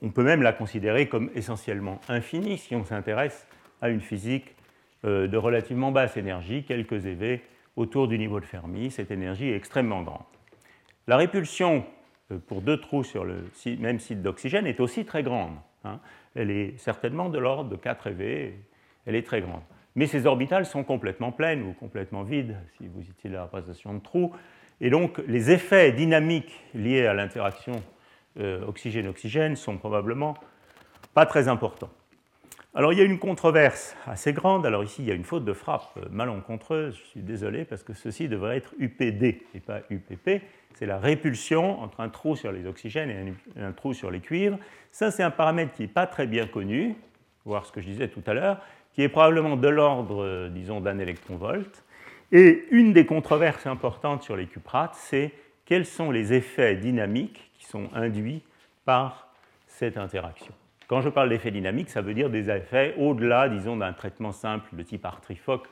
on 0.00 0.10
peut 0.10 0.22
même 0.22 0.40
la 0.40 0.52
considérer 0.52 1.08
comme 1.08 1.30
essentiellement 1.34 2.00
infinie 2.08 2.58
si 2.58 2.76
on 2.76 2.84
s'intéresse 2.84 3.46
à 3.82 3.88
une 3.88 4.00
physique 4.00 4.54
euh, 5.04 5.26
de 5.26 5.36
relativement 5.36 5.90
basse 5.90 6.16
énergie, 6.16 6.62
quelques 6.62 7.06
EV 7.06 7.42
autour 7.76 8.06
du 8.06 8.18
niveau 8.18 8.38
de 8.38 8.44
Fermi. 8.44 8.90
Cette 8.90 9.10
énergie 9.10 9.48
est 9.48 9.56
extrêmement 9.56 10.02
grande. 10.02 10.22
La 11.08 11.16
répulsion 11.16 11.84
euh, 12.30 12.38
pour 12.46 12.62
deux 12.62 12.80
trous 12.80 13.02
sur 13.02 13.24
le 13.24 13.44
même 13.80 13.98
site 13.98 14.22
d'oxygène 14.22 14.66
est 14.66 14.78
aussi 14.78 15.04
très 15.04 15.24
grande. 15.24 15.56
Hein. 15.84 15.98
Elle 16.36 16.52
est 16.52 16.78
certainement 16.78 17.28
de 17.30 17.38
l'ordre 17.38 17.70
de 17.70 17.76
4 17.76 18.08
EV, 18.08 18.54
elle 19.06 19.16
est 19.16 19.26
très 19.26 19.40
grande. 19.40 19.62
Mais 19.96 20.06
ces 20.06 20.26
orbitales 20.26 20.66
sont 20.66 20.84
complètement 20.84 21.32
pleines 21.32 21.62
ou 21.62 21.72
complètement 21.72 22.22
vides 22.22 22.56
si 22.76 22.86
vous 22.86 23.00
utilisez 23.00 23.36
la 23.36 23.44
représentation 23.44 23.94
de 23.94 23.98
trous. 23.98 24.32
Et 24.80 24.90
donc 24.90 25.18
les 25.26 25.50
effets 25.50 25.92
dynamiques 25.92 26.60
liés 26.74 27.06
à 27.06 27.14
l'interaction 27.14 27.82
euh, 28.38 28.64
oxygène-oxygène 28.66 29.56
sont 29.56 29.76
probablement 29.76 30.36
pas 31.14 31.26
très 31.26 31.48
importants. 31.48 31.90
Alors 32.74 32.92
il 32.92 32.98
y 32.98 33.02
a 33.02 33.04
une 33.04 33.18
controverse 33.18 33.96
assez 34.06 34.32
grande. 34.32 34.64
Alors 34.64 34.84
ici 34.84 35.02
il 35.02 35.08
y 35.08 35.10
a 35.10 35.14
une 35.14 35.24
faute 35.24 35.44
de 35.44 35.52
frappe 35.52 35.98
malencontreuse. 36.10 36.96
Je 36.96 37.04
suis 37.08 37.22
désolé 37.22 37.64
parce 37.64 37.82
que 37.82 37.92
ceci 37.92 38.28
devrait 38.28 38.58
être 38.58 38.74
UPD 38.78 39.42
et 39.54 39.60
pas 39.60 39.80
UPP. 39.90 40.42
C'est 40.74 40.86
la 40.86 40.98
répulsion 40.98 41.80
entre 41.80 42.00
un 42.00 42.08
trou 42.08 42.36
sur 42.36 42.52
les 42.52 42.66
oxygènes 42.66 43.10
et 43.10 43.60
un, 43.60 43.72
trou 43.72 43.94
sur 43.94 44.12
les 44.12 44.20
cuivres. 44.20 44.58
Ça 44.92 45.10
c'est 45.10 45.24
un 45.24 45.32
paramètre 45.32 45.72
qui 45.72 45.82
n'est 45.82 45.88
pas 45.88 46.06
très 46.06 46.28
bien 46.28 46.46
connu, 46.46 46.94
voir 47.44 47.66
ce 47.66 47.72
que 47.72 47.80
je 47.80 47.86
disais 47.86 48.08
tout 48.08 48.22
à 48.26 48.34
l'heure, 48.34 48.60
qui 48.92 49.02
est 49.02 49.08
probablement 49.08 49.56
de 49.56 49.68
l'ordre, 49.68 50.22
euh, 50.22 50.48
disons, 50.48 50.80
d'un 50.80 50.98
électronvolt. 50.98 51.84
Et 52.32 52.66
une 52.70 52.92
des 52.92 53.06
controverses 53.06 53.66
importantes 53.66 54.22
sur 54.22 54.36
les 54.36 54.46
cuprates, 54.46 54.94
c'est 54.94 55.32
quels 55.64 55.86
sont 55.86 56.10
les 56.10 56.32
effets 56.32 56.76
dynamiques 56.76 57.50
qui 57.58 57.66
sont 57.66 57.88
induits 57.94 58.42
par 58.84 59.28
cette 59.66 59.96
interaction. 59.96 60.52
Quand 60.88 61.00
je 61.02 61.08
parle 61.08 61.28
d'effets 61.28 61.50
dynamiques, 61.50 61.90
ça 61.90 62.00
veut 62.00 62.14
dire 62.14 62.30
des 62.30 62.50
effets 62.50 62.94
au-delà, 62.98 63.48
disons, 63.48 63.76
d'un 63.76 63.92
traitement 63.92 64.32
simple 64.32 64.74
de 64.74 64.82
type 64.82 65.04
Artrifoc, 65.04 65.68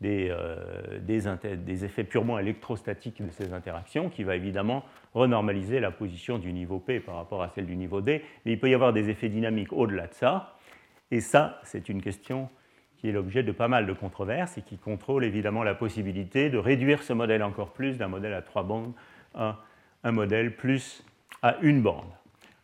des, 0.00 0.28
euh, 0.30 0.98
des, 0.98 1.84
effets 1.84 2.04
purement 2.04 2.38
électrostatiques 2.38 3.24
de 3.24 3.30
ces 3.30 3.52
interactions, 3.52 4.10
qui 4.10 4.24
va 4.24 4.36
évidemment 4.36 4.84
renormaliser 5.14 5.80
la 5.80 5.90
position 5.90 6.38
du 6.38 6.52
niveau 6.52 6.78
P 6.78 7.00
par 7.00 7.16
rapport 7.16 7.42
à 7.42 7.48
celle 7.48 7.66
du 7.66 7.76
niveau 7.76 8.00
D, 8.00 8.22
mais 8.44 8.52
il 8.52 8.60
peut 8.60 8.68
y 8.68 8.74
avoir 8.74 8.92
des 8.92 9.08
effets 9.08 9.28
dynamiques 9.28 9.72
au-delà 9.72 10.08
de 10.08 10.14
ça, 10.14 10.56
et 11.10 11.20
ça, 11.20 11.60
c'est 11.62 11.88
une 11.88 12.02
question 12.02 12.48
qui 12.98 13.08
est 13.08 13.12
l'objet 13.12 13.42
de 13.42 13.52
pas 13.52 13.68
mal 13.68 13.86
de 13.86 13.92
controverses 13.92 14.58
et 14.58 14.62
qui 14.62 14.78
contrôle 14.78 15.24
évidemment 15.24 15.62
la 15.62 15.74
possibilité 15.74 16.50
de 16.50 16.58
réduire 16.58 17.02
ce 17.02 17.12
modèle 17.12 17.42
encore 17.42 17.70
plus 17.70 17.98
d'un 17.98 18.08
modèle 18.08 18.34
à 18.34 18.42
trois 18.42 18.62
bandes 18.62 18.92
à 19.34 19.58
un 20.04 20.12
modèle 20.12 20.56
plus 20.56 21.04
à 21.42 21.56
une 21.60 21.82
bande. 21.82 22.10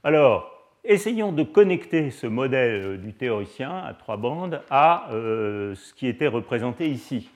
Alors, 0.04 0.52
essayons 0.84 1.32
de 1.32 1.42
connecter 1.42 2.10
ce 2.10 2.26
modèle 2.26 3.00
du 3.00 3.12
théoricien 3.12 3.78
à 3.78 3.94
trois 3.94 4.16
bandes 4.16 4.62
à 4.70 5.10
euh, 5.12 5.74
ce 5.74 5.94
qui 5.94 6.06
était 6.06 6.26
représenté 6.26 6.88
ici. 6.88 7.30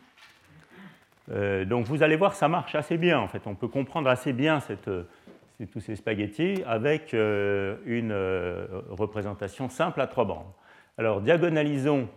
Euh, 1.31 1.65
donc 1.65 1.87
vous 1.87 2.03
allez 2.03 2.17
voir, 2.17 2.35
ça 2.35 2.49
marche 2.49 2.75
assez 2.75 2.97
bien 2.97 3.19
en 3.19 3.29
fait. 3.29 3.43
On 3.47 3.55
peut 3.55 3.69
comprendre 3.69 4.09
assez 4.09 4.33
bien 4.33 4.61
tous 5.73 5.81
ces 5.81 5.97
spaghettis 5.97 6.63
avec 6.67 7.15
euh, 7.15 7.77
une 7.85 8.15
représentation 8.91 9.69
simple 9.69 10.01
à 10.01 10.07
trois 10.07 10.25
bandes. 10.25 10.53
Alors 10.99 11.21
diagonalisons 11.21 12.09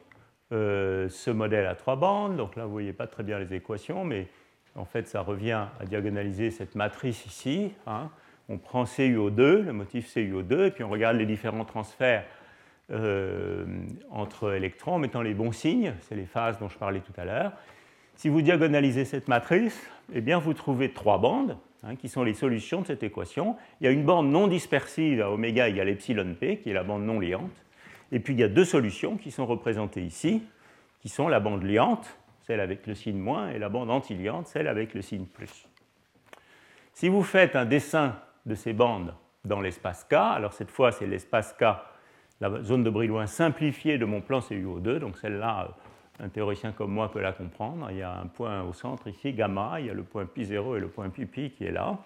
euh, 0.51 1.07
ce 1.09 1.29
modèle 1.29 1.67
à 1.67 1.75
trois 1.75 1.95
bandes. 1.95 2.37
Donc 2.37 2.55
là, 2.55 2.63
vous 2.63 2.69
ne 2.69 2.73
voyez 2.73 2.93
pas 2.93 3.07
très 3.07 3.23
bien 3.23 3.37
les 3.39 3.53
équations, 3.53 4.03
mais 4.03 4.27
en 4.75 4.85
fait, 4.85 5.07
ça 5.07 5.21
revient 5.21 5.65
à 5.79 5.85
diagonaliser 5.85 6.51
cette 6.51 6.75
matrice 6.75 7.25
ici. 7.25 7.73
Hein. 7.85 8.09
On 8.47 8.57
prend 8.57 8.83
CuO2, 8.85 9.63
le 9.63 9.73
motif 9.73 10.15
CuO2, 10.15 10.67
et 10.67 10.71
puis 10.71 10.83
on 10.83 10.89
regarde 10.89 11.17
les 11.17 11.25
différents 11.25 11.65
transferts 11.65 12.25
euh, 12.91 13.65
entre 14.09 14.53
électrons 14.53 14.95
en 14.95 14.99
mettant 14.99 15.21
les 15.21 15.35
bons 15.35 15.51
signes. 15.51 15.93
C'est 16.01 16.15
les 16.15 16.25
phases 16.25 16.57
dont 16.57 16.69
je 16.69 16.77
parlais 16.77 17.01
tout 17.01 17.13
à 17.17 17.25
l'heure. 17.25 17.51
Si 18.15 18.27
vous 18.27 18.41
diagonalisez 18.41 19.05
cette 19.05 19.27
matrice, 19.27 19.79
eh 20.13 20.21
bien, 20.21 20.39
vous 20.39 20.53
trouvez 20.53 20.91
trois 20.91 21.19
bandes, 21.19 21.57
hein, 21.83 21.95
qui 21.95 22.09
sont 22.09 22.23
les 22.23 22.33
solutions 22.33 22.81
de 22.81 22.87
cette 22.87 23.03
équation. 23.03 23.55
Il 23.79 23.85
y 23.85 23.87
a 23.87 23.91
une 23.91 24.03
bande 24.03 24.29
non 24.29 24.47
dispersive 24.47 25.21
à 25.21 25.29
oméga 25.31 25.69
égale 25.69 25.89
epsilon 25.89 26.35
p, 26.39 26.57
qui 26.57 26.71
est 26.71 26.73
la 26.73 26.83
bande 26.83 27.03
non 27.03 27.19
liante. 27.19 27.63
Et 28.11 28.19
puis 28.19 28.33
il 28.33 28.39
y 28.39 28.43
a 28.43 28.47
deux 28.47 28.65
solutions 28.65 29.17
qui 29.17 29.31
sont 29.31 29.45
représentées 29.45 30.03
ici, 30.03 30.43
qui 31.01 31.09
sont 31.09 31.27
la 31.27 31.39
bande 31.39 31.63
liante, 31.63 32.17
celle 32.41 32.59
avec 32.59 32.87
le 32.87 32.95
signe 32.95 33.19
moins, 33.19 33.49
et 33.49 33.59
la 33.59 33.69
bande 33.69 33.91
antiliante, 33.91 34.47
celle 34.47 34.67
avec 34.67 34.93
le 34.93 35.01
signe 35.01 35.25
plus. 35.25 35.67
Si 36.93 37.07
vous 37.07 37.23
faites 37.23 37.55
un 37.55 37.65
dessin 37.65 38.15
de 38.45 38.55
ces 38.55 38.73
bandes 38.73 39.13
dans 39.45 39.61
l'espace 39.61 40.03
K, 40.03 40.13
alors 40.13 40.53
cette 40.53 40.71
fois 40.71 40.91
c'est 40.91 41.07
l'espace 41.07 41.53
K, 41.53 41.65
la 42.41 42.63
zone 42.63 42.83
de 42.83 42.89
Brillouin 42.89 43.27
simplifiée 43.27 43.97
de 43.97 44.05
mon 44.05 44.21
plan 44.21 44.39
CuO2, 44.39 44.97
donc 44.97 45.17
celle-là, 45.17 45.67
euh, 45.69 46.25
un 46.25 46.29
théoricien 46.29 46.71
comme 46.71 46.91
moi 46.91 47.11
peut 47.11 47.21
la 47.21 47.31
comprendre. 47.31 47.87
Il 47.91 47.97
y 47.97 48.01
a 48.01 48.17
un 48.17 48.27
point 48.27 48.63
au 48.63 48.73
centre 48.73 49.07
ici, 49.07 49.33
gamma, 49.33 49.79
il 49.79 49.87
y 49.87 49.89
a 49.89 49.93
le 49.93 50.03
point 50.03 50.25
pi0 50.25 50.77
et 50.77 50.79
le 50.79 50.87
point 50.87 51.09
pi 51.09 51.51
qui 51.51 51.65
est 51.65 51.71
là. 51.71 51.99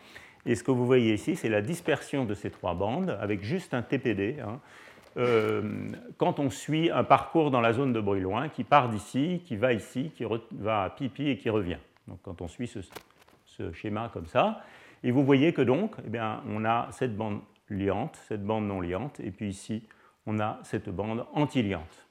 Et 0.45 0.55
ce 0.55 0.63
que 0.63 0.71
vous 0.71 0.85
voyez 0.85 1.13
ici, 1.13 1.35
c'est 1.35 1.49
la 1.49 1.61
dispersion 1.61 2.25
de 2.25 2.33
ces 2.33 2.51
trois 2.51 2.73
bandes 2.73 3.17
avec 3.21 3.43
juste 3.43 3.73
un 3.73 3.81
TPD. 3.81 4.37
Hein, 4.41 4.59
quand 5.15 6.39
on 6.39 6.49
suit 6.49 6.89
un 6.89 7.03
parcours 7.03 7.51
dans 7.51 7.61
la 7.61 7.73
zone 7.73 7.93
de 7.93 8.01
bruit 8.01 8.21
loin 8.21 8.49
qui 8.49 8.63
part 8.63 8.89
d'ici, 8.89 9.41
qui 9.45 9.55
va 9.55 9.73
ici, 9.73 10.11
qui 10.15 10.25
va 10.51 10.83
à 10.83 10.89
pipi 10.89 11.29
et 11.29 11.37
qui 11.37 11.49
revient. 11.49 11.77
Donc 12.07 12.19
quand 12.23 12.41
on 12.41 12.47
suit 12.47 12.67
ce, 12.67 13.71
schéma 13.73 14.09
comme 14.11 14.25
ça, 14.25 14.61
et 15.03 15.11
vous 15.11 15.23
voyez 15.23 15.53
que 15.53 15.61
donc, 15.61 15.95
eh 16.05 16.09
bien, 16.09 16.41
on 16.49 16.65
a 16.65 16.87
cette 16.91 17.15
bande 17.15 17.41
liante, 17.69 18.19
cette 18.27 18.43
bande 18.43 18.67
non 18.67 18.81
liante, 18.81 19.19
et 19.19 19.31
puis 19.31 19.49
ici, 19.49 19.83
on 20.25 20.39
a 20.39 20.59
cette 20.63 20.89
bande 20.89 21.25
antiliante. 21.33 22.07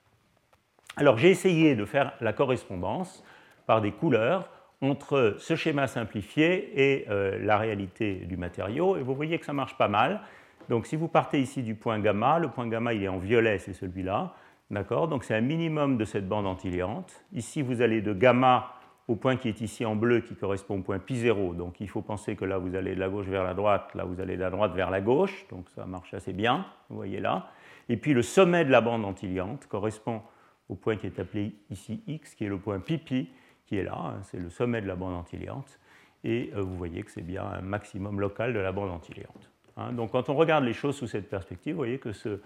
Alors 0.97 1.19
j'ai 1.19 1.31
essayé 1.31 1.75
de 1.75 1.85
faire 1.85 2.13
la 2.21 2.33
correspondance 2.33 3.25
par 3.67 3.81
des 3.81 3.93
couleurs 3.93 4.49
entre 4.83 5.37
ce 5.39 5.57
schéma 5.57 5.87
simplifié 5.87 6.99
et 6.99 7.09
euh, 7.09 7.39
la 7.43 7.57
réalité 7.57 8.15
du 8.15 8.37
matériau, 8.37 8.97
et 8.97 9.03
vous 9.03 9.15
voyez 9.15 9.39
que 9.39 9.47
ça 9.47 9.53
marche 9.53 9.77
pas 9.77 9.89
mal. 9.89 10.21
Donc 10.69 10.87
si 10.87 10.97
vous 10.97 11.09
partez 11.09 11.41
ici 11.41 11.63
du 11.63 11.75
point 11.75 11.99
gamma, 11.99 12.39
le 12.39 12.49
point 12.49 12.67
gamma 12.67 12.95
il 12.95 13.03
est 13.03 13.09
en 13.09 13.19
violet, 13.19 13.59
c'est 13.59 13.73
celui-là. 13.73 14.35
D'accord? 14.71 15.07
Donc 15.09 15.25
c'est 15.25 15.35
un 15.35 15.43
minimum 15.43 15.99
de 15.99 16.05
cette 16.05 16.27
bande 16.27 16.47
antiliante. 16.47 17.25
Ici, 17.35 17.61
vous 17.61 17.83
allez 17.83 18.01
de 18.01 18.15
gamma 18.15 18.73
au 19.07 19.17
point 19.17 19.37
qui 19.37 19.49
est 19.49 19.61
ici 19.61 19.85
en 19.85 19.97
bleu, 19.97 20.21
qui 20.21 20.35
correspond 20.35 20.79
au 20.79 20.83
point 20.83 20.99
pi0. 20.99 21.57
Donc 21.57 21.81
il 21.81 21.89
faut 21.89 22.01
penser 22.01 22.37
que 22.37 22.47
là, 22.47 22.57
vous 22.57 22.75
allez 22.75 22.95
de 22.95 23.01
la 23.01 23.11
gauche 23.11 23.27
vers 23.27 23.45
la 23.45 23.53
droite, 23.53 23.95
là, 23.95 24.05
vous 24.05 24.21
allez 24.21 24.37
de 24.37 24.41
la 24.41 24.51
droite 24.51 24.73
vers 24.75 24.91
la 24.91 25.03
gauche. 25.03 25.47
Donc 25.51 25.69
ça 25.75 25.85
marche 25.85 26.15
assez 26.15 26.33
bien, 26.33 26.65
vous 26.89 26.97
voyez 26.97 27.21
là. 27.21 27.51
Et 27.91 27.99
puis 27.99 28.15
le 28.15 28.23
sommet 28.23 28.65
de 28.65 28.71
la 28.71 28.81
bande 28.81 29.05
antiliante 29.05 29.67
correspond 29.67 30.23
au 30.71 30.75
point 30.75 30.97
qui 30.97 31.07
est 31.07 31.19
appelé 31.19 31.55
ici 31.69 32.03
x, 32.07 32.35
qui 32.35 32.47
est 32.47 32.49
le 32.49 32.59
point 32.59 32.81
pipi, 32.81 33.29
qui 33.67 33.77
est 33.77 33.85
là, 33.85 33.97
hein, 33.97 34.21
c'est 34.23 34.39
le 34.39 34.49
sommet 34.49 34.81
de 34.81 34.87
la 34.87 34.97
bande 34.97 35.15
antiliante. 35.15 35.79
Et 36.25 36.51
euh, 36.55 36.63
vous 36.63 36.77
voyez 36.77 37.03
que 37.03 37.11
c'est 37.11 37.21
bien 37.21 37.45
un 37.45 37.61
maximum 37.61 38.21
local 38.21 38.55
de 38.55 38.59
la 38.61 38.73
bande 38.73 38.91
antiliante. 38.91 39.52
Hein. 39.77 39.93
donc 39.93 40.13
quand 40.13 40.29
on 40.29 40.35
regarde 40.35 40.65
les 40.65 40.73
choses 40.73 40.97
sous 40.97 41.07
cette 41.07 41.29
perspective, 41.29 41.75
vous 41.75 41.79
voyez 41.79 41.99
que 41.99 42.13
ce, 42.13 42.41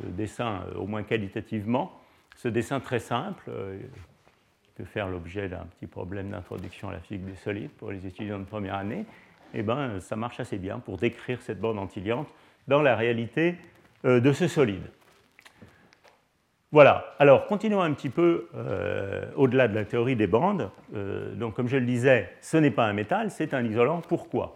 dessin, 0.00 0.62
euh, 0.68 0.78
au 0.78 0.86
moins 0.86 1.02
qualitativement, 1.02 1.92
ce 2.36 2.48
dessin 2.48 2.80
très 2.80 3.00
simple, 3.00 3.44
euh, 3.48 3.78
peut 4.76 4.84
faire 4.84 5.08
l'objet 5.08 5.48
d'un 5.48 5.66
petit 5.78 5.86
problème 5.86 6.30
d'introduction 6.30 6.88
à 6.88 6.92
la 6.92 7.00
physique 7.00 7.24
des 7.24 7.36
solides 7.36 7.70
pour 7.70 7.90
les 7.90 8.06
étudiants 8.06 8.38
de 8.38 8.44
première 8.44 8.74
année, 8.74 9.04
eh 9.52 9.62
ben, 9.62 10.00
ça 10.00 10.16
marche 10.16 10.40
assez 10.40 10.58
bien 10.58 10.78
pour 10.78 10.96
décrire 10.96 11.42
cette 11.42 11.60
bande 11.60 11.78
antiliante 11.78 12.28
dans 12.68 12.82
la 12.82 12.94
réalité 12.94 13.56
de 14.04 14.32
ce 14.32 14.46
solide. 14.46 14.84
Voilà, 16.72 17.16
alors 17.18 17.46
continuons 17.46 17.80
un 17.80 17.92
petit 17.92 18.10
peu 18.10 18.46
euh, 18.54 19.24
au-delà 19.34 19.66
de 19.66 19.74
la 19.74 19.84
théorie 19.84 20.14
des 20.14 20.28
bandes. 20.28 20.70
Euh, 20.94 21.34
donc, 21.34 21.54
comme 21.54 21.66
je 21.66 21.76
le 21.76 21.84
disais, 21.84 22.30
ce 22.40 22.58
n'est 22.58 22.70
pas 22.70 22.84
un 22.84 22.92
métal, 22.92 23.32
c'est 23.32 23.54
un 23.54 23.64
isolant. 23.64 24.00
Pourquoi? 24.06 24.54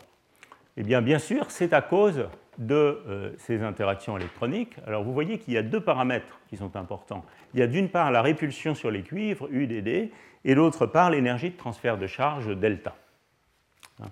Eh 0.76 0.82
bien, 0.82 1.02
bien 1.02 1.18
sûr, 1.18 1.50
c'est 1.50 1.72
à 1.72 1.82
cause 1.82 2.28
de 2.58 2.74
euh, 2.74 3.32
ces 3.38 3.62
interactions 3.62 4.16
électroniques. 4.16 4.76
Alors, 4.86 5.04
vous 5.04 5.12
voyez 5.12 5.38
qu'il 5.38 5.54
y 5.54 5.58
a 5.58 5.62
deux 5.62 5.80
paramètres 5.80 6.40
qui 6.48 6.56
sont 6.56 6.76
importants. 6.76 7.24
Il 7.52 7.60
y 7.60 7.62
a 7.62 7.66
d'une 7.66 7.88
part 7.88 8.10
la 8.10 8.22
répulsion 8.22 8.74
sur 8.74 8.90
les 8.90 9.02
cuivres, 9.02 9.48
UDD, 9.50 10.10
et 10.44 10.54
d'autre 10.54 10.86
part 10.86 11.10
l'énergie 11.10 11.50
de 11.50 11.56
transfert 11.56 11.98
de 11.98 12.06
charge, 12.06 12.56
delta. 12.56 12.96
Hein. 14.02 14.08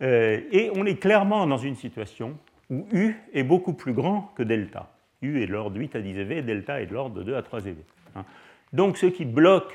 et 0.00 0.70
on 0.74 0.84
est 0.84 0.96
clairement 0.96 1.46
dans 1.46 1.58
une 1.58 1.76
situation 1.76 2.36
où 2.70 2.88
U 2.92 3.14
est 3.32 3.44
beaucoup 3.44 3.72
plus 3.72 3.92
grand 3.92 4.32
que 4.36 4.42
delta. 4.42 4.90
U 5.22 5.40
est 5.40 5.46
de 5.46 5.52
l'ordre 5.52 5.76
de 5.76 5.80
8 5.80 5.96
à 5.96 6.00
10 6.00 6.18
eV, 6.18 6.42
delta 6.42 6.80
est 6.80 6.86
de 6.86 6.94
l'ordre 6.94 7.16
de 7.16 7.22
2 7.22 7.36
à 7.36 7.42
3 7.42 7.66
eV. 7.66 7.76
Hein. 8.16 8.24
Donc 8.72 8.96
ce 8.96 9.06
qui 9.06 9.24
bloque 9.24 9.74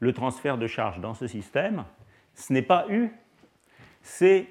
le 0.00 0.12
transfert 0.12 0.58
de 0.58 0.66
charge 0.66 1.00
dans 1.00 1.14
ce 1.14 1.26
système, 1.26 1.84
ce 2.34 2.52
n'est 2.52 2.62
pas 2.62 2.86
U, 2.90 3.10
c'est 4.02 4.46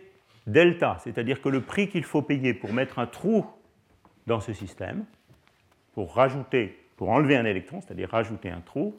delta, 0.48 0.98
c'est-à-dire 1.04 1.42
que 1.42 1.50
le 1.50 1.62
prix 1.62 1.88
qu'il 1.90 2.04
faut 2.04 2.22
payer 2.22 2.54
pour 2.54 2.74
mettre 2.74 3.00
un 3.00 3.08
trou 3.08 3.46
dans 4.28 4.40
ce 4.40 4.54
système, 4.54 5.06
pour 5.94 6.14
rajouter, 6.14 6.78
pour 6.98 7.10
enlever 7.10 7.36
un 7.36 7.46
électron, 7.46 7.82
c'est-à-dire 7.82 8.10
rajouter 8.10 8.50
un 8.50 8.62
trou, 8.62 8.96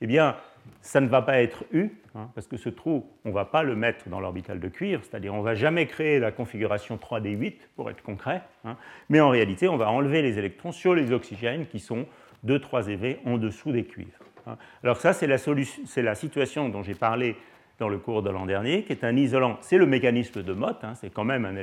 eh 0.00 0.06
bien, 0.06 0.36
ça 0.80 1.00
ne 1.00 1.08
va 1.08 1.22
pas 1.22 1.40
être 1.40 1.64
U, 1.72 1.90
hein, 2.14 2.30
parce 2.34 2.46
que 2.46 2.56
ce 2.56 2.68
trou, 2.68 3.10
on 3.24 3.30
ne 3.30 3.34
va 3.34 3.44
pas 3.44 3.62
le 3.62 3.74
mettre 3.74 4.08
dans 4.08 4.20
l'orbital 4.20 4.60
de 4.60 4.68
cuivre, 4.68 5.02
c'est-à-dire 5.02 5.34
on 5.34 5.38
ne 5.38 5.44
va 5.44 5.54
jamais 5.54 5.86
créer 5.86 6.18
la 6.18 6.30
configuration 6.30 6.96
3D8, 6.96 7.54
pour 7.74 7.90
être 7.90 8.02
concret, 8.02 8.42
hein, 8.64 8.76
mais 9.08 9.20
en 9.20 9.30
réalité, 9.30 9.68
on 9.68 9.76
va 9.76 9.90
enlever 9.90 10.22
les 10.22 10.38
électrons 10.38 10.72
sur 10.72 10.94
les 10.94 11.12
oxygènes 11.12 11.66
qui 11.66 11.80
sont 11.80 12.06
2-3 12.46 12.90
eV 12.90 13.18
en 13.24 13.38
dessous 13.38 13.72
des 13.72 13.84
cuivres. 13.84 14.18
Hein. 14.46 14.56
Alors 14.82 14.98
ça, 14.98 15.12
c'est 15.12 15.26
la, 15.26 15.36
la, 16.02 16.14
situation 16.14 16.68
dont 16.68 16.82
j'ai 16.82 16.94
parlé 16.94 17.36
dans 17.78 17.88
le 17.88 17.98
cours 17.98 18.22
de 18.22 18.30
l'an 18.30 18.46
dernier, 18.46 18.82
qui 18.82 18.92
est 18.92 19.04
un 19.04 19.16
isolant, 19.16 19.58
c'est 19.60 19.78
le 19.78 19.86
mécanisme 19.86 20.42
de 20.42 20.52
Mott, 20.52 20.84
c'est 20.94 21.10
quand 21.10 21.24
même 21.24 21.44
un, 21.44 21.54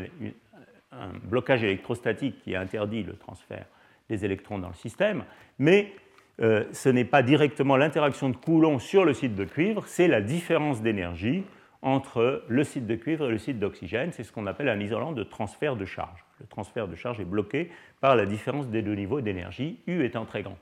un 0.91 1.09
blocage 1.23 1.63
électrostatique 1.63 2.41
qui 2.43 2.55
interdit 2.55 3.03
le 3.03 3.15
transfert 3.15 3.65
des 4.09 4.23
électrons 4.23 4.59
dans 4.59 4.69
le 4.69 4.75
système, 4.75 5.23
mais 5.59 5.93
euh, 6.41 6.65
ce 6.73 6.89
n'est 6.89 7.05
pas 7.05 7.23
directement 7.23 7.77
l'interaction 7.77 8.29
de 8.29 8.35
Coulomb 8.35 8.79
sur 8.79 9.05
le 9.05 9.13
site 9.13 9.35
de 9.35 9.45
cuivre, 9.45 9.83
c'est 9.87 10.07
la 10.07 10.21
différence 10.21 10.81
d'énergie 10.81 11.43
entre 11.81 12.43
le 12.47 12.63
site 12.63 12.87
de 12.87 12.95
cuivre 12.95 13.27
et 13.27 13.31
le 13.31 13.37
site 13.37 13.59
d'oxygène. 13.59 14.11
C'est 14.11 14.23
ce 14.23 14.31
qu'on 14.31 14.47
appelle 14.47 14.69
un 14.69 14.79
isolant 14.79 15.11
de 15.11 15.23
transfert 15.23 15.75
de 15.75 15.85
charge. 15.85 16.25
Le 16.39 16.47
transfert 16.47 16.87
de 16.87 16.95
charge 16.95 17.19
est 17.19 17.25
bloqué 17.25 17.69
par 18.01 18.15
la 18.15 18.25
différence 18.25 18.67
des 18.69 18.81
deux 18.81 18.95
niveaux 18.95 19.21
d'énergie, 19.21 19.79
U 19.85 20.03
étant 20.03 20.25
très 20.25 20.41
grand. 20.41 20.57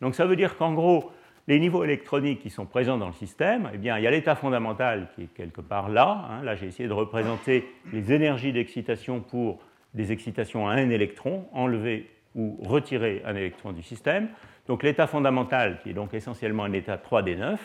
Donc 0.00 0.14
ça 0.14 0.26
veut 0.26 0.36
dire 0.36 0.56
qu'en 0.56 0.72
gros, 0.72 1.10
les 1.50 1.58
niveaux 1.58 1.82
électroniques 1.82 2.38
qui 2.40 2.48
sont 2.48 2.64
présents 2.64 2.96
dans 2.96 3.08
le 3.08 3.12
système, 3.12 3.70
eh 3.74 3.76
bien, 3.76 3.98
il 3.98 4.04
y 4.04 4.06
a 4.06 4.10
l'état 4.12 4.36
fondamental 4.36 5.08
qui 5.16 5.24
est 5.24 5.34
quelque 5.34 5.60
part 5.60 5.88
là. 5.88 6.28
Hein. 6.30 6.44
Là, 6.44 6.54
j'ai 6.54 6.66
essayé 6.66 6.88
de 6.88 6.94
représenter 6.94 7.68
les 7.92 8.12
énergies 8.12 8.52
d'excitation 8.52 9.18
pour 9.18 9.58
des 9.92 10.12
excitations 10.12 10.68
à 10.68 10.74
un 10.74 10.90
électron, 10.90 11.48
enlever 11.52 12.08
ou 12.36 12.56
retirer 12.62 13.22
un 13.26 13.34
électron 13.34 13.72
du 13.72 13.82
système. 13.82 14.28
Donc 14.68 14.84
l'état 14.84 15.08
fondamental, 15.08 15.80
qui 15.82 15.90
est 15.90 15.92
donc 15.92 16.14
essentiellement 16.14 16.62
un 16.62 16.72
état 16.72 16.96
3D9, 16.96 17.56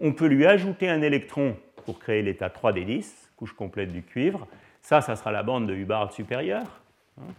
on 0.00 0.12
peut 0.14 0.28
lui 0.28 0.46
ajouter 0.46 0.88
un 0.88 1.02
électron 1.02 1.54
pour 1.84 1.98
créer 1.98 2.22
l'état 2.22 2.48
3D10, 2.48 3.28
couche 3.36 3.52
complète 3.52 3.92
du 3.92 4.02
cuivre. 4.02 4.46
Ça, 4.80 5.02
ça 5.02 5.16
sera 5.16 5.32
la 5.32 5.42
bande 5.42 5.66
de 5.66 5.74
Hubbard 5.74 6.14
supérieure, 6.14 6.80
hein, 7.20 7.30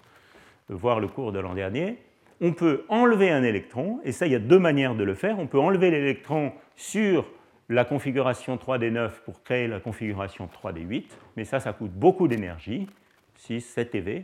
voir 0.70 1.00
le 1.00 1.08
cours 1.08 1.32
de 1.32 1.40
l'an 1.40 1.56
dernier. 1.56 1.98
On 2.42 2.54
peut 2.54 2.86
enlever 2.88 3.32
un 3.32 3.44
électron, 3.44 4.00
et 4.04 4.12
ça, 4.12 4.26
il 4.26 4.32
y 4.32 4.36
a 4.36 4.40
deux 4.40 4.60
manières 4.60 4.96
de 4.96 5.04
le 5.04 5.14
faire. 5.14 5.40
On 5.40 5.48
peut 5.48 5.60
enlever 5.60 5.92
l'électron 5.92 6.54
sur 6.76 7.26
la 7.68 7.86
configuration 7.86 8.56
3D9 8.56 9.12
pour 9.26 9.44
créer 9.44 9.68
la 9.68 9.80
configuration 9.80 10.48
3D8, 10.48 11.06
mais 11.38 11.46
ça, 11.46 11.60
ça 11.60 11.74
coûte 11.74 11.92
beaucoup 11.92 12.28
d'énergie, 12.28 12.88
6, 13.36 13.62
7 13.62 13.96
eV. 13.96 14.24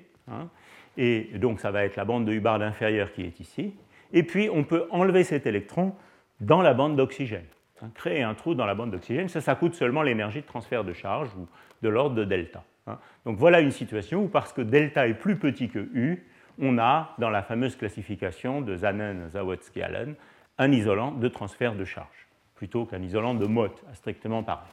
et 0.97 1.29
donc, 1.35 1.59
ça 1.59 1.71
va 1.71 1.83
être 1.85 1.95
la 1.95 2.05
bande 2.05 2.25
de 2.25 2.33
Hubbard 2.33 2.61
inférieure 2.61 3.11
qui 3.11 3.23
est 3.23 3.39
ici. 3.39 3.73
Et 4.13 4.23
puis, 4.23 4.49
on 4.51 4.63
peut 4.63 4.87
enlever 4.91 5.23
cet 5.23 5.45
électron 5.45 5.93
dans 6.39 6.61
la 6.61 6.73
bande 6.73 6.95
d'oxygène. 6.95 7.45
Hein, 7.81 7.89
créer 7.93 8.23
un 8.23 8.33
trou 8.33 8.55
dans 8.55 8.65
la 8.65 8.75
bande 8.75 8.91
d'oxygène, 8.91 9.27
ça, 9.27 9.41
ça 9.41 9.55
coûte 9.55 9.75
seulement 9.75 10.01
l'énergie 10.01 10.41
de 10.41 10.45
transfert 10.45 10.83
de 10.83 10.93
charge 10.93 11.29
ou 11.35 11.47
de 11.81 11.89
l'ordre 11.89 12.15
de 12.15 12.23
delta. 12.23 12.63
Hein. 12.87 12.97
Donc 13.25 13.37
voilà 13.37 13.59
une 13.59 13.71
situation 13.71 14.23
où, 14.23 14.27
parce 14.27 14.53
que 14.53 14.61
delta 14.61 15.07
est 15.07 15.13
plus 15.13 15.37
petit 15.37 15.69
que 15.69 15.79
U, 15.79 16.25
on 16.59 16.77
a, 16.77 17.15
dans 17.17 17.29
la 17.29 17.43
fameuse 17.43 17.75
classification 17.75 18.61
de 18.61 18.75
Zanen, 18.75 19.29
Zawadzki, 19.29 19.81
Allen, 19.81 20.15
un 20.57 20.71
isolant 20.71 21.11
de 21.11 21.27
transfert 21.27 21.75
de 21.75 21.85
charge, 21.85 22.27
plutôt 22.55 22.85
qu'un 22.85 23.01
isolant 23.01 23.33
de 23.33 23.45
Mott, 23.45 23.83
à 23.91 23.95
strictement 23.95 24.43
parler. 24.43 24.69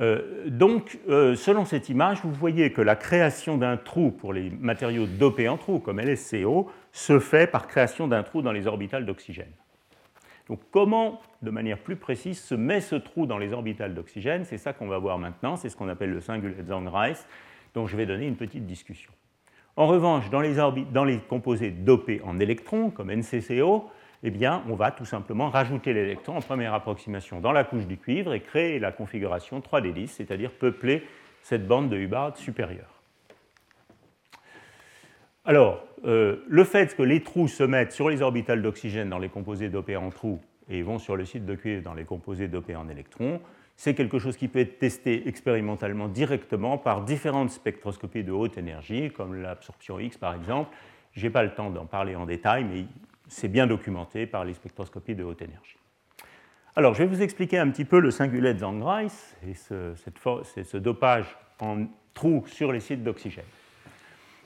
Euh, 0.00 0.44
donc, 0.46 0.98
euh, 1.08 1.34
selon 1.34 1.64
cette 1.64 1.88
image, 1.88 2.20
vous 2.24 2.32
voyez 2.32 2.72
que 2.72 2.80
la 2.80 2.96
création 2.96 3.58
d'un 3.58 3.76
trou 3.76 4.10
pour 4.10 4.32
les 4.32 4.50
matériaux 4.50 5.06
dopés 5.06 5.48
en 5.48 5.58
trou, 5.58 5.78
comme 5.78 6.00
LSCO, 6.00 6.70
se 6.92 7.18
fait 7.18 7.46
par 7.46 7.68
création 7.68 8.08
d'un 8.08 8.22
trou 8.22 8.42
dans 8.42 8.52
les 8.52 8.66
orbitales 8.66 9.04
d'oxygène. 9.04 9.52
Donc, 10.48 10.60
comment, 10.70 11.20
de 11.42 11.50
manière 11.50 11.78
plus 11.78 11.96
précise, 11.96 12.40
se 12.40 12.54
met 12.54 12.80
ce 12.80 12.96
trou 12.96 13.26
dans 13.26 13.38
les 13.38 13.52
orbitales 13.52 13.94
d'oxygène? 13.94 14.44
C'est 14.44 14.58
ça 14.58 14.72
qu'on 14.72 14.88
va 14.88 14.98
voir 14.98 15.18
maintenant, 15.18 15.56
c'est 15.56 15.68
ce 15.68 15.76
qu'on 15.76 15.88
appelle 15.88 16.10
le 16.10 16.20
singulet 16.20 16.62
Zang-Rice, 16.66 17.26
dont 17.74 17.86
je 17.86 17.96
vais 17.96 18.06
donner 18.06 18.26
une 18.26 18.36
petite 18.36 18.66
discussion. 18.66 19.12
En 19.76 19.86
revanche, 19.86 20.28
dans 20.28 20.40
les, 21.04 21.18
composés 21.18 21.70
dopés 21.70 22.20
en 22.24 22.38
électrons, 22.38 22.90
comme 22.90 23.10
NCCO, 23.10 23.88
eh 24.22 24.32
on 24.68 24.74
va 24.74 24.90
tout 24.90 25.06
simplement 25.06 25.48
rajouter 25.48 25.94
l'électron 25.94 26.36
en 26.36 26.40
première 26.40 26.74
approximation 26.74 27.40
dans 27.40 27.52
la 27.52 27.64
couche 27.64 27.86
du 27.86 27.96
cuivre 27.96 28.34
et 28.34 28.40
créer 28.40 28.78
la 28.78 28.92
configuration 28.92 29.60
3D10, 29.60 30.08
c'est-à-dire 30.08 30.52
peupler 30.52 31.02
cette 31.42 31.66
bande 31.66 31.88
de 31.88 31.96
Hubbard 31.96 32.36
supérieure. 32.36 33.00
Alors, 35.44 35.84
euh, 36.04 36.44
le 36.46 36.64
fait 36.64 36.94
que 36.94 37.02
les 37.02 37.22
trous 37.22 37.48
se 37.48 37.64
mettent 37.64 37.92
sur 37.92 38.08
les 38.08 38.22
orbitales 38.22 38.62
d'oxygène 38.62 39.08
dans 39.08 39.18
les 39.18 39.28
composés 39.28 39.70
dopés 39.70 39.96
en 39.96 40.10
trous 40.10 40.40
et 40.68 40.82
vont 40.82 40.98
sur 40.98 41.16
le 41.16 41.24
site 41.24 41.46
de 41.46 41.54
cuivre 41.54 41.82
dans 41.82 41.94
les 41.94 42.04
composés 42.04 42.46
dopés 42.46 42.76
en 42.76 42.88
électrons, 42.88 43.40
c'est 43.82 43.94
quelque 43.94 44.20
chose 44.20 44.36
qui 44.36 44.46
peut 44.46 44.60
être 44.60 44.78
testé 44.78 45.26
expérimentalement 45.26 46.06
directement 46.06 46.78
par 46.78 47.02
différentes 47.02 47.50
spectroscopies 47.50 48.22
de 48.22 48.30
haute 48.30 48.56
énergie, 48.56 49.10
comme 49.10 49.34
l'absorption 49.34 49.98
X 49.98 50.16
par 50.16 50.34
exemple. 50.34 50.70
Je 51.14 51.24
n'ai 51.24 51.30
pas 51.30 51.42
le 51.42 51.52
temps 51.52 51.68
d'en 51.68 51.84
parler 51.84 52.14
en 52.14 52.24
détail, 52.24 52.62
mais 52.62 52.84
c'est 53.26 53.48
bien 53.48 53.66
documenté 53.66 54.26
par 54.26 54.44
les 54.44 54.54
spectroscopies 54.54 55.16
de 55.16 55.24
haute 55.24 55.42
énergie. 55.42 55.78
Alors, 56.76 56.94
je 56.94 57.02
vais 57.02 57.08
vous 57.08 57.22
expliquer 57.22 57.58
un 57.58 57.68
petit 57.70 57.84
peu 57.84 57.98
le 57.98 58.12
singulet 58.12 58.54
de 58.54 58.60
Zangreis 58.60 59.08
et 59.44 59.54
ce, 59.54 59.94
ce 59.96 60.76
dopage 60.76 61.36
en 61.58 61.86
trous 62.14 62.44
sur 62.46 62.70
les 62.70 62.78
sites 62.78 63.02
d'oxygène. 63.02 63.42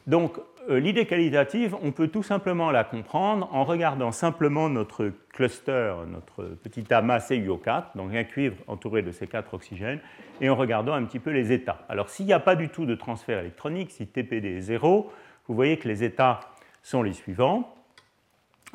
Donc, 0.06 0.38
l'idée 0.68 1.06
qualitative, 1.06 1.76
on 1.82 1.92
peut 1.92 2.08
tout 2.08 2.22
simplement 2.22 2.70
la 2.70 2.84
comprendre 2.84 3.48
en 3.52 3.64
regardant 3.64 4.12
simplement 4.12 4.68
notre 4.68 5.12
cluster, 5.32 5.94
notre 6.08 6.44
petit 6.62 6.92
amas 6.92 7.28
CuO4, 7.30 7.96
donc 7.96 8.14
un 8.14 8.24
cuivre 8.24 8.56
entouré 8.66 9.02
de 9.02 9.12
ces 9.12 9.26
quatre 9.26 9.54
oxygènes, 9.54 10.00
et 10.40 10.48
en 10.48 10.56
regardant 10.56 10.94
un 10.94 11.04
petit 11.04 11.20
peu 11.20 11.30
les 11.30 11.52
états. 11.52 11.84
Alors, 11.88 12.08
s'il 12.08 12.26
n'y 12.26 12.32
a 12.32 12.40
pas 12.40 12.56
du 12.56 12.68
tout 12.68 12.86
de 12.86 12.94
transfert 12.94 13.38
électronique, 13.38 13.90
si 13.90 14.06
TPD 14.06 14.56
est 14.56 14.60
0, 14.60 15.12
vous 15.48 15.54
voyez 15.54 15.78
que 15.78 15.88
les 15.88 16.02
états 16.02 16.40
sont 16.82 17.02
les 17.02 17.12
suivants 17.12 17.72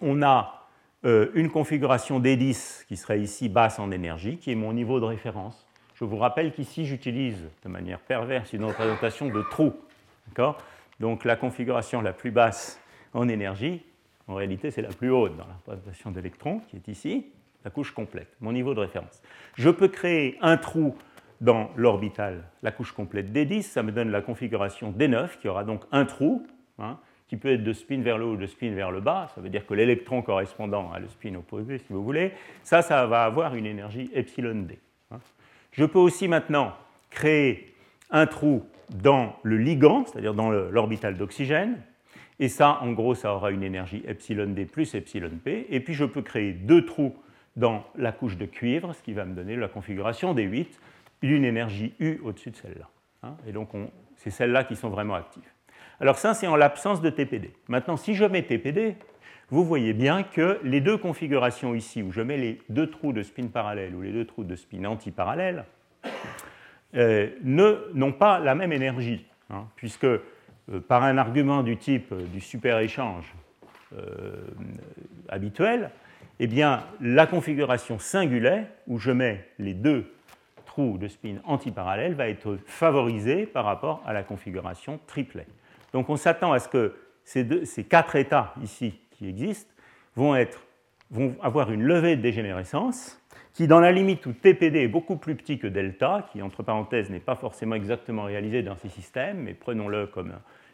on 0.01 0.22
a 0.22 0.68
euh, 1.05 1.31
une 1.34 1.49
configuration 1.49 2.19
D10 2.19 2.85
qui 2.88 2.97
serait 2.97 3.19
ici 3.19 3.49
basse 3.49 3.80
en 3.80 3.91
énergie, 3.91 4.38
qui 4.38 4.51
est 4.51 4.55
mon 4.55 4.73
niveau 4.73 4.99
de 4.99 5.05
référence. 5.05 5.68
Je 5.95 6.03
vous 6.03 6.18
rappelle 6.18 6.51
qu'ici, 6.51 6.85
j'utilise 6.85 7.38
de 7.63 7.69
manière 7.69 7.99
perverse 7.99 8.53
une 8.53 8.65
représentation 8.65 9.30
de 9.30 9.41
trou. 9.43 9.73
Donc 11.02 11.26
la 11.26 11.36
configuration 11.36 11.99
la 12.02 12.14
plus 12.14 12.30
basse 12.30 12.80
en 13.14 13.28
énergie, 13.28 13.84
en 14.28 14.36
réalité, 14.36 14.69
c'est 14.69 14.84
la 14.84 14.90
plus 14.90 15.10
haute 15.10 15.36
dans 15.36 15.48
la 15.48 15.56
représentation 15.56 16.11
d'électrons, 16.11 16.61
qui 16.69 16.76
est 16.76 16.88
ici. 16.88 17.26
la 17.65 17.72
couche 17.72 17.91
complète, 17.91 18.30
mon 18.40 18.53
niveau 18.53 18.76
de 18.76 18.80
référence. 18.80 19.22
Je 19.56 19.69
peux 19.72 19.88
créer 19.88 20.38
un 20.41 20.57
trou 20.57 20.95
dans 21.41 21.72
l'orbital, 21.76 22.44
la 22.61 22.72
couche 22.72 22.91
complète 22.91 23.32
D10, 23.32 23.64
ça 23.64 23.82
me 23.82 23.91
donne 23.91 24.11
la 24.11 24.22
configuration 24.22 24.91
D9, 24.91 25.40
qui 25.40 25.48
aura 25.48 25.64
donc 25.64 25.82
un 25.91 26.06
trou, 26.06 26.45
hein, 26.78 26.99
qui 27.28 27.36
peut 27.36 27.52
être 27.52 27.64
de 27.64 27.73
spin 27.73 28.02
vers 28.02 28.19
le 28.19 28.26
haut 28.26 28.34
ou 28.34 28.38
de 28.38 28.45
spin 28.45 28.72
vers 28.72 28.91
le 28.91 29.02
bas, 29.02 29.28
ça 29.34 29.41
veut 29.41 29.49
dire 29.49 29.65
que 29.65 29.73
l'électron 29.73 30.22
correspondant 30.22 30.91
à 30.91 30.99
le 30.99 31.07
spin 31.07 31.34
opposé, 31.34 31.80
si 31.80 31.88
vous 31.90 32.03
voulez, 32.03 32.32
ça, 32.61 32.84
ça 32.84 33.07
va 33.07 33.23
avoir 33.23 33.56
une 33.56 33.65
énergie 33.65 34.11
epsilon 34.14 34.68
D. 34.68 34.78
Hein. 35.10 35.18
Je 35.72 35.86
peux 35.86 35.99
aussi 35.99 36.28
maintenant 36.28 36.73
créer 37.10 37.70
un 38.11 38.25
trou 38.25 38.63
dans 38.89 39.35
le 39.43 39.57
ligand, 39.57 40.05
c'est-à-dire 40.05 40.33
dans 40.33 40.49
l'orbital 40.49 41.15
d'oxygène, 41.15 41.81
et 42.39 42.49
ça, 42.49 42.79
en 42.81 42.91
gros, 42.91 43.13
ça 43.13 43.35
aura 43.35 43.51
une 43.51 43.63
énergie 43.63 44.03
epsilon 44.07 44.47
D 44.47 44.65
plus 44.65 44.95
epsilon 44.95 45.31
P, 45.43 45.67
et 45.69 45.79
puis 45.79 45.93
je 45.93 46.05
peux 46.05 46.21
créer 46.21 46.53
deux 46.53 46.85
trous 46.85 47.15
dans 47.55 47.83
la 47.95 48.11
couche 48.11 48.38
de 48.38 48.45
cuivre, 48.45 48.93
ce 48.93 49.03
qui 49.03 49.13
va 49.13 49.25
me 49.25 49.35
donner 49.35 49.55
la 49.55 49.67
configuration 49.67 50.33
des 50.33 50.43
8 50.43 50.79
d'une 51.21 51.45
énergie 51.45 51.93
U 51.99 52.19
au-dessus 52.23 52.51
de 52.51 52.55
celle-là. 52.55 52.89
Hein. 53.23 53.35
et 53.47 53.51
donc, 53.51 53.69
c'est 54.15 54.31
celles-là 54.31 54.63
qui 54.63 54.75
sont 54.75 54.89
vraiment 54.89 55.13
actives. 55.13 55.43
Alors 55.99 56.17
ça, 56.17 56.33
c'est 56.33 56.47
en 56.47 56.55
l'absence 56.55 57.01
de 57.01 57.11
TPD. 57.11 57.53
Maintenant, 57.67 57.95
si 57.95 58.15
je 58.15 58.25
mets 58.25 58.41
TPD, 58.41 58.95
vous 59.51 59.63
voyez 59.63 59.93
bien 59.93 60.23
que 60.23 60.59
les 60.63 60.81
deux 60.81 60.97
configurations 60.97 61.75
ici, 61.75 62.01
où 62.01 62.11
je 62.11 62.21
mets 62.21 62.38
les 62.38 62.59
deux 62.69 62.89
trous 62.89 63.13
de 63.13 63.21
spin 63.21 63.47
parallèle 63.47 63.93
ou 63.93 64.01
les 64.01 64.11
deux 64.11 64.25
trous 64.25 64.43
de 64.43 64.55
spin 64.55 64.85
antiparallèle, 64.85 65.65
euh, 66.95 67.30
n'ont 67.43 68.11
pas 68.11 68.39
la 68.39 68.55
même 68.55 68.73
énergie, 68.73 69.26
hein, 69.49 69.65
puisque 69.76 70.03
euh, 70.03 70.19
par 70.88 71.03
un 71.03 71.18
argument 71.18 71.63
du 71.63 71.77
type 71.77 72.11
euh, 72.11 72.23
du 72.34 72.41
super-échange 72.41 73.34
habituel, 75.27 75.91
eh 76.39 76.47
bien, 76.47 76.85
la 77.01 77.27
configuration 77.27 77.99
singulaire, 77.99 78.65
où 78.88 78.99
je 78.99 79.11
mets 79.11 79.45
les 79.59 79.73
deux 79.73 80.09
trous 80.65 80.97
de 80.97 81.09
spin 81.09 81.35
antiparallèle, 81.43 82.13
va 82.13 82.30
être 82.30 82.57
favorisée 82.65 83.45
par 83.45 83.65
rapport 83.65 84.01
à 84.05 84.13
la 84.13 84.23
configuration 84.23 84.97
triplet. 85.07 85.45
Donc 85.91 86.09
on 86.09 86.15
s'attend 86.15 86.53
à 86.53 86.59
ce 86.59 86.69
que 86.69 86.95
ces, 87.26 87.84
quatre 87.84 88.15
états 88.15 88.53
ici 88.63 88.97
qui 89.11 89.27
existent 89.27 89.73
vont, 90.15 90.41
vont 91.09 91.35
avoir 91.43 91.69
une 91.69 91.84
levée 91.84 92.15
de 92.15 92.22
dégénérescence 92.22 93.20
qui, 93.53 93.68
dans 93.68 93.80
la 93.80 93.91
limite 93.91 94.26
où 94.26 94.34
TPD 94.34 94.82
est 94.82 94.88
beaucoup 94.88 95.18
plus 95.18 95.36
petit 95.36 95.60
que 95.60 95.68
delta, 95.68 96.28
qui 96.32 96.41
entre 96.41 96.64
parenthèses 96.64 97.10
n'est 97.10 97.20
pas 97.20 97.36
forcément 97.36 97.76
exactement 97.76 98.24
réalisé 98.24 98.64
dans 98.64 98.76
ces 98.76 98.90
systèmes, 98.90 99.40
mais 99.40 99.53
prenons-le 99.53 100.08
comme 100.08 100.34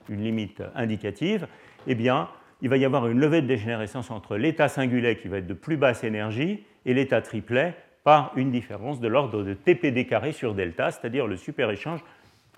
une 0.10 0.24
limite 0.24 0.62
indicative, 0.76 1.48
eh 1.88 1.96
bien, 1.96 2.30
il 2.62 2.70
va 2.70 2.78
y 2.78 2.86
avoir 2.86 3.08
une 3.08 3.20
levée 3.20 3.42
de 3.42 3.48
dégénérescence 3.48 4.12
entre 4.12 4.38
l'état 4.38 4.68
singulet 4.68 5.18
qui 5.18 5.28
va 5.28 5.38
être 5.38 5.48
de 5.48 5.54
plus 5.54 5.78
basse 5.78 6.04
énergie 6.04 6.64
et 6.86 6.94
l'état 6.94 7.22
triplet 7.22 7.76
par 8.04 8.32
une 8.36 8.52
différence 8.52 9.00
de 9.00 9.08
l'ordre 9.08 9.44
de 9.44 9.54
TPD 9.54 10.06
carré 10.08 10.32
sur 10.32 10.54
delta, 10.54 10.92
c'est-à-dire 10.92 11.28
le 11.28 11.36
super-échange 11.36 12.04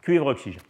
cuivre-oxygène. 0.01 0.61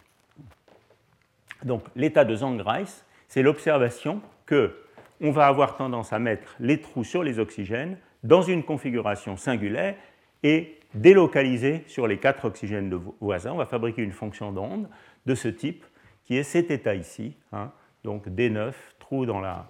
Donc 1.64 1.84
l'état 1.96 2.24
de 2.24 2.36
Zangreis, 2.36 3.04
c'est 3.28 3.42
l'observation 3.42 4.22
que 4.46 4.76
on 5.22 5.32
va 5.32 5.48
avoir 5.48 5.76
tendance 5.76 6.14
à 6.14 6.20
mettre 6.20 6.56
les 6.60 6.80
trous 6.80 7.04
sur 7.04 7.24
les 7.24 7.40
oxygènes 7.40 7.98
dans 8.24 8.41
une 8.41 8.64
configuration 8.64 9.38
singulaire 9.38 9.96
et 10.44 10.80
délocaliser 10.94 11.84
sur 11.88 12.08
les 12.08 12.18
quatre 12.18 12.46
oxygènes 12.46 12.90
de 12.90 13.00
voisins. 13.20 13.52
On 13.54 13.58
va 13.58 13.66
fabriquer 13.66 14.02
une 14.02 14.12
fonction 14.12 14.52
d'onde 14.52 14.90
de 15.26 15.36
ce 15.36 15.48
type 15.48 15.86
qui 16.26 16.38
est 16.38 16.44
cet 16.44 16.72
état 16.72 16.96
ici, 16.96 17.36
hein, 17.52 17.72
donc 18.04 18.28
D9, 18.28 18.74
trou 19.00 19.26
dans 19.26 19.40
la, 19.40 19.68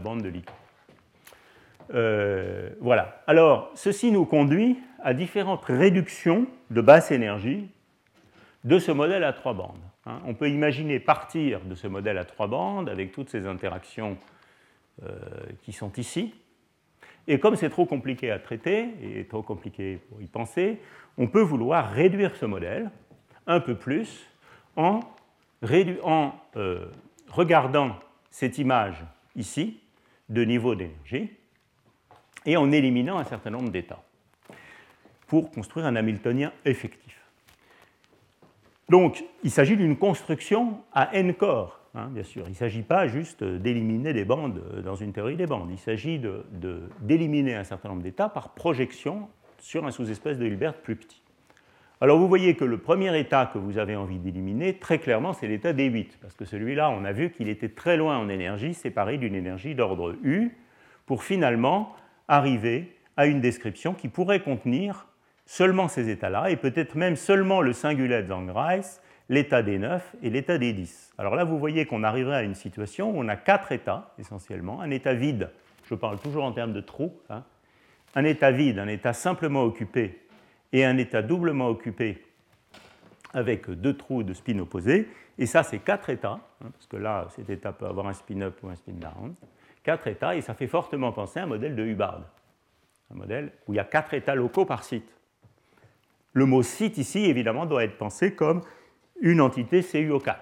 bande 0.00 0.22
de 0.22 0.28
liquide. 0.28 0.50
Euh, 1.94 2.70
voilà. 2.80 3.22
Alors, 3.26 3.70
ceci 3.74 4.10
nous 4.10 4.24
conduit 4.24 4.78
à 5.02 5.14
différentes 5.14 5.64
réductions 5.64 6.46
de 6.70 6.80
basse 6.80 7.10
énergie 7.10 7.68
de 8.64 8.78
ce 8.78 8.92
modèle 8.92 9.24
à 9.24 9.32
trois 9.32 9.52
bandes. 9.52 9.82
Hein. 10.06 10.20
On 10.24 10.34
peut 10.34 10.48
imaginer 10.48 11.00
partir 11.00 11.60
de 11.60 11.74
ce 11.74 11.86
modèle 11.86 12.18
à 12.18 12.24
trois 12.24 12.46
bandes 12.46 12.88
avec 12.88 13.12
toutes 13.12 13.28
ces 13.28 13.46
interactions 13.46 14.16
euh, 15.02 15.18
qui 15.62 15.72
sont 15.72 15.92
ici. 15.96 16.34
Et 17.28 17.38
comme 17.38 17.56
c'est 17.56 17.70
trop 17.70 17.86
compliqué 17.86 18.30
à 18.30 18.38
traiter 18.38 18.88
et 19.02 19.24
trop 19.26 19.42
compliqué 19.42 19.98
pour 20.08 20.20
y 20.20 20.26
penser, 20.26 20.80
on 21.18 21.28
peut 21.28 21.42
vouloir 21.42 21.90
réduire 21.90 22.34
ce 22.36 22.46
modèle 22.46 22.90
un 23.46 23.60
peu 23.60 23.74
plus 23.76 24.28
en, 24.76 25.00
euh, 26.56 26.86
regardant 27.28 27.96
cette 28.30 28.58
image 28.58 29.04
ici 29.36 29.80
de 30.28 30.44
niveau 30.44 30.74
d'énergie 30.74 31.30
et 32.44 32.56
en 32.56 32.72
éliminant 32.72 33.18
un 33.18 33.24
certain 33.24 33.50
nombre 33.50 33.70
d'états 33.70 34.02
pour 35.26 35.50
construire 35.50 35.86
un 35.86 35.96
Hamiltonien 35.96 36.52
effectif. 36.64 37.18
Donc, 38.88 39.24
il 39.42 39.50
s'agit 39.50 39.76
d'une 39.76 39.96
construction 39.96 40.82
à 40.92 41.14
n 41.14 41.34
corps, 41.34 41.80
hein, 41.94 42.08
bien 42.10 42.22
sûr. 42.22 42.44
Il 42.46 42.50
ne 42.50 42.56
s'agit 42.56 42.82
pas 42.82 43.06
juste 43.06 43.44
d'éliminer 43.44 44.12
des 44.12 44.24
bandes 44.24 44.62
dans 44.84 44.94
une 44.94 45.12
théorie 45.12 45.36
des 45.36 45.46
bandes. 45.46 45.68
Il 45.70 45.78
s'agit 45.78 46.20
d'éliminer 47.00 47.54
un 47.54 47.64
certain 47.64 47.88
nombre 47.88 48.02
d'états 48.02 48.28
par 48.28 48.54
projection 48.54 49.28
sur 49.58 49.86
un 49.86 49.90
sous-espèce 49.90 50.38
de 50.38 50.46
Hilbert 50.46 50.74
plus 50.74 50.96
petit. 50.96 51.22
Alors, 52.02 52.18
vous 52.18 52.26
voyez 52.26 52.56
que 52.56 52.64
le 52.64 52.78
premier 52.78 53.16
état 53.16 53.46
que 53.46 53.58
vous 53.58 53.78
avez 53.78 53.94
envie 53.94 54.18
d'éliminer, 54.18 54.76
très 54.78 54.98
clairement, 54.98 55.32
c'est 55.32 55.46
l'état 55.46 55.72
D8, 55.72 56.18
parce 56.20 56.34
que 56.34 56.44
celui-là, 56.44 56.90
on 56.90 57.04
a 57.04 57.12
vu 57.12 57.30
qu'il 57.30 57.48
était 57.48 57.68
très 57.68 57.96
loin 57.96 58.18
en 58.18 58.28
énergie, 58.28 58.74
séparé 58.74 59.18
d'une 59.18 59.36
énergie 59.36 59.76
d'ordre 59.76 60.16
U, 60.24 60.50
pour 61.06 61.22
finalement 61.22 61.94
arriver 62.26 62.96
à 63.16 63.26
une 63.26 63.40
description 63.40 63.94
qui 63.94 64.08
pourrait 64.08 64.40
contenir 64.40 65.06
seulement 65.46 65.86
ces 65.86 66.08
états-là, 66.08 66.50
et 66.50 66.56
peut-être 66.56 66.96
même 66.96 67.14
seulement 67.14 67.60
le 67.60 67.72
singulet 67.72 68.24
de 68.24 68.28
Zangreis, 68.28 69.00
l'état 69.32 69.62
des 69.62 69.78
9 69.78 70.16
et 70.22 70.28
l'état 70.28 70.58
des 70.58 70.74
10. 70.74 71.14
Alors 71.16 71.34
là, 71.34 71.44
vous 71.44 71.58
voyez 71.58 71.86
qu'on 71.86 72.02
arriverait 72.02 72.36
à 72.36 72.42
une 72.42 72.54
situation 72.54 73.10
où 73.12 73.14
on 73.16 73.28
a 73.28 73.36
quatre 73.36 73.72
états, 73.72 74.12
essentiellement. 74.18 74.82
Un 74.82 74.90
état 74.90 75.14
vide, 75.14 75.48
je 75.84 75.94
parle 75.94 76.18
toujours 76.18 76.44
en 76.44 76.52
termes 76.52 76.74
de 76.74 76.82
trous, 76.82 77.18
hein. 77.30 77.42
un 78.14 78.24
état 78.24 78.50
vide, 78.50 78.78
un 78.78 78.88
état 78.88 79.14
simplement 79.14 79.62
occupé, 79.62 80.20
et 80.74 80.84
un 80.84 80.98
état 80.98 81.22
doublement 81.22 81.68
occupé 81.68 82.22
avec 83.32 83.70
deux 83.70 83.96
trous 83.96 84.22
de 84.22 84.34
spin 84.34 84.58
opposés. 84.58 85.08
Et 85.38 85.46
ça, 85.46 85.62
c'est 85.62 85.78
quatre 85.78 86.10
états, 86.10 86.40
hein, 86.62 86.70
parce 86.70 86.86
que 86.86 86.98
là, 86.98 87.26
cet 87.30 87.48
état 87.48 87.72
peut 87.72 87.86
avoir 87.86 88.08
un 88.08 88.12
spin 88.12 88.42
up 88.42 88.58
ou 88.62 88.68
un 88.68 88.76
spin 88.76 88.92
down. 88.92 89.34
Quatre 89.82 90.08
états, 90.08 90.36
et 90.36 90.42
ça 90.42 90.52
fait 90.52 90.66
fortement 90.66 91.10
penser 91.10 91.40
à 91.40 91.44
un 91.44 91.46
modèle 91.46 91.74
de 91.74 91.82
Hubbard, 91.82 92.20
un 93.10 93.16
modèle 93.16 93.52
où 93.66 93.72
il 93.72 93.76
y 93.76 93.80
a 93.80 93.84
quatre 93.84 94.12
états 94.12 94.34
locaux 94.34 94.66
par 94.66 94.84
site. 94.84 95.08
Le 96.34 96.44
mot 96.44 96.62
site 96.62 96.98
ici, 96.98 97.24
évidemment, 97.24 97.64
doit 97.64 97.84
être 97.84 97.96
pensé 97.96 98.34
comme 98.34 98.60
une 99.22 99.40
entité 99.40 99.80
CuO4. 99.80 100.36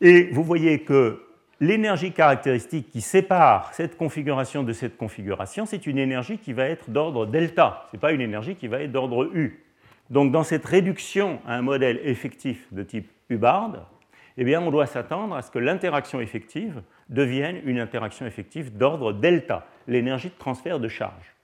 Et 0.00 0.24
vous 0.32 0.42
voyez 0.42 0.80
que 0.80 1.22
l'énergie 1.60 2.12
caractéristique 2.12 2.90
qui 2.90 3.00
sépare 3.00 3.72
cette 3.72 3.96
configuration 3.96 4.62
de 4.62 4.72
cette 4.72 4.98
configuration, 4.98 5.64
c'est 5.64 5.86
une 5.86 5.98
énergie 5.98 6.36
qui 6.36 6.52
va 6.52 6.66
être 6.66 6.90
d'ordre 6.90 7.24
delta, 7.24 7.86
ce 7.90 7.96
n'est 7.96 8.00
pas 8.00 8.12
une 8.12 8.20
énergie 8.20 8.56
qui 8.56 8.68
va 8.68 8.80
être 8.80 8.92
d'ordre 8.92 9.30
U. 9.32 9.64
Donc 10.10 10.32
dans 10.32 10.42
cette 10.42 10.66
réduction 10.66 11.40
à 11.46 11.54
un 11.54 11.62
modèle 11.62 12.00
effectif 12.04 12.66
de 12.72 12.82
type 12.82 13.08
Hubbard, 13.30 13.88
eh 14.36 14.44
bien, 14.44 14.60
on 14.60 14.72
doit 14.72 14.86
s'attendre 14.86 15.36
à 15.36 15.42
ce 15.42 15.50
que 15.50 15.60
l'interaction 15.60 16.20
effective 16.20 16.82
devienne 17.08 17.60
une 17.64 17.78
interaction 17.78 18.26
effective 18.26 18.76
d'ordre 18.76 19.12
delta, 19.12 19.64
l'énergie 19.86 20.28
de 20.28 20.34
transfert 20.36 20.80
de 20.80 20.88
charge. 20.88 21.34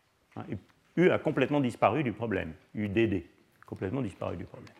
U 0.96 1.10
a 1.10 1.18
complètement 1.18 1.60
disparu 1.60 2.02
du 2.02 2.12
problème, 2.12 2.52
UDD, 2.74 3.22
complètement 3.64 4.02
disparu 4.02 4.36
du 4.36 4.44
problème. 4.44 4.74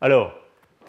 Alors, 0.00 0.32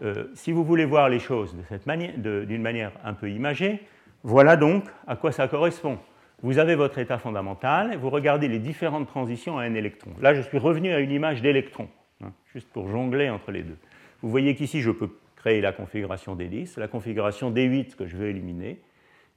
euh, 0.03 0.25
si 0.35 0.51
vous 0.51 0.63
voulez 0.63 0.85
voir 0.85 1.09
les 1.09 1.19
choses 1.19 1.55
d'une 1.87 2.61
manière, 2.61 2.91
un 3.03 3.13
peu 3.13 3.29
imagée, 3.29 3.81
voilà 4.23 4.55
donc 4.55 4.83
à 5.07 5.15
quoi 5.15 5.31
ça 5.31 5.47
correspond. 5.47 5.97
Vous 6.41 6.59
avez 6.59 6.75
votre 6.75 6.99
état 6.99 7.17
fondamental, 7.17 7.97
vous 7.97 8.09
regardez 8.09 8.47
les 8.47 8.59
différentes 8.59 9.07
transitions 9.07 9.57
à 9.57 9.63
un 9.63 9.73
électron. 9.73 10.11
Là, 10.21 10.33
je 10.33 10.41
suis 10.41 10.57
revenu 10.57 10.93
à 10.93 10.99
une 10.99 11.11
image 11.11 11.41
d'électron, 11.41 11.89
hein, 12.23 12.31
juste 12.53 12.69
pour 12.69 12.87
jongler 12.87 13.29
entre 13.29 13.51
les 13.51 13.63
deux. 13.63 13.77
Vous 14.21 14.29
voyez 14.29 14.55
qu'ici, 14.55 14.81
je 14.81 14.91
peux 14.91 15.09
créer 15.35 15.59
la 15.59 15.71
configuration 15.71 16.35
des 16.35 16.47
10, 16.47 16.77
la 16.77 16.87
configuration 16.87 17.49
des 17.49 17.63
8 17.63 17.95
que 17.95 18.05
je 18.05 18.15
veux 18.15 18.27
éliminer. 18.27 18.79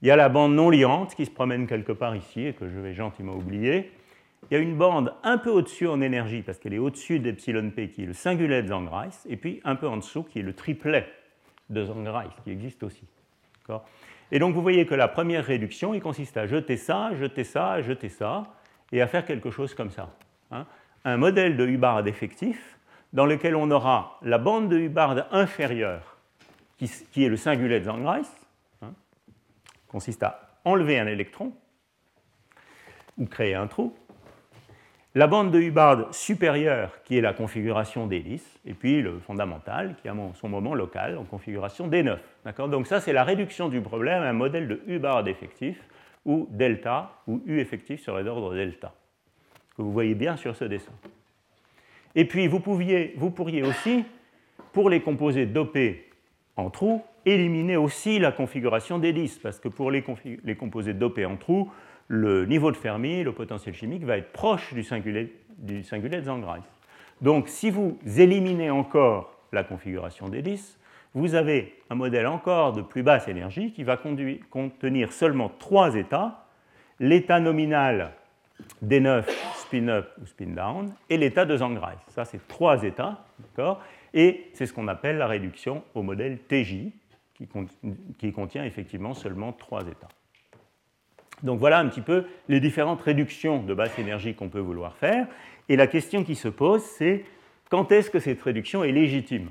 Il 0.03 0.09
y 0.09 0.11
a 0.11 0.17
la 0.17 0.29
bande 0.29 0.55
non 0.55 0.69
liante 0.69 1.15
qui 1.15 1.25
se 1.25 1.31
promène 1.31 1.67
quelque 1.67 1.93
part 1.93 2.15
ici 2.15 2.47
et 2.47 2.53
que 2.53 2.69
je 2.69 2.79
vais 2.79 2.93
gentiment 2.93 3.35
oublier 3.35 3.91
il 4.51 4.55
y 4.55 4.57
a 4.57 4.61
une 4.61 4.77
bande 4.77 5.15
un 5.23 5.39
peu 5.39 5.51
au-dessus 5.51 5.87
en 5.87 6.01
énergie, 6.01 6.43
parce 6.43 6.59
qu'elle 6.59 6.75
est 6.75 6.79
au-dessus 6.79 7.21
d'epsilon 7.21 7.71
p, 7.71 7.91
qui 7.91 8.03
est 8.03 8.07
le 8.07 8.13
singulet 8.13 8.63
de 8.63 8.69
Zangreis, 8.69 9.11
et 9.29 9.37
puis 9.37 9.61
un 9.65 9.77
peu 9.77 9.89
en 9.89 9.97
dessous, 9.97 10.25
qui 10.25 10.41
est 10.41 10.43
le 10.43 10.53
triplet 10.53 11.07
de 11.71 11.85
Zangreis, 11.85 12.29
qui 12.45 12.51
existe 12.51 12.83
aussi. 12.83 13.05
Et 14.31 14.39
donc 14.39 14.55
vous 14.55 14.63
voyez 14.63 14.87
que 14.87 14.95
la 14.95 15.09
première 15.09 15.45
réduction, 15.45 15.95
il 15.95 16.01
consiste 16.01 16.37
à 16.37 16.47
jeter 16.47 16.77
ça, 16.77 17.15
jeter 17.15 17.45
ça, 17.45 17.81
jeter 17.83 18.09
ça, 18.09 18.45
et 18.91 19.01
à 19.01 19.07
faire 19.07 19.25
quelque 19.25 19.51
chose 19.51 19.75
comme 19.75 19.91
ça. 19.91 20.11
Hein. 20.51 20.67
Un 21.05 21.17
modèle 21.17 21.57
de 21.57 21.67
Hubbard 21.67 22.07
effectif, 22.07 22.79
dans 23.13 23.27
lequel 23.27 23.57
on 23.57 23.71
aura 23.71 24.19
la 24.23 24.39
bande 24.39 24.69
de 24.69 24.79
Hubbard 24.79 25.27
inférieure, 25.33 26.17
qui, 26.79 27.25
est 27.25 27.29
le 27.29 27.37
singulet 27.37 27.81
de 27.81 27.85
Zangreis, 27.85 28.23
hein, 28.83 28.93
consiste 29.89 30.23
à 30.23 30.59
enlever 30.65 30.99
un 30.99 31.07
électron, 31.07 31.53
ou 33.19 33.27
créer 33.27 33.55
un 33.55 33.67
trou. 33.67 33.95
La 35.15 35.27
bande 35.27 35.51
de 35.51 35.61
Hubbard 35.61 36.15
supérieure, 36.15 37.03
qui 37.05 37.19
est 37.19 37.21
la 37.21 37.35
configuration 37.35 38.07
d'hélice, 38.07 38.59
et 38.65 38.73
puis 38.73 39.03
le 39.03 39.19
fondamental, 39.19 39.95
qui 40.01 40.09
a 40.09 40.15
son 40.33 40.49
moment 40.49 40.75
local 40.75 41.19
en 41.19 41.25
configuration 41.25 41.87
D9. 41.87 42.17
Donc 42.71 42.87
ça, 42.87 42.99
c'est 42.99 43.13
la 43.13 43.23
réduction 43.23 43.69
du 43.69 43.83
problème 43.83 44.23
à 44.23 44.31
un 44.31 44.33
modèle 44.33 44.69
de 44.69 44.81
Hubbard 44.87 45.29
effectif, 45.29 45.77
ou 46.25 46.49
delta, 46.51 47.11
ou 47.27 47.43
U 47.45 47.61
effectif 47.61 48.03
serait 48.03 48.25
d'ordre 48.25 48.55
delta, 48.55 48.95
que 49.77 49.83
vous 49.83 49.93
voyez 49.93 50.15
bien 50.15 50.39
sur 50.39 50.57
ce 50.57 50.65
dessin. 50.65 50.93
Et 52.15 52.25
puis, 52.25 52.47
vous, 52.47 52.61
pourriez 52.61 53.63
aussi, 53.63 54.05
pour 54.73 54.89
les 54.89 55.03
composés 55.03 55.45
dopés 55.45 56.09
en 56.57 56.71
trou, 56.71 57.03
éliminer 57.27 57.77
aussi 57.77 58.19
la 58.19 58.33
configuration 58.33 58.99
d'hélice, 58.99 59.39
parce 59.39 59.61
que 59.61 59.69
pour 59.69 59.91
les, 59.91 60.03
les 60.43 60.57
composés 60.57 60.95
dopés 60.95 61.27
en 61.27 61.37
trou, 61.37 61.71
le 62.15 62.45
niveau 62.45 62.71
de 62.71 62.77
Fermi, 62.77 63.25
le 63.25 63.33
potentiel 63.33 63.75
chimique, 63.75 64.05
va 64.05 64.19
être 64.19 64.33
proche 64.33 64.75
du 64.75 64.83
singulet, 64.83 65.33
du 65.57 65.81
de 65.81 66.21
Zangreis. 66.21 66.61
Donc 67.23 67.49
si 67.49 67.71
vous 67.71 67.99
éliminez 68.05 68.71
encore 68.71 69.35
la 69.51 69.65
configuration 69.65 70.29
d'hélice, 70.29 70.79
vous 71.15 71.35
avez 71.35 71.75
un 71.89 71.95
modèle 71.95 72.27
encore 72.27 72.75
de 72.75 72.83
plus 72.83 73.03
basse 73.03 73.29
énergie 73.29 73.73
qui 73.73 73.83
va 73.83 73.97
contenir 73.97 75.11
seulement 75.11 75.51
trois 75.59 75.95
états, 75.95 76.45
l'état 77.01 77.41
nominal 77.41 78.13
D9, 78.85 79.25
spin-up 79.55 80.11
ou 80.21 80.27
spin-down, 80.27 80.93
et 81.09 81.17
l'état 81.17 81.47
de 81.47 81.57
Zangreis. 81.57 81.97
Ça, 82.09 82.27
c'est 82.27 82.47
trois 82.47 82.83
états, 82.83 83.25
Et 84.13 84.51
c'est 84.53 84.67
ce 84.67 84.75
qu'on 84.75 84.89
appelle 84.89 85.17
la 85.17 85.29
réduction 85.29 85.83
au 85.95 86.03
modèle 86.03 86.41
TJ, 86.47 86.93
qui 88.19 88.33
contient 88.33 88.65
effectivement 88.67 89.15
seulement 89.15 89.55
trois 89.55 89.81
états. 89.89 90.09
Donc 91.43 91.59
voilà 91.59 91.79
un 91.79 91.89
petit 91.89 92.01
peu 92.01 92.25
les 92.49 92.61
différentes 92.61 93.03
réductions 93.03 93.63
de 93.63 93.75
basse 93.75 93.99
énergie 93.99 94.35
qu'on 94.35 94.49
peut 94.49 94.61
vouloir 94.61 94.97
faire. 94.97 95.27
Et 95.69 95.77
la 95.77 95.87
question 95.87 96.25
qui 96.25 96.35
se 96.35 96.49
pose, 96.49 96.83
c'est 96.83 97.25
quand 97.71 97.91
est-ce 97.93 98.11
que 98.11 98.19
cette 98.19 98.43
réduction 98.43 98.85
est 98.85 98.93
légitime? 98.93 99.49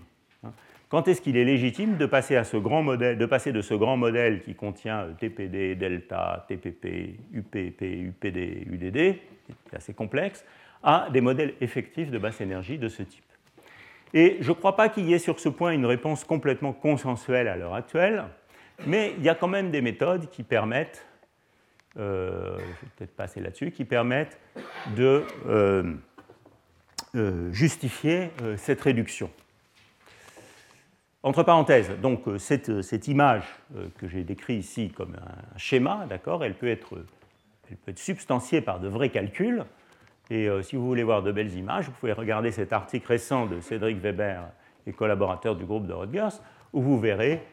Quand 0.89 1.07
est-ce 1.07 1.21
qu'il 1.21 1.37
est 1.37 1.45
légitime 1.45 1.95
de 1.95 2.05
passer, 2.05 2.35
de 2.35 3.25
passer 3.25 3.53
de 3.53 3.61
ce 3.61 3.73
grand 3.73 3.97
modèle 3.97 4.41
qui 4.41 4.55
contient 4.55 5.07
TPD, 5.19 5.75
delta, 5.75 6.45
TPP, 6.49 7.17
UPP, 7.33 7.81
UPD, 7.81 8.67
UDD, 8.69 9.15
qui 9.45 9.53
est 9.71 9.75
assez 9.75 9.93
complexe, 9.93 10.45
à 10.83 11.07
des 11.13 11.21
modèles 11.21 11.53
effectifs 11.61 12.11
de 12.11 12.17
basse 12.17 12.41
énergie 12.41 12.77
de 12.77 12.89
ce 12.89 13.03
type? 13.03 13.23
Et 14.13 14.37
je 14.41 14.49
ne 14.49 14.55
crois 14.55 14.75
pas 14.75 14.89
qu'il 14.89 15.05
y 15.05 15.13
ait 15.13 15.19
sur 15.19 15.39
ce 15.39 15.47
point 15.47 15.71
une 15.71 15.85
réponse 15.85 16.25
complètement 16.25 16.73
consensuelle 16.73 17.47
à 17.47 17.55
l'heure 17.55 17.75
actuelle, 17.75 18.25
mais 18.85 19.13
il 19.17 19.23
y 19.23 19.29
a 19.29 19.35
quand 19.35 19.47
même 19.47 19.71
des 19.71 19.81
méthodes 19.81 20.29
qui 20.29 20.43
permettent 20.43 21.05
euh, 21.97 22.57
je 22.57 22.63
vais 22.63 22.91
peut-être 22.95 23.15
passer 23.15 23.41
là-dessus, 23.41 23.71
qui 23.71 23.83
permettent 23.83 24.39
de 24.95 25.23
euh, 25.47 25.93
euh, 27.15 27.51
justifier 27.51 28.31
cette 28.55 28.81
réduction. 28.81 29.29
Entre 31.23 31.43
parenthèses, 31.43 31.91
donc 32.01 32.23
cette, 32.37 32.81
cette 32.81 33.07
image 33.07 33.43
que 33.99 34.07
j'ai 34.07 34.23
décrite 34.23 34.59
ici 34.59 34.89
comme 34.89 35.15
un 35.15 35.57
schéma, 35.57 36.05
d'accord, 36.09 36.43
elle, 36.43 36.55
peut 36.55 36.69
être, 36.69 37.03
elle 37.69 37.77
peut 37.77 37.91
être 37.91 37.99
substantiée 37.99 38.61
par 38.61 38.79
de 38.79 38.87
vrais 38.87 39.09
calculs. 39.09 39.65
Et 40.31 40.49
si 40.63 40.77
vous 40.77 40.87
voulez 40.87 41.03
voir 41.03 41.21
de 41.21 41.31
belles 41.31 41.53
images, 41.53 41.85
vous 41.85 41.91
pouvez 41.91 42.13
regarder 42.13 42.51
cet 42.51 42.73
article 42.73 43.05
récent 43.05 43.45
de 43.45 43.59
Cédric 43.59 43.99
Weber 43.99 44.47
et 44.87 44.93
collaborateur 44.93 45.55
du 45.55 45.65
groupe 45.65 45.85
de 45.85 45.93
Rodgers, 45.93 46.39
où 46.73 46.81
vous 46.81 46.99
verrez 46.99 47.43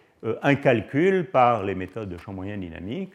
un 0.43 0.55
calcul 0.55 1.27
par 1.27 1.63
les 1.63 1.75
méthodes 1.75 2.09
de 2.09 2.17
champ 2.17 2.33
moyen 2.33 2.57
dynamique 2.57 3.13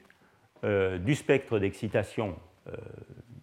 du 0.63 1.15
spectre 1.15 1.59
d'excitation, 1.59 2.35
euh, 2.67 2.71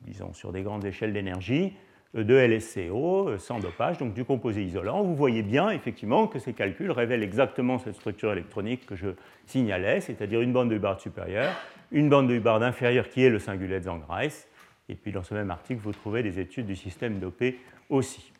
disons 0.02 0.32
sur 0.32 0.50
des 0.50 0.62
grandes 0.62 0.84
échelles 0.86 1.12
d'énergie, 1.12 1.74
euh, 2.16 2.24
de 2.24 2.34
LSCO 2.34 3.36
sans 3.36 3.58
dopage, 3.58 3.98
donc 3.98 4.14
du 4.14 4.24
composé 4.24 4.62
isolant. 4.62 5.02
Vous 5.02 5.14
voyez 5.14 5.42
bien 5.42 5.68
effectivement 5.70 6.26
que 6.26 6.38
ces 6.38 6.54
calculs 6.54 6.90
révèlent 6.90 7.22
exactement 7.22 7.78
cette 7.78 7.96
structure 7.96 8.32
électronique 8.32 8.86
que 8.86 8.96
je 8.96 9.08
signalais, 9.44 10.00
c'est-à-dire 10.00 10.40
une 10.40 10.54
bande 10.54 10.70
de 10.70 10.76
Hubbard 10.76 11.00
supérieure, 11.00 11.52
une 11.92 12.08
bande 12.08 12.28
de 12.28 12.34
Hubbard 12.34 12.62
inférieure 12.62 13.08
qui 13.08 13.22
est 13.22 13.28
le 13.28 13.38
singulet 13.38 13.82
Zangreis, 13.82 14.48
et 14.88 14.94
puis 14.94 15.12
dans 15.12 15.22
ce 15.22 15.34
même 15.34 15.50
article, 15.50 15.80
vous 15.82 15.92
trouvez 15.92 16.22
des 16.22 16.40
études 16.40 16.66
du 16.66 16.76
système 16.76 17.18
dopé 17.18 17.58
aussi. 17.90 18.32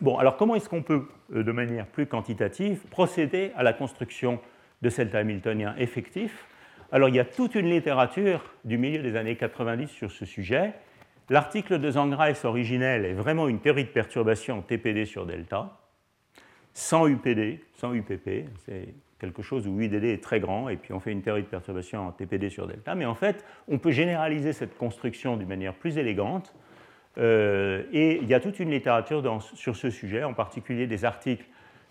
Bon, 0.00 0.16
alors 0.16 0.36
comment 0.36 0.54
est-ce 0.54 0.68
qu'on 0.68 0.82
peut, 0.82 1.08
de 1.30 1.52
manière 1.52 1.86
plus 1.86 2.06
quantitative, 2.06 2.84
procéder 2.90 3.50
à 3.56 3.62
la 3.62 3.72
construction 3.72 4.40
de 4.82 4.90
cet 4.90 5.14
Hamiltonien 5.14 5.74
effectif? 5.76 6.46
Alors 6.96 7.10
il 7.10 7.14
y 7.14 7.20
a 7.20 7.26
toute 7.26 7.54
une 7.54 7.68
littérature 7.68 8.42
du 8.64 8.78
milieu 8.78 9.02
des 9.02 9.16
années 9.16 9.36
90 9.36 9.88
sur 9.88 10.10
ce 10.10 10.24
sujet. 10.24 10.72
L'article 11.28 11.78
de 11.78 11.90
Zangreis 11.90 12.42
originel 12.44 13.04
est 13.04 13.12
vraiment 13.12 13.48
une 13.48 13.60
théorie 13.60 13.84
de 13.84 13.90
perturbation 13.90 14.62
TPD 14.62 15.04
sur 15.04 15.26
delta, 15.26 15.76
sans 16.72 17.06
UPD, 17.06 17.60
sans 17.74 17.92
UPP. 17.92 18.46
C'est 18.64 18.94
quelque 19.18 19.42
chose 19.42 19.66
où 19.66 19.78
UDD 19.78 20.04
est 20.04 20.22
très 20.22 20.40
grand, 20.40 20.70
et 20.70 20.76
puis 20.76 20.94
on 20.94 21.00
fait 21.00 21.12
une 21.12 21.20
théorie 21.20 21.42
de 21.42 21.48
perturbation 21.48 22.08
en 22.08 22.12
TPD 22.12 22.48
sur 22.48 22.66
delta. 22.66 22.94
Mais 22.94 23.04
en 23.04 23.14
fait, 23.14 23.44
on 23.68 23.76
peut 23.76 23.90
généraliser 23.90 24.54
cette 24.54 24.78
construction 24.78 25.36
d'une 25.36 25.48
manière 25.48 25.74
plus 25.74 25.98
élégante. 25.98 26.54
Euh, 27.18 27.82
et 27.92 28.20
il 28.22 28.26
y 28.26 28.32
a 28.32 28.40
toute 28.40 28.58
une 28.58 28.70
littérature 28.70 29.22
sur 29.54 29.76
ce 29.76 29.90
sujet, 29.90 30.24
en 30.24 30.32
particulier 30.32 30.86
des 30.86 31.04
articles 31.04 31.44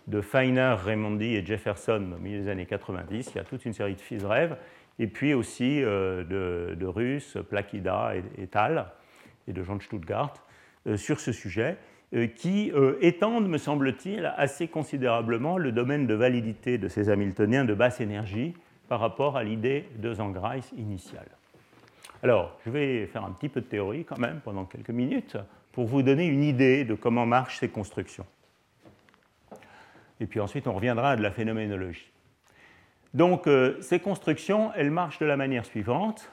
de 0.07 0.21
Feiner, 0.21 0.75
Raimondi 0.83 1.35
et 1.35 1.45
Jefferson 1.45 2.13
au 2.15 2.19
milieu 2.19 2.41
des 2.41 2.49
années 2.49 2.65
90. 2.65 3.31
Il 3.33 3.37
y 3.37 3.39
a 3.39 3.43
toute 3.43 3.65
une 3.65 3.73
série 3.73 3.93
de 3.93 4.01
FISREV 4.01 4.55
et 4.99 5.07
puis 5.07 5.33
aussi 5.33 5.83
euh, 5.83 6.23
de, 6.23 6.75
de 6.75 6.85
Russe, 6.85 7.37
Plakida 7.49 8.13
et, 8.37 8.47
Tal, 8.47 8.87
et 9.47 9.53
de 9.53 9.63
Jean 9.63 9.75
de 9.75 9.83
Stuttgart, 9.83 10.33
euh, 10.87 10.97
sur 10.97 11.19
ce 11.19 11.31
sujet, 11.31 11.77
euh, 12.13 12.27
qui 12.27 12.71
étendent, 13.01 13.49
me 13.49 13.57
semble-t-il, 13.57 14.33
assez 14.37 14.67
considérablement 14.67 15.57
le 15.57 15.71
domaine 15.71 16.07
de 16.07 16.13
validité 16.13 16.77
de 16.77 16.87
ces 16.87 17.09
Hamiltoniens 17.09 17.65
de 17.65 17.73
basse 17.73 17.99
énergie 17.99 18.53
par 18.87 18.99
rapport 18.99 19.35
à 19.37 19.43
l'idée 19.43 19.85
de 19.97 20.13
Zangreis 20.13 20.71
initiale. 20.77 21.27
Alors, 22.23 22.57
je 22.65 22.71
vais 22.71 23.07
faire 23.07 23.25
un 23.25 23.31
petit 23.31 23.49
peu 23.49 23.61
de 23.61 23.65
théorie 23.65 24.05
quand 24.05 24.17
même 24.17 24.39
pendant 24.43 24.65
quelques 24.65 24.91
minutes 24.91 25.37
pour 25.71 25.85
vous 25.85 26.03
donner 26.03 26.25
une 26.25 26.43
idée 26.43 26.85
de 26.85 26.95
comment 26.95 27.25
marchent 27.25 27.59
ces 27.59 27.69
constructions. 27.69 28.25
Et 30.19 30.25
puis 30.25 30.39
ensuite, 30.39 30.67
on 30.67 30.73
reviendra 30.73 31.11
à 31.11 31.15
de 31.17 31.21
la 31.21 31.31
phénoménologie. 31.31 32.09
Donc 33.15 33.47
euh, 33.47 33.77
ces 33.79 33.99
constructions, 33.99 34.71
elles 34.75 34.91
marchent 34.91 35.19
de 35.19 35.25
la 35.25 35.37
manière 35.37 35.65
suivante. 35.65 36.29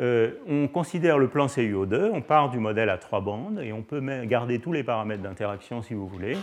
Euh, 0.00 0.32
on 0.48 0.66
considère 0.66 1.18
le 1.18 1.28
plan 1.28 1.46
CuO2, 1.46 2.10
on 2.12 2.20
part 2.20 2.50
du 2.50 2.58
modèle 2.58 2.90
à 2.90 2.98
trois 2.98 3.20
bandes 3.20 3.60
et 3.62 3.72
on 3.72 3.82
peut 3.82 4.00
garder 4.24 4.58
tous 4.58 4.72
les 4.72 4.82
paramètres 4.82 5.22
d'interaction 5.22 5.82
si 5.82 5.94
vous 5.94 6.08
voulez. 6.08 6.36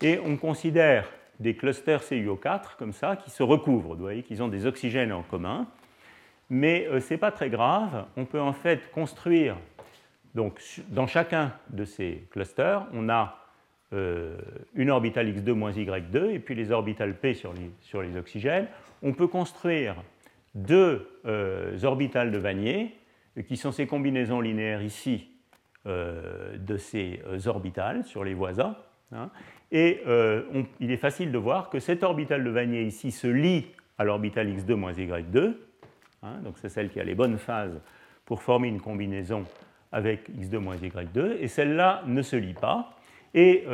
Et 0.00 0.18
on 0.24 0.38
considère 0.38 1.06
des 1.40 1.54
clusters 1.54 2.00
CuO4 2.00 2.76
comme 2.78 2.94
ça 2.94 3.16
qui 3.16 3.30
se 3.30 3.42
recouvrent. 3.42 3.94
Vous 3.94 4.00
voyez 4.00 4.22
qu'ils 4.22 4.42
ont 4.42 4.48
des 4.48 4.64
oxygènes 4.64 5.12
en 5.12 5.22
commun. 5.22 5.66
Mais 6.48 6.88
euh, 6.90 6.98
ce 6.98 7.12
n'est 7.12 7.18
pas 7.18 7.32
très 7.32 7.50
grave. 7.50 8.06
On 8.16 8.24
peut 8.24 8.40
en 8.40 8.54
fait 8.54 8.90
construire, 8.92 9.56
donc 10.34 10.58
dans 10.88 11.06
chacun 11.06 11.52
de 11.68 11.84
ces 11.84 12.26
clusters, 12.30 12.86
on 12.94 13.10
a 13.10 13.41
une 13.92 14.90
orbitale 14.90 15.28
X2 15.28 15.52
moins 15.52 15.72
Y2 15.72 16.30
et 16.30 16.38
puis 16.38 16.54
les 16.54 16.70
orbitales 16.70 17.14
P 17.14 17.34
sur 17.34 17.52
les 18.02 18.16
oxygènes 18.16 18.66
on 19.02 19.12
peut 19.12 19.26
construire 19.26 19.96
deux 20.54 21.08
euh, 21.26 21.82
orbitales 21.82 22.30
de 22.30 22.38
Vanier, 22.38 22.94
qui 23.46 23.56
sont 23.56 23.72
ces 23.72 23.86
combinaisons 23.86 24.40
linéaires 24.40 24.82
ici 24.82 25.30
euh, 25.86 26.56
de 26.56 26.76
ces 26.76 27.20
euh, 27.26 27.38
orbitales 27.46 28.04
sur 28.04 28.24
les 28.24 28.34
voisins. 28.34 28.76
Hein. 29.14 29.28
et 29.70 30.00
il 30.80 30.90
est 30.90 30.96
facile 30.96 31.32
de 31.32 31.36
voir 31.36 31.68
que 31.68 31.80
cette 31.80 32.02
orbitale 32.02 32.42
de 32.44 32.48
Vanier 32.48 32.82
ici 32.84 33.10
se 33.10 33.26
lie 33.26 33.66
à 33.98 34.04
l'orbitale 34.04 34.48
x2 34.48 34.72
moins 34.72 34.92
y2. 34.92 35.54
Hein. 36.22 36.38
donc 36.42 36.56
c'est 36.56 36.70
celle 36.70 36.88
qui 36.88 36.98
a 36.98 37.04
les 37.04 37.14
bonnes 37.14 37.36
phases 37.36 37.78
pour 38.24 38.40
former 38.40 38.68
une 38.68 38.80
combinaison 38.80 39.44
avec 39.90 40.30
x2 40.30 40.56
moins 40.56 40.76
y2. 40.76 41.36
Et 41.40 41.46
celle-là 41.46 42.04
ne 42.06 42.22
se 42.22 42.36
lie 42.36 42.54
pas. 42.54 42.96
Et 43.34 43.64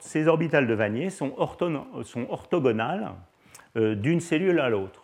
ces, 0.00 0.28
orbitales 0.28 0.66
de 0.66 0.74
Vanier 0.74 1.10
sont 1.10 1.34
orthogonales 1.36 3.12
euh, 3.76 3.96
d'une 3.96 4.20
cellule 4.20 4.60
à 4.60 4.68
l'autre. 4.68 5.02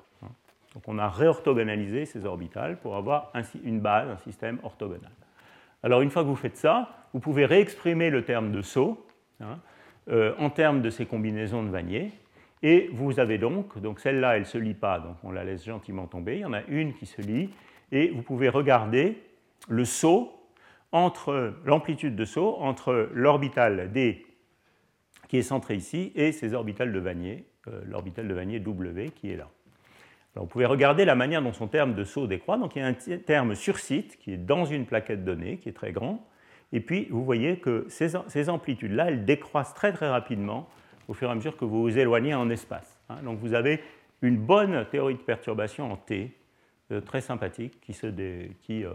Donc 0.75 0.85
on 0.87 0.99
a 0.99 1.09
réorthogonalisé 1.09 2.07
ces 2.07 2.25
orbitales 2.25 2.79
pour 2.79 2.95
avoir 2.95 3.33
une 3.65 3.81
base, 3.81 4.09
un 4.09 4.19
système 4.19 4.61
orthogonal. 4.63 5.11
Alors 5.83 6.03
une 6.03 6.11
fois 6.11 6.23
que 6.23 6.29
vous 6.29 6.37
faites 6.37 6.57
ça, 6.57 7.09
vous 7.13 7.19
pouvez 7.19 7.47
réexprimer 7.47 8.11
le 8.11 8.25
terme 8.25 8.53
de 8.53 8.63
saut 8.63 9.05
hein, 9.41 9.59
euh, 10.09 10.35
en 10.39 10.51
termes 10.51 10.83
de 10.83 10.91
ces 10.91 11.05
combinaisons 11.05 11.65
de 11.65 11.69
Vanier. 11.69 12.13
Et 12.63 12.91
vous 12.93 13.19
avez 13.19 13.39
donc, 13.39 13.77
donc 13.81 13.99
celle-là, 13.99 14.37
elle 14.37 14.43
ne 14.43 14.47
se 14.47 14.59
lie 14.59 14.75
pas, 14.75 15.01
donc 15.01 15.17
on 15.25 15.33
la 15.33 15.43
laisse 15.43 15.65
gentiment 15.65 16.07
tomber. 16.07 16.37
Il 16.37 16.41
y 16.41 16.45
en 16.45 16.53
a 16.53 16.63
une 16.69 16.95
qui 16.95 17.07
se 17.07 17.21
lie. 17.21 17.51
Et 17.91 18.11
vous 18.11 18.23
pouvez 18.23 18.49
regarder 18.49 19.21
le 19.69 19.85
saut 19.85 20.31
entre 20.93 21.55
l'amplitude 21.65 22.17
de 22.17 22.25
saut 22.25 22.57
entre 22.61 23.09
l'orbital 23.13 23.93
D 23.93 24.27
qui 25.29 25.39
est 25.39 25.43
centré 25.43 25.77
ici 25.77 26.13
et 26.15 26.33
ces 26.33 26.55
orbitales 26.55 26.93
de 26.93 26.99
Vanier 26.99 27.47
euh, 27.69 27.83
l'orbital 27.87 28.27
de 28.27 28.33
Vanier 28.33 28.59
W 28.59 29.11
qui 29.15 29.31
est 29.31 29.37
là. 29.37 29.49
vous 30.35 30.47
pouvez 30.47 30.65
regarder 30.65 31.05
la 31.05 31.15
manière 31.15 31.43
dont 31.43 31.53
son 31.53 31.69
terme 31.69 31.95
de 31.95 32.05
saut 32.05 32.27
décroît. 32.27 32.57
Donc 32.57 32.75
il 32.75 32.79
y 32.79 32.83
a 32.83 32.87
un 32.87 32.95
terme 32.95 33.55
sur 33.55 33.79
site 33.79 34.19
qui 34.19 34.33
est 34.33 34.39
dans 34.39 34.65
une 34.65 34.87
plaquette 34.87 35.25
donnée, 35.25 35.59
qui 35.59 35.69
est 35.69 35.75
très 35.75 35.93
grand. 35.93 36.27
Et 36.73 36.81
puis 36.81 37.07
vous 37.11 37.23
voyez 37.23 37.59
que 37.59 37.87
ces, 37.89 38.49
amplitudes-là, 38.49 39.09
elles 39.09 39.27
décroissent 39.27 39.75
très 39.75 39.93
très 39.93 40.09
rapidement 40.09 40.71
au 41.09 41.13
fur 41.13 41.29
et 41.29 41.33
à 41.33 41.35
mesure 41.35 41.57
que 41.57 41.67
vous 41.67 41.83
vous 41.83 41.99
éloignez 41.99 42.33
en 42.33 42.49
espace. 42.49 42.99
Hein. 43.11 43.17
Donc 43.25 43.41
vous 43.41 43.53
avez 43.53 43.81
une 44.23 44.39
bonne 44.39 44.87
théorie 44.91 45.15
de 45.15 45.21
perturbation 45.21 45.93
en 45.93 45.97
T, 45.97 46.35
euh, 46.93 47.03
très 47.03 47.21
sympathique, 47.21 47.79
qui, 47.81 47.93
se, 47.93 48.07
qui 48.63 48.85
euh, 48.85 48.93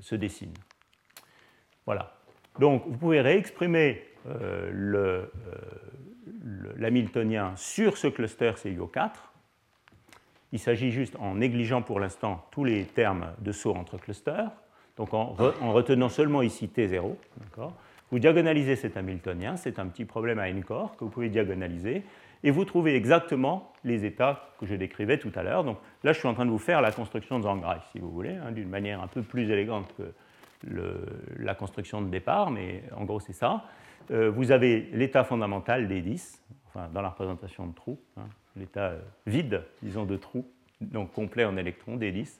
se, 0.00 0.14
dessine. 0.14 0.54
Voilà. 1.86 2.14
Donc 2.58 2.84
vous 2.86 2.96
pouvez 2.96 3.20
réexprimer 3.20 4.02
euh, 4.28 5.26
l'hamiltonien 6.76 7.52
sur 7.56 7.96
ce 7.96 8.06
cluster 8.06 8.52
CuO4 8.52 9.10
il 10.52 10.58
s'agit 10.58 10.90
juste, 10.90 11.16
en 11.20 11.36
négligeant 11.36 11.82
pour 11.82 12.00
l'instant 12.00 12.44
tous 12.50 12.64
les 12.64 12.84
termes 12.84 13.32
de 13.40 13.52
saut 13.52 13.74
entre 13.74 13.98
clusters, 13.98 14.50
donc 14.96 15.14
en, 15.14 15.34
retenant 15.72 16.08
seulement 16.08 16.42
ici 16.42 16.70
T0, 16.74 17.14
vous 18.10 18.18
diagonalisez 18.18 18.74
cet 18.74 18.96
Hamiltonien, 18.96 19.56
c'est 19.56 19.78
un 19.78 19.86
petit 19.86 20.04
problème 20.04 20.40
à 20.40 20.48
N-core 20.48 20.96
que 20.96 21.04
vous 21.04 21.10
pouvez 21.10 21.28
diagonaliser, 21.28 22.02
et 22.42 22.50
vous 22.50 22.64
trouvez 22.64 22.96
exactement 22.96 23.72
les 23.84 24.04
états 24.04 24.50
que 24.58 24.66
je 24.66 24.74
décrivais 24.74 25.18
tout 25.18 25.30
à 25.34 25.42
l'heure. 25.42 25.62
Donc 25.62 25.76
là, 26.02 26.12
je 26.12 26.18
suis 26.18 26.26
en 26.26 26.34
train 26.34 26.46
de 26.46 26.50
vous 26.50 26.58
faire 26.58 26.80
la 26.80 26.90
construction 26.90 27.38
de 27.38 27.44
Zangreich, 27.44 27.82
si 27.92 27.98
vous 27.98 28.10
voulez, 28.10 28.34
hein, 28.34 28.50
d'une 28.50 28.68
manière 28.68 29.02
un 29.02 29.06
peu 29.06 29.22
plus 29.22 29.50
élégante 29.50 29.94
que 29.96 30.12
la 30.64 31.54
construction 31.54 32.02
de 32.02 32.08
départ, 32.08 32.50
mais 32.50 32.82
en 32.96 33.04
gros, 33.04 33.20
c'est 33.20 33.32
ça. 33.32 33.64
Euh, 34.10 34.30
vous 34.30 34.50
avez 34.50 34.88
l'état 34.92 35.24
fondamental 35.24 35.86
des 35.86 36.00
10, 36.00 36.42
enfin, 36.68 36.88
dans 36.92 37.02
la 37.02 37.10
représentation 37.10 37.66
de 37.66 37.74
trous, 37.74 38.00
hein, 38.16 38.26
l'état 38.56 38.90
euh, 38.90 39.00
vide, 39.26 39.62
disons, 39.82 40.04
de 40.04 40.16
trou, 40.16 40.46
donc 40.80 41.12
complet 41.12 41.44
en 41.44 41.56
électrons, 41.56 41.96
D10. 41.96 42.38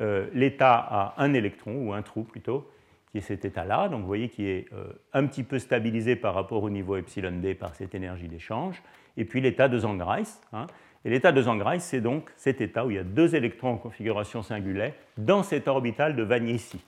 Euh, 0.00 0.28
l'état 0.32 0.76
a 0.76 1.14
un 1.18 1.34
électron, 1.34 1.88
ou 1.88 1.92
un 1.92 2.02
trou 2.02 2.22
plutôt, 2.22 2.70
qui 3.10 3.18
est 3.18 3.22
cet 3.22 3.44
état-là, 3.44 3.88
donc 3.88 4.02
vous 4.02 4.06
voyez 4.06 4.28
qui 4.28 4.46
est 4.46 4.66
un 5.14 5.26
petit 5.26 5.42
peu 5.42 5.58
stabilisé 5.58 6.14
par 6.14 6.34
rapport 6.34 6.62
au 6.62 6.68
niveau 6.68 6.94
epsilon 6.94 7.40
d 7.40 7.54
par 7.54 7.74
cette 7.74 7.94
énergie 7.94 8.28
d'échange, 8.28 8.82
et 9.16 9.24
puis 9.24 9.40
l'état 9.40 9.66
de 9.66 9.78
Zangreis. 9.78 10.28
Hein. 10.52 10.66
et 11.06 11.10
l'état 11.10 11.32
de 11.32 11.40
Zangreis, 11.40 11.80
c'est 11.80 12.02
donc 12.02 12.30
cet 12.36 12.60
état 12.60 12.84
où 12.84 12.90
il 12.90 12.96
y 12.96 12.98
a 12.98 13.04
deux 13.04 13.34
électrons 13.34 13.70
en 13.70 13.76
configuration 13.78 14.42
singulière 14.42 14.92
dans 15.16 15.42
cet 15.42 15.68
orbital 15.68 16.16
de 16.16 16.22
Vannier-ici. 16.22 16.84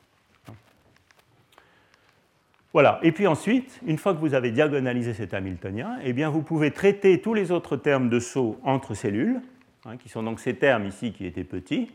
Voilà. 2.73 3.01
Et 3.03 3.11
puis 3.13 3.27
ensuite, 3.27 3.81
une 3.87 3.99
fois 3.99 4.15
que 4.15 4.21
vous 4.21 4.35
avez 4.35 4.53
diagonalisé 4.53 5.13
cet 5.13 5.35
Hamiltonien, 5.35 5.99
eh 6.05 6.13
bien 6.13 6.29
vous 6.31 6.43
pouvez 6.43 6.71
traiter 6.71 7.21
tous 7.21 7.35
les 7.35 7.51
autres 7.51 7.77
termes 7.77 8.09
de 8.09 8.21
saut 8.21 8.61
entre 8.63 8.95
cellules, 8.95 9.41
hein, 9.85 9.97
qui 9.97 10.09
sont 10.09 10.23
donc 10.23 10.39
ces 10.39 10.55
termes 10.55 10.87
ici 10.87 11.13
qui 11.13 11.27
étaient 11.27 11.45
petits, 11.45 11.91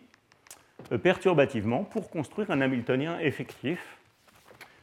euh, 0.91 0.97
perturbativement 0.97 1.83
pour 1.83 2.09
construire 2.09 2.51
un 2.51 2.61
Hamiltonien 2.61 3.19
effectif 3.19 3.97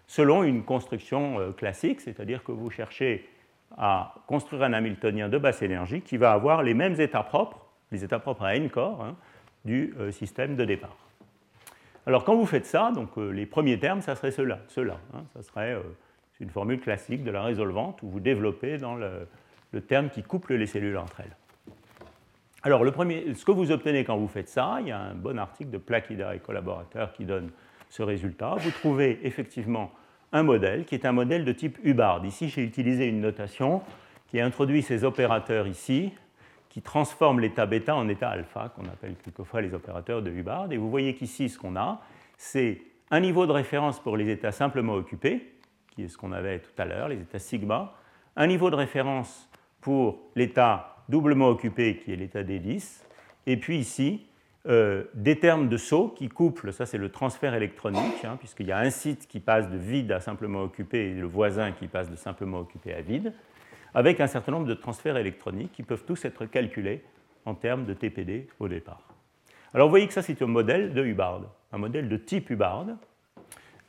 selon 0.06 0.42
une 0.42 0.62
construction 0.62 1.38
euh, 1.38 1.52
classique, 1.52 2.00
c'est-à-dire 2.00 2.42
que 2.42 2.52
vous 2.52 2.70
cherchez 2.70 3.28
à 3.76 4.14
construire 4.26 4.62
un 4.62 4.72
Hamiltonien 4.72 5.28
de 5.28 5.38
basse 5.38 5.62
énergie 5.62 6.00
qui 6.00 6.16
va 6.16 6.32
avoir 6.32 6.62
les 6.62 6.74
mêmes 6.74 7.00
états 7.00 7.22
propres, 7.22 7.66
les 7.90 8.04
états 8.04 8.18
propres 8.18 8.44
à 8.44 8.56
n 8.56 8.68
corps 8.68 9.04
hein, 9.04 9.16
du 9.64 9.94
euh, 9.98 10.10
système 10.10 10.56
de 10.56 10.64
départ. 10.64 10.96
Alors 12.06 12.24
quand 12.24 12.34
vous 12.34 12.46
faites 12.46 12.66
ça, 12.66 12.90
donc 12.92 13.10
euh, 13.16 13.30
les 13.30 13.46
premiers 13.46 13.78
termes, 13.78 14.00
ça 14.00 14.16
serait 14.16 14.32
ceux-là. 14.32 14.58
Hein. 15.14 15.22
ça 15.34 15.42
serait 15.42 15.74
euh, 15.74 15.82
une 16.40 16.50
formule 16.50 16.80
classique 16.80 17.22
de 17.22 17.30
la 17.30 17.42
résolvante 17.42 18.02
où 18.02 18.08
vous 18.08 18.20
développez 18.20 18.78
dans 18.78 18.96
le, 18.96 19.28
terme 19.86 20.10
qui 20.10 20.22
couple 20.22 20.54
les 20.54 20.66
cellules 20.66 20.98
entre 20.98 21.20
elles. 21.20 21.36
Alors 22.64 22.84
le 22.84 22.92
premier, 22.92 23.34
ce 23.34 23.44
que 23.44 23.52
vous 23.52 23.70
obtenez 23.70 24.04
quand 24.04 24.16
vous 24.16 24.28
faites 24.28 24.48
ça, 24.48 24.78
il 24.80 24.88
y 24.88 24.90
a 24.90 24.98
un 24.98 25.14
bon 25.14 25.38
article 25.38 25.70
de 25.70 25.78
Plaquida 25.78 26.34
et 26.34 26.40
collaborateurs 26.40 27.12
qui 27.12 27.24
donne 27.24 27.50
ce 27.88 28.02
résultat. 28.02 28.56
Vous 28.58 28.70
trouvez 28.70 29.20
effectivement 29.22 29.92
un 30.32 30.42
modèle 30.42 30.84
qui 30.84 30.94
est 30.94 31.06
un 31.06 31.12
modèle 31.12 31.44
de 31.44 31.52
type 31.52 31.78
Hubbard. 31.84 32.24
Ici, 32.24 32.48
j'ai 32.48 32.62
utilisé 32.62 33.06
une 33.06 33.20
notation 33.20 33.82
qui 34.28 34.40
introduit 34.40 34.82
ces 34.82 35.04
opérateurs 35.04 35.66
ici, 35.66 36.12
qui 36.72 36.80
transforme 36.80 37.38
l'état 37.38 37.66
bêta 37.66 37.94
en 37.94 38.08
état 38.08 38.30
alpha, 38.30 38.72
qu'on 38.74 38.86
appelle 38.86 39.14
quelquefois 39.22 39.60
les 39.60 39.74
opérateurs 39.74 40.22
de 40.22 40.30
Hubbard. 40.30 40.72
Et 40.72 40.78
vous 40.78 40.88
voyez 40.88 41.14
qu'ici, 41.14 41.50
ce 41.50 41.58
qu'on 41.58 41.76
a, 41.76 42.00
c'est 42.38 42.80
un 43.10 43.20
niveau 43.20 43.44
de 43.46 43.52
référence 43.52 44.00
pour 44.00 44.16
les 44.16 44.30
états 44.30 44.52
simplement 44.52 44.94
occupés, 44.94 45.52
qui 45.90 46.04
est 46.04 46.08
ce 46.08 46.16
qu'on 46.16 46.32
avait 46.32 46.60
tout 46.60 46.72
à 46.78 46.86
l'heure, 46.86 47.08
les 47.08 47.20
états 47.20 47.38
sigma, 47.38 47.92
un 48.36 48.46
niveau 48.46 48.70
de 48.70 48.76
référence 48.76 49.50
pour 49.82 50.18
l'état 50.34 50.96
doublement 51.10 51.48
occupé, 51.48 51.98
qui 51.98 52.10
est 52.10 52.16
l'état 52.16 52.42
D10, 52.42 53.02
et 53.44 53.58
puis 53.58 53.76
ici, 53.76 54.26
euh, 54.66 55.04
des 55.12 55.38
termes 55.38 55.68
de 55.68 55.76
saut 55.76 56.08
qui 56.08 56.30
couplent, 56.30 56.72
ça 56.72 56.86
c'est 56.86 56.96
le 56.96 57.10
transfert 57.10 57.52
électronique, 57.52 58.24
hein, 58.24 58.36
puisqu'il 58.38 58.68
y 58.68 58.72
a 58.72 58.78
un 58.78 58.88
site 58.88 59.28
qui 59.28 59.40
passe 59.40 59.68
de 59.68 59.76
vide 59.76 60.10
à 60.10 60.20
simplement 60.20 60.62
occupé 60.62 61.10
et 61.10 61.12
le 61.12 61.26
voisin 61.26 61.72
qui 61.72 61.86
passe 61.86 62.08
de 62.08 62.16
simplement 62.16 62.60
occupé 62.60 62.94
à 62.94 63.02
vide 63.02 63.34
avec 63.94 64.20
un 64.20 64.26
certain 64.26 64.52
nombre 64.52 64.66
de 64.66 64.74
transferts 64.74 65.16
électroniques 65.16 65.72
qui 65.72 65.82
peuvent 65.82 66.04
tous 66.04 66.24
être 66.24 66.46
calculés 66.46 67.02
en 67.44 67.54
termes 67.54 67.84
de 67.84 67.94
TPD 67.94 68.48
au 68.58 68.68
départ. 68.68 69.02
Alors 69.74 69.88
vous 69.88 69.92
voyez 69.92 70.06
que 70.06 70.12
ça 70.12 70.22
c'est 70.22 70.40
un 70.42 70.46
modèle 70.46 70.92
de 70.92 71.04
Hubbard, 71.04 71.42
un 71.72 71.78
modèle 71.78 72.08
de 72.08 72.16
type 72.16 72.50
Hubbard, 72.50 72.86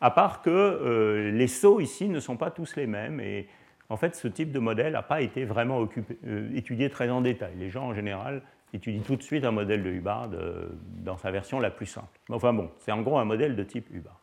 à 0.01 0.11
part 0.11 0.41
que 0.41 0.49
euh, 0.49 1.31
les 1.31 1.47
sauts 1.47 1.79
ici 1.79 2.09
ne 2.09 2.19
sont 2.19 2.37
pas 2.37 2.51
tous 2.51 2.75
les 2.75 2.87
mêmes 2.87 3.19
et 3.19 3.47
en 3.89 3.97
fait 3.97 4.15
ce 4.15 4.27
type 4.27 4.51
de 4.51 4.59
modèle 4.59 4.93
n'a 4.93 5.01
pas 5.01 5.21
été 5.21 5.45
vraiment 5.45 5.87
euh, 6.25 6.49
étudié 6.55 6.89
très 6.89 7.09
en 7.09 7.21
détail. 7.21 7.53
Les 7.57 7.69
gens 7.69 7.85
en 7.85 7.93
général 7.93 8.41
étudient 8.73 9.01
tout 9.01 9.15
de 9.15 9.23
suite 9.23 9.45
un 9.45 9.51
modèle 9.51 9.83
de 9.83 9.89
Hubbard 9.89 10.29
euh, 10.33 10.69
dans 11.03 11.17
sa 11.17 11.31
version 11.31 11.59
la 11.59 11.69
plus 11.69 11.85
simple. 11.85 12.19
Enfin 12.29 12.53
bon, 12.53 12.71
c'est 12.79 12.91
en 12.91 13.01
gros 13.01 13.17
un 13.17 13.25
modèle 13.25 13.55
de 13.55 13.63
type 13.63 13.87
Hubbard. 13.93 14.19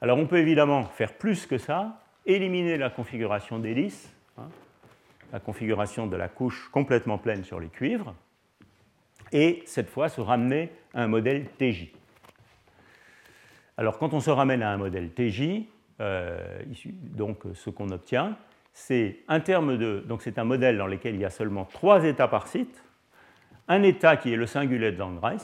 Alors 0.00 0.18
on 0.18 0.26
peut 0.26 0.38
évidemment 0.38 0.84
faire 0.84 1.14
plus 1.14 1.46
que 1.46 1.58
ça, 1.58 2.02
éliminer 2.26 2.76
la 2.76 2.90
configuration 2.90 3.58
d'hélice 3.58 4.15
Hein, 4.38 4.48
la 5.32 5.40
configuration 5.40 6.06
de 6.06 6.16
la 6.16 6.28
couche 6.28 6.68
complètement 6.70 7.18
pleine 7.18 7.44
sur 7.44 7.58
les 7.58 7.68
cuivres, 7.68 8.14
et 9.32 9.62
cette 9.66 9.88
fois 9.88 10.08
se 10.08 10.20
ramener 10.20 10.70
à 10.94 11.02
un 11.02 11.08
modèle 11.08 11.46
TJ. 11.58 11.92
Alors 13.76 13.98
quand 13.98 14.14
on 14.14 14.20
se 14.20 14.30
ramène 14.30 14.62
à 14.62 14.70
un 14.70 14.76
modèle 14.76 15.10
TJ, 15.10 15.66
euh, 16.00 16.62
donc 17.02 17.42
ce 17.54 17.70
qu'on 17.70 17.90
obtient, 17.90 18.36
c'est 18.72 19.20
un 19.28 19.40
terme 19.40 19.78
de, 19.78 20.04
donc 20.06 20.22
c'est 20.22 20.38
un 20.38 20.44
modèle 20.44 20.78
dans 20.78 20.86
lequel 20.86 21.14
il 21.14 21.20
y 21.20 21.24
a 21.24 21.30
seulement 21.30 21.64
trois 21.64 22.04
états 22.04 22.28
par 22.28 22.46
site, 22.46 22.84
un 23.68 23.82
état 23.82 24.16
qui 24.16 24.32
est 24.32 24.36
le 24.36 24.46
singulet 24.46 24.92
de 24.92 24.98
Landreis, 24.98 25.38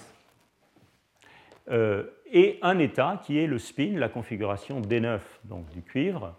euh, 1.71 2.05
et 2.31 2.59
un 2.63 2.79
état 2.79 3.21
qui 3.25 3.39
est 3.39 3.47
le 3.47 3.59
spin, 3.59 3.95
la 3.97 4.09
configuration 4.09 4.81
D9 4.81 5.21
donc 5.45 5.69
du 5.71 5.83
cuivre, 5.83 6.37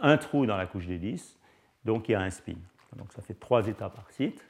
un 0.00 0.16
trou 0.16 0.44
dans 0.44 0.56
la 0.56 0.66
couche 0.66 0.86
des 0.86 0.98
10 0.98 1.38
donc 1.84 2.08
il 2.08 2.12
y 2.12 2.14
a 2.14 2.20
un 2.20 2.30
spin. 2.30 2.56
Donc 2.96 3.12
ça 3.12 3.22
fait 3.22 3.34
trois 3.34 3.66
états 3.66 3.90
par 3.90 4.10
site. 4.10 4.44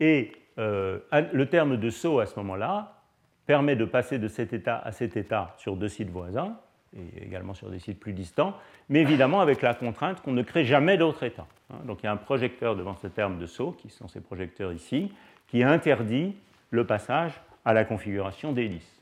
Et 0.00 0.32
euh, 0.58 0.98
le 1.10 1.46
terme 1.46 1.76
de 1.76 1.90
saut 1.90 2.20
à 2.20 2.26
ce 2.26 2.36
moment-là 2.36 3.02
permet 3.46 3.76
de 3.76 3.84
passer 3.84 4.18
de 4.18 4.28
cet 4.28 4.52
état 4.52 4.78
à 4.78 4.92
cet 4.92 5.16
état 5.16 5.54
sur 5.58 5.76
deux 5.76 5.88
sites 5.88 6.10
voisins, 6.10 6.56
et 6.96 7.24
également 7.24 7.54
sur 7.54 7.70
des 7.70 7.78
sites 7.78 8.00
plus 8.00 8.12
distants, 8.12 8.54
mais 8.88 9.00
évidemment 9.00 9.40
avec 9.40 9.62
la 9.62 9.74
contrainte 9.74 10.22
qu'on 10.22 10.32
ne 10.32 10.42
crée 10.42 10.64
jamais 10.64 10.96
d'autres 10.96 11.24
états. 11.24 11.46
Hein. 11.70 11.78
Donc 11.84 12.02
il 12.02 12.06
y 12.06 12.08
a 12.08 12.12
un 12.12 12.16
projecteur 12.16 12.76
devant 12.76 12.96
ce 12.96 13.06
terme 13.06 13.38
de 13.38 13.46
saut, 13.46 13.72
qui 13.72 13.90
sont 13.90 14.08
ces 14.08 14.20
projecteurs 14.20 14.72
ici, 14.72 15.12
qui 15.48 15.62
interdit 15.62 16.36
le 16.70 16.86
passage 16.86 17.32
à 17.64 17.72
la 17.72 17.84
configuration 17.84 18.52
10. 18.52 19.00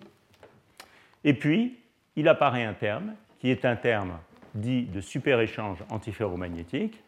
Et 1.25 1.35
puis, 1.35 1.79
il 2.15 2.29
apparaît 2.29 2.65
un 2.65 2.75
terme 2.75 3.15
qui 3.41 3.51
est 3.51 3.65
un 3.65 3.77
terme 3.77 4.19
dit 4.55 4.85
de 4.85 5.01
super-échange 5.01 5.79
antiferromagnétique, 5.91 7.03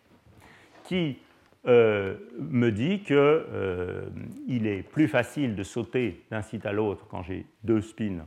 qui 0.89 1.19
euh, 1.67 2.15
me 2.39 2.71
dit 2.71 3.01
qu'il 3.01 3.17
euh, 3.17 4.09
est 4.49 4.83
plus 4.83 5.07
facile 5.07 5.55
de 5.55 5.63
sauter 5.63 6.23
d'un 6.31 6.41
site 6.41 6.65
à 6.65 6.73
l'autre 6.73 7.07
quand 7.11 7.23
j'ai 7.23 7.45
deux 7.63 7.83
spins, 7.83 8.25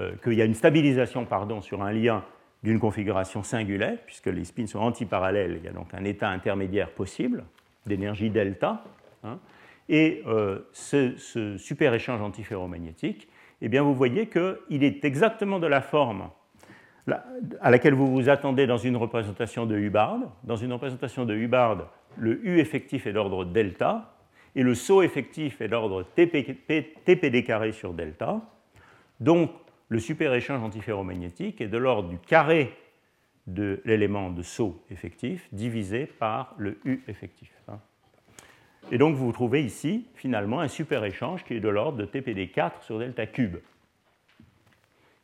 euh, 0.00 0.12
qu'il 0.22 0.34
y 0.34 0.42
a 0.42 0.44
une 0.44 0.54
stabilisation 0.54 1.24
pardon, 1.24 1.62
sur 1.62 1.82
un 1.82 1.92
lien 1.92 2.22
d'une 2.62 2.78
configuration 2.78 3.42
singulaire, 3.42 3.96
puisque 4.04 4.26
les 4.26 4.44
spins 4.44 4.66
sont 4.66 4.80
antiparallèles, 4.80 5.56
il 5.58 5.64
y 5.64 5.68
a 5.68 5.72
donc 5.72 5.94
un 5.94 6.04
état 6.04 6.28
intermédiaire 6.28 6.90
possible 6.90 7.44
d'énergie 7.86 8.28
delta. 8.28 8.84
Hein. 9.22 9.38
et 9.88 10.22
ce, 10.72 11.56
super 11.56 11.94
échange 11.94 12.20
antiferromagnétique, 12.20 13.28
eh 13.62 13.68
bien 13.70 13.82
vous 13.82 13.94
voyez 13.94 14.28
qu'il 14.28 14.84
est 14.84 15.02
exactement 15.06 15.58
de 15.58 15.66
la 15.66 15.80
forme 15.80 16.28
à 17.60 17.70
laquelle 17.70 17.94
vous 17.94 18.10
vous 18.10 18.28
attendez 18.28 18.66
dans 18.66 18.78
une 18.78 18.96
représentation 18.96 19.66
de 19.66 19.76
Hubbard. 19.76 20.18
Dans 20.44 20.56
une 20.56 20.72
représentation 20.72 21.24
de 21.24 21.34
Hubbard, 21.34 21.90
le 22.16 22.44
U 22.46 22.60
effectif 22.60 23.06
est 23.06 23.12
d'ordre 23.12 23.44
delta 23.44 24.14
et 24.56 24.62
le 24.62 24.74
saut 24.74 25.02
effectif 25.02 25.60
est 25.60 25.68
d'ordre 25.68 26.04
TPD 26.14 27.44
carré 27.44 27.72
sur 27.72 27.92
delta. 27.92 28.40
Donc, 29.20 29.50
le 29.88 29.98
super-échange 29.98 30.62
antiferromagnétique 30.62 31.60
est 31.60 31.68
de 31.68 31.78
l'ordre 31.78 32.08
du 32.08 32.18
carré 32.18 32.72
de 33.46 33.82
l'élément 33.84 34.30
de 34.30 34.42
saut 34.42 34.82
effectif 34.90 35.48
divisé 35.52 36.06
par 36.06 36.54
le 36.56 36.78
U 36.84 37.02
effectif. 37.08 37.52
Hein. 37.68 37.78
Et 38.90 38.98
donc 38.98 39.16
vous 39.16 39.30
trouvez 39.32 39.62
ici 39.62 40.06
finalement 40.14 40.60
un 40.60 40.68
super 40.68 41.04
échange 41.04 41.44
qui 41.44 41.54
est 41.54 41.60
de 41.60 41.68
l'ordre 41.68 41.98
de 41.98 42.06
TPD4 42.06 42.82
sur 42.82 42.98
delta 42.98 43.26
cube. 43.26 43.56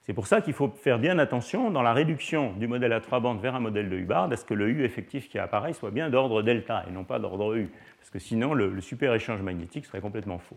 C'est 0.02 0.14
pour 0.14 0.26
ça 0.26 0.40
qu'il 0.40 0.54
faut 0.54 0.68
faire 0.68 0.98
bien 0.98 1.18
attention 1.18 1.70
dans 1.70 1.82
la 1.82 1.92
réduction 1.92 2.52
du 2.54 2.66
modèle 2.66 2.92
à 2.92 3.00
trois 3.00 3.20
bandes 3.20 3.40
vers 3.40 3.54
un 3.54 3.60
modèle 3.60 3.90
de 3.90 3.96
Hubbard 3.96 4.32
à 4.32 4.36
ce 4.36 4.44
que 4.44 4.54
le 4.54 4.68
U 4.68 4.84
effectif 4.84 5.28
qui 5.28 5.38
apparaît 5.38 5.74
soit 5.74 5.90
bien 5.90 6.08
d'ordre 6.08 6.42
delta 6.42 6.84
et 6.88 6.92
non 6.92 7.04
pas 7.04 7.18
d'ordre 7.18 7.54
U, 7.54 7.68
parce 7.98 8.10
que 8.10 8.18
sinon 8.18 8.54
le, 8.54 8.80
super 8.80 9.14
échange 9.14 9.42
magnétique 9.42 9.84
serait 9.84 10.00
complètement 10.00 10.38
faux. 10.38 10.56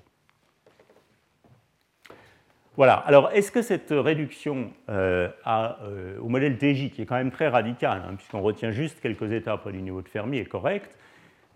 Voilà, 2.77 2.95
alors 2.95 3.29
est-ce 3.33 3.51
que 3.51 3.61
cette 3.61 3.91
réduction 3.91 4.71
euh, 4.89 5.29
euh, 5.45 6.17
au 6.19 6.29
modèle 6.29 6.57
TJ, 6.57 6.89
qui 6.89 7.03
est 7.03 7.05
quand 7.05 7.17
même 7.17 7.29
très 7.29 7.49
radical, 7.49 8.01
hein, 8.03 8.15
puisqu'on 8.15 8.41
retient 8.41 8.71
juste 8.71 8.99
quelques 9.01 9.31
étapes 9.31 9.61
près 9.61 9.71
du 9.71 9.81
niveau 9.81 10.01
de 10.01 10.07
Fermi, 10.07 10.37
est 10.39 10.45
correcte 10.45 10.97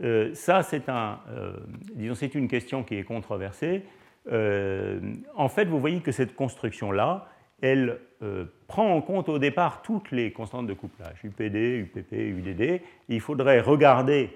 euh, 0.04 0.32
Ça, 0.36 0.62
c'est 0.62 0.86
une 2.36 2.48
question 2.48 2.84
qui 2.84 2.96
est 2.96 3.04
controversée. 3.04 3.84
en 4.30 5.50
fait, 5.50 5.66
vous 5.66 5.80
voyez 5.80 6.02
que 6.02 6.12
cette 6.12 6.36
construction-là, 6.36 7.28
elle 7.62 8.00
euh, 8.22 8.46
prend 8.68 8.94
en 8.94 9.02
compte 9.02 9.30
au 9.30 9.40
départ 9.40 9.82
toutes 9.82 10.12
les 10.12 10.32
constantes 10.32 10.68
de 10.68 10.74
couplage, 10.74 11.24
UPD, 11.24 11.80
UPP, 11.80 12.14
UDD. 12.14 12.82
il 13.10 13.22
faudrait 13.22 13.62
regarder 13.62 14.30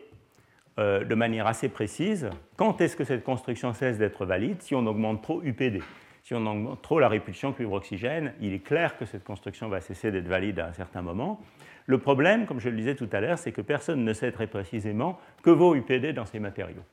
euh, 0.79 1.03
de 1.03 1.15
manière 1.15 1.47
assez 1.47 1.69
précise 1.69 2.29
quand 2.55 2.81
est-ce 2.81 2.95
que 2.95 3.03
cette 3.03 3.23
construction 3.23 3.73
cesse 3.73 3.97
d'être 3.97 4.25
valide 4.25 4.61
si 4.61 4.73
on 4.73 4.85
augmente 4.85 5.21
trop 5.21 5.41
UPD. 5.43 5.81
Si 6.23 6.33
on 6.33 6.45
augmente 6.45 6.81
trop 6.81 6.99
la 6.99 7.09
répulsion 7.09 7.51
cuivre-oxygène, 7.51 8.33
il 8.39 8.53
est 8.53 8.59
clair 8.59 8.97
que 8.97 9.05
cette 9.05 9.23
construction 9.23 9.69
va 9.69 9.81
cesser 9.81 10.11
d'être 10.11 10.27
valide 10.27 10.59
à 10.59 10.67
un 10.67 10.73
certain 10.73 11.01
moment. 11.01 11.41
Le 11.87 11.97
problème, 11.97 12.45
comme 12.45 12.59
je 12.59 12.69
le 12.69 12.75
disais 12.75 12.95
tout 12.95 13.09
à 13.11 13.19
l'heure, 13.21 13.39
c'est 13.39 13.51
que 13.51 13.61
personne 13.61 14.05
ne 14.05 14.13
sait 14.13 14.31
très 14.31 14.47
précisément 14.47 15.19
que 15.41 15.49
vaut 15.49 15.75
UPD 15.75 16.13
dans 16.13 16.25
ces 16.25 16.39
matériaux. 16.39 16.83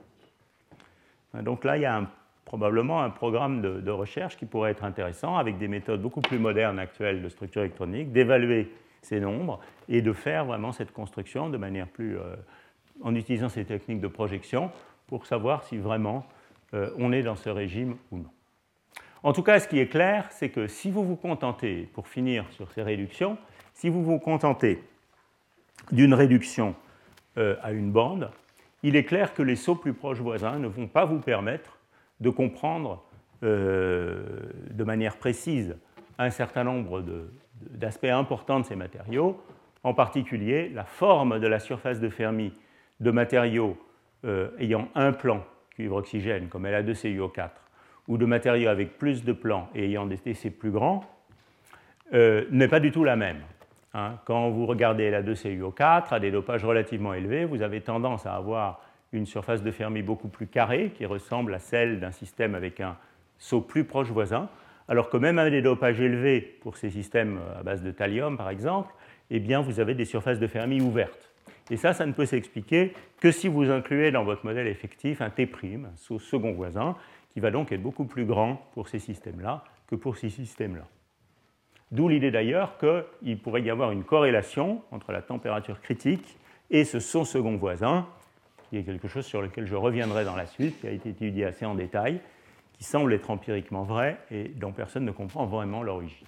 Donc 1.34 1.64
là, 1.64 1.76
il 1.76 1.82
y 1.82 1.86
a 1.86 1.96
un 1.96 2.08
probablement 2.48 3.02
un 3.02 3.10
programme 3.10 3.62
de, 3.62 3.90
recherche 3.90 4.36
qui 4.36 4.46
pourrait 4.46 4.72
être 4.72 4.84
intéressant 4.84 5.36
avec 5.36 5.58
des 5.58 5.68
méthodes 5.68 6.02
beaucoup 6.02 6.20
plus 6.20 6.38
modernes 6.38 6.78
actuelles 6.78 7.22
de 7.22 7.28
structure 7.28 7.62
électronique, 7.62 8.10
d'évaluer 8.10 8.72
ces 9.02 9.20
nombres 9.20 9.60
et 9.88 10.02
de 10.02 10.12
faire 10.12 10.44
vraiment 10.44 10.72
cette 10.72 10.92
construction 10.92 11.48
de 11.48 11.56
manière 11.56 11.86
plus. 11.86 12.18
Euh, 12.18 12.34
en 13.02 13.14
utilisant 13.14 13.48
ces 13.48 13.64
techniques 13.64 14.00
de 14.00 14.08
projection 14.08 14.70
pour 15.06 15.26
savoir 15.26 15.64
si 15.64 15.78
vraiment 15.78 16.26
euh, 16.74 16.90
on 16.98 17.12
est 17.12 17.22
dans 17.22 17.36
ce 17.36 17.48
régime 17.48 17.96
ou 18.10 18.18
non. 18.18 18.30
En 19.22 19.32
tout 19.32 19.42
cas, 19.42 19.58
ce 19.58 19.68
qui 19.68 19.78
est 19.78 19.88
clair, 19.88 20.28
c'est 20.30 20.50
que 20.50 20.68
si 20.68 20.90
vous 20.90 21.04
vous 21.04 21.16
contentez, 21.16 21.88
pour 21.92 22.08
finir 22.08 22.44
sur 22.52 22.70
ces 22.72 22.82
réductions, 22.82 23.36
si 23.74 23.88
vous 23.88 24.04
vous 24.04 24.18
contentez 24.18 24.82
d'une 25.90 26.14
réduction 26.14 26.74
euh, 27.36 27.56
à 27.62 27.72
une 27.72 27.90
bande, 27.90 28.30
il 28.82 28.94
est 28.94 29.04
clair 29.04 29.34
que 29.34 29.42
les 29.42 29.56
sauts 29.56 29.74
plus 29.74 29.92
proches 29.92 30.20
voisins 30.20 30.58
ne 30.58 30.68
vont 30.68 30.86
pas 30.86 31.04
vous 31.04 31.18
permettre 31.18 31.77
de 32.20 32.30
comprendre 32.30 33.04
euh, 33.44 34.20
de 34.70 34.84
manière 34.84 35.16
précise 35.16 35.76
un 36.18 36.30
certain 36.30 36.64
nombre 36.64 37.04
d'aspects 37.70 38.04
importants 38.04 38.60
de 38.60 38.64
ces 38.64 38.76
matériaux, 38.76 39.40
en 39.84 39.94
particulier 39.94 40.68
la 40.68 40.84
forme 40.84 41.38
de 41.38 41.46
la 41.46 41.60
surface 41.60 42.00
de 42.00 42.08
Fermi 42.08 42.52
de 43.00 43.10
matériaux 43.10 43.76
euh, 44.24 44.50
ayant 44.58 44.88
un 44.96 45.12
plan 45.12 45.44
cuivre-oxygène 45.70 46.48
comme 46.48 46.66
La2CuO4 46.66 47.50
ou 48.08 48.18
de 48.18 48.26
matériaux 48.26 48.68
avec 48.68 48.98
plus 48.98 49.24
de 49.24 49.32
plans 49.32 49.68
et 49.74 49.84
ayant 49.84 50.06
des 50.06 50.18
TC 50.18 50.50
plus 50.50 50.72
grands 50.72 51.04
euh, 52.14 52.44
n'est 52.50 52.68
pas 52.68 52.80
du 52.80 52.90
tout 52.90 53.04
la 53.04 53.14
même. 53.14 53.42
Hein. 53.94 54.14
Quand 54.24 54.50
vous 54.50 54.66
regardez 54.66 55.10
La2CuO4 55.12 56.12
à 56.12 56.18
des 56.18 56.32
dopages 56.32 56.64
relativement 56.64 57.14
élevés, 57.14 57.44
vous 57.44 57.62
avez 57.62 57.80
tendance 57.80 58.26
à 58.26 58.34
avoir 58.34 58.80
une 59.12 59.26
surface 59.26 59.62
de 59.62 59.70
Fermi 59.70 60.02
beaucoup 60.02 60.28
plus 60.28 60.46
carrée, 60.46 60.92
qui 60.94 61.06
ressemble 61.06 61.54
à 61.54 61.58
celle 61.58 62.00
d'un 62.00 62.12
système 62.12 62.54
avec 62.54 62.80
un 62.80 62.96
saut 63.38 63.60
plus 63.60 63.84
proche 63.84 64.10
voisin, 64.10 64.48
alors 64.88 65.10
que 65.10 65.16
même 65.16 65.38
à 65.38 65.48
des 65.50 65.62
dopages 65.62 66.00
élevés 66.00 66.40
pour 66.40 66.76
ces 66.76 66.90
systèmes 66.90 67.38
à 67.58 67.62
base 67.62 67.82
de 67.82 67.90
thallium, 67.90 68.36
par 68.36 68.50
exemple, 68.50 68.92
eh 69.30 69.38
vous 69.38 69.80
avez 69.80 69.94
des 69.94 70.04
surfaces 70.04 70.38
de 70.38 70.46
Fermi 70.46 70.80
ouvertes. 70.80 71.30
Et 71.70 71.76
ça, 71.76 71.92
ça 71.92 72.06
ne 72.06 72.12
peut 72.12 72.24
s'expliquer 72.24 72.94
que 73.20 73.30
si 73.30 73.48
vous 73.48 73.70
incluez 73.70 74.10
dans 74.10 74.24
votre 74.24 74.46
modèle 74.46 74.66
effectif 74.66 75.20
un 75.20 75.28
T', 75.30 75.48
un 75.62 75.96
saut 75.96 76.18
second 76.18 76.52
voisin, 76.52 76.96
qui 77.32 77.40
va 77.40 77.50
donc 77.50 77.72
être 77.72 77.82
beaucoup 77.82 78.06
plus 78.06 78.24
grand 78.24 78.66
pour 78.72 78.88
ces 78.88 78.98
systèmes-là 78.98 79.64
que 79.86 79.96
pour 79.96 80.16
ces 80.16 80.30
systèmes-là. 80.30 80.86
D'où 81.90 82.08
l'idée 82.08 82.30
d'ailleurs 82.30 82.76
qu'il 82.78 83.38
pourrait 83.38 83.62
y 83.62 83.70
avoir 83.70 83.92
une 83.92 84.04
corrélation 84.04 84.82
entre 84.90 85.12
la 85.12 85.22
température 85.22 85.80
critique 85.80 86.36
et 86.70 86.84
ce 86.84 87.00
saut 87.00 87.24
second 87.24 87.56
voisin, 87.56 88.06
qui 88.68 88.78
est 88.78 88.82
quelque 88.82 89.08
chose 89.08 89.24
sur 89.24 89.42
lequel 89.42 89.66
je 89.66 89.74
reviendrai 89.74 90.24
dans 90.24 90.36
la 90.36 90.46
suite, 90.46 90.80
qui 90.80 90.86
a 90.86 90.90
été 90.90 91.10
étudié 91.10 91.44
assez 91.44 91.64
en 91.64 91.74
détail, 91.74 92.20
qui 92.74 92.84
semble 92.84 93.12
être 93.12 93.30
empiriquement 93.30 93.82
vrai 93.82 94.18
et 94.30 94.44
dont 94.48 94.72
personne 94.72 95.04
ne 95.04 95.10
comprend 95.10 95.46
vraiment 95.46 95.82
l'origine. 95.82 96.26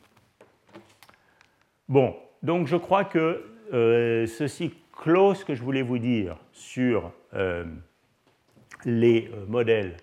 Bon, 1.89 2.17
donc 2.43 2.67
je 2.67 2.77
crois 2.77 3.05
que 3.05 3.45
euh, 3.73 4.27
ceci 4.27 4.73
clôt 4.93 5.35
ce 5.35 5.45
que 5.45 5.55
je 5.55 5.63
voulais 5.63 5.83
vous 5.83 5.99
dire 5.99 6.37
sur 6.53 7.13
euh, 7.35 7.65
les 8.85 9.31
euh, 9.33 9.47
modèles 9.47 9.97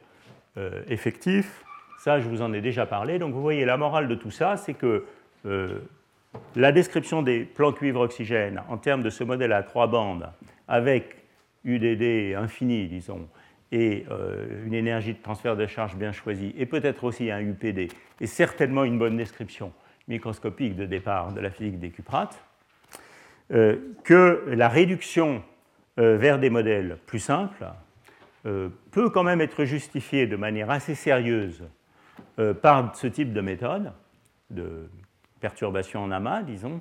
effectifs. 0.88 1.64
Ça, 2.00 2.20
je 2.20 2.28
vous 2.28 2.42
en 2.42 2.52
ai 2.52 2.62
déjà 2.62 2.88
parlé. 2.88 3.20
Donc 3.20 3.32
vous 3.32 3.44
voyez, 3.44 3.64
la 3.64 3.78
morale 3.78 4.08
de 4.08 4.16
tout 4.16 4.32
ça, 4.32 4.58
c'est 4.58 4.74
que 4.74 5.06
la 6.56 6.72
description 6.72 7.22
des 7.22 7.42
plans 7.42 7.72
cuivre-oxygène 7.72 8.64
en 8.68 8.78
termes 8.78 9.04
de 9.04 9.12
ce 9.12 9.24
modèle 9.24 9.54
à 9.54 9.62
trois 9.62 9.86
bandes, 9.86 10.28
avec 10.68 11.27
UDD 11.68 12.36
infini, 12.36 12.88
disons, 12.88 13.28
et 13.72 14.06
euh, 14.10 14.66
une 14.66 14.74
énergie 14.74 15.14
de 15.14 15.22
transfert 15.22 15.58
de 15.58 15.68
charge 15.68 15.96
bien 15.96 16.14
choisie, 16.14 16.54
et 16.58 16.66
peut-être 16.66 17.04
aussi 17.04 17.30
un 17.30 17.42
UPD, 17.42 17.90
et 18.22 18.28
certainement 18.28 18.86
une 18.86 18.98
bonne 18.98 19.18
description 19.18 19.74
microscopique 20.08 20.76
de 20.76 20.86
départ 20.86 21.34
de 21.34 21.42
la 21.42 21.52
physique 21.52 21.80
des 21.80 21.90
cuprates, 21.90 22.42
euh, 23.52 23.76
que 24.04 24.46
la 24.48 24.70
réduction 24.70 25.44
euh, 26.00 26.18
vers 26.18 26.40
des 26.40 26.50
modèles 26.50 26.98
plus 27.06 27.20
simples 27.20 27.68
peut 28.92 29.10
quand 29.10 29.24
même 29.24 29.42
être 29.42 29.66
justifiée 29.66 30.26
de 30.26 30.38
manière 30.38 30.72
assez 30.72 30.96
sérieuse 30.96 31.66
par 32.62 32.96
ce 32.96 33.08
type 33.08 33.34
de 33.34 33.42
méthode, 33.42 33.92
de 34.50 34.90
perturbation 35.42 36.02
en 36.02 36.12
amas, 36.12 36.44
disons, 36.44 36.80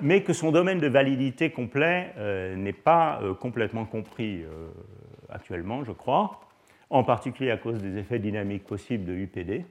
mais 0.00 0.22
que 0.22 0.32
son 0.32 0.52
domaine 0.52 0.78
de 0.78 0.86
validité 0.86 1.50
complet 1.50 2.12
euh, 2.16 2.54
n'est 2.54 2.72
pas 2.72 3.20
euh, 3.22 3.34
complètement 3.34 3.84
compris 3.84 4.44
actuellement, 5.28 5.84
je 5.84 5.92
crois, 5.92 6.40
en 6.90 7.02
particulier 7.02 7.50
à 7.50 7.56
cause 7.56 7.82
des 7.82 7.98
effets 7.98 8.18
dynamiques 8.18 8.64
possibles 8.64 9.04
de 9.04 9.14
UPD. 9.14 9.64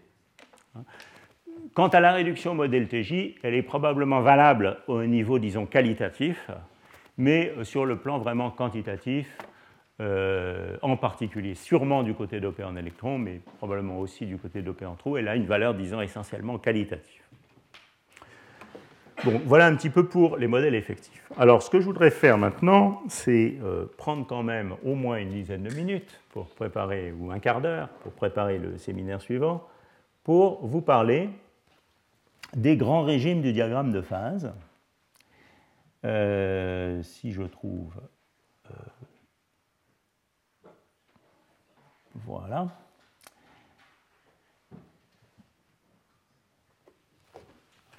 Quant 1.74 1.88
à 1.88 2.00
la 2.00 2.12
réduction 2.12 2.54
modèle 2.54 2.88
TJ, 2.88 3.36
elle 3.44 3.54
est 3.54 3.64
probablement 3.64 4.22
valable 4.22 4.78
au 4.88 5.04
niveau, 5.04 5.40
disons, 5.40 5.66
qualitatif, 5.66 6.52
mais 7.18 7.54
sur 7.64 7.86
le 7.86 7.98
plan 7.98 8.18
vraiment 8.20 8.52
quantitatif, 8.52 9.38
en 10.00 10.98
particulier 10.98 11.56
sûrement 11.56 12.04
du 12.04 12.14
côté 12.14 12.42
dopé 12.42 12.64
en 12.64 12.76
électrons, 12.76 13.18
mais 13.18 13.40
probablement 13.58 14.00
aussi 14.00 14.26
du 14.26 14.38
côté 14.38 14.62
dopé 14.62 14.86
en 14.86 14.96
trous, 14.96 15.18
elle 15.18 15.28
a 15.30 15.36
une 15.36 15.46
valeur, 15.46 15.74
disons, 15.74 16.02
essentiellement 16.02 16.58
qualitative. 16.58 17.24
Voilà 19.46 19.68
un 19.68 19.76
petit 19.76 19.90
peu 19.90 20.06
pour 20.06 20.38
les 20.38 20.48
modèles 20.48 20.76
effectifs. 20.76 21.24
Alors, 21.38 21.64
ce 21.64 21.70
que 21.70 21.80
je 21.80 21.86
voudrais 21.86 22.12
faire 22.12 22.38
maintenant, 22.38 23.02
c'est 23.08 23.58
euh, 23.64 23.86
prendre 23.98 24.26
quand 24.28 24.44
même 24.44 24.76
au 24.84 24.96
moins 24.96 25.18
une 25.18 25.30
dizaine 25.30 25.64
de 25.64 25.74
minutes 25.74 26.20
pour 26.32 26.48
préparer, 26.48 27.14
ou 27.18 27.32
un 27.32 27.40
quart 27.40 27.62
d'heure, 27.62 27.90
pour 28.02 28.12
préparer 28.12 28.58
le 28.58 28.78
séminaire 28.78 29.22
suivant, 29.22 29.68
pour 30.24 30.66
vous 30.66 30.82
parler 30.82 31.30
des 32.56 32.76
grands 32.76 33.04
régimes 33.04 33.42
du 33.42 33.54
diagramme 33.54 33.92
de 33.92 34.02
phase. 34.02 34.54
Euh, 36.06 37.02
si 37.02 37.32
je 37.32 37.44
trouve. 37.44 37.94
Euh, 38.70 38.74
voilà. 42.16 42.68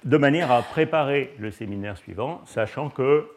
De 0.05 0.17
manière 0.17 0.51
à 0.51 0.61
préparer 0.61 1.33
le 1.39 1.49
séminaire 1.49 1.97
suivant, 1.97 2.41
sachant 2.45 2.89
que 2.89 3.27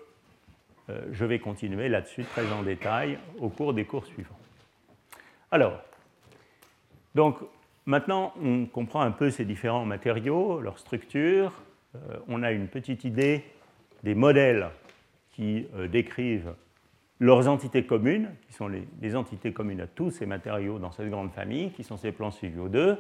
euh, 0.91 1.01
je 1.13 1.25
vais 1.25 1.39
continuer 1.39 1.89
là-dessus 1.89 2.25
très 2.25 2.51
en 2.53 2.63
détail 2.63 3.19
au 3.41 3.49
cours 3.49 3.73
des 3.73 3.85
cours 3.85 4.05
suivants. 4.05 4.39
Alors, 5.51 5.81
donc 7.15 7.39
maintenant 7.87 8.35
on 8.43 8.67
comprend 8.67 9.01
un 9.01 9.11
peu 9.11 9.31
ces 9.31 9.47
différents 9.47 9.87
matériaux, 9.87 10.61
leur 10.61 10.79
structure, 10.79 11.53
euh, 11.97 12.19
on 12.29 12.43
a 12.43 12.53
une 12.53 12.69
petite 12.69 13.05
idée 13.05 13.45
des 14.03 14.15
modèles 14.15 14.69
qui 15.31 15.67
euh, 15.75 15.89
décrivent 15.89 16.53
leurs 17.19 17.49
entités 17.49 17.85
communes, 17.85 18.31
qui 18.47 18.53
sont 18.53 18.69
les, 18.69 19.17
entités 19.17 19.53
communes 19.53 19.81
à 19.81 19.87
tous 19.87 20.11
ces 20.11 20.27
matériaux 20.27 20.79
dans 20.79 20.93
cette 20.93 21.09
grande 21.09 21.33
famille, 21.33 21.73
qui 21.73 21.83
sont 21.83 21.97
ces 21.97 22.13
plans 22.13 22.29
CuO2. 22.29 22.97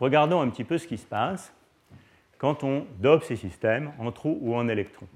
Regardons 0.00 0.40
un 0.40 0.48
petit 0.48 0.64
peu 0.64 0.78
ce 0.78 0.86
qui 0.86 0.96
se 0.96 1.04
passe 1.04 1.52
quand 2.38 2.64
on 2.64 2.86
dope 2.98 3.24
ces 3.24 3.36
systèmes 3.36 3.92
en 3.98 4.10
trous 4.12 4.38
ou 4.40 4.54
en 4.54 4.68
électrons. 4.68 5.06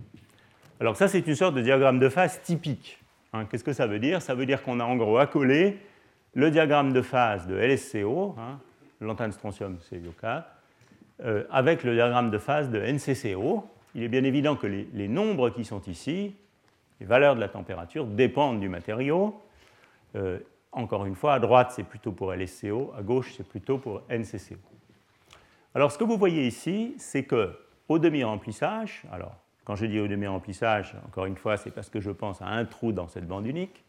Alors 0.81 0.97
ça, 0.97 1.09
c'est 1.09 1.27
une 1.27 1.35
sorte 1.35 1.55
de 1.55 1.61
diagramme 1.61 1.99
de 1.99 2.09
phase 2.09 2.41
typique. 2.43 2.99
Hein. 3.33 3.47
Qu'est-ce 3.47 3.65
que 3.65 3.73
ça 3.73 3.87
veut 3.87 3.99
dire? 3.99 4.23
Ça 4.23 4.35
veut 4.35 4.47
dire 4.47 4.63
qu'on 4.63 4.81
a 4.81 4.85
en 4.85 4.97
gros 4.97 5.19
accolé 5.19 5.79
le 6.35 6.51
diagramme 6.51 6.93
de 6.93 7.03
phase 7.03 7.47
de 7.47 7.57
LSCO, 7.57 8.37
hein, 8.39 8.61
lantane 9.01 9.33
strontium 9.33 9.79
c'est 9.81 10.01
euh, 11.25 11.45
avec 11.51 11.83
le 11.83 11.95
diagramme 11.95 12.31
de 12.31 12.39
phase 12.39 12.71
de 12.71 12.81
NCCO. 12.81 13.65
Il 13.95 14.05
est 14.05 14.09
bien 14.09 14.23
évident 14.23 14.55
que 14.55 14.67
les, 14.67 15.09
nombres 15.09 15.51
qui 15.51 15.65
sont 15.65 15.83
ici, 15.83 16.37
les 17.01 17.07
valeurs 17.07 17.35
de 17.35 17.41
la 17.41 17.49
température, 17.49 18.07
dépendent 18.07 18.61
du 18.61 18.69
matériau. 18.69 19.41
Euh, 20.15 20.39
encore 20.71 21.07
une 21.07 21.17
fois, 21.17 21.35
à 21.35 21.41
droite, 21.41 21.73
c'est 21.75 21.83
plutôt 21.83 22.13
pour 22.13 22.33
LSCO, 22.33 22.93
à 22.97 23.03
gauche, 23.03 23.35
c'est 23.37 23.49
plutôt 23.49 23.79
pour 23.79 24.03
NCCO. 24.09 24.78
Alors, 25.79 25.93
ce 25.93 25.99
que 25.99 26.03
vous 26.03 26.17
voyez 26.17 26.45
ici, 26.45 26.97
c'est 26.99 27.23
que 27.23 27.57
au 27.89 28.01
demi-remplissage, 28.01 29.05
alors 29.13 29.37
quand 29.63 29.77
je 29.77 29.87
dis 29.87 30.01
au 30.01 30.09
demi-remplissage, 30.09 30.97
encore 31.07 31.27
une 31.27 31.37
fois, 31.37 31.57
c'est 31.57 31.71
parce 31.71 31.89
que 31.89 32.01
je 32.01 32.11
pense 32.11 32.43
à 32.43 32.47
un 32.47 32.65
trou 32.65 32.91
dans 32.91 33.07
cette 33.07 33.29
bande 33.29 33.47
unique, 33.47 33.85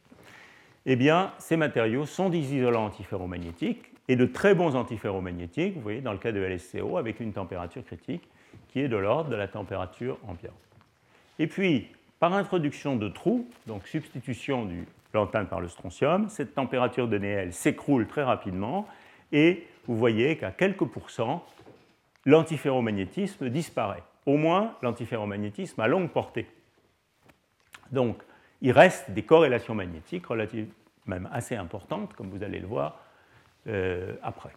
eh 0.86 0.96
bien, 0.96 1.34
ces 1.40 1.58
matériaux 1.58 2.06
sont 2.06 2.30
des 2.30 2.54
isolants 2.54 2.86
antiferromagnétiques 2.86 3.92
et 4.08 4.16
de 4.16 4.28
très 4.28 4.54
bons 4.54 4.76
antiferromagnétiques, 4.76 5.78
vous 5.78 5.82
voyez, 5.82 6.02
dans 6.02 6.12
le 6.12 6.20
cas 6.20 6.32
de 6.32 6.40
LSCO, 6.40 7.00
avec 7.00 7.20
une 7.22 7.34
température 7.34 7.84
critique 7.84 8.30
qui 8.68 8.82
est 8.82 8.88
de 8.88 8.96
l'ordre 8.96 9.32
de 9.32 9.36
la 9.36 9.48
température 9.48 10.20
ambiante. 10.28 10.54
Et 11.40 11.48
puis, 11.48 11.88
par 12.20 12.36
introduction 12.36 12.98
de 12.98 13.10
trous, 13.10 13.50
donc 13.66 13.88
substitution 13.88 14.66
du 14.66 14.86
lantane 15.16 15.48
par 15.48 15.60
le 15.60 15.68
strontium, 15.68 16.30
cette 16.30 16.54
température 16.54 17.08
de 17.08 17.18
Néel 17.18 17.52
s'écroule 17.52 18.06
très 18.06 18.22
rapidement 18.22 18.88
et 19.32 19.66
vous 19.88 19.98
voyez 19.98 20.38
qu'à 20.38 20.52
quelques 20.52 20.86
pourcents, 20.86 21.44
l'antiferromagnétisme 22.26 23.50
disparaît. 23.50 24.04
Au 24.26 24.38
moins 24.38 24.76
l'antiferromagnétisme 24.82 25.80
à 25.82 25.88
longue 25.88 26.10
portée. 26.10 26.48
Donc, 27.92 28.22
il 28.62 28.72
reste 28.72 29.10
des 29.12 29.24
corrélations 29.24 29.74
magnétiques 29.74 30.26
relatives, 30.26 30.68
même 31.06 31.30
assez 31.32 31.56
importantes, 31.56 32.14
comme 32.14 32.30
vous 32.30 32.44
allez 32.44 32.60
le 32.60 32.68
voir 32.68 33.00
euh, 33.68 34.16
après. 34.22 34.52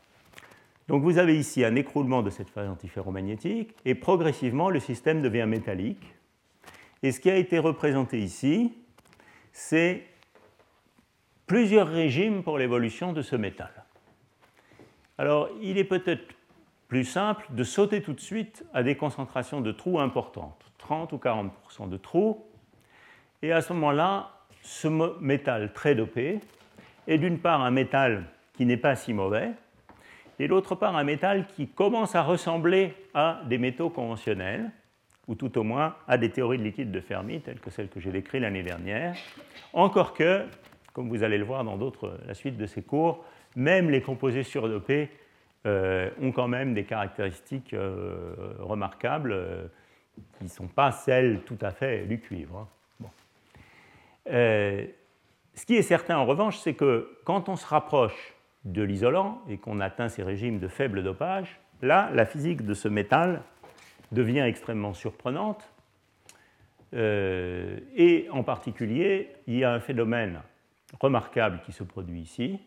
Donc 0.88 1.02
vous 1.02 1.18
avez 1.18 1.38
ici 1.38 1.64
un 1.64 1.74
écroulement 1.76 2.22
de 2.22 2.30
cette 2.30 2.50
phase 2.50 2.68
antiferromagnétique 2.68 3.74
et 3.84 3.94
progressivement 3.94 4.68
le 4.68 4.80
système 4.80 5.22
devient 5.22 5.46
métallique. 5.46 6.14
Et 7.02 7.12
ce 7.12 7.20
qui 7.20 7.30
a 7.30 7.36
été 7.36 7.58
représenté 7.58 8.18
ici, 8.18 8.74
c'est 9.52 10.04
plusieurs 11.46 11.88
régimes 11.88 12.42
pour 12.42 12.58
l'évolution 12.58 13.12
de 13.12 13.22
ce 13.22 13.36
métal. 13.36 13.70
Alors 15.18 15.48
il 15.60 15.78
est 15.78 15.84
peut-être 15.84 16.34
plus 16.92 17.06
simple 17.06 17.46
de 17.48 17.64
sauter 17.64 18.02
tout 18.02 18.12
de 18.12 18.20
suite 18.20 18.66
à 18.74 18.82
des 18.82 18.96
concentrations 18.96 19.62
de 19.62 19.72
trous 19.72 19.98
importantes, 19.98 20.60
30 20.76 21.14
ou 21.14 21.16
40% 21.16 21.88
de 21.88 21.96
trous, 21.96 22.44
et 23.40 23.50
à 23.50 23.62
ce 23.62 23.72
moment-là, 23.72 24.28
ce 24.60 24.88
métal 25.18 25.72
très 25.72 25.94
dopé 25.94 26.40
est 27.08 27.16
d'une 27.16 27.38
part 27.38 27.62
un 27.62 27.70
métal 27.70 28.26
qui 28.52 28.66
n'est 28.66 28.76
pas 28.76 28.94
si 28.94 29.14
mauvais, 29.14 29.52
et 30.38 30.48
d'autre 30.48 30.74
part 30.74 30.94
un 30.94 31.02
métal 31.02 31.46
qui 31.46 31.66
commence 31.66 32.14
à 32.14 32.22
ressembler 32.22 32.92
à 33.14 33.40
des 33.46 33.56
métaux 33.56 33.88
conventionnels, 33.88 34.70
ou 35.28 35.34
tout 35.34 35.56
au 35.56 35.62
moins 35.62 35.94
à 36.06 36.18
des 36.18 36.28
théories 36.28 36.58
de 36.58 36.64
liquide 36.64 36.92
de 36.92 37.00
Fermi, 37.00 37.40
telles 37.40 37.60
que 37.60 37.70
celles 37.70 37.88
que 37.88 38.00
j'ai 38.00 38.10
décrites 38.10 38.42
l'année 38.42 38.62
dernière, 38.62 39.16
encore 39.72 40.12
que, 40.12 40.44
comme 40.92 41.08
vous 41.08 41.22
allez 41.22 41.38
le 41.38 41.44
voir 41.44 41.64
dans 41.64 41.78
la 42.26 42.34
suite 42.34 42.58
de 42.58 42.66
ces 42.66 42.82
cours, 42.82 43.24
même 43.56 43.88
les 43.88 44.02
composés 44.02 44.42
surdopés 44.42 45.08
euh, 45.64 46.10
ont 46.20 46.32
quand 46.32 46.48
même 46.48 46.74
des 46.74 46.82
caractéristiques 46.82 47.72
euh, 47.72 48.34
remarquables 48.58 49.30
euh, 49.30 49.68
qui 50.36 50.42
ne 50.42 50.48
sont 50.48 50.66
pas 50.66 50.90
celles 50.90 51.42
tout 51.42 51.58
à 51.60 51.70
fait 51.70 52.04
du 52.06 52.18
cuivre. 52.18 52.66
Hein. 53.06 53.06
Ce 55.54 55.66
qui 55.66 55.76
est 55.76 55.82
certain 55.82 56.16
en 56.16 56.26
revanche, 56.26 56.58
c'est 56.58 56.74
que 56.74 57.16
quand 57.24 57.48
on 57.48 57.54
se 57.54 57.66
rapproche 57.66 58.34
de 58.64 58.82
l'isolant 58.82 59.40
et 59.48 59.56
qu'on 59.56 59.78
atteint 59.78 60.08
ces 60.08 60.24
régimes 60.24 60.58
de 60.58 60.66
faible 60.66 61.04
dopage, 61.04 61.60
là, 61.80 62.10
la 62.12 62.26
physique 62.26 62.64
de 62.64 62.74
ce 62.74 62.88
métal 62.88 63.42
devient 64.10 64.40
extrêmement 64.40 64.94
surprenante. 64.94 65.72
Et 66.94 68.26
en 68.30 68.42
particulier, 68.42 69.28
il 69.46 69.58
y 69.58 69.64
a 69.64 69.72
un 69.72 69.80
phénomène 69.80 70.40
remarquable 71.00 71.60
qui 71.64 71.72
se 71.72 71.84
produit 71.84 72.20
ici, 72.20 72.58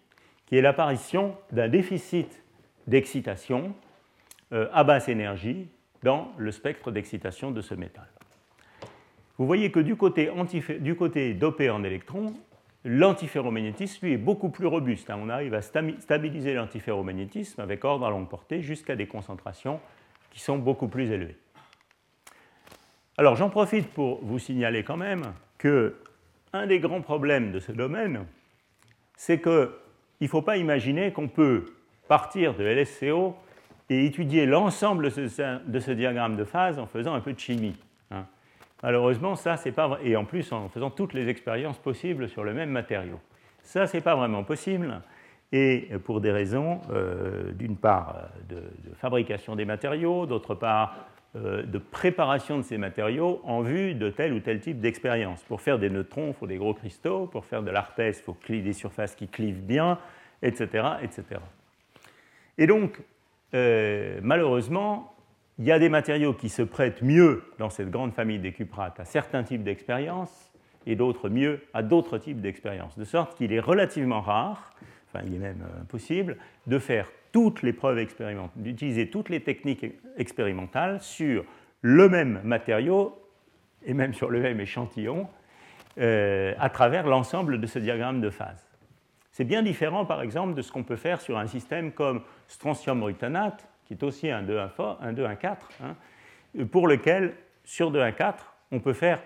qui 0.46 0.58
est 0.58 0.62
l'apparition 0.62 1.36
d'un 1.52 1.70
déficit 1.70 2.45
d'excitation 2.88 3.74
euh, 4.54 4.68
à 4.74 4.84
basse 4.84 5.10
énergie 5.10 5.68
dans 6.04 6.32
le 6.38 6.52
spectre 6.52 6.92
d'excitation 6.92 7.52
de 7.52 7.62
ce 7.62 7.74
métal. 7.74 8.08
Vous 9.38 9.46
voyez 9.46 9.72
que 9.72 9.80
du 9.80 9.96
côté, 9.96 10.32
du 10.80 10.96
côté 10.96 11.34
dopé 11.34 11.70
en 11.70 11.84
électrons, 11.84 12.34
l'antiferromagnétisme, 12.86 14.06
lui, 14.06 14.14
est 14.14 14.18
beaucoup 14.18 14.50
plus 14.50 14.68
robuste. 14.68 15.10
On 15.10 15.30
arrive 15.30 15.54
à 15.54 15.62
stabiliser 15.62 16.54
l'antiferromagnétisme 16.54 17.60
avec 17.60 17.84
ordre 17.84 18.06
à 18.06 18.12
longue 18.12 18.30
portée 18.30 18.62
jusqu'à 18.62 18.96
des 18.96 19.08
concentrations 19.08 19.82
qui 20.32 20.40
sont 20.40 20.58
beaucoup 20.58 20.88
plus 20.88 21.12
élevées. 21.12 21.38
Alors 23.18 23.36
j'en 23.36 23.50
profite 23.50 23.88
pour 23.88 24.24
vous 24.24 24.40
signaler 24.40 24.84
quand 24.84 24.98
même 24.98 25.34
que 25.58 25.96
un 26.54 26.68
des 26.68 26.80
grands 26.80 27.02
problèmes 27.02 27.52
de 27.52 27.60
ce 27.60 27.72
domaine, 27.72 28.26
c'est 29.18 29.42
qu'il 29.42 29.70
ne 30.22 30.28
faut 30.28 30.42
pas 30.42 30.58
imaginer 30.58 31.12
qu'on 31.12 31.28
peut 31.28 31.75
partir 32.08 32.56
de 32.56 32.64
LSCO 32.64 33.36
et 33.90 34.06
étudier 34.06 34.46
l'ensemble 34.46 35.06
de 35.06 35.80
ce 35.80 35.92
diagramme 35.92 36.36
de 36.36 36.44
phase 36.44 36.80
en 36.80 36.88
faisant 36.88 37.14
un 37.14 37.22
peu 37.22 37.34
de 37.34 37.40
chimie. 37.40 37.78
Malheureusement, 38.84 39.36
ça, 39.36 39.58
c'est 39.58 39.72
pas 39.72 39.98
Et 40.04 40.16
en 40.16 40.26
plus, 40.26 40.52
en 40.52 40.70
faisant 40.70 40.92
toutes 40.92 41.14
les 41.14 41.28
expériences 41.28 41.80
possibles 41.80 42.30
sur 42.30 42.44
le 42.44 42.54
même 42.54 42.70
matériau. 42.70 43.20
Ça, 43.64 43.88
c'est 43.88 44.02
pas 44.02 44.16
vraiment 44.16 44.44
possible. 44.44 45.02
Et 45.52 45.90
pour 46.04 46.22
des 46.22 46.32
raisons, 46.32 46.82
euh, 46.92 47.52
d'une 47.54 47.78
part, 47.78 48.30
de, 48.50 48.62
fabrication 48.98 49.56
des 49.56 49.66
matériaux, 49.66 50.26
d'autre 50.26 50.54
part, 50.54 51.08
euh, 51.36 51.64
de 51.64 51.78
préparation 51.78 52.58
de 52.58 52.64
ces 52.64 52.78
matériaux 52.78 53.42
en 53.44 53.62
vue 53.62 53.96
de 53.96 54.10
tel 54.10 54.34
ou 54.34 54.40
tel 54.40 54.60
type 54.60 54.80
d'expérience. 54.80 55.42
Pour 55.44 55.62
faire 55.62 55.80
des 55.80 55.90
neutrons, 55.90 56.28
il 56.28 56.34
faut 56.34 56.48
des 56.48 56.58
gros 56.58 56.74
cristaux. 56.74 57.28
Pour 57.28 57.46
faire 57.46 57.64
de 57.64 57.72
l'arpès, 57.72 58.20
il 58.20 58.24
faut 58.24 58.38
des 58.48 58.74
surfaces 58.74 59.16
qui 59.16 59.28
clivent 59.28 59.66
bien, 59.66 59.98
etc. 60.42 60.86
etc. 61.02 61.40
Et 62.58 62.68
donc, 62.68 63.02
euh, 63.54 64.20
malheureusement, 64.22 65.14
il 65.58 65.66
y 65.66 65.72
a 65.72 65.80
des 65.80 65.90
matériaux 65.90 66.34
qui 66.34 66.50
se 66.50 66.62
prêtent 66.62 67.02
mieux 67.02 67.44
dans 67.60 67.70
cette 67.70 67.90
grande 67.90 68.14
famille 68.14 68.40
des 68.40 68.52
cuprates 68.52 69.00
à 69.00 69.06
certains 69.06 69.44
types 69.44 69.64
d'expériences 69.64 70.52
et 70.86 70.96
d'autres 70.96 71.30
mieux 71.30 71.62
à 71.74 71.82
d'autres 71.82 72.18
types 72.18 72.42
d'expériences. 72.42 72.98
De 72.98 73.06
sorte 73.06 73.36
qu'il 73.36 73.54
est 73.54 73.60
relativement 73.60 74.22
rare, 74.22 74.74
enfin 75.08 75.26
il 75.26 75.36
est 75.36 75.40
même 75.40 75.64
euh, 75.64 75.82
impossible, 75.82 76.38
de 76.68 76.80
faire 76.80 77.10
toutes 77.32 77.62
les 77.64 77.74
preuves 77.74 78.00
expérimentales, 78.00 78.64
d'utiliser 78.64 79.10
toutes 79.10 79.30
les 79.30 79.42
techniques 79.42 79.86
expérimentales 80.18 81.02
sur 81.02 81.46
le 81.82 82.10
même 82.10 82.42
matériau 82.44 83.22
et 83.86 83.94
même 83.94 84.14
sur 84.14 84.30
le 84.30 84.40
même 84.40 84.60
échantillon 84.60 85.28
euh, 85.98 86.54
à 86.60 86.70
travers 86.70 87.08
l'ensemble 87.08 87.60
de 87.60 87.68
ce 87.68 87.80
diagramme 87.80 88.22
de 88.22 88.30
phase. 88.30 88.65
C'est 89.36 89.44
bien 89.44 89.64
différent, 89.64 90.06
par 90.06 90.22
exemple, 90.22 90.54
de 90.54 90.62
ce 90.62 90.72
qu'on 90.72 90.84
peut 90.84 90.96
faire 90.96 91.20
sur 91.20 91.38
un 91.38 91.46
système 91.46 91.92
comme 91.92 92.22
strontium 92.48 93.04
rutanate, 93.04 93.68
qui 93.84 93.94
est 93.94 94.02
aussi 94.02 94.32
un 94.32 94.42
2, 94.42 94.58
1, 94.58 95.12
2, 95.12 95.26
1, 95.26 95.36
4, 95.36 95.70
pour 96.72 96.88
lequel, 96.88 97.34
sur 97.66 97.92
2, 97.92 98.00
1, 98.00 98.14
4, 98.14 98.54
on 98.72 98.80
peut 98.80 98.94
faire 98.94 99.20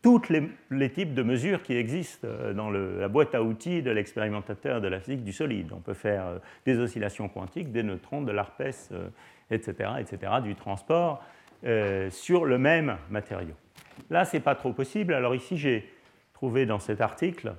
tous 0.00 0.22
les, 0.70 0.90
types 0.90 1.12
de 1.12 1.22
mesures 1.22 1.62
qui 1.62 1.76
existent 1.76 2.26
euh, 2.26 2.54
dans 2.54 2.70
la 2.70 3.08
boîte 3.08 3.34
à 3.34 3.42
outils 3.42 3.82
de 3.82 3.90
l'expérimentateur 3.90 4.80
de 4.80 4.88
la 4.88 4.98
physique 4.98 5.24
du 5.24 5.32
solide. 5.34 5.72
On 5.76 5.80
peut 5.80 5.92
faire 5.92 6.26
euh, 6.26 6.38
des 6.64 6.78
oscillations 6.78 7.28
quantiques, 7.28 7.70
des 7.70 7.82
neutrons, 7.82 8.22
de 8.22 8.32
l'ARPES, 8.32 8.94
etc., 9.50 9.90
etc., 9.98 10.32
du 10.42 10.54
transport 10.54 11.22
euh, 11.66 12.08
sur 12.08 12.46
le 12.46 12.56
même 12.56 12.96
matériau. 13.10 13.52
Là, 14.08 14.24
ce 14.24 14.38
n'est 14.38 14.42
pas 14.42 14.54
trop 14.54 14.72
possible. 14.72 15.12
Alors 15.12 15.34
ici, 15.34 15.58
j'ai 15.58 15.86
trouvé 16.32 16.64
dans 16.64 16.78
cet 16.78 17.02
article 17.02 17.52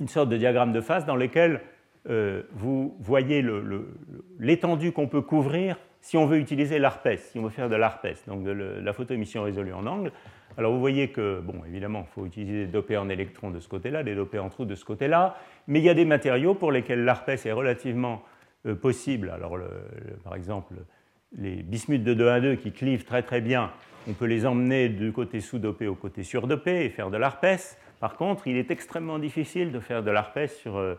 une 0.00 0.08
sorte 0.08 0.28
de 0.28 0.36
diagramme 0.36 0.72
de 0.72 0.80
phase 0.80 1.06
dans 1.06 1.16
lequel 1.16 1.60
euh, 2.08 2.42
vous 2.52 2.96
voyez 3.00 3.44
l'étendue 4.38 4.92
qu'on 4.92 5.08
peut 5.08 5.22
couvrir 5.22 5.76
si 6.00 6.16
on 6.16 6.26
veut 6.26 6.38
utiliser 6.38 6.78
l'ARPES, 6.78 7.18
si 7.18 7.38
on 7.38 7.42
veut 7.42 7.50
faire 7.50 7.68
de 7.68 7.76
l'ARPES, 7.76 8.24
donc 8.28 8.44
de 8.44 8.52
la 8.52 8.92
photoémission 8.92 9.42
résolue 9.42 9.72
en 9.72 9.84
angle. 9.86 10.12
Alors 10.56 10.72
vous 10.72 10.80
voyez 10.80 11.08
que, 11.08 11.40
bon, 11.40 11.62
évidemment, 11.66 12.06
il 12.08 12.14
faut 12.14 12.24
utiliser 12.24 12.66
des 12.66 12.72
dopés 12.72 12.96
en 12.96 13.08
électrons 13.08 13.50
de 13.50 13.60
ce 13.60 13.68
côté-là, 13.68 14.02
des 14.02 14.14
dopés 14.14 14.38
en 14.38 14.48
trous 14.48 14.64
de 14.64 14.74
ce 14.74 14.84
côté-là, 14.84 15.36
mais 15.66 15.80
il 15.80 15.84
y 15.84 15.88
a 15.88 15.94
des 15.94 16.04
matériaux 16.04 16.54
pour 16.54 16.72
lesquels 16.72 17.04
l'ARPES 17.04 17.46
est 17.46 17.52
relativement 17.52 18.22
euh, 18.66 18.74
possible. 18.74 19.30
Alors, 19.30 19.58
par 20.24 20.34
exemple, 20.34 20.74
les 21.36 21.62
bismuths 21.62 22.04
de 22.04 22.14
2 22.14 22.28
à 22.28 22.40
2 22.40 22.54
qui 22.54 22.72
clivent 22.72 23.04
très 23.04 23.22
très 23.22 23.40
bien, 23.40 23.70
on 24.08 24.12
peut 24.12 24.24
les 24.24 24.46
emmener 24.46 24.88
du 24.88 25.12
côté 25.12 25.40
sous-dopé 25.40 25.86
au 25.86 25.94
côté 25.94 26.22
surdopé 26.22 26.84
et 26.84 26.90
faire 26.90 27.10
de 27.10 27.18
l'ARPES. 27.18 27.76
Par 28.00 28.16
contre, 28.16 28.46
il 28.46 28.56
est 28.56 28.70
extrêmement 28.70 29.18
difficile 29.18 29.72
de 29.72 29.80
faire 29.80 30.02
de 30.02 30.10
l'ARPES 30.10 30.48
sur 30.48 30.76
euh. 30.76 30.94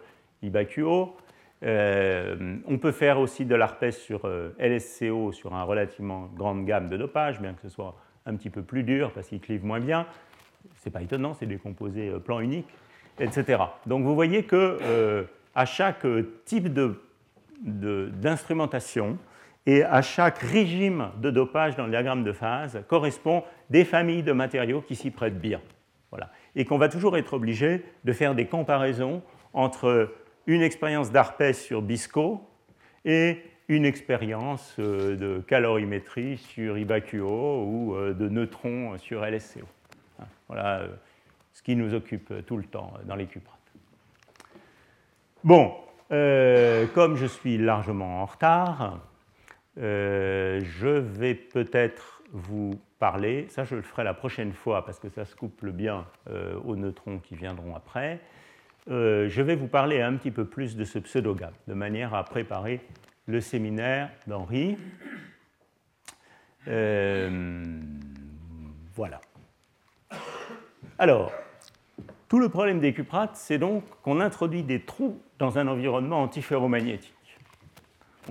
Euh, 1.62 2.56
on 2.66 2.78
peut 2.78 2.94
faire 2.94 3.20
aussi 3.20 3.46
de 3.46 3.54
l'ARPES 3.56 3.92
sur 3.92 4.22
euh, 4.26 4.56
LSCO 4.60 5.34
sur 5.34 5.54
un 5.54 5.64
relativement 5.64 6.30
grande 6.36 6.66
gamme 6.66 6.88
de 6.88 6.96
dopage, 6.96 7.42
bien 7.42 7.54
que 7.54 7.62
ce 7.62 7.70
soit 7.70 7.96
un 8.26 8.36
petit 8.36 8.50
peu 8.50 8.62
plus 8.62 8.84
dur 8.84 9.12
parce 9.12 9.28
qu'il 9.28 9.42
clive 9.42 9.66
moins 9.66 9.82
bien. 9.82 10.06
C'est 10.78 10.90
pas 10.90 11.02
étonnant, 11.02 11.34
c'est 11.34 11.46
des 11.46 11.58
composés 11.58 12.10
euh, 12.10 12.20
plan 12.20 12.40
unique, 12.40 12.68
etc. 13.20 13.62
Donc 13.86 14.04
vous 14.04 14.16
voyez 14.16 14.44
que 14.44 15.28
à 15.56 15.66
chaque 15.66 16.06
type 16.46 16.70
d'instrumentation 17.62 19.18
et 19.66 19.84
à 19.84 20.02
chaque 20.02 20.38
régime 20.38 21.10
de 21.18 21.30
dopage 21.30 21.76
dans 21.76 21.84
le 21.84 21.90
diagramme 21.90 22.24
de 22.24 22.32
phase 22.32 22.82
correspond 22.88 23.44
des 23.70 23.84
familles 23.84 24.24
de 24.24 24.32
matériaux 24.32 24.82
qui 24.82 24.96
s'y 24.96 25.12
prêtent 25.12 25.42
bien. 25.42 25.60
Et 26.56 26.66
qu'on 26.66 26.78
va 26.78 26.90
toujours 26.90 27.18
être 27.18 27.34
obligé 27.34 27.84
de 28.04 28.14
faire 28.14 28.36
des 28.36 28.46
comparaisons 28.46 29.22
entre 29.54 30.14
une 30.48 30.62
expérience 30.62 31.12
d'ARPES 31.12 31.54
sur 31.54 31.82
BISCO 31.82 32.42
et 33.06 33.44
une 33.70 33.86
expérience 33.86 34.76
euh, 34.80 35.16
de 35.16 35.40
calorimétrie 35.42 36.38
sur 36.38 36.78
IBAQO 36.78 37.64
ou 37.66 37.96
euh, 37.96 38.14
de 38.14 38.28
neutrons 38.28 38.98
sur 38.98 39.24
LSCO. 39.24 39.66
Hein, 40.20 40.26
voilà 40.48 40.80
euh, 40.80 40.88
ce 41.54 41.62
qui 41.62 41.76
nous 41.76 41.94
occupe 41.94 42.34
tout 42.48 42.58
le 42.58 42.64
temps 42.64 42.94
dans 43.06 43.16
les 43.16 43.28
cuprates. 43.28 43.58
Bon, 45.44 45.74
comme 46.10 47.16
je 47.16 47.26
suis 47.26 47.58
largement 47.58 48.22
en 48.22 48.26
retard, 48.26 49.00
je 49.78 50.88
vais 50.88 51.34
peut-être 51.34 52.24
vous 52.32 52.72
ça 53.50 53.64
je 53.64 53.76
le 53.76 53.82
ferai 53.82 54.04
la 54.04 54.14
prochaine 54.14 54.54
fois 54.54 54.86
parce 54.86 55.00
que 55.00 55.10
ça 55.10 55.26
se 55.26 55.36
couple 55.36 55.72
bien 55.72 56.06
aux 56.66 56.76
neutrons 56.76 57.20
qui 57.20 57.36
viendront 57.36 57.76
après, 57.76 58.20
je 58.88 59.42
vais 59.42 59.56
vous 59.56 59.68
parler 59.68 60.02
un 60.02 60.16
petit 60.16 60.32
peu 60.32 60.46
plus 60.46 60.76
de 60.76 60.84
ce 60.84 61.00
pseudogame, 61.00 61.54
de 61.68 61.74
manière 61.74 62.14
à 62.14 62.24
préparer 62.24 62.82
le 63.30 63.42
séminaire 63.42 64.10
d'Henri. 64.26 64.78
Euh, 66.68 67.80
voilà. 68.96 69.22
Alors, 70.98 71.32
tout 72.28 72.40
le 72.40 72.50
problème 72.50 72.80
des 72.80 72.94
cuprates, 72.94 73.36
c'est 73.36 73.60
donc 73.60 73.84
qu'on 74.02 74.20
introduit 74.20 74.64
des 74.64 74.84
trous 74.84 75.22
dans 75.38 75.60
un 75.60 75.68
environnement 75.68 76.24
antiferromagnétique. 76.24 77.14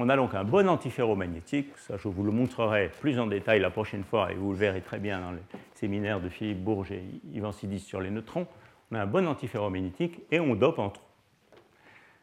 On 0.01 0.09
a 0.09 0.15
donc 0.15 0.33
un 0.35 0.45
bon 0.45 0.69
antiferromagnétique, 0.69 1.77
ça 1.77 1.97
je 1.97 2.07
vous 2.07 2.23
le 2.23 2.31
montrerai 2.31 2.89
plus 3.01 3.19
en 3.19 3.27
détail 3.27 3.59
la 3.59 3.70
prochaine 3.70 4.05
fois 4.05 4.31
et 4.31 4.37
vous 4.37 4.53
le 4.53 4.57
verrez 4.57 4.81
très 4.81 5.01
bien 5.01 5.20
dans 5.20 5.33
le 5.33 5.41
séminaire 5.75 6.20
de 6.20 6.29
Philippe 6.29 6.62
Bourges 6.62 6.93
et 6.93 7.03
Yvan 7.33 7.51
Sidis 7.51 7.81
sur 7.81 8.01
les 8.01 8.11
neutrons. 8.11 8.47
On 8.93 8.95
a 8.95 9.03
un 9.03 9.07
bon 9.07 9.27
antiferromagnétique 9.27 10.20
et 10.31 10.39
on 10.39 10.55
dope 10.55 10.79
en 10.79 10.91
trou. 10.91 11.03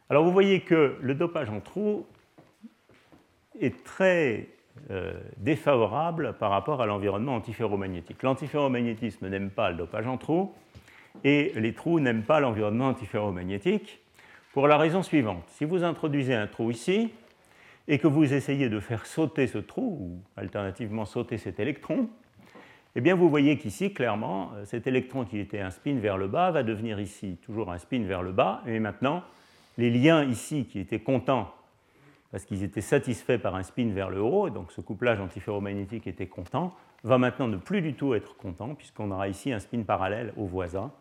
Alors 0.08 0.24
vous 0.24 0.32
voyez 0.32 0.60
que 0.62 0.96
le 1.02 1.14
dopage 1.14 1.50
en 1.50 1.60
trou 1.60 2.06
est 3.60 3.84
très 3.84 4.48
euh, 4.90 5.12
défavorable 5.36 6.34
par 6.38 6.52
rapport 6.52 6.80
à 6.80 6.86
l'environnement 6.86 7.34
antiferromagnétique. 7.34 8.22
L'antiferromagnétisme 8.22 9.28
n'aime 9.28 9.50
pas 9.50 9.70
le 9.70 9.76
dopage 9.76 10.06
en 10.06 10.16
trous 10.16 10.54
et 11.24 11.52
les 11.56 11.74
trous 11.74 12.00
n'aiment 12.00 12.24
pas 12.24 12.40
l'environnement 12.40 12.88
antiferromagnétique 12.88 14.00
pour 14.54 14.66
la 14.66 14.78
raison 14.78 15.02
suivante. 15.02 15.44
Si 15.48 15.66
vous 15.66 15.84
introduisez 15.84 16.32
un 16.32 16.46
trou 16.46 16.70
ici 16.70 17.12
et 17.88 17.98
que 17.98 18.06
vous 18.06 18.32
essayez 18.32 18.68
de 18.68 18.80
faire 18.80 19.06
sauter 19.06 19.46
ce 19.46 19.58
trou, 19.58 19.98
ou 20.00 20.22
alternativement 20.36 21.04
sauter 21.04 21.38
cet 21.38 21.60
électron, 21.60 22.08
eh 22.94 23.00
bien 23.00 23.14
vous 23.14 23.28
voyez 23.28 23.58
qu'ici, 23.58 23.92
clairement, 23.92 24.52
euh, 24.54 24.64
cet 24.64 24.86
électron 24.86 25.24
qui 25.24 25.38
était 25.38 25.60
un 25.60 25.70
spin 25.70 25.96
vers 25.96 26.16
le 26.16 26.28
bas 26.28 26.50
va 26.50 26.62
devenir 26.62 26.98
ici 26.98 27.38
toujours 27.42 27.70
un 27.70 27.78
spin 27.78 28.02
vers 28.04 28.22
le 28.22 28.32
bas, 28.32 28.62
et 28.66 28.80
maintenant, 28.80 29.22
les 29.78 29.90
liens 29.90 30.24
ici 30.24 30.64
qui 30.64 30.80
étaient 30.80 31.00
contents 31.00 31.52
parce 32.32 32.44
qu'ils 32.44 32.64
étaient 32.64 32.80
satisfaits 32.80 33.38
par 33.38 33.54
un 33.54 33.62
spin 33.62 33.90
vers 33.92 34.10
le 34.10 34.20
haut, 34.20 34.50
donc 34.50 34.72
ce 34.72 34.80
couplage 34.80 35.20
antiferromagnétique 35.20 36.06
était 36.06 36.26
content, 36.26 36.74
va 37.04 37.18
maintenant 37.18 37.48
ne 37.48 37.56
plus 37.56 37.80
du 37.80 37.94
tout 37.94 38.14
être 38.14 38.36
content, 38.36 38.74
puisqu'on 38.74 39.10
aura 39.10 39.28
ici 39.28 39.52
un 39.52 39.60
spin 39.60 39.82
parallèle 39.82 40.32
au 40.36 40.44
voisin, 40.44 40.92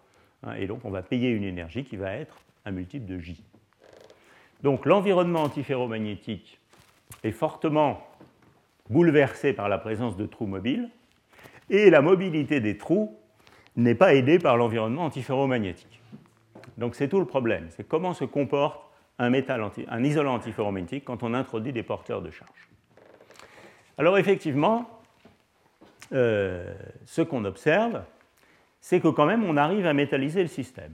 hein, 0.44 0.54
et 0.54 0.68
donc 0.68 0.86
on 0.86 0.92
va 0.92 1.02
payer 1.02 1.30
une 1.30 1.44
énergie 1.44 1.84
qui 1.84 1.98
va 1.98 2.14
être 2.14 2.38
un 2.66 2.72
multiple 2.72 3.06
de 3.06 3.18
J. 3.18 3.44
Donc 4.64 4.86
l'environnement 4.86 5.44
antiferromagnétique 5.44 6.60
est 7.24 7.32
fortement 7.32 8.08
bouleversé 8.90 9.54
par 9.54 9.70
la 9.70 9.78
présence 9.78 10.16
de 10.16 10.26
trous 10.26 10.46
mobiles, 10.46 10.90
et 11.70 11.90
la 11.90 12.02
mobilité 12.02 12.60
des 12.60 12.78
trous 12.78 13.18
n'est 13.76 13.96
pas 13.96 14.14
aidée 14.14 14.40
par 14.40 14.58
l'environnement 14.58 15.06
antiferromagnétique. 15.06 16.02
Donc 16.78 16.96
c'est 16.96 17.08
tout 17.08 17.20
le 17.20 17.26
problème, 17.26 17.68
c'est 17.70 17.88
comment 17.88 18.14
se 18.14 18.26
comporte 18.26 18.82
un, 19.18 19.30
métal 19.30 19.64
un 19.88 20.04
isolant 20.04 20.36
antiferromagnétique 20.36 21.06
quand 21.06 21.24
on 21.24 21.34
introduit 21.34 21.74
des 21.74 21.84
porteurs 21.84 22.22
de 22.22 22.32
charge. 22.32 22.70
Alors 23.98 24.18
effectivement, 24.18 24.90
euh, 26.14 26.74
ce 27.06 27.22
qu'on 27.22 27.46
observe, 27.46 28.04
c'est 28.82 29.00
que 29.00 29.08
quand 29.08 29.26
même 29.26 29.44
on 29.44 29.58
arrive 29.58 29.86
à 29.86 29.94
métalliser 29.94 30.42
le 30.42 30.50
système. 30.50 30.94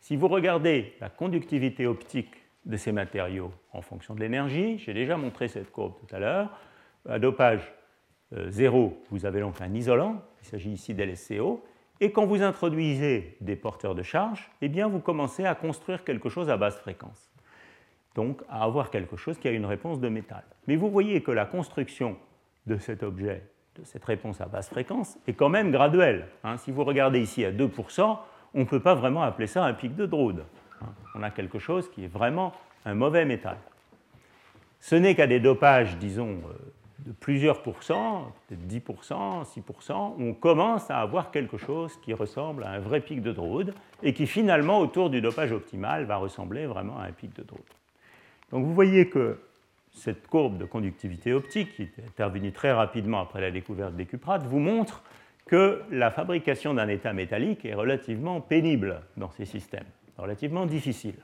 Si 0.00 0.16
vous 0.16 0.28
regardez 0.28 0.94
la 1.00 1.08
conductivité 1.08 1.86
optique 1.86 2.34
de 2.66 2.76
ces 2.76 2.92
matériaux 2.92 3.52
en 3.72 3.80
fonction 3.80 4.14
de 4.14 4.20
l'énergie, 4.20 4.78
j'ai 4.78 4.92
déjà 4.92 5.16
montré 5.16 5.48
cette 5.48 5.70
courbe 5.70 5.94
tout 5.98 6.14
à 6.14 6.18
l'heure, 6.18 6.50
à 7.08 7.18
dopage 7.18 7.72
0, 8.32 8.78
euh, 8.78 9.06
vous 9.10 9.24
avez 9.24 9.40
donc 9.40 9.60
un 9.60 9.72
isolant, 9.72 10.22
il 10.42 10.46
s'agit 10.46 10.70
ici 10.70 10.92
d'LSCO, 10.92 11.64
et 12.00 12.12
quand 12.12 12.26
vous 12.26 12.42
introduisez 12.42 13.38
des 13.40 13.56
porteurs 13.56 13.94
de 13.94 14.02
charge, 14.02 14.50
eh 14.60 14.68
bien 14.68 14.88
vous 14.88 15.00
commencez 15.00 15.46
à 15.46 15.54
construire 15.54 16.04
quelque 16.04 16.28
chose 16.28 16.50
à 16.50 16.56
basse 16.56 16.76
fréquence 16.76 17.30
donc 18.16 18.42
à 18.48 18.64
avoir 18.64 18.90
quelque 18.90 19.16
chose 19.16 19.38
qui 19.38 19.46
a 19.46 19.52
une 19.52 19.66
réponse 19.66 20.00
de 20.00 20.08
métal. 20.08 20.42
Mais 20.66 20.74
vous 20.74 20.90
voyez 20.90 21.22
que 21.22 21.30
la 21.30 21.44
construction 21.44 22.16
de 22.66 22.78
cet 22.78 23.04
objet, 23.04 23.42
de 23.76 23.84
cette 23.84 24.04
réponse 24.04 24.40
à 24.40 24.46
basse 24.46 24.70
fréquence, 24.70 25.18
est 25.28 25.34
quand 25.34 25.50
même 25.50 25.70
graduelle. 25.70 26.26
Hein. 26.42 26.56
si 26.56 26.72
vous 26.72 26.82
regardez 26.82 27.20
ici 27.20 27.44
à 27.44 27.52
2%, 27.52 28.18
on 28.54 28.60
ne 28.60 28.64
peut 28.64 28.80
pas 28.80 28.94
vraiment 28.94 29.22
appeler 29.22 29.46
ça 29.46 29.64
un 29.64 29.74
pic 29.74 29.94
de 29.94 30.06
Drude. 30.06 30.44
On 31.16 31.22
a 31.22 31.30
quelque 31.30 31.58
chose 31.58 31.90
qui 31.90 32.04
est 32.04 32.12
vraiment 32.12 32.52
un 32.84 32.94
mauvais 32.94 33.24
métal. 33.24 33.56
Ce 34.80 34.94
n'est 34.94 35.14
qu'à 35.14 35.26
des 35.26 35.40
dopages, 35.40 35.96
disons, 35.96 36.40
euh, 36.48 36.52
de 37.06 37.12
plusieurs 37.12 37.62
pourcents, 37.62 38.32
peut-être 38.48 38.66
10%, 38.66 39.44
6%, 39.44 40.14
on 40.18 40.34
commence 40.34 40.90
à 40.90 40.98
avoir 40.98 41.30
quelque 41.30 41.56
chose 41.56 41.96
qui 42.02 42.12
ressemble 42.12 42.64
à 42.64 42.70
un 42.70 42.78
vrai 42.78 43.00
pic 43.00 43.22
de 43.22 43.32
Drude 43.32 43.74
et 44.02 44.12
qui 44.12 44.26
finalement, 44.26 44.80
autour 44.80 45.10
du 45.10 45.20
dopage 45.20 45.52
optimal, 45.52 46.04
va 46.04 46.16
ressembler 46.16 46.66
vraiment 46.66 46.98
à 46.98 47.04
un 47.04 47.12
pic 47.12 47.34
de 47.34 47.42
Drude. 47.42 47.60
Donc 48.50 48.64
vous 48.64 48.74
voyez 48.74 49.08
que 49.08 49.40
cette 49.92 50.26
courbe 50.26 50.58
de 50.58 50.64
conductivité 50.64 51.32
optique, 51.32 51.74
qui 51.74 51.82
est 51.82 52.06
intervenue 52.06 52.52
très 52.52 52.72
rapidement 52.72 53.20
après 53.20 53.40
la 53.40 53.50
découverte 53.50 53.94
des 53.94 54.06
cuprates, 54.06 54.44
vous 54.44 54.58
montre 54.58 55.02
que 55.46 55.82
la 55.90 56.10
fabrication 56.10 56.74
d'un 56.74 56.88
état 56.88 57.12
métallique 57.12 57.64
est 57.64 57.74
relativement 57.74 58.40
pénible 58.40 59.00
dans 59.16 59.30
ces 59.30 59.46
systèmes, 59.46 59.86
relativement 60.18 60.66
difficile. 60.66 61.16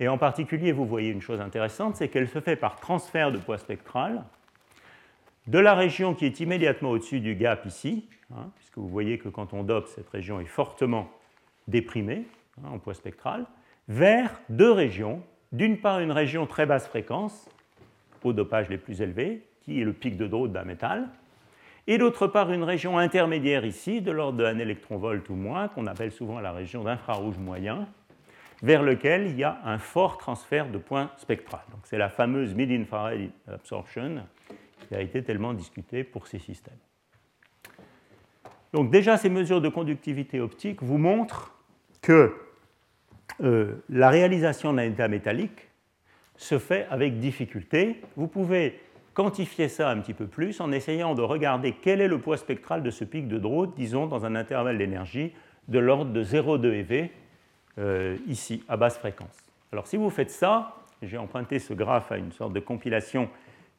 Et 0.00 0.08
en 0.08 0.18
particulier, 0.18 0.72
vous 0.72 0.86
voyez 0.86 1.10
une 1.10 1.20
chose 1.20 1.40
intéressante, 1.40 1.96
c'est 1.96 2.08
qu'elle 2.08 2.28
se 2.28 2.40
fait 2.40 2.56
par 2.56 2.80
transfert 2.80 3.30
de 3.30 3.38
poids 3.38 3.58
spectral 3.58 4.24
de 5.46 5.58
la 5.58 5.74
région 5.74 6.14
qui 6.14 6.24
est 6.24 6.40
immédiatement 6.40 6.90
au-dessus 6.90 7.20
du 7.20 7.34
gap 7.34 7.66
ici, 7.66 8.08
hein, 8.34 8.50
puisque 8.56 8.78
vous 8.78 8.88
voyez 8.88 9.18
que 9.18 9.28
quand 9.28 9.52
on 9.52 9.64
dope, 9.64 9.88
cette 9.88 10.08
région 10.08 10.40
est 10.40 10.46
fortement 10.46 11.10
déprimée 11.68 12.26
hein, 12.58 12.68
en 12.72 12.78
poids 12.78 12.94
spectral, 12.94 13.46
vers 13.88 14.40
deux 14.48 14.70
régions 14.70 15.22
d'une 15.50 15.78
part, 15.78 16.00
une 16.00 16.12
région 16.12 16.46
très 16.46 16.64
basse 16.64 16.86
fréquence, 16.86 17.48
au 18.24 18.32
dopage 18.32 18.68
les 18.68 18.78
plus 18.78 19.02
élevés, 19.02 19.42
qui 19.60 19.80
est 19.80 19.84
le 19.84 19.92
pic 19.92 20.16
de 20.16 20.26
Drude 20.26 20.52
d'un 20.52 20.64
métal, 20.64 21.08
et 21.88 21.98
d'autre 21.98 22.28
part, 22.28 22.52
une 22.52 22.62
région 22.62 22.96
intermédiaire 22.96 23.64
ici, 23.64 24.00
de 24.00 24.12
l'ordre 24.12 24.38
d'un 24.38 24.58
électronvolt 24.58 25.28
ou 25.28 25.34
moins, 25.34 25.66
qu'on 25.68 25.88
appelle 25.88 26.12
souvent 26.12 26.38
la 26.38 26.52
région 26.52 26.84
d'infrarouge 26.84 27.38
moyen, 27.38 27.88
vers 28.62 28.82
lequel 28.82 29.26
il 29.26 29.38
y 29.38 29.44
a 29.44 29.60
un 29.64 29.78
fort 29.78 30.18
transfert 30.18 30.70
de 30.70 30.78
points 30.78 31.10
spectral. 31.16 31.62
c'est 31.84 31.98
la 31.98 32.08
fameuse 32.08 32.54
mid-infrared 32.54 33.30
absorption 33.48 34.22
qui 34.88 34.94
a 34.94 35.00
été 35.00 35.22
tellement 35.22 35.52
discutée 35.52 36.04
pour 36.04 36.26
ces 36.26 36.38
systèmes. 36.38 36.78
Donc 38.72 38.90
déjà, 38.90 39.16
ces 39.16 39.28
mesures 39.28 39.60
de 39.60 39.68
conductivité 39.68 40.40
optique 40.40 40.82
vous 40.82 40.98
montrent 40.98 41.54
que 42.00 42.34
euh, 43.42 43.82
la 43.88 44.10
réalisation 44.10 44.72
d'un 44.72 44.82
état 44.82 45.08
métallique 45.08 45.68
se 46.36 46.58
fait 46.58 46.86
avec 46.90 47.18
difficulté. 47.18 48.00
Vous 48.16 48.28
pouvez 48.28 48.80
quantifier 49.14 49.68
ça 49.68 49.90
un 49.90 50.00
petit 50.00 50.14
peu 50.14 50.26
plus 50.26 50.60
en 50.60 50.72
essayant 50.72 51.14
de 51.14 51.22
regarder 51.22 51.72
quel 51.72 52.00
est 52.00 52.08
le 52.08 52.18
poids 52.18 52.38
spectral 52.38 52.82
de 52.82 52.90
ce 52.90 53.04
pic 53.04 53.28
de 53.28 53.38
Drude, 53.38 53.74
disons 53.76 54.06
dans 54.06 54.24
un 54.24 54.34
intervalle 54.34 54.78
d'énergie 54.78 55.32
de 55.68 55.78
l'ordre 55.78 56.12
de 56.12 56.24
0,2 56.24 56.72
eV, 56.72 57.10
euh, 57.78 58.16
ici, 58.26 58.64
à 58.68 58.76
basse 58.76 58.98
fréquence. 58.98 59.36
Alors 59.72 59.86
si 59.86 59.96
vous 59.96 60.10
faites 60.10 60.30
ça, 60.30 60.76
j'ai 61.02 61.18
emprunté 61.18 61.58
ce 61.58 61.72
graphe 61.72 62.12
à 62.12 62.18
une 62.18 62.32
sorte 62.32 62.52
de 62.52 62.60
compilation 62.60 63.28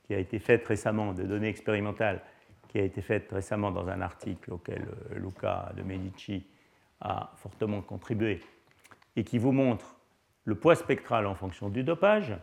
qui 0.06 0.14
a 0.14 0.20
été 0.20 0.40
faite 0.40 0.68
récemment, 0.68 1.14
de 1.14 1.24
données 1.24 1.50
expérimentales, 1.50 2.22
qui 2.68 2.80
a 2.80 2.84
été 2.84 3.02
faite 3.02 3.32
récemment 3.32 3.72
dans 3.72 3.88
un 3.88 4.02
article 4.02 4.52
auquel 4.52 4.82
euh, 4.82 5.20
Luca 5.20 5.72
de 5.78 5.84
Medici 5.84 6.44
a 7.02 7.32
fortement 7.36 7.82
contribué 7.82 8.42
et 9.16 9.24
qui 9.24 9.38
vous 9.38 9.52
montre 9.52 9.96
le 10.46 10.56
poids 10.56 10.76
spectral 10.76 11.28
en 11.28 11.36
fonction 11.36 11.70
du 11.70 11.84
dopage 11.84 12.36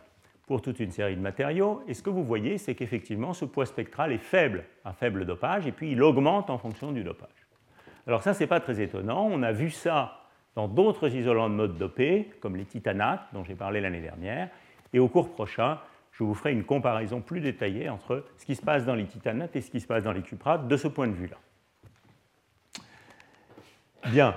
pour 0.47 0.63
toute 0.63 0.81
une 0.81 0.91
série 0.91 1.17
de 1.17 1.21
matériaux. 1.21 1.83
Et 1.87 1.95
ce 1.95 2.03
que 2.03 2.11
vous 2.11 2.25
voyez, 2.25 2.59
c'est 2.59 2.75
qu'effectivement, 2.75 3.35
ce 3.35 3.45
poids 3.45 3.67
spectral 3.67 4.13
est 4.13 4.19
faible 4.19 4.65
à 4.85 4.93
faible 4.93 5.27
dopage, 5.27 5.67
et 5.67 5.73
puis 5.73 5.93
il 5.93 6.03
augmente 6.03 6.51
en 6.51 6.59
fonction 6.59 6.93
du 6.93 7.05
dopage. 7.05 7.29
Alors 8.07 8.23
ça, 8.23 8.35
ce 8.35 8.41
n'est 8.41 8.47
pas 8.47 8.61
très 8.61 8.81
étonnant. 8.81 9.29
On 9.31 9.43
a 9.43 9.53
vu 9.53 9.71
ça 9.71 10.20
dans 10.55 10.69
d'autres 10.69 11.15
isolants 11.15 11.49
de 11.49 11.55
mode 11.55 11.79
dopé, 11.79 12.31
comme 12.41 12.57
les 12.57 12.65
titanates 12.65 13.27
dont 13.33 13.45
j'ai 13.45 13.55
parlé 13.55 13.81
l'année 13.81 14.01
dernière. 14.01 14.49
Et 14.93 14.99
au 14.99 15.09
cours 15.09 15.31
prochain, 15.31 15.79
je 16.13 16.25
vous 16.25 16.35
ferai 16.35 16.53
une 16.53 16.65
comparaison 16.65 17.21
plus 17.21 17.41
détaillée 17.41 17.89
entre 17.89 18.25
ce 18.37 18.45
qui 18.45 18.57
se 18.57 18.63
passe 18.63 18.85
dans 18.85 18.95
les 18.95 19.07
titanates 19.07 19.55
et 19.57 19.61
ce 19.61 19.71
qui 19.71 19.81
se 19.81 19.87
passe 19.87 20.05
dans 20.05 20.13
les 20.13 20.23
cuprates 20.23 20.69
de 20.69 20.77
ce 20.77 20.89
point 20.89 21.09
de 21.09 21.15
vue-là. 21.15 21.39
Bien. 24.11 24.37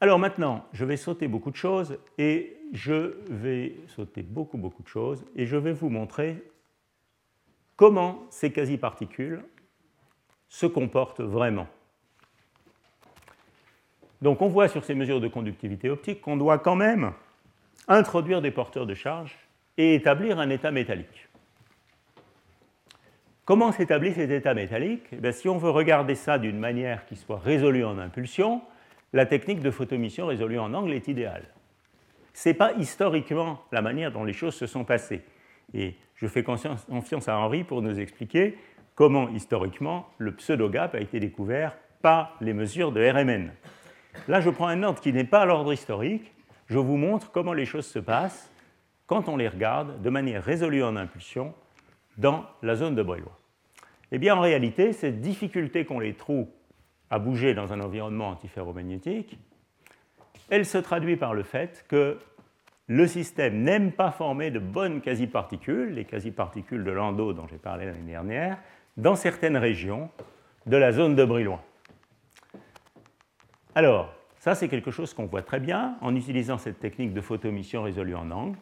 Alors 0.00 0.18
maintenant, 0.18 0.64
je 0.72 0.84
vais 0.84 0.96
sauter 0.96 1.28
beaucoup 1.28 1.50
de 1.50 1.56
choses 1.56 1.98
et 2.18 2.56
je 2.72 3.16
vais 3.30 3.76
sauter 3.88 4.22
beaucoup, 4.22 4.58
beaucoup 4.58 4.82
de 4.82 4.88
choses 4.88 5.24
et 5.34 5.46
je 5.46 5.56
vais 5.56 5.72
vous 5.72 5.88
montrer 5.88 6.42
comment 7.76 8.26
ces 8.30 8.52
quasi-particules 8.52 9.42
se 10.48 10.66
comportent 10.66 11.20
vraiment. 11.20 11.66
Donc 14.22 14.42
on 14.42 14.48
voit 14.48 14.68
sur 14.68 14.84
ces 14.84 14.94
mesures 14.94 15.20
de 15.20 15.28
conductivité 15.28 15.90
optique 15.90 16.20
qu'on 16.20 16.36
doit 16.36 16.58
quand 16.58 16.76
même 16.76 17.12
introduire 17.86 18.42
des 18.42 18.50
porteurs 18.50 18.86
de 18.86 18.94
charge 18.94 19.36
et 19.76 19.94
établir 19.94 20.38
un 20.38 20.50
état 20.50 20.70
métallique. 20.70 21.28
Comment 23.44 23.72
s'établit 23.72 24.12
cet 24.12 24.30
état 24.30 24.52
métallique 24.52 25.06
eh 25.12 25.32
Si 25.32 25.48
on 25.48 25.56
veut 25.56 25.70
regarder 25.70 26.14
ça 26.14 26.38
d'une 26.38 26.58
manière 26.58 27.06
qui 27.06 27.16
soit 27.16 27.38
résolue 27.38 27.84
en 27.84 27.98
impulsion, 27.98 28.60
la 29.14 29.24
technique 29.24 29.60
de 29.60 29.70
photomission 29.70 30.26
résolue 30.26 30.58
en 30.58 30.74
angle 30.74 30.92
est 30.92 31.08
idéale. 31.08 31.44
Ce 32.34 32.50
n'est 32.50 32.54
pas 32.54 32.72
historiquement 32.74 33.62
la 33.72 33.80
manière 33.80 34.12
dont 34.12 34.24
les 34.24 34.34
choses 34.34 34.54
se 34.54 34.66
sont 34.66 34.84
passées. 34.84 35.22
Et 35.72 35.94
je 36.14 36.26
fais 36.26 36.42
confiance 36.42 37.28
à 37.28 37.38
Henri 37.38 37.64
pour 37.64 37.80
nous 37.80 37.98
expliquer 37.98 38.58
comment 38.94 39.28
historiquement 39.30 40.08
le 40.18 40.32
pseudo-gap 40.32 40.94
a 40.94 41.00
été 41.00 41.20
découvert 41.20 41.76
par 42.02 42.36
les 42.40 42.52
mesures 42.52 42.92
de 42.92 43.00
RMN. 43.00 43.50
Là, 44.26 44.40
je 44.40 44.50
prends 44.50 44.68
un 44.68 44.82
ordre 44.82 45.00
qui 45.00 45.12
n'est 45.12 45.24
pas 45.24 45.44
l'ordre 45.44 45.72
historique. 45.72 46.32
Je 46.66 46.78
vous 46.78 46.96
montre 46.96 47.30
comment 47.30 47.52
les 47.52 47.66
choses 47.66 47.86
se 47.86 47.98
passent 47.98 48.50
quand 49.06 49.28
on 49.28 49.36
les 49.36 49.48
regarde 49.48 50.02
de 50.02 50.10
manière 50.10 50.42
résolue 50.42 50.82
en 50.82 50.96
impulsion 50.96 51.54
dans 52.18 52.44
la 52.62 52.74
zone 52.74 52.94
de 52.94 53.02
Brillouin. 53.02 53.32
Eh 54.12 54.18
bien, 54.18 54.36
en 54.36 54.40
réalité, 54.40 54.92
cette 54.92 55.20
difficulté 55.20 55.84
qu'ont 55.84 56.00
les 56.00 56.14
trous 56.14 56.48
à 57.10 57.18
bouger 57.18 57.54
dans 57.54 57.72
un 57.72 57.80
environnement 57.80 58.28
antiferromagnétique, 58.28 59.38
elle 60.50 60.66
se 60.66 60.78
traduit 60.78 61.16
par 61.16 61.34
le 61.34 61.42
fait 61.42 61.84
que 61.88 62.18
le 62.86 63.06
système 63.06 63.62
n'aime 63.62 63.92
pas 63.92 64.10
former 64.10 64.50
de 64.50 64.58
bonnes 64.58 65.00
quasi-particules, 65.02 65.92
les 65.92 66.04
quasi-particules 66.04 66.84
de 66.84 66.90
Landau 66.90 67.34
dont 67.34 67.46
j'ai 67.46 67.58
parlé 67.58 67.84
l'année 67.84 68.12
dernière, 68.12 68.58
dans 68.96 69.14
certaines 69.14 69.58
régions 69.58 70.10
de 70.66 70.76
la 70.76 70.92
zone 70.92 71.14
de 71.14 71.24
Brillouin. 71.24 71.60
Alors, 73.74 74.12
ça 74.38 74.54
c'est 74.54 74.68
quelque 74.68 74.90
chose 74.90 75.14
qu'on 75.14 75.26
voit 75.26 75.42
très 75.42 75.60
bien 75.60 75.96
en 76.00 76.14
utilisant 76.14 76.58
cette 76.58 76.80
technique 76.80 77.12
de 77.12 77.20
photoémission 77.20 77.82
résolue 77.82 78.14
en 78.14 78.30
angle. 78.30 78.58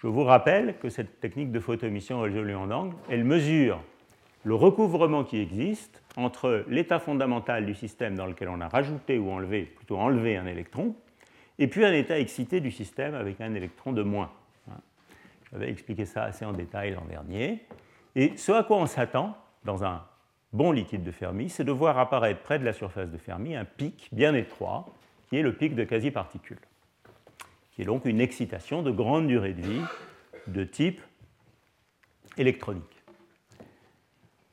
Je 0.00 0.06
vous 0.06 0.24
rappelle 0.24 0.78
que 0.78 0.88
cette 0.88 1.20
technique 1.20 1.52
de 1.52 1.60
photoémission 1.60 2.20
résolue 2.20 2.54
en 2.54 2.70
angle, 2.70 2.96
elle 3.08 3.24
mesure 3.24 3.80
le 4.44 4.54
recouvrement 4.54 5.22
qui 5.22 5.40
existe 5.40 6.02
entre 6.16 6.64
l'état 6.68 6.98
fondamental 6.98 7.64
du 7.64 7.74
système 7.74 8.16
dans 8.16 8.26
lequel 8.26 8.48
on 8.48 8.60
a 8.60 8.68
rajouté 8.68 9.18
ou 9.18 9.30
enlevé, 9.30 9.62
plutôt 9.62 9.98
enlevé 9.98 10.36
un 10.36 10.46
électron, 10.46 10.94
et 11.58 11.68
puis 11.68 11.84
un 11.84 11.92
état 11.92 12.18
excité 12.18 12.60
du 12.60 12.70
système 12.70 13.14
avec 13.14 13.40
un 13.40 13.54
électron 13.54 13.92
de 13.92 14.02
moins. 14.02 14.30
J'avais 15.52 15.70
expliqué 15.70 16.06
ça 16.06 16.24
assez 16.24 16.44
en 16.44 16.52
détail 16.52 16.92
l'an 16.92 17.04
dernier. 17.04 17.64
Et 18.16 18.36
ce 18.36 18.52
à 18.52 18.62
quoi 18.62 18.78
on 18.78 18.86
s'attend 18.86 19.36
dans 19.64 19.84
un 19.84 20.02
bon 20.52 20.72
liquide 20.72 21.02
de 21.02 21.10
Fermi, 21.10 21.48
c'est 21.48 21.64
de 21.64 21.72
voir 21.72 21.98
apparaître 21.98 22.42
près 22.42 22.58
de 22.58 22.64
la 22.64 22.72
surface 22.72 23.10
de 23.10 23.18
Fermi 23.18 23.56
un 23.56 23.64
pic 23.64 24.08
bien 24.12 24.34
étroit, 24.34 24.86
qui 25.28 25.38
est 25.38 25.42
le 25.42 25.54
pic 25.54 25.74
de 25.74 25.84
quasi-particules, 25.84 26.60
qui 27.70 27.82
est 27.82 27.86
donc 27.86 28.04
une 28.04 28.20
excitation 28.20 28.82
de 28.82 28.90
grande 28.90 29.26
durée 29.26 29.54
de 29.54 29.62
vie 29.62 29.82
de 30.46 30.64
type 30.64 31.00
électronique. 32.36 33.02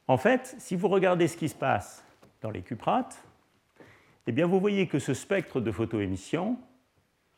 En 0.07 0.17
fait, 0.17 0.55
si 0.57 0.76
vous 0.76 0.88
regardez 0.88 1.27
ce 1.27 1.38
qui 1.38 1.49
se 1.49 1.55
passe 1.55 2.03
dans 2.41 2.49
les 2.49 2.61
cuprates, 2.61 3.23
eh 4.27 4.31
bien 4.31 4.47
vous 4.47 4.59
voyez 4.59 4.88
que 4.88 4.99
ce 4.99 5.13
spectre 5.13 5.59
de 5.59 5.71
photoémission, 5.71 6.57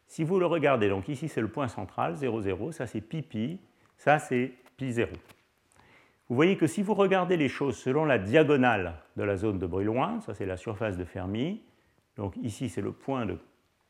si 0.08 0.24
vous 0.24 0.40
le 0.40 0.46
regardez, 0.46 0.90
donc 0.90 1.08
ici 1.08 1.28
c'est 1.28 1.42
le 1.42 1.48
point 1.48 1.68
central, 1.68 2.16
0, 2.16 2.42
0, 2.42 2.72
ça 2.72 2.86
c'est 2.86 3.02
pi 3.02 3.22
pi, 3.22 3.60
ça 3.98 4.20
c'est 4.20 4.54
pi 4.78 4.92
0 4.92 5.12
vous 6.32 6.36
voyez 6.36 6.56
que 6.56 6.66
si 6.66 6.82
vous 6.82 6.94
regardez 6.94 7.36
les 7.36 7.50
choses 7.50 7.76
selon 7.76 8.06
la 8.06 8.18
diagonale 8.18 8.94
de 9.18 9.24
la 9.24 9.36
zone 9.36 9.60
de 9.60 9.68
Brillouin, 9.68 10.22
ça 10.22 10.34
c'est 10.34 10.46
la 10.46 10.56
surface 10.56 10.96
de 10.96 11.04
Fermi, 11.04 11.62
donc 12.16 12.38
ici 12.38 12.70
c'est 12.70 12.80
le 12.80 12.94
point 12.94 13.26
de 13.26 13.38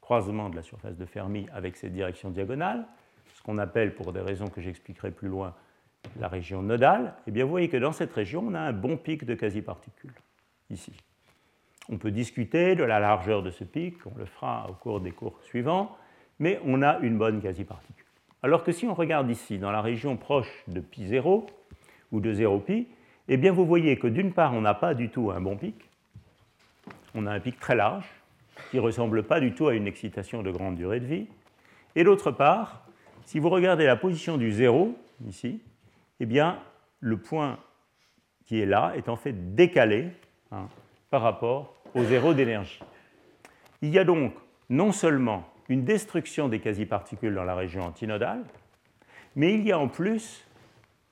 croisement 0.01 0.49
de 0.49 0.55
la 0.55 0.63
surface 0.63 0.97
de 0.97 1.05
Fermi 1.05 1.45
avec 1.53 1.77
cette 1.77 1.93
direction 1.93 2.31
diagonale, 2.31 2.87
ce 3.35 3.43
qu'on 3.43 3.59
appelle 3.59 3.93
pour 3.93 4.11
des 4.11 4.21
raisons 4.21 4.47
que 4.47 4.59
j'expliquerai 4.59 5.11
plus 5.11 5.27
loin 5.27 5.53
la 6.19 6.27
région 6.27 6.63
nodale, 6.63 7.13
et 7.19 7.21
eh 7.27 7.31
bien 7.31 7.43
vous 7.43 7.51
voyez 7.51 7.69
que 7.69 7.77
dans 7.77 7.91
cette 7.91 8.11
région 8.11 8.43
on 8.47 8.55
a 8.55 8.59
un 8.59 8.73
bon 8.73 8.97
pic 8.97 9.23
de 9.23 9.35
quasi-particules, 9.35 10.15
ici. 10.71 10.93
On 11.89 11.99
peut 11.99 12.09
discuter 12.09 12.73
de 12.73 12.83
la 12.83 12.99
largeur 12.99 13.43
de 13.43 13.51
ce 13.51 13.63
pic, 13.63 14.03
on 14.07 14.17
le 14.17 14.25
fera 14.25 14.67
au 14.67 14.73
cours 14.73 14.99
des 14.99 15.11
cours 15.11 15.39
suivants, 15.43 15.95
mais 16.39 16.59
on 16.65 16.81
a 16.81 16.97
une 17.01 17.19
bonne 17.19 17.39
quasi-particule. 17.39 18.03
Alors 18.41 18.63
que 18.63 18.71
si 18.71 18.87
on 18.87 18.95
regarde 18.95 19.29
ici, 19.29 19.59
dans 19.59 19.69
la 19.69 19.83
région 19.83 20.17
proche 20.17 20.63
de 20.67 20.79
pi 20.79 21.05
0, 21.05 21.45
ou 22.11 22.19
de 22.19 22.33
0pi, 22.33 22.87
eh 23.27 23.37
bien 23.37 23.51
vous 23.51 23.65
voyez 23.65 23.97
que 23.97 24.07
d'une 24.07 24.33
part, 24.33 24.53
on 24.53 24.61
n'a 24.61 24.73
pas 24.73 24.93
du 24.93 25.09
tout 25.09 25.31
un 25.31 25.41
bon 25.41 25.57
pic, 25.57 25.75
on 27.15 27.25
a 27.25 27.31
un 27.31 27.39
pic 27.39 27.59
très 27.59 27.75
large, 27.75 28.05
qui 28.69 28.77
ne 28.77 28.81
ressemble 28.81 29.23
pas 29.23 29.39
du 29.39 29.53
tout 29.53 29.67
à 29.67 29.73
une 29.73 29.87
excitation 29.87 30.43
de 30.43 30.51
grande 30.51 30.75
durée 30.75 30.99
de 30.99 31.05
vie, 31.05 31.27
et 31.95 32.03
d'autre 32.03 32.31
part, 32.31 32.85
si 33.25 33.39
vous 33.39 33.49
regardez 33.49 33.85
la 33.85 33.95
position 33.95 34.37
du 34.37 34.51
zéro, 34.51 34.97
ici, 35.27 35.61
eh 36.19 36.25
bien 36.25 36.59
le 36.99 37.17
point 37.17 37.59
qui 38.45 38.59
est 38.59 38.65
là 38.65 38.93
est 38.95 39.09
en 39.09 39.15
fait 39.15 39.55
décalé 39.55 40.09
hein, 40.51 40.67
par 41.09 41.21
rapport 41.21 41.75
au 41.95 42.03
zéro 42.03 42.33
d'énergie. 42.33 42.79
Il 43.81 43.89
y 43.89 43.99
a 43.99 44.03
donc 44.03 44.33
non 44.69 44.91
seulement 44.91 45.47
une 45.69 45.83
destruction 45.83 46.49
des 46.49 46.59
quasi-particules 46.59 47.33
dans 47.33 47.43
la 47.43 47.55
région 47.55 47.83
antinodale, 47.83 48.43
mais 49.35 49.53
il 49.53 49.65
y 49.65 49.71
a 49.71 49.79
en 49.79 49.87
plus 49.87 50.45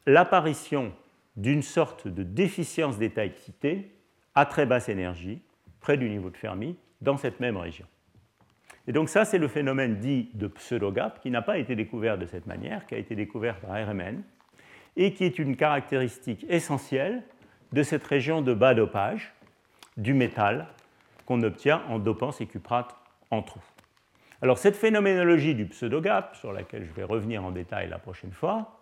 l'apparition 0.10 0.91
d'une 1.36 1.61
sorte 1.61 2.07
de 2.07 2.23
déficience 2.23 2.98
d'état 2.98 3.23
excité 3.23 3.91
à 4.34 4.48
très 4.48 4.65
basse 4.65 4.90
énergie, 4.90 5.40
près 5.81 5.98
du 5.98 6.10
niveau 6.10 6.31
de 6.31 6.38
Fermi, 6.38 6.76
dans 6.99 7.15
cette 7.15 7.40
même 7.40 7.57
région. 7.57 7.86
Et 8.88 8.91
donc 8.91 9.07
ça, 9.07 9.23
c'est 9.23 9.38
le 9.38 9.48
phénomène 9.48 9.98
dit 9.99 10.31
de 10.34 10.48
pseudo-gap, 10.48 11.22
qui 11.22 11.30
n'a 11.30 11.44
pas 11.44 11.60
été 11.60 11.76
découvert 11.76 12.18
de 12.18 12.26
cette 12.26 12.48
manière, 12.48 12.88
qui 12.88 12.95
a 12.95 12.98
été 12.98 13.15
découvert 13.15 13.60
par 13.60 13.69
RMN, 13.72 14.23
et 14.98 15.14
qui 15.14 15.26
est 15.26 15.38
une 15.38 15.56
caractéristique 15.56 16.44
essentielle 16.49 17.22
de 17.72 17.84
cette 17.84 18.03
région 18.03 18.41
de 18.41 18.56
bas 18.56 18.73
dopage 18.73 19.31
du 19.95 20.15
métal 20.15 20.65
qu'on 21.27 21.44
obtient 21.44 21.84
en 21.88 21.99
dopant 21.99 22.31
ces 22.31 22.48
cuprates 22.48 22.95
en 23.30 23.44
trous. 23.44 23.61
Alors 24.41 24.57
cette 24.57 24.76
phénoménologie 24.76 25.53
du 25.53 25.68
pseudo-gap, 25.68 26.36
sur 26.36 26.52
laquelle 26.52 26.84
je 26.84 26.94
vais 26.94 27.03
revenir 27.03 27.45
en 27.45 27.52
détail 27.52 27.90
la 27.90 27.99
prochaine 27.99 28.31
fois, 28.31 28.78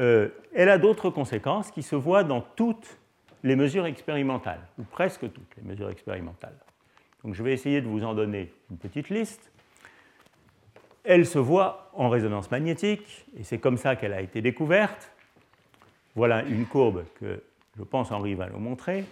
euh, 0.00 0.28
elle 0.54 0.68
a 0.68 0.78
d'autres 0.78 1.10
conséquences 1.10 1.70
qui 1.70 1.82
se 1.82 1.96
voient 1.96 2.24
dans 2.24 2.40
toutes 2.40 2.98
les 3.42 3.56
mesures 3.56 3.86
expérimentales, 3.86 4.60
ou 4.78 4.82
presque 4.84 5.20
toutes 5.32 5.56
les 5.56 5.62
mesures 5.62 5.90
expérimentales. 5.90 6.56
Donc 7.22 7.34
je 7.34 7.42
vais 7.42 7.52
essayer 7.52 7.80
de 7.80 7.86
vous 7.86 8.04
en 8.04 8.14
donner 8.14 8.52
une 8.70 8.78
petite 8.78 9.10
liste. 9.10 9.50
Elle 11.04 11.26
se 11.26 11.38
voit 11.38 11.90
en 11.92 12.08
résonance 12.08 12.50
magnétique, 12.50 13.26
et 13.38 13.44
c'est 13.44 13.58
comme 13.58 13.76
ça 13.76 13.96
qu'elle 13.96 14.14
a 14.14 14.22
été 14.22 14.40
découverte. 14.40 15.10
Voilà 16.14 16.42
une 16.42 16.66
courbe 16.66 17.04
que 17.20 17.42
je 17.76 17.82
pense 17.82 18.10
Henri 18.12 18.34
va 18.34 18.48
nous 18.48 18.58
montrer, 18.58 19.04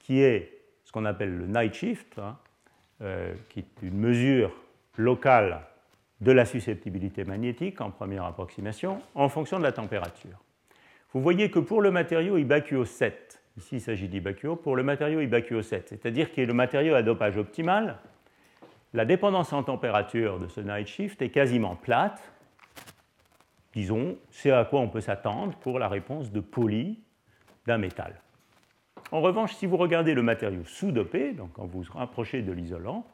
qui 0.00 0.20
est 0.20 0.58
ce 0.84 0.92
qu'on 0.92 1.04
appelle 1.04 1.36
le 1.36 1.46
night 1.46 1.72
shift, 1.74 2.18
hein, 2.18 2.36
euh, 3.02 3.34
qui 3.48 3.60
est 3.60 3.82
une 3.82 3.98
mesure 3.98 4.52
locale 4.96 5.62
de 6.20 6.32
la 6.32 6.44
susceptibilité 6.44 7.24
magnétique 7.24 7.80
en 7.80 7.90
première 7.90 8.24
approximation 8.24 9.00
en 9.14 9.28
fonction 9.28 9.58
de 9.58 9.64
la 9.64 9.72
température. 9.72 10.38
Vous 11.12 11.20
voyez 11.20 11.50
que 11.50 11.58
pour 11.58 11.82
le 11.82 11.90
matériau 11.90 12.36
IBAQO 12.36 12.84
7, 12.84 13.42
ici 13.56 13.76
il 13.76 13.80
s'agit 13.80 14.08
d'IBAQO, 14.08 14.56
pour 14.56 14.76
le 14.76 14.82
matériau 14.82 15.20
IBAQO 15.20 15.62
7, 15.62 15.88
c'est-à-dire 15.88 16.30
qui 16.30 16.40
est 16.40 16.46
le 16.46 16.54
matériau 16.54 16.94
à 16.94 17.02
dopage 17.02 17.36
optimal, 17.36 17.98
la 18.92 19.04
dépendance 19.04 19.52
en 19.52 19.62
température 19.62 20.38
de 20.38 20.48
ce 20.48 20.60
night 20.60 20.86
shift 20.86 21.22
est 21.22 21.30
quasiment 21.30 21.76
plate. 21.76 22.20
Disons, 23.72 24.16
c'est 24.30 24.50
à 24.50 24.64
quoi 24.64 24.80
on 24.80 24.88
peut 24.88 25.00
s'attendre 25.00 25.56
pour 25.58 25.78
la 25.78 25.88
réponse 25.88 26.32
de 26.32 26.40
poly 26.40 26.98
d'un 27.66 27.78
métal. 27.78 28.20
En 29.12 29.20
revanche, 29.20 29.54
si 29.54 29.66
vous 29.66 29.76
regardez 29.76 30.14
le 30.14 30.22
matériau 30.22 30.64
sous-dopé, 30.64 31.32
donc 31.32 31.52
quand 31.52 31.66
vous 31.66 31.82
vous 31.82 31.92
rapprochez 31.92 32.42
de 32.42 32.52
l'isolant, 32.52 33.06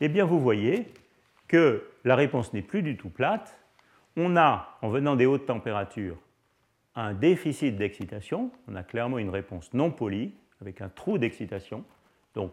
eh 0.00 0.08
bien 0.08 0.24
vous 0.24 0.40
voyez 0.40 0.92
que 1.52 1.84
la 2.04 2.16
réponse 2.16 2.54
n'est 2.54 2.62
plus 2.62 2.82
du 2.82 2.96
tout 2.96 3.10
plate. 3.10 3.58
On 4.16 4.38
a, 4.38 4.78
en 4.80 4.88
venant 4.88 5.16
des 5.16 5.26
hautes 5.26 5.44
températures, 5.44 6.16
un 6.94 7.12
déficit 7.12 7.76
d'excitation. 7.76 8.50
On 8.68 8.74
a 8.74 8.82
clairement 8.82 9.18
une 9.18 9.28
réponse 9.28 9.72
non 9.74 9.90
polie, 9.90 10.32
avec 10.62 10.80
un 10.80 10.88
trou 10.88 11.18
d'excitation. 11.18 11.84
Donc, 12.34 12.52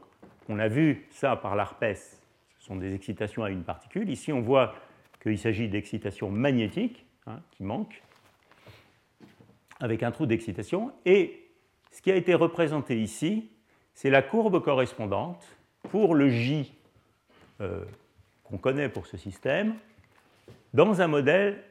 on 0.50 0.60
a 0.60 0.68
vu 0.68 1.08
ça 1.12 1.38
par 1.38 1.56
l'ARPES. 1.56 2.20
Ce 2.60 2.66
sont 2.66 2.76
des 2.76 2.94
excitations 2.94 3.42
à 3.46 3.50
une 3.50 3.64
particule. 3.64 4.10
Ici, 4.10 4.34
on 4.34 4.42
voit 4.42 4.76
qu'il 5.24 5.40
s'agit 5.40 5.70
d'excitations 5.70 6.30
magnétiques 6.30 7.06
hein, 7.26 7.40
qui 7.52 7.64
manquent, 7.64 8.04
avec 9.80 10.04
un 10.04 10.12
trou 10.12 10.26
d'excitation. 10.26 10.92
Et 11.06 11.50
ce 11.92 12.02
qui 12.02 12.12
a 12.12 12.18
été 12.18 12.34
représenté 12.34 13.02
ici, 13.02 13.50
c'est 13.94 14.10
la 14.10 14.22
courbe 14.22 14.62
correspondante 14.62 15.58
pour 15.90 16.16
le 16.16 16.28
J 16.28 16.74
euh, 17.62 17.86
qu'on 18.50 18.58
connaît 18.58 18.90
pour 18.90 19.08
ce 19.08 19.18
système 19.18 19.76
dans 20.74 21.02
un 21.02 21.08
modèle 21.08 21.64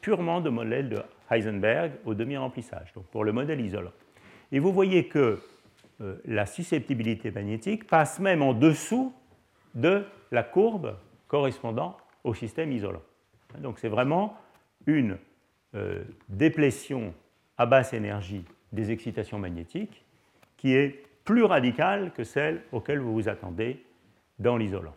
purement 0.00 0.40
de 0.40 0.50
modèle 0.50 0.88
de 0.88 1.02
Heisenberg 1.30 1.92
au 2.04 2.14
demi-remplissage, 2.14 2.92
donc 2.94 3.06
pour 3.06 3.24
le 3.24 3.32
modèle 3.32 3.60
isolant. 3.60 3.92
Et 4.52 4.58
vous 4.58 4.72
voyez 4.72 5.08
que 5.08 5.40
euh, 6.00 6.16
la 6.24 6.46
susceptibilité 6.46 7.30
magnétique 7.30 7.86
passe 7.86 8.18
même 8.20 8.42
en 8.42 8.54
dessous 8.54 9.12
de 9.74 10.04
la 10.30 10.42
courbe 10.42 10.96
correspondant 11.28 11.96
au 12.24 12.34
système 12.34 12.72
isolant. 12.72 13.02
Donc 13.58 13.78
c'est 13.78 13.88
vraiment 13.88 14.36
une 14.86 15.18
euh, 15.74 16.04
déplétion 16.28 17.14
à 17.58 17.66
basse 17.66 17.92
énergie 17.92 18.44
des 18.72 18.90
excitations 18.90 19.38
magnétiques 19.38 20.04
qui 20.56 20.74
est 20.74 21.02
plus 21.24 21.44
radicale 21.44 22.12
que 22.12 22.24
celle 22.24 22.62
auquel 22.72 23.00
vous 23.00 23.12
vous 23.14 23.28
attendez 23.28 23.84
dans 24.38 24.56
l'isolant. 24.56 24.94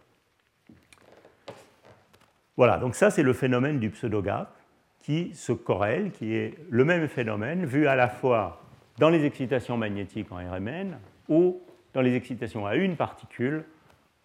Voilà, 2.59 2.77
donc 2.77 2.93
ça 2.93 3.09
c'est 3.09 3.23
le 3.23 3.31
phénomène 3.31 3.79
du 3.79 3.89
pseudo-gap 3.89 4.53
qui 4.99 5.33
se 5.33 5.53
corrèle, 5.53 6.11
qui 6.11 6.35
est 6.35 6.57
le 6.69 6.83
même 6.83 7.07
phénomène 7.07 7.65
vu 7.65 7.87
à 7.87 7.95
la 7.95 8.09
fois 8.09 8.61
dans 8.97 9.09
les 9.09 9.23
excitations 9.23 9.77
magnétiques 9.77 10.29
en 10.29 10.35
RMN 10.35 10.97
ou 11.29 11.61
dans 11.93 12.01
les 12.01 12.15
excitations 12.15 12.67
à 12.67 12.75
une 12.75 12.97
particule 12.97 13.63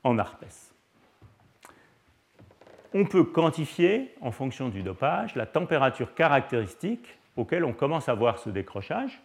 en 0.02 0.19
ARPES. 0.19 0.74
On 2.93 3.05
peut 3.05 3.23
quantifier, 3.23 4.12
en 4.20 4.32
fonction 4.32 4.69
du 4.69 4.82
dopage, 4.82 5.36
la 5.36 5.47
température 5.47 6.12
caractéristique 6.12 7.06
auquel 7.36 7.65
on 7.65 7.73
commence 7.73 8.09
à 8.09 8.15
voir 8.15 8.40
ce 8.40 8.51
décrochage. 8.51 9.23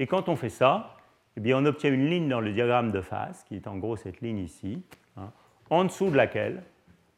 Et 0.00 0.08
quand 0.08 0.28
on 0.28 0.34
fait 0.34 0.50
ça, 0.50 0.96
eh 1.36 1.40
bien, 1.40 1.56
on 1.56 1.66
obtient 1.66 1.92
une 1.92 2.10
ligne 2.10 2.28
dans 2.28 2.40
le 2.40 2.52
diagramme 2.52 2.90
de 2.90 3.00
phase, 3.00 3.44
qui 3.44 3.54
est 3.54 3.68
en 3.68 3.76
gros 3.76 3.94
cette 3.94 4.20
ligne 4.20 4.38
ici, 4.38 4.82
hein, 5.16 5.30
en 5.70 5.84
dessous 5.84 6.10
de 6.10 6.16
laquelle 6.16 6.64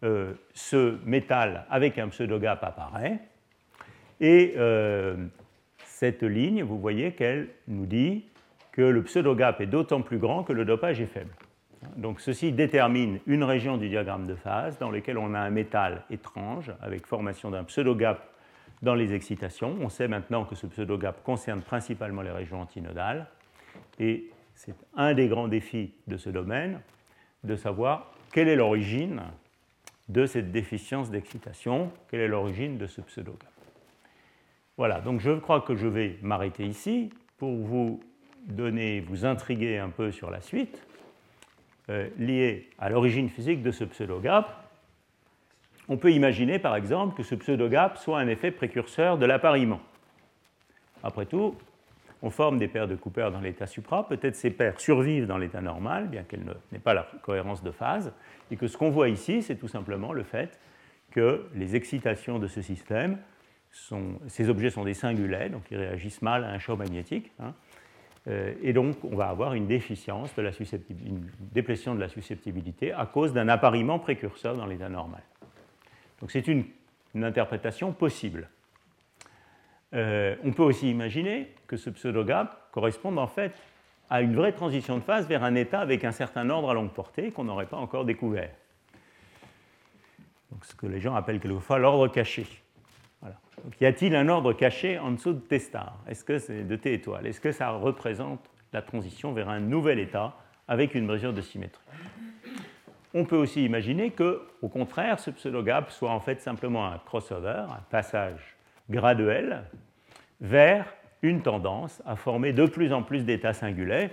euh, 0.04 0.32
ce 0.54 0.98
métal 1.04 1.66
avec 1.70 1.98
un 1.98 2.08
pseudo-gap 2.08 2.62
apparaît. 2.64 3.20
Et 4.20 4.54
euh, 4.56 5.16
cette 5.84 6.22
ligne, 6.22 6.62
vous 6.62 6.78
voyez 6.78 7.12
qu'elle 7.12 7.48
nous 7.68 7.86
dit 7.86 8.24
que 8.72 8.82
le 8.82 9.02
pseudo-gap 9.02 9.60
est 9.60 9.66
d'autant 9.66 10.02
plus 10.02 10.18
grand 10.18 10.42
que 10.42 10.52
le 10.52 10.64
dopage 10.64 11.00
est 11.00 11.06
faible. 11.06 11.32
Donc 11.96 12.20
ceci 12.20 12.52
détermine 12.52 13.18
une 13.26 13.44
région 13.44 13.76
du 13.76 13.88
diagramme 13.88 14.26
de 14.26 14.34
phase 14.34 14.78
dans 14.78 14.90
laquelle 14.90 15.18
on 15.18 15.34
a 15.34 15.40
un 15.40 15.50
métal 15.50 16.04
étrange 16.10 16.72
avec 16.80 17.06
formation 17.06 17.50
d'un 17.50 17.64
pseudo-gap 17.64 18.28
dans 18.82 18.94
les 18.94 19.14
excitations. 19.14 19.76
On 19.80 19.88
sait 19.88 20.08
maintenant 20.08 20.44
que 20.44 20.54
ce 20.54 20.66
pseudo-gap 20.66 21.22
concerne 21.22 21.62
principalement 21.62 22.22
les 22.22 22.30
régions 22.30 22.60
antinodales. 22.60 23.26
Et 23.98 24.30
c'est 24.54 24.74
un 24.96 25.14
des 25.14 25.28
grands 25.28 25.48
défis 25.48 25.92
de 26.06 26.16
ce 26.16 26.30
domaine 26.30 26.80
de 27.44 27.56
savoir 27.56 28.12
quelle 28.32 28.48
est 28.48 28.56
l'origine 28.56 29.22
de 30.12 30.26
cette 30.26 30.52
déficience 30.52 31.10
d'excitation, 31.10 31.90
quelle 32.10 32.20
est 32.20 32.28
l'origine 32.28 32.76
de 32.76 32.86
ce 32.86 33.00
pseudo-gap. 33.00 33.50
Voilà, 34.76 35.00
donc 35.00 35.20
je 35.20 35.32
crois 35.38 35.62
que 35.62 35.74
je 35.74 35.86
vais 35.86 36.18
m'arrêter 36.22 36.66
ici 36.66 37.10
pour 37.38 37.56
vous 37.56 38.00
donner, 38.46 39.00
vous 39.00 39.24
intriguer 39.24 39.78
un 39.78 39.88
peu 39.88 40.12
sur 40.12 40.30
la 40.30 40.40
suite 40.40 40.86
euh, 41.88 42.08
liée 42.18 42.68
à 42.78 42.90
l'origine 42.90 43.28
physique 43.28 43.62
de 43.62 43.70
ce 43.70 43.84
pseudo-gap. 43.84 44.68
On 45.88 45.96
peut 45.96 46.12
imaginer 46.12 46.58
par 46.58 46.76
exemple 46.76 47.16
que 47.16 47.22
ce 47.22 47.34
pseudo-gap 47.34 47.96
soit 47.96 48.18
un 48.18 48.28
effet 48.28 48.50
précurseur 48.50 49.18
de 49.18 49.24
l'appariement. 49.24 49.80
Après 51.02 51.26
tout, 51.26 51.56
on 52.22 52.30
forme 52.30 52.58
des 52.58 52.68
paires 52.68 52.88
de 52.88 52.94
Cooper 52.94 53.30
dans 53.32 53.40
l'état 53.40 53.66
supra, 53.66 54.06
peut-être 54.08 54.36
ces 54.36 54.50
paires 54.50 54.80
survivent 54.80 55.26
dans 55.26 55.38
l'état 55.38 55.60
normal, 55.60 56.08
bien 56.08 56.22
qu'elles 56.22 56.44
n'aient 56.70 56.78
pas 56.78 56.94
la 56.94 57.08
cohérence 57.22 57.62
de 57.62 57.72
phase, 57.72 58.12
et 58.50 58.56
que 58.56 58.68
ce 58.68 58.76
qu'on 58.76 58.90
voit 58.90 59.08
ici, 59.08 59.42
c'est 59.42 59.56
tout 59.56 59.68
simplement 59.68 60.12
le 60.12 60.22
fait 60.22 60.58
que 61.10 61.46
les 61.54 61.76
excitations 61.76 62.38
de 62.38 62.46
ce 62.46 62.62
système 62.62 63.18
ces 64.28 64.48
objets 64.48 64.70
sont 64.70 64.84
des 64.84 64.94
singulets, 64.94 65.48
donc 65.48 65.62
ils 65.70 65.78
réagissent 65.78 66.22
mal 66.22 66.44
à 66.44 66.50
un 66.50 66.58
champ 66.58 66.76
magnétique. 66.76 67.32
Hein. 67.40 67.54
Euh, 68.28 68.54
et 68.62 68.72
donc, 68.72 69.02
on 69.02 69.16
va 69.16 69.28
avoir 69.28 69.54
une 69.54 69.66
déficience, 69.66 70.34
de 70.36 70.42
la 70.42 70.50
une 70.50 71.28
déplétion 71.52 71.94
de 71.94 72.00
la 72.00 72.08
susceptibilité 72.08 72.92
à 72.92 73.06
cause 73.06 73.32
d'un 73.32 73.48
appariement 73.48 73.98
précurseur 73.98 74.56
dans 74.56 74.66
l'état 74.66 74.88
normal. 74.88 75.22
Donc, 76.20 76.30
c'est 76.30 76.46
une, 76.46 76.64
interprétation 77.14 77.92
possible. 77.92 78.48
Euh, 79.94 80.36
on 80.44 80.52
peut 80.52 80.62
aussi 80.62 80.90
imaginer 80.90 81.52
que 81.66 81.76
ce 81.76 81.90
pseudo-gap 81.90 82.70
corresponde 82.72 83.18
en 83.18 83.26
fait 83.26 83.52
à 84.08 84.22
une 84.22 84.34
vraie 84.34 84.52
transition 84.52 84.96
de 84.96 85.02
phase 85.02 85.26
vers 85.26 85.44
un 85.44 85.54
état 85.54 85.80
avec 85.80 86.04
un 86.04 86.12
certain 86.12 86.48
ordre 86.50 86.70
à 86.70 86.74
longue 86.74 86.92
portée 86.92 87.30
qu'on 87.30 87.44
n'aurait 87.44 87.66
pas 87.66 87.76
encore 87.76 88.04
découvert. 88.04 88.50
Donc, 90.50 90.64
ce 90.64 90.74
que 90.74 90.86
les 90.86 91.00
gens 91.00 91.14
appellent 91.14 91.40
quelquefois 91.40 91.78
l'ordre 91.78 92.08
caché. 92.08 92.46
Y 93.80 93.86
a-t-il 93.86 94.14
un 94.16 94.28
ordre 94.28 94.52
caché 94.52 94.98
en 94.98 95.12
dessous 95.12 95.34
de 95.34 95.38
T 95.38 95.58
star 95.58 95.96
Est-ce 96.08 96.24
que 96.24 96.38
c'est 96.38 96.64
de 96.64 96.76
T 96.76 96.92
étoile? 96.92 97.26
Est-ce 97.26 97.40
que 97.40 97.52
ça 97.52 97.70
représente 97.70 98.50
la 98.72 98.82
transition 98.82 99.32
vers 99.32 99.48
un 99.48 99.60
nouvel 99.60 99.98
état 99.98 100.34
avec 100.68 100.94
une 100.94 101.06
mesure 101.06 101.32
de 101.32 101.40
symétrie? 101.40 101.84
On 103.14 103.24
peut 103.24 103.36
aussi 103.36 103.64
imaginer 103.64 104.10
que, 104.10 104.42
au 104.62 104.68
contraire, 104.68 105.20
ce 105.20 105.30
pseudo-gap 105.30 105.90
soit 105.90 106.10
en 106.10 106.20
fait 106.20 106.40
simplement 106.40 106.86
un 106.86 106.98
crossover, 106.98 107.66
un 107.68 107.82
passage 107.90 108.56
graduel 108.90 109.64
vers 110.40 110.92
une 111.22 111.42
tendance 111.42 112.02
à 112.04 112.16
former 112.16 112.52
de 112.52 112.66
plus 112.66 112.92
en 112.92 113.02
plus 113.02 113.24
d'états 113.24 113.54
singulaires, 113.54 114.10